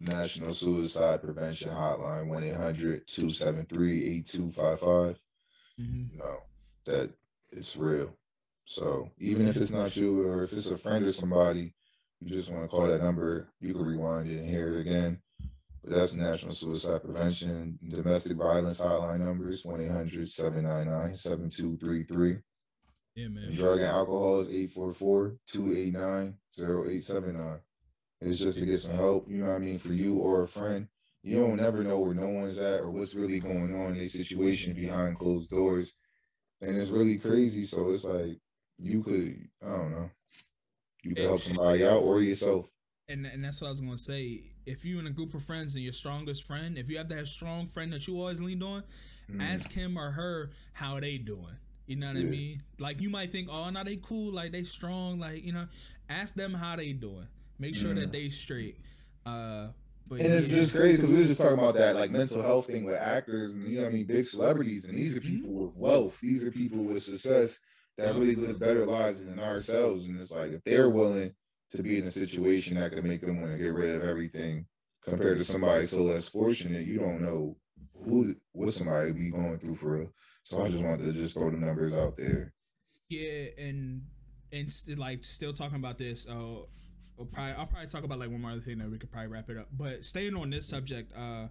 National 0.00 0.52
Suicide 0.54 1.22
Prevention 1.22 1.70
Hotline, 1.70 2.28
1 2.28 2.44
800 2.44 3.06
273 3.06 4.04
8255. 4.18 5.18
Mhm. 5.80 6.12
You 6.12 6.18
know, 6.18 6.38
that 6.86 7.10
it's 7.50 7.76
real. 7.76 8.16
So 8.64 9.10
even 9.18 9.46
if 9.46 9.56
it's 9.56 9.70
not 9.70 9.96
you 9.96 10.26
or 10.26 10.42
if 10.42 10.52
it's 10.52 10.70
a 10.70 10.76
friend 10.76 11.04
or 11.04 11.12
somebody, 11.12 11.74
you 12.20 12.28
just 12.28 12.50
want 12.50 12.64
to 12.64 12.68
call 12.68 12.88
that 12.88 13.02
number, 13.02 13.48
you 13.60 13.72
can 13.74 13.84
rewind 13.84 14.28
it 14.28 14.38
and 14.40 14.48
hear 14.48 14.76
it 14.76 14.80
again. 14.80 15.20
But 15.84 15.92
that's 15.94 16.16
National 16.16 16.52
Suicide 16.52 17.02
Prevention 17.04 17.78
Domestic 17.88 18.36
Violence 18.36 18.80
Hotline 18.80 19.20
numbers 19.20 19.64
1 19.64 19.80
800 19.82 20.28
799 20.28 21.14
7233. 21.14 22.38
Yeah, 23.16 23.28
man. 23.28 23.44
And 23.44 23.56
drug 23.56 23.78
and 23.78 23.88
alcohol 23.88 24.40
is 24.40 24.48
844 24.50 25.36
289 25.50 26.34
0879. 26.58 27.58
It's 28.20 28.38
just 28.38 28.58
to 28.58 28.66
get 28.66 28.78
some 28.80 28.94
help, 28.94 29.28
you 29.28 29.38
know 29.38 29.46
what 29.46 29.56
I 29.56 29.58
mean, 29.58 29.78
for 29.78 29.92
you 29.92 30.18
or 30.18 30.42
a 30.42 30.48
friend. 30.48 30.86
You 31.22 31.40
don't 31.40 31.56
never 31.56 31.82
know 31.82 31.98
where 31.98 32.14
no 32.14 32.28
one's 32.28 32.58
at 32.58 32.80
or 32.80 32.90
what's 32.90 33.14
really 33.14 33.40
going 33.40 33.74
on 33.74 33.96
in 33.96 34.02
a 34.02 34.06
situation 34.06 34.74
behind 34.74 35.18
closed 35.18 35.50
doors. 35.50 35.94
And 36.60 36.76
it's 36.76 36.90
really 36.90 37.18
crazy. 37.18 37.64
So 37.64 37.90
it's 37.90 38.04
like 38.04 38.38
you 38.78 39.02
could, 39.02 39.48
I 39.66 39.76
don't 39.76 39.90
know, 39.90 40.10
you 41.02 41.14
could 41.14 41.24
help 41.24 41.40
somebody 41.40 41.84
out 41.84 42.02
or 42.02 42.20
yourself. 42.20 42.70
And 43.08 43.26
and 43.26 43.44
that's 43.44 43.60
what 43.60 43.68
I 43.68 43.70
was 43.70 43.80
gonna 43.80 43.98
say. 43.98 44.42
If 44.66 44.84
you 44.84 44.98
in 44.98 45.06
a 45.06 45.10
group 45.10 45.34
of 45.34 45.42
friends 45.42 45.74
and 45.74 45.82
your 45.84 45.92
strongest 45.92 46.44
friend, 46.44 46.76
if 46.78 46.88
you 46.88 46.98
have 46.98 47.08
that 47.10 47.26
strong 47.28 47.66
friend 47.66 47.92
that 47.92 48.06
you 48.06 48.18
always 48.18 48.40
leaned 48.40 48.62
on, 48.62 48.84
Mm. 49.30 49.42
ask 49.42 49.72
him 49.72 49.98
or 49.98 50.12
her 50.12 50.52
how 50.72 51.00
they 51.00 51.18
doing. 51.18 51.56
You 51.86 51.96
know 51.96 52.08
what 52.08 52.16
I 52.16 52.20
mean? 52.24 52.62
Like 52.78 53.00
you 53.00 53.10
might 53.10 53.30
think, 53.30 53.48
oh, 53.50 53.70
no, 53.70 53.84
they 53.84 53.96
cool, 53.96 54.32
like 54.32 54.52
they 54.52 54.64
strong, 54.64 55.18
like 55.20 55.44
you 55.44 55.52
know. 55.52 55.66
Ask 56.08 56.34
them 56.36 56.54
how 56.54 56.76
they 56.76 56.92
doing. 56.92 57.26
Make 57.58 57.74
sure 57.74 57.92
that 57.94 58.12
they 58.12 58.28
straight. 58.28 58.78
Uh, 59.24 59.68
but 60.06 60.20
And 60.20 60.32
it's 60.32 60.48
yeah. 60.50 60.58
just 60.58 60.72
crazy 60.74 60.96
because 60.96 61.10
we 61.10 61.18
were 61.18 61.24
just 61.24 61.40
talking 61.40 61.58
about 61.58 61.74
that 61.74 61.96
like 61.96 62.12
mental 62.12 62.42
health 62.42 62.68
thing 62.68 62.84
with 62.84 62.94
actors 62.94 63.54
and 63.54 63.66
you 63.68 63.78
know 63.78 63.82
what 63.82 63.88
I 63.90 63.92
mean 63.92 64.06
big 64.06 64.24
celebrities 64.24 64.84
and 64.84 64.96
these 64.96 65.16
are 65.16 65.20
Mm-hmm. 65.20 65.36
people 65.36 65.52
with 65.66 65.74
wealth 65.74 66.20
these 66.20 66.46
are 66.46 66.52
people 66.52 66.78
with 66.78 67.02
success 67.02 67.58
that 67.98 68.14
really 68.14 68.36
live 68.36 68.60
better 68.60 68.86
lives 68.86 69.24
than 69.24 69.40
ourselves 69.40 70.06
and 70.06 70.20
it's 70.20 70.30
like 70.30 70.52
if 70.52 70.62
they're 70.62 70.90
willing 70.90 71.34
to 71.72 71.82
be 71.82 71.98
in 71.98 72.04
a 72.04 72.10
situation 72.12 72.76
that 72.76 72.92
could 72.92 73.02
make 73.04 73.20
them 73.20 73.40
want 73.40 73.50
to 73.52 73.58
get 73.58 73.74
rid 73.74 73.96
of 73.96 74.04
everything 74.08 74.64
compared 75.02 75.38
to 75.38 75.44
somebody 75.44 75.84
so 75.86 76.02
less 76.04 76.28
fortunate 76.28 76.86
you 76.86 77.00
don't 77.00 77.20
know 77.20 77.56
who 78.06 78.34
what 78.52 78.72
somebody 78.72 79.12
be 79.12 79.30
going 79.30 79.58
through 79.58 79.74
for 79.74 79.98
real 79.98 80.12
so 80.44 80.62
I 80.64 80.68
just 80.70 80.82
wanted 80.84 81.04
to 81.04 81.12
just 81.12 81.34
throw 81.36 81.50
the 81.50 81.56
numbers 81.58 81.94
out 81.94 82.16
there 82.16 82.54
Yeah, 83.10 83.46
and 83.58 84.02
and 84.52 84.70
st- 84.70 84.98
like 84.98 85.24
still 85.24 85.52
talking 85.52 85.76
about 85.76 85.98
this. 85.98 86.26
Uh, 86.26 86.62
we'll 87.16 87.26
probably 87.26 87.54
I'll 87.54 87.66
probably 87.66 87.88
talk 87.88 88.04
about 88.04 88.18
like 88.20 88.30
one 88.30 88.40
more 88.40 88.52
other 88.52 88.60
thing 88.60 88.78
that 88.78 88.90
we 88.90 88.96
could 88.98 89.10
probably 89.10 89.28
wrap 89.28 89.50
it 89.50 89.58
up. 89.58 89.68
But 89.72 90.04
staying 90.04 90.36
on 90.36 90.50
this 90.50 90.68
subject, 90.68 91.12
uh, 91.16 91.48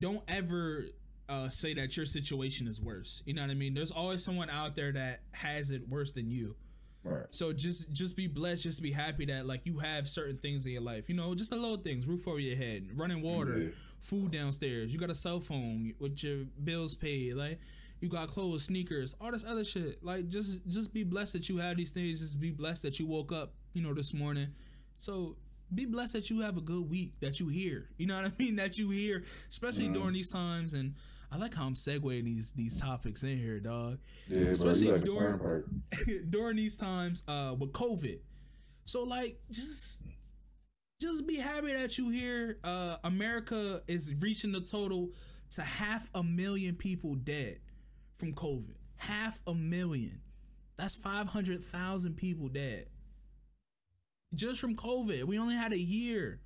don't 0.00 0.22
ever 0.28 0.84
uh 1.28 1.48
say 1.48 1.74
that 1.74 1.96
your 1.96 2.06
situation 2.06 2.68
is 2.68 2.80
worse. 2.80 3.22
You 3.24 3.34
know 3.34 3.42
what 3.42 3.50
I 3.50 3.54
mean? 3.54 3.74
There's 3.74 3.90
always 3.90 4.22
someone 4.22 4.50
out 4.50 4.76
there 4.76 4.92
that 4.92 5.22
has 5.32 5.70
it 5.70 5.88
worse 5.88 6.12
than 6.12 6.30
you. 6.30 6.54
right 7.02 7.24
So 7.30 7.52
just 7.52 7.92
just 7.92 8.14
be 8.14 8.26
blessed, 8.26 8.62
just 8.64 8.82
be 8.82 8.92
happy 8.92 9.24
that 9.26 9.46
like 9.46 9.62
you 9.64 9.78
have 9.78 10.08
certain 10.08 10.36
things 10.38 10.66
in 10.66 10.72
your 10.72 10.82
life. 10.82 11.08
You 11.08 11.16
know, 11.16 11.34
just 11.34 11.50
the 11.50 11.56
little 11.56 11.78
things, 11.78 12.06
roof 12.06 12.28
over 12.28 12.38
your 12.38 12.56
head, 12.56 12.88
running 12.94 13.22
water, 13.22 13.58
Yeah. 13.58 13.68
Food 14.00 14.32
downstairs. 14.32 14.92
You 14.92 14.98
got 14.98 15.10
a 15.10 15.14
cell 15.14 15.40
phone 15.40 15.92
with 15.98 16.22
your 16.22 16.44
bills 16.64 16.94
paid, 16.94 17.34
like 17.34 17.58
you 18.00 18.08
got 18.08 18.28
clothes, 18.28 18.64
sneakers, 18.64 19.14
all 19.20 19.32
this 19.32 19.44
other 19.44 19.64
shit. 19.64 20.02
Like 20.04 20.28
just 20.28 20.66
just 20.68 20.92
be 20.92 21.02
blessed 21.04 21.32
that 21.34 21.48
you 21.48 21.58
have 21.58 21.76
these 21.76 21.90
things. 21.92 22.20
Just 22.20 22.40
be 22.40 22.50
blessed 22.50 22.82
that 22.82 22.98
you 23.00 23.06
woke 23.06 23.32
up, 23.32 23.54
you 23.72 23.82
know, 23.82 23.94
this 23.94 24.12
morning. 24.14 24.48
So 24.96 25.36
be 25.74 25.84
blessed 25.84 26.12
that 26.12 26.30
you 26.30 26.40
have 26.40 26.56
a 26.56 26.60
good 26.60 26.88
week, 26.88 27.14
that 27.20 27.40
you 27.40 27.48
here. 27.48 27.88
You 27.98 28.06
know 28.06 28.16
what 28.16 28.26
I 28.26 28.32
mean? 28.38 28.56
That 28.56 28.78
you 28.78 28.90
here, 28.90 29.24
especially 29.50 29.88
during 29.88 30.12
these 30.12 30.30
times. 30.30 30.74
And 30.74 30.94
I 31.32 31.38
like 31.38 31.54
how 31.54 31.66
I'm 31.66 31.74
segueing 31.74 32.24
these 32.24 32.52
these 32.52 32.80
topics 32.80 33.22
in 33.24 33.36
here, 33.38 33.58
dog 33.58 33.98
yeah 34.28 34.42
Especially 34.48 34.90
like 34.92 35.02
during- 35.02 35.82
during 36.30 36.56
these 36.56 36.76
times 36.76 37.22
uh 37.26 37.54
with 37.58 37.72
COVID. 37.72 38.18
So 38.84 39.02
like 39.02 39.40
just 39.50 40.02
just 41.00 41.26
be 41.26 41.36
happy 41.36 41.72
that 41.72 41.98
you 41.98 42.10
here. 42.10 42.58
Uh 42.64 42.96
America 43.04 43.82
is 43.86 44.14
reaching 44.20 44.52
the 44.52 44.60
total 44.60 45.10
to 45.50 45.62
half 45.62 46.10
a 46.14 46.22
million 46.22 46.74
people 46.74 47.14
dead 47.14 47.58
from 48.16 48.32
COVID. 48.32 48.74
Half 48.96 49.42
a 49.46 49.54
million. 49.54 50.20
That's 50.76 50.94
500,000 50.94 52.16
people 52.16 52.48
dead. 52.48 52.86
Just 54.34 54.60
from 54.60 54.74
COVID. 54.76 55.24
We 55.24 55.38
only 55.38 55.54
had 55.54 55.72
a 55.72 55.78
year. 55.78 56.40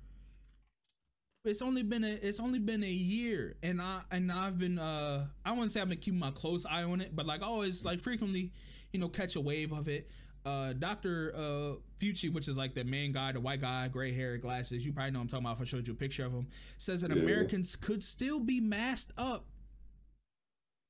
It's 1.43 1.61
only 1.61 1.81
been 1.81 2.03
a 2.03 2.11
it's 2.11 2.39
only 2.39 2.59
been 2.59 2.83
a 2.83 2.87
year 2.87 3.55
and 3.63 3.81
I 3.81 4.01
and 4.11 4.31
I've 4.31 4.59
been 4.59 4.77
uh 4.77 5.25
I 5.43 5.51
wouldn't 5.51 5.71
say 5.71 5.81
I've 5.81 5.89
been 5.89 5.97
keeping 5.97 6.19
my 6.19 6.31
close 6.31 6.65
eye 6.65 6.83
on 6.83 7.01
it, 7.01 7.15
but 7.15 7.25
like 7.25 7.41
always 7.41 7.83
like 7.83 7.99
frequently, 7.99 8.51
you 8.91 8.99
know, 8.99 9.09
catch 9.09 9.35
a 9.35 9.41
wave 9.41 9.71
of 9.73 9.87
it. 9.87 10.07
Uh 10.45 10.73
Dr. 10.73 11.33
uh 11.35 11.75
Fauci, 11.99 12.33
which 12.33 12.47
is 12.47 12.57
like 12.57 12.73
the 12.73 12.83
main 12.83 13.11
guy, 13.11 13.31
the 13.31 13.39
white 13.39 13.61
guy, 13.61 13.87
gray 13.87 14.11
hair, 14.13 14.37
glasses, 14.37 14.83
you 14.85 14.91
probably 14.91 15.11
know 15.11 15.19
what 15.19 15.23
I'm 15.23 15.27
talking 15.29 15.45
about 15.45 15.55
if 15.57 15.61
I 15.61 15.65
showed 15.65 15.87
you 15.87 15.93
a 15.93 15.97
picture 15.97 16.25
of 16.25 16.31
him, 16.31 16.47
says 16.77 17.01
that 17.01 17.15
Yeah. 17.15 17.21
Americans 17.21 17.75
could 17.75 18.03
still 18.03 18.39
be 18.39 18.59
masked 18.59 19.13
up 19.17 19.45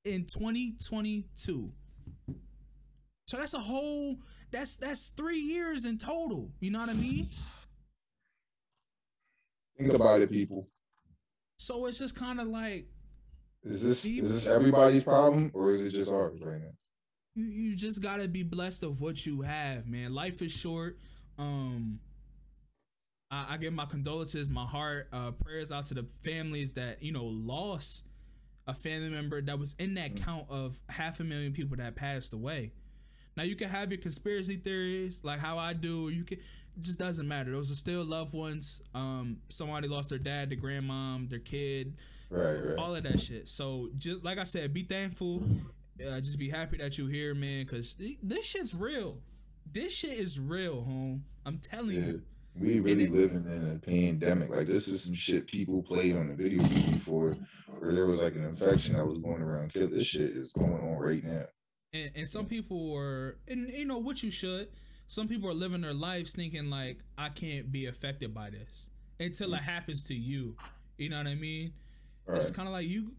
in 0.06 0.26
2022. 0.26 1.72
So 3.28 3.38
that's 3.38 3.54
a 3.54 3.60
whole 3.60 4.18
that's 4.52 4.76
that's 4.78 5.08
3 5.10 5.38
years 5.39 5.86
in 5.86 5.97
total. 5.97 6.49
You 6.60 6.72
know 6.72 6.80
what 6.80 6.89
I 6.89 6.93
mean? 6.93 7.28
think 9.78 9.93
about 9.93 10.22
it 10.22 10.30
people 10.32 10.68
So 11.58 11.88
it's 11.88 11.97
just 11.97 12.16
kind 12.16 12.39
of 12.39 12.47
like 12.47 12.86
is 13.64 13.84
this 13.84 14.06
is 14.06 14.32
this 14.45 14.47
everybody's 14.47 15.04
problem 15.04 15.49
or 15.54 15.72
is 15.72 15.82
it 15.82 15.91
just 15.91 16.12
ours 16.12 16.39
right 16.41 16.60
now 16.62 16.72
you, 17.36 17.46
you 17.46 17.76
just 17.76 18.02
gotta 18.02 18.28
be 18.28 18.44
blessed 18.44 18.84
of 18.84 19.02
what 19.02 19.26
you 19.26 19.42
have, 19.42 19.88
man. 19.88 20.14
Life 20.14 20.42
is 20.42 20.52
short. 20.52 20.98
Um, 21.38 22.00
I, 23.30 23.54
I 23.54 23.58
give 23.58 23.74
my 23.74 23.86
condolences, 23.86 24.50
my 24.50 24.66
heart, 24.66 25.08
uh, 25.12 25.32
prayers 25.32 25.72
out 25.72 25.86
to 25.86 25.94
the 25.94 26.04
families 26.24 26.74
that 26.76 27.02
you 27.02 27.12
know 27.12 27.26
lost 27.26 28.04
a 28.68 28.74
family 28.74 29.10
member 29.10 29.42
that 29.42 29.58
was 29.58 29.76
in 29.80 29.96
that 29.96 30.16
count 30.24 30.46
of 30.50 30.80
half 30.90 31.20
a 31.20 31.24
million 31.24 31.54
people 31.54 31.78
that 31.78 31.96
passed 31.96 32.34
away. 32.34 32.72
Now 33.36 33.44
you 33.44 33.56
can 33.56 33.70
have 33.70 33.92
your 33.92 34.00
conspiracy 34.00 34.58
theories, 34.58 35.24
like 35.24 35.40
how 35.40 35.58
I 35.58 35.74
do. 35.74 36.08
Or 36.08 36.12
you 36.12 36.24
can, 36.24 36.38
it 36.38 36.82
just 36.82 37.00
doesn't 37.00 37.28
matter. 37.28 37.52
Those 37.52 37.72
are 37.72 37.76
still 37.76 38.04
loved 38.04 38.34
ones. 38.34 38.82
Um, 38.94 39.38
somebody 39.50 39.88
lost 39.88 40.10
their 40.10 40.20
dad, 40.20 40.50
their 40.52 40.58
grandmom, 40.58 41.30
their 41.30 41.40
kid, 41.40 41.96
right 42.30 42.56
right 42.56 42.78
all 42.78 42.96
of 42.96 43.04
that 43.04 43.20
shit. 43.20 43.50
So 43.50 43.90
just 43.98 44.24
like 44.24 44.38
I 44.38 44.44
said, 44.44 44.74
be 44.74 44.84
thankful. 44.84 45.44
Uh, 46.06 46.20
just 46.22 46.39
be 46.39 46.49
happy 46.49 46.78
that 46.78 46.97
you're 46.97 47.10
here, 47.10 47.34
man. 47.36 47.66
Cause 47.66 47.95
this 48.24 48.45
shit's 48.45 48.74
real. 48.76 49.20
This 49.72 49.93
shit 49.93 50.18
is 50.20 50.39
real, 50.39 50.82
home. 50.84 51.24
I'm 51.45 51.58
telling 51.60 51.95
Yeah, 51.95 52.06
you. 52.12 52.22
we 52.56 52.80
really 52.80 53.06
it- 53.06 53.12
living 53.12 53.45
in 53.45 53.76
a 53.76 53.80
pandemic. 53.80 54.49
Like 54.49 54.68
this 54.68 54.88
is 54.88 55.04
some 55.04 55.14
shit 55.14 55.47
people 55.47 55.82
played 55.84 56.16
on 56.16 56.28
the 56.28 56.36
video 56.36 56.62
game 56.64 56.91
before, 56.93 57.38
where 57.80 57.93
there 57.93 58.06
was 58.08 58.20
like 58.22 58.36
an 58.36 58.43
infection 58.45 58.95
that 58.95 59.06
was 59.06 59.20
going 59.20 59.41
around. 59.41 59.74
Kill 59.74 59.88
this 59.88 60.08
shit 60.08 60.32
is 60.32 60.52
going 60.54 60.74
on 60.74 60.97
right 60.97 61.24
now. 61.24 61.45
And, 61.93 62.12
and 62.16 62.30
some 62.30 62.45
people 62.45 62.93
are, 62.95 63.38
and 63.47 63.70
you 63.70 63.86
know 63.86 63.97
what 63.97 64.24
you 64.24 64.32
should. 64.32 64.70
Some 65.08 65.28
people 65.28 65.49
are 65.49 65.54
living 65.54 65.82
their 65.82 65.93
lives 65.93 66.34
thinking 66.34 66.70
like, 66.70 66.99
I 67.18 67.30
can't 67.30 67.70
be 67.72 67.88
affected 67.88 68.34
by 68.34 68.49
this 68.49 68.88
until 69.20 69.54
it 69.54 69.62
happens 69.62 70.06
to 70.06 70.14
you. 70.16 70.56
You 70.97 71.10
know 71.10 71.18
what 71.18 71.28
I 71.28 71.36
mean? 71.36 71.74
It's 72.30 72.49
kind 72.49 72.68
of 72.68 72.72
like 72.74 72.88
you 72.88 73.12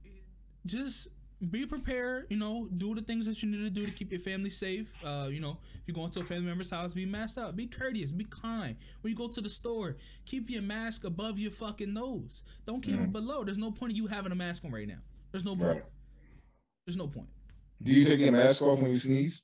just 0.64 1.08
be 1.50 1.66
prepared, 1.66 2.26
you 2.28 2.36
know, 2.36 2.68
do 2.76 2.94
the 2.94 3.00
things 3.00 3.26
that 3.26 3.42
you 3.42 3.50
need 3.50 3.64
to 3.64 3.70
do 3.70 3.84
to 3.84 3.90
keep 3.92 4.12
your 4.12 4.20
family 4.20 4.50
safe. 4.50 4.94
Uh, 5.04 5.28
you 5.30 5.40
know, 5.40 5.58
if 5.74 5.80
you 5.86 5.94
go 5.94 6.04
into 6.04 6.20
a 6.20 6.24
family 6.24 6.46
member's 6.46 6.70
house, 6.70 6.94
be 6.94 7.04
masked 7.04 7.38
up, 7.38 7.56
be 7.56 7.66
courteous, 7.66 8.12
be 8.12 8.24
kind. 8.24 8.76
When 9.00 9.10
you 9.10 9.16
go 9.16 9.28
to 9.28 9.40
the 9.40 9.48
store, 9.48 9.96
keep 10.24 10.48
your 10.50 10.62
mask 10.62 11.04
above 11.04 11.38
your 11.38 11.50
fucking 11.50 11.92
nose. 11.92 12.44
Don't 12.66 12.80
keep 12.80 13.00
it 13.00 13.12
below. 13.12 13.42
There's 13.42 13.58
no 13.58 13.72
point 13.72 13.92
of 13.92 13.96
you 13.96 14.06
having 14.06 14.30
a 14.30 14.36
mask 14.36 14.64
on 14.64 14.70
right 14.70 14.86
now. 14.86 15.00
There's 15.32 15.44
no 15.44 15.56
point. 15.56 15.68
Right. 15.68 15.84
There's 16.86 16.96
no 16.96 17.08
point. 17.08 17.28
Do 17.82 17.92
you 17.92 18.04
take 18.04 18.20
your 18.20 18.32
mask 18.32 18.62
off 18.62 18.80
when 18.80 18.92
you 18.92 18.96
sneeze? 18.96 19.42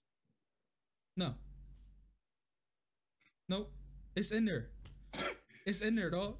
No. 1.16 1.34
Nope. 3.49 3.72
It's 4.14 4.30
in 4.30 4.44
there. 4.44 4.68
It's 5.66 5.82
in 5.82 5.96
there, 5.96 6.09
dog. 6.09 6.36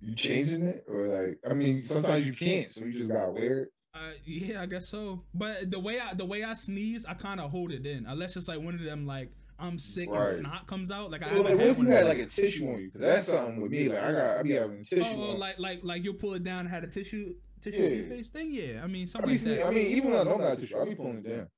You 0.00 0.16
changing 0.16 0.64
it 0.64 0.84
or 0.88 1.06
like? 1.06 1.38
I 1.48 1.54
mean, 1.54 1.82
sometimes 1.82 2.26
you 2.26 2.32
can't, 2.32 2.68
so 2.68 2.84
you 2.84 2.92
just 2.92 3.12
gotta 3.12 3.30
wear 3.30 3.60
it. 3.60 3.68
Uh, 3.94 4.12
yeah, 4.24 4.62
I 4.62 4.66
guess 4.66 4.88
so. 4.88 5.22
But 5.34 5.70
the 5.70 5.78
way 5.78 6.00
I 6.00 6.14
the 6.14 6.24
way 6.24 6.42
I 6.44 6.54
sneeze, 6.54 7.04
I 7.04 7.12
kind 7.14 7.40
of 7.40 7.50
hold 7.50 7.72
it 7.72 7.84
in. 7.86 8.06
Unless 8.06 8.36
it's 8.36 8.48
like 8.48 8.60
one 8.60 8.74
of 8.74 8.82
them 8.82 9.04
like 9.04 9.30
I'm 9.58 9.78
sick 9.78 10.08
Right. 10.10 10.26
and 10.28 10.38
snot 10.46 10.66
comes 10.66 10.90
out. 10.90 11.10
Like 11.10 11.22
I 11.22 11.26
So 11.28 11.36
haven't 11.42 11.50
like, 11.50 11.58
what 11.58 11.66
if 11.68 11.78
you 11.78 11.86
had 11.88 12.06
like 12.06 12.18
a 12.18 12.26
tissue 12.26 12.68
on 12.72 12.80
you? 12.80 12.90
Cause 12.90 13.02
that's 13.02 13.26
something 13.26 13.60
with 13.60 13.70
me. 13.70 13.90
Like 13.90 14.02
I 14.02 14.12
got, 14.12 14.38
I 14.38 14.42
be 14.42 14.52
having 14.52 14.80
a 14.80 14.84
tissue. 14.84 15.02
oh, 15.04 15.32
on. 15.32 15.38
like 15.38 15.58
like 15.58 15.80
like 15.82 16.04
you'll 16.04 16.14
pull 16.14 16.32
it 16.34 16.42
down 16.42 16.60
and 16.60 16.68
had 16.70 16.84
a 16.84 16.86
tissue 16.86 17.34
tissue 17.60 17.80
your 17.82 17.90
Yeah. 17.90 18.08
face 18.08 18.28
thing. 18.30 18.48
Yeah, 18.52 18.80
I 18.82 18.86
mean 18.86 19.02
I 19.02 19.06
something 19.06 19.28
be, 19.30 19.34
like 19.36 19.42
sne- 19.42 19.56
that. 19.58 19.66
I 19.66 19.70
mean, 19.70 19.86
even 19.88 20.10
when 20.12 20.20
I 20.20 20.24
don't 20.24 20.38
got 20.38 20.56
a 20.56 20.60
tissue, 20.60 20.78
I 20.78 20.84
be 20.86 20.94
pulling 20.94 21.18
it 21.18 21.28
down. 21.28 21.48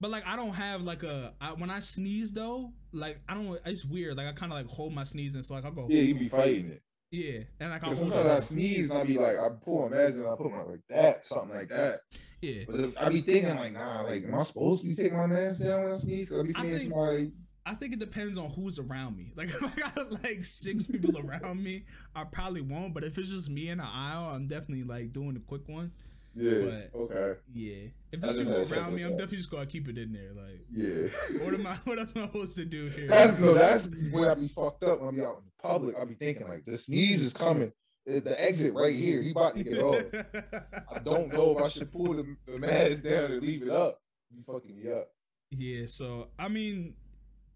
But 0.00 0.12
like 0.12 0.24
I 0.26 0.36
don't 0.36 0.54
have 0.54 0.82
like 0.82 1.02
a 1.02 1.34
I, 1.40 1.52
when 1.52 1.68
I 1.70 1.80
sneeze 1.80 2.30
though, 2.30 2.72
like 2.92 3.20
I 3.28 3.34
don't. 3.34 3.58
It's 3.66 3.84
weird. 3.84 4.16
Like 4.16 4.28
I 4.28 4.32
kind 4.32 4.52
of 4.52 4.56
like 4.58 4.66
hold 4.68 4.92
my 4.94 5.02
sneezing, 5.04 5.42
so 5.42 5.54
like 5.54 5.64
I'll 5.64 5.72
go. 5.72 5.88
Yeah, 5.90 6.02
you 6.02 6.14
be 6.14 6.28
fighting 6.28 6.70
it. 6.70 6.82
Yeah, 7.12 7.40
and 7.60 7.70
like 7.70 7.84
I 7.84 7.92
sometimes 7.92 8.26
I 8.26 8.40
sneeze 8.40 8.88
and 8.88 8.98
I 8.98 9.04
be 9.04 9.18
like, 9.18 9.36
I 9.38 9.50
pull 9.50 9.88
my 9.88 9.94
mask 9.96 10.14
and 10.16 10.26
I 10.26 10.34
put 10.34 10.50
my 10.50 10.62
like 10.62 10.80
that, 10.88 11.26
something 11.26 11.54
like 11.54 11.68
that. 11.68 12.00
Yeah, 12.40 12.64
But 12.66 12.94
I 13.00 13.08
be 13.10 13.20
thinking 13.20 13.54
like, 13.54 13.74
nah, 13.74 14.00
like, 14.00 14.24
am 14.24 14.34
I 14.34 14.38
supposed 14.42 14.80
to 14.80 14.88
be 14.88 14.94
taking 14.94 15.16
my 15.18 15.26
mask 15.26 15.62
down 15.62 15.82
when 15.82 15.92
I 15.92 15.94
sneeze? 15.94 16.30
Cause 16.30 16.40
I 16.40 16.42
be 16.42 16.54
I 16.56 16.60
seeing 16.62 16.74
think- 16.74 16.90
somebody. 16.90 17.32
I 17.64 17.74
think 17.74 17.92
it 17.92 18.00
depends 18.00 18.38
on 18.38 18.50
who's 18.50 18.80
around 18.80 19.16
me. 19.16 19.30
Like 19.36 19.48
if 19.50 19.62
I 19.62 19.90
got 19.90 20.10
like 20.24 20.44
six 20.44 20.86
people 20.86 21.16
around 21.18 21.62
me, 21.62 21.84
I 22.16 22.24
probably 22.24 22.62
won't. 22.62 22.94
But 22.94 23.04
if 23.04 23.16
it's 23.18 23.30
just 23.30 23.50
me 23.50 23.68
in 23.68 23.78
the 23.78 23.84
aisle, 23.84 24.34
I'm 24.34 24.48
definitely 24.48 24.82
like 24.84 25.12
doing 25.12 25.36
a 25.36 25.40
quick 25.40 25.68
one. 25.68 25.92
Yeah. 26.34 26.88
But- 26.92 26.98
okay. 26.98 27.40
Yeah, 27.52 27.88
if 28.12 28.24
I 28.24 28.32
there's 28.32 28.36
people 28.38 28.72
around 28.72 28.94
me, 28.94 29.02
I'm 29.02 29.12
up. 29.12 29.18
definitely 29.18 29.36
just 29.38 29.50
gonna 29.50 29.66
keep 29.66 29.88
it 29.88 29.98
in 29.98 30.12
there. 30.12 30.32
Like, 30.34 30.64
Yeah. 30.72 31.44
what 31.44 31.54
am 31.54 31.66
I? 31.66 31.74
What 31.84 31.98
else 31.98 32.12
am 32.16 32.22
I 32.22 32.26
supposed 32.26 32.56
to 32.56 32.64
do 32.64 32.88
here? 32.88 33.06
That's 33.08 33.38
no, 33.38 33.52
that's 33.54 33.88
where 34.10 34.30
I 34.30 34.34
be 34.34 34.48
fucked 34.48 34.82
up 34.84 35.00
when 35.00 35.08
I 35.14 35.18
be 35.18 35.24
out 35.24 35.38
in 35.38 35.44
the 35.46 35.62
public. 35.68 35.96
I 35.98 36.04
be 36.04 36.14
thinking 36.14 36.48
like 36.48 36.64
the 36.64 36.78
sneeze 36.78 37.22
is 37.22 37.32
coming. 37.32 37.72
Uh, 38.08 38.20
The 38.20 38.34
exit 38.42 38.74
right 38.74 38.94
here. 38.96 39.22
He 39.22 39.30
about 39.30 39.54
to 39.56 39.62
get 39.62 39.78
off. 39.78 40.04
I 40.94 40.98
don't 41.00 41.32
know 41.32 41.56
if 41.56 41.62
I 41.64 41.68
should 41.68 41.92
pull 41.92 42.14
the, 42.14 42.36
the 42.46 42.58
mask 42.58 43.04
down 43.04 43.30
or 43.32 43.40
leave 43.40 43.62
it 43.62 43.68
up. 43.70 43.98
You 44.34 44.42
fucking 44.46 44.76
me 44.76 44.90
up. 44.90 45.08
Yeah, 45.50 45.84
so 45.86 46.28
I 46.38 46.48
mean, 46.48 46.94
y- 46.98 47.01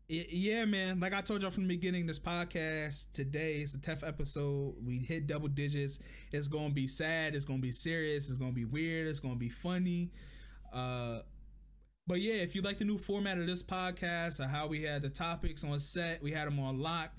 yeah, 0.09 0.65
man. 0.65 1.01
Like 1.01 1.15
I 1.15 1.21
told 1.21 1.43
y'all 1.43 1.51
from 1.51 1.65
the 1.65 1.69
beginning, 1.69 2.07
this 2.07 2.19
podcast 2.19 3.11
today 3.13 3.57
is 3.57 3.73
the 3.73 3.79
10th 3.79 4.07
episode. 4.07 4.75
We 4.85 4.99
hit 4.99 5.27
double 5.27 5.49
digits. 5.49 5.99
It's 6.33 6.49
gonna 6.49 6.71
be 6.71 6.87
sad. 6.87 7.35
It's 7.35 7.45
gonna 7.45 7.59
be 7.59 7.73
serious. 7.73 8.31
It's 8.31 8.39
gonna 8.39 8.53
be 8.53 8.65
weird. 8.65 9.09
It's 9.09 9.21
gonna 9.21 9.37
be 9.37 9.49
funny. 9.49 10.13
Uh, 10.73 11.21
but 12.07 12.21
yeah, 12.21 12.35
if 12.35 12.55
you 12.55 12.63
like 12.63 12.79
the 12.79 12.85
new 12.85 12.99
format 12.99 13.39
of 13.39 13.47
this 13.47 13.63
podcast 13.63 14.39
or 14.39 14.47
how 14.47 14.69
we 14.69 14.83
had 14.83 15.03
the 15.03 15.09
topics 15.09 15.65
on 15.65 15.81
set, 15.81 16.23
we 16.23 16.31
had 16.31 16.47
them 16.47 16.61
on 16.61 16.81
lock. 16.81 17.11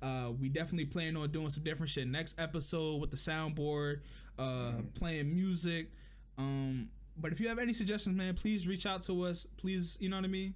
Uh, 0.00 0.30
we 0.38 0.48
definitely 0.48 0.84
plan 0.84 1.16
on 1.16 1.30
doing 1.30 1.50
some 1.50 1.64
different 1.64 1.90
shit 1.90 2.06
next 2.06 2.38
episode 2.38 3.00
with 3.00 3.10
the 3.10 3.16
soundboard, 3.16 4.00
uh, 4.38 4.72
playing 4.94 5.34
music. 5.34 5.90
Um, 6.38 6.90
but 7.16 7.32
if 7.32 7.40
you 7.40 7.48
have 7.48 7.58
any 7.58 7.72
suggestions, 7.72 8.16
man, 8.16 8.34
please 8.34 8.68
reach 8.68 8.86
out 8.86 9.02
to 9.02 9.22
us. 9.22 9.46
Please, 9.56 9.96
you 10.00 10.08
know 10.08 10.16
what 10.16 10.24
I 10.24 10.28
mean? 10.28 10.54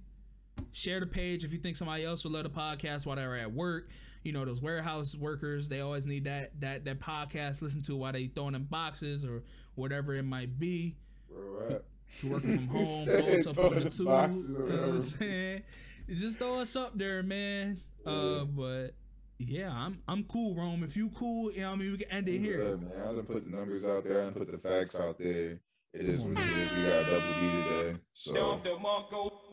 Share 0.71 0.99
the 0.99 1.07
page 1.07 1.43
if 1.43 1.53
you 1.53 1.59
think 1.59 1.77
somebody 1.77 2.05
else 2.05 2.23
would 2.23 2.33
love 2.33 2.43
the 2.43 2.49
podcast 2.49 3.05
while 3.05 3.15
they're 3.15 3.37
at 3.37 3.51
work. 3.51 3.89
You 4.23 4.33
know, 4.33 4.45
those 4.45 4.61
warehouse 4.61 5.15
workers, 5.15 5.67
they 5.67 5.81
always 5.81 6.05
need 6.05 6.25
that 6.25 6.59
that 6.61 6.85
that 6.85 6.99
podcast 6.99 7.59
to 7.59 7.65
listen 7.65 7.81
to 7.83 7.95
while 7.95 8.13
they 8.13 8.27
throwing 8.27 8.55
in 8.55 8.63
boxes 8.65 9.25
or 9.25 9.43
whatever 9.75 10.13
it 10.13 10.23
might 10.23 10.59
be. 10.59 10.95
Where 11.27 11.45
we're 11.45 11.75
at. 11.75 11.83
If 12.13 12.23
you're 12.23 12.33
working 12.33 12.55
from 12.55 12.67
home, 12.67 13.05
throw 13.05 13.25
us 13.27 13.47
up 13.47 13.57
on 13.57 13.75
the 13.75 13.89
tube. 13.89 13.99
You 13.99 14.75
know 14.75 14.81
what 14.81 14.89
I'm 14.89 15.01
saying? 15.01 15.63
Just 16.09 16.39
throw 16.39 16.59
us 16.59 16.75
up 16.75 16.97
there, 16.97 17.23
man. 17.23 17.81
Uh, 18.05 18.43
but 18.43 18.95
yeah, 19.39 19.71
I'm 19.71 20.01
I'm 20.07 20.23
cool, 20.25 20.55
Rome. 20.55 20.83
If 20.83 20.95
you 20.95 21.09
cool, 21.09 21.51
you 21.51 21.61
know 21.61 21.69
what 21.69 21.75
I 21.75 21.77
mean, 21.77 21.91
we 21.93 21.97
can 21.97 22.11
end 22.11 22.29
it 22.29 22.37
here. 22.39 22.77
Man. 22.77 22.91
I 23.01 23.05
done 23.05 23.23
put 23.23 23.49
the 23.49 23.55
numbers 23.55 23.85
out 23.85 24.03
there. 24.03 24.19
I 24.19 24.23
done 24.25 24.33
put 24.33 24.51
the 24.51 24.57
facts 24.57 24.99
out 24.99 25.17
there. 25.17 25.59
It 25.93 26.05
is 26.05 26.21
what 26.21 26.37
it 26.37 26.39
is. 26.39 26.71
We 26.77 26.83
got 26.83 27.05
double 27.05 27.33
D 27.39 27.63
today. 27.63 27.99
So 28.13 28.33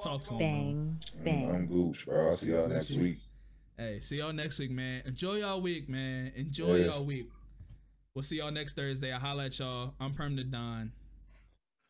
Talk 0.01 0.23
to 0.23 0.35
him. 0.35 0.39
Bang, 0.39 0.99
bang. 1.25 1.51
I'm 1.51 1.67
Gooch, 1.67 2.07
bro. 2.07 2.29
I'll 2.29 2.35
see 2.35 2.53
y'all 2.53 2.69
next 2.69 2.91
week. 2.93 3.19
Hey, 3.77 3.99
see 4.01 4.19
y'all 4.19 4.33
next 4.33 4.59
week, 4.61 4.71
man. 4.71 5.03
Enjoy 5.05 5.35
y'all 5.35 5.61
week, 5.61 5.89
man. 5.89 6.33
Enjoy 6.37 6.77
Yeah. 6.77 6.87
y'all 6.87 7.05
week. 7.05 7.29
We'll 8.15 8.23
see 8.23 8.37
y'all 8.39 8.53
next 8.53 8.77
Thursday. 8.77 9.13
I 9.13 9.19
holla 9.19 9.47
at 9.47 9.59
y'all. 9.59 9.95
I'm 10.01 10.13
Permanent 10.15 10.51
Don. 10.53 10.93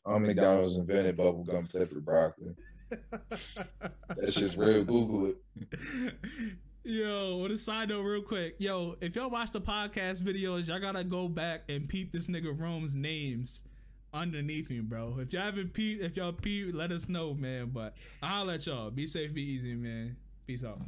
I'm 0.06 0.22
McDonald's 0.26 0.76
invented 0.78 1.18
bubblegum 1.18 1.70
flavored 1.70 2.04
broccoli. 2.04 2.54
That's 4.16 4.34
just 4.34 4.56
real. 4.56 4.82
Google 4.84 5.26
it. 5.34 6.14
Yo, 6.84 7.44
on 7.44 7.50
a 7.50 7.58
side 7.58 7.90
note, 7.90 8.02
real 8.02 8.22
quick. 8.22 8.54
Yo, 8.58 8.96
if 9.02 9.14
y'all 9.14 9.28
watch 9.28 9.50
the 9.50 9.60
podcast 9.60 10.22
videos, 10.22 10.68
y'all 10.68 10.80
gotta 10.80 11.04
go 11.04 11.28
back 11.28 11.64
and 11.68 11.86
peep 11.86 12.12
this 12.12 12.28
nigga 12.28 12.58
Rome's 12.58 12.96
names 12.96 13.64
underneath 14.12 14.68
him, 14.68 14.86
bro. 14.86 15.16
If 15.20 15.32
y'all 15.32 15.42
haven't 15.42 15.72
peeped, 15.72 16.02
if 16.02 16.16
y'all 16.16 16.32
peep, 16.32 16.74
let 16.74 16.90
us 16.90 17.08
know, 17.08 17.34
man. 17.34 17.70
But 17.72 17.94
I'll 18.22 18.44
let 18.44 18.66
y'all. 18.66 18.90
Be 18.90 19.06
safe, 19.06 19.34
be 19.34 19.42
easy, 19.42 19.74
man. 19.74 20.16
Peace 20.46 20.64
out. 20.64 20.80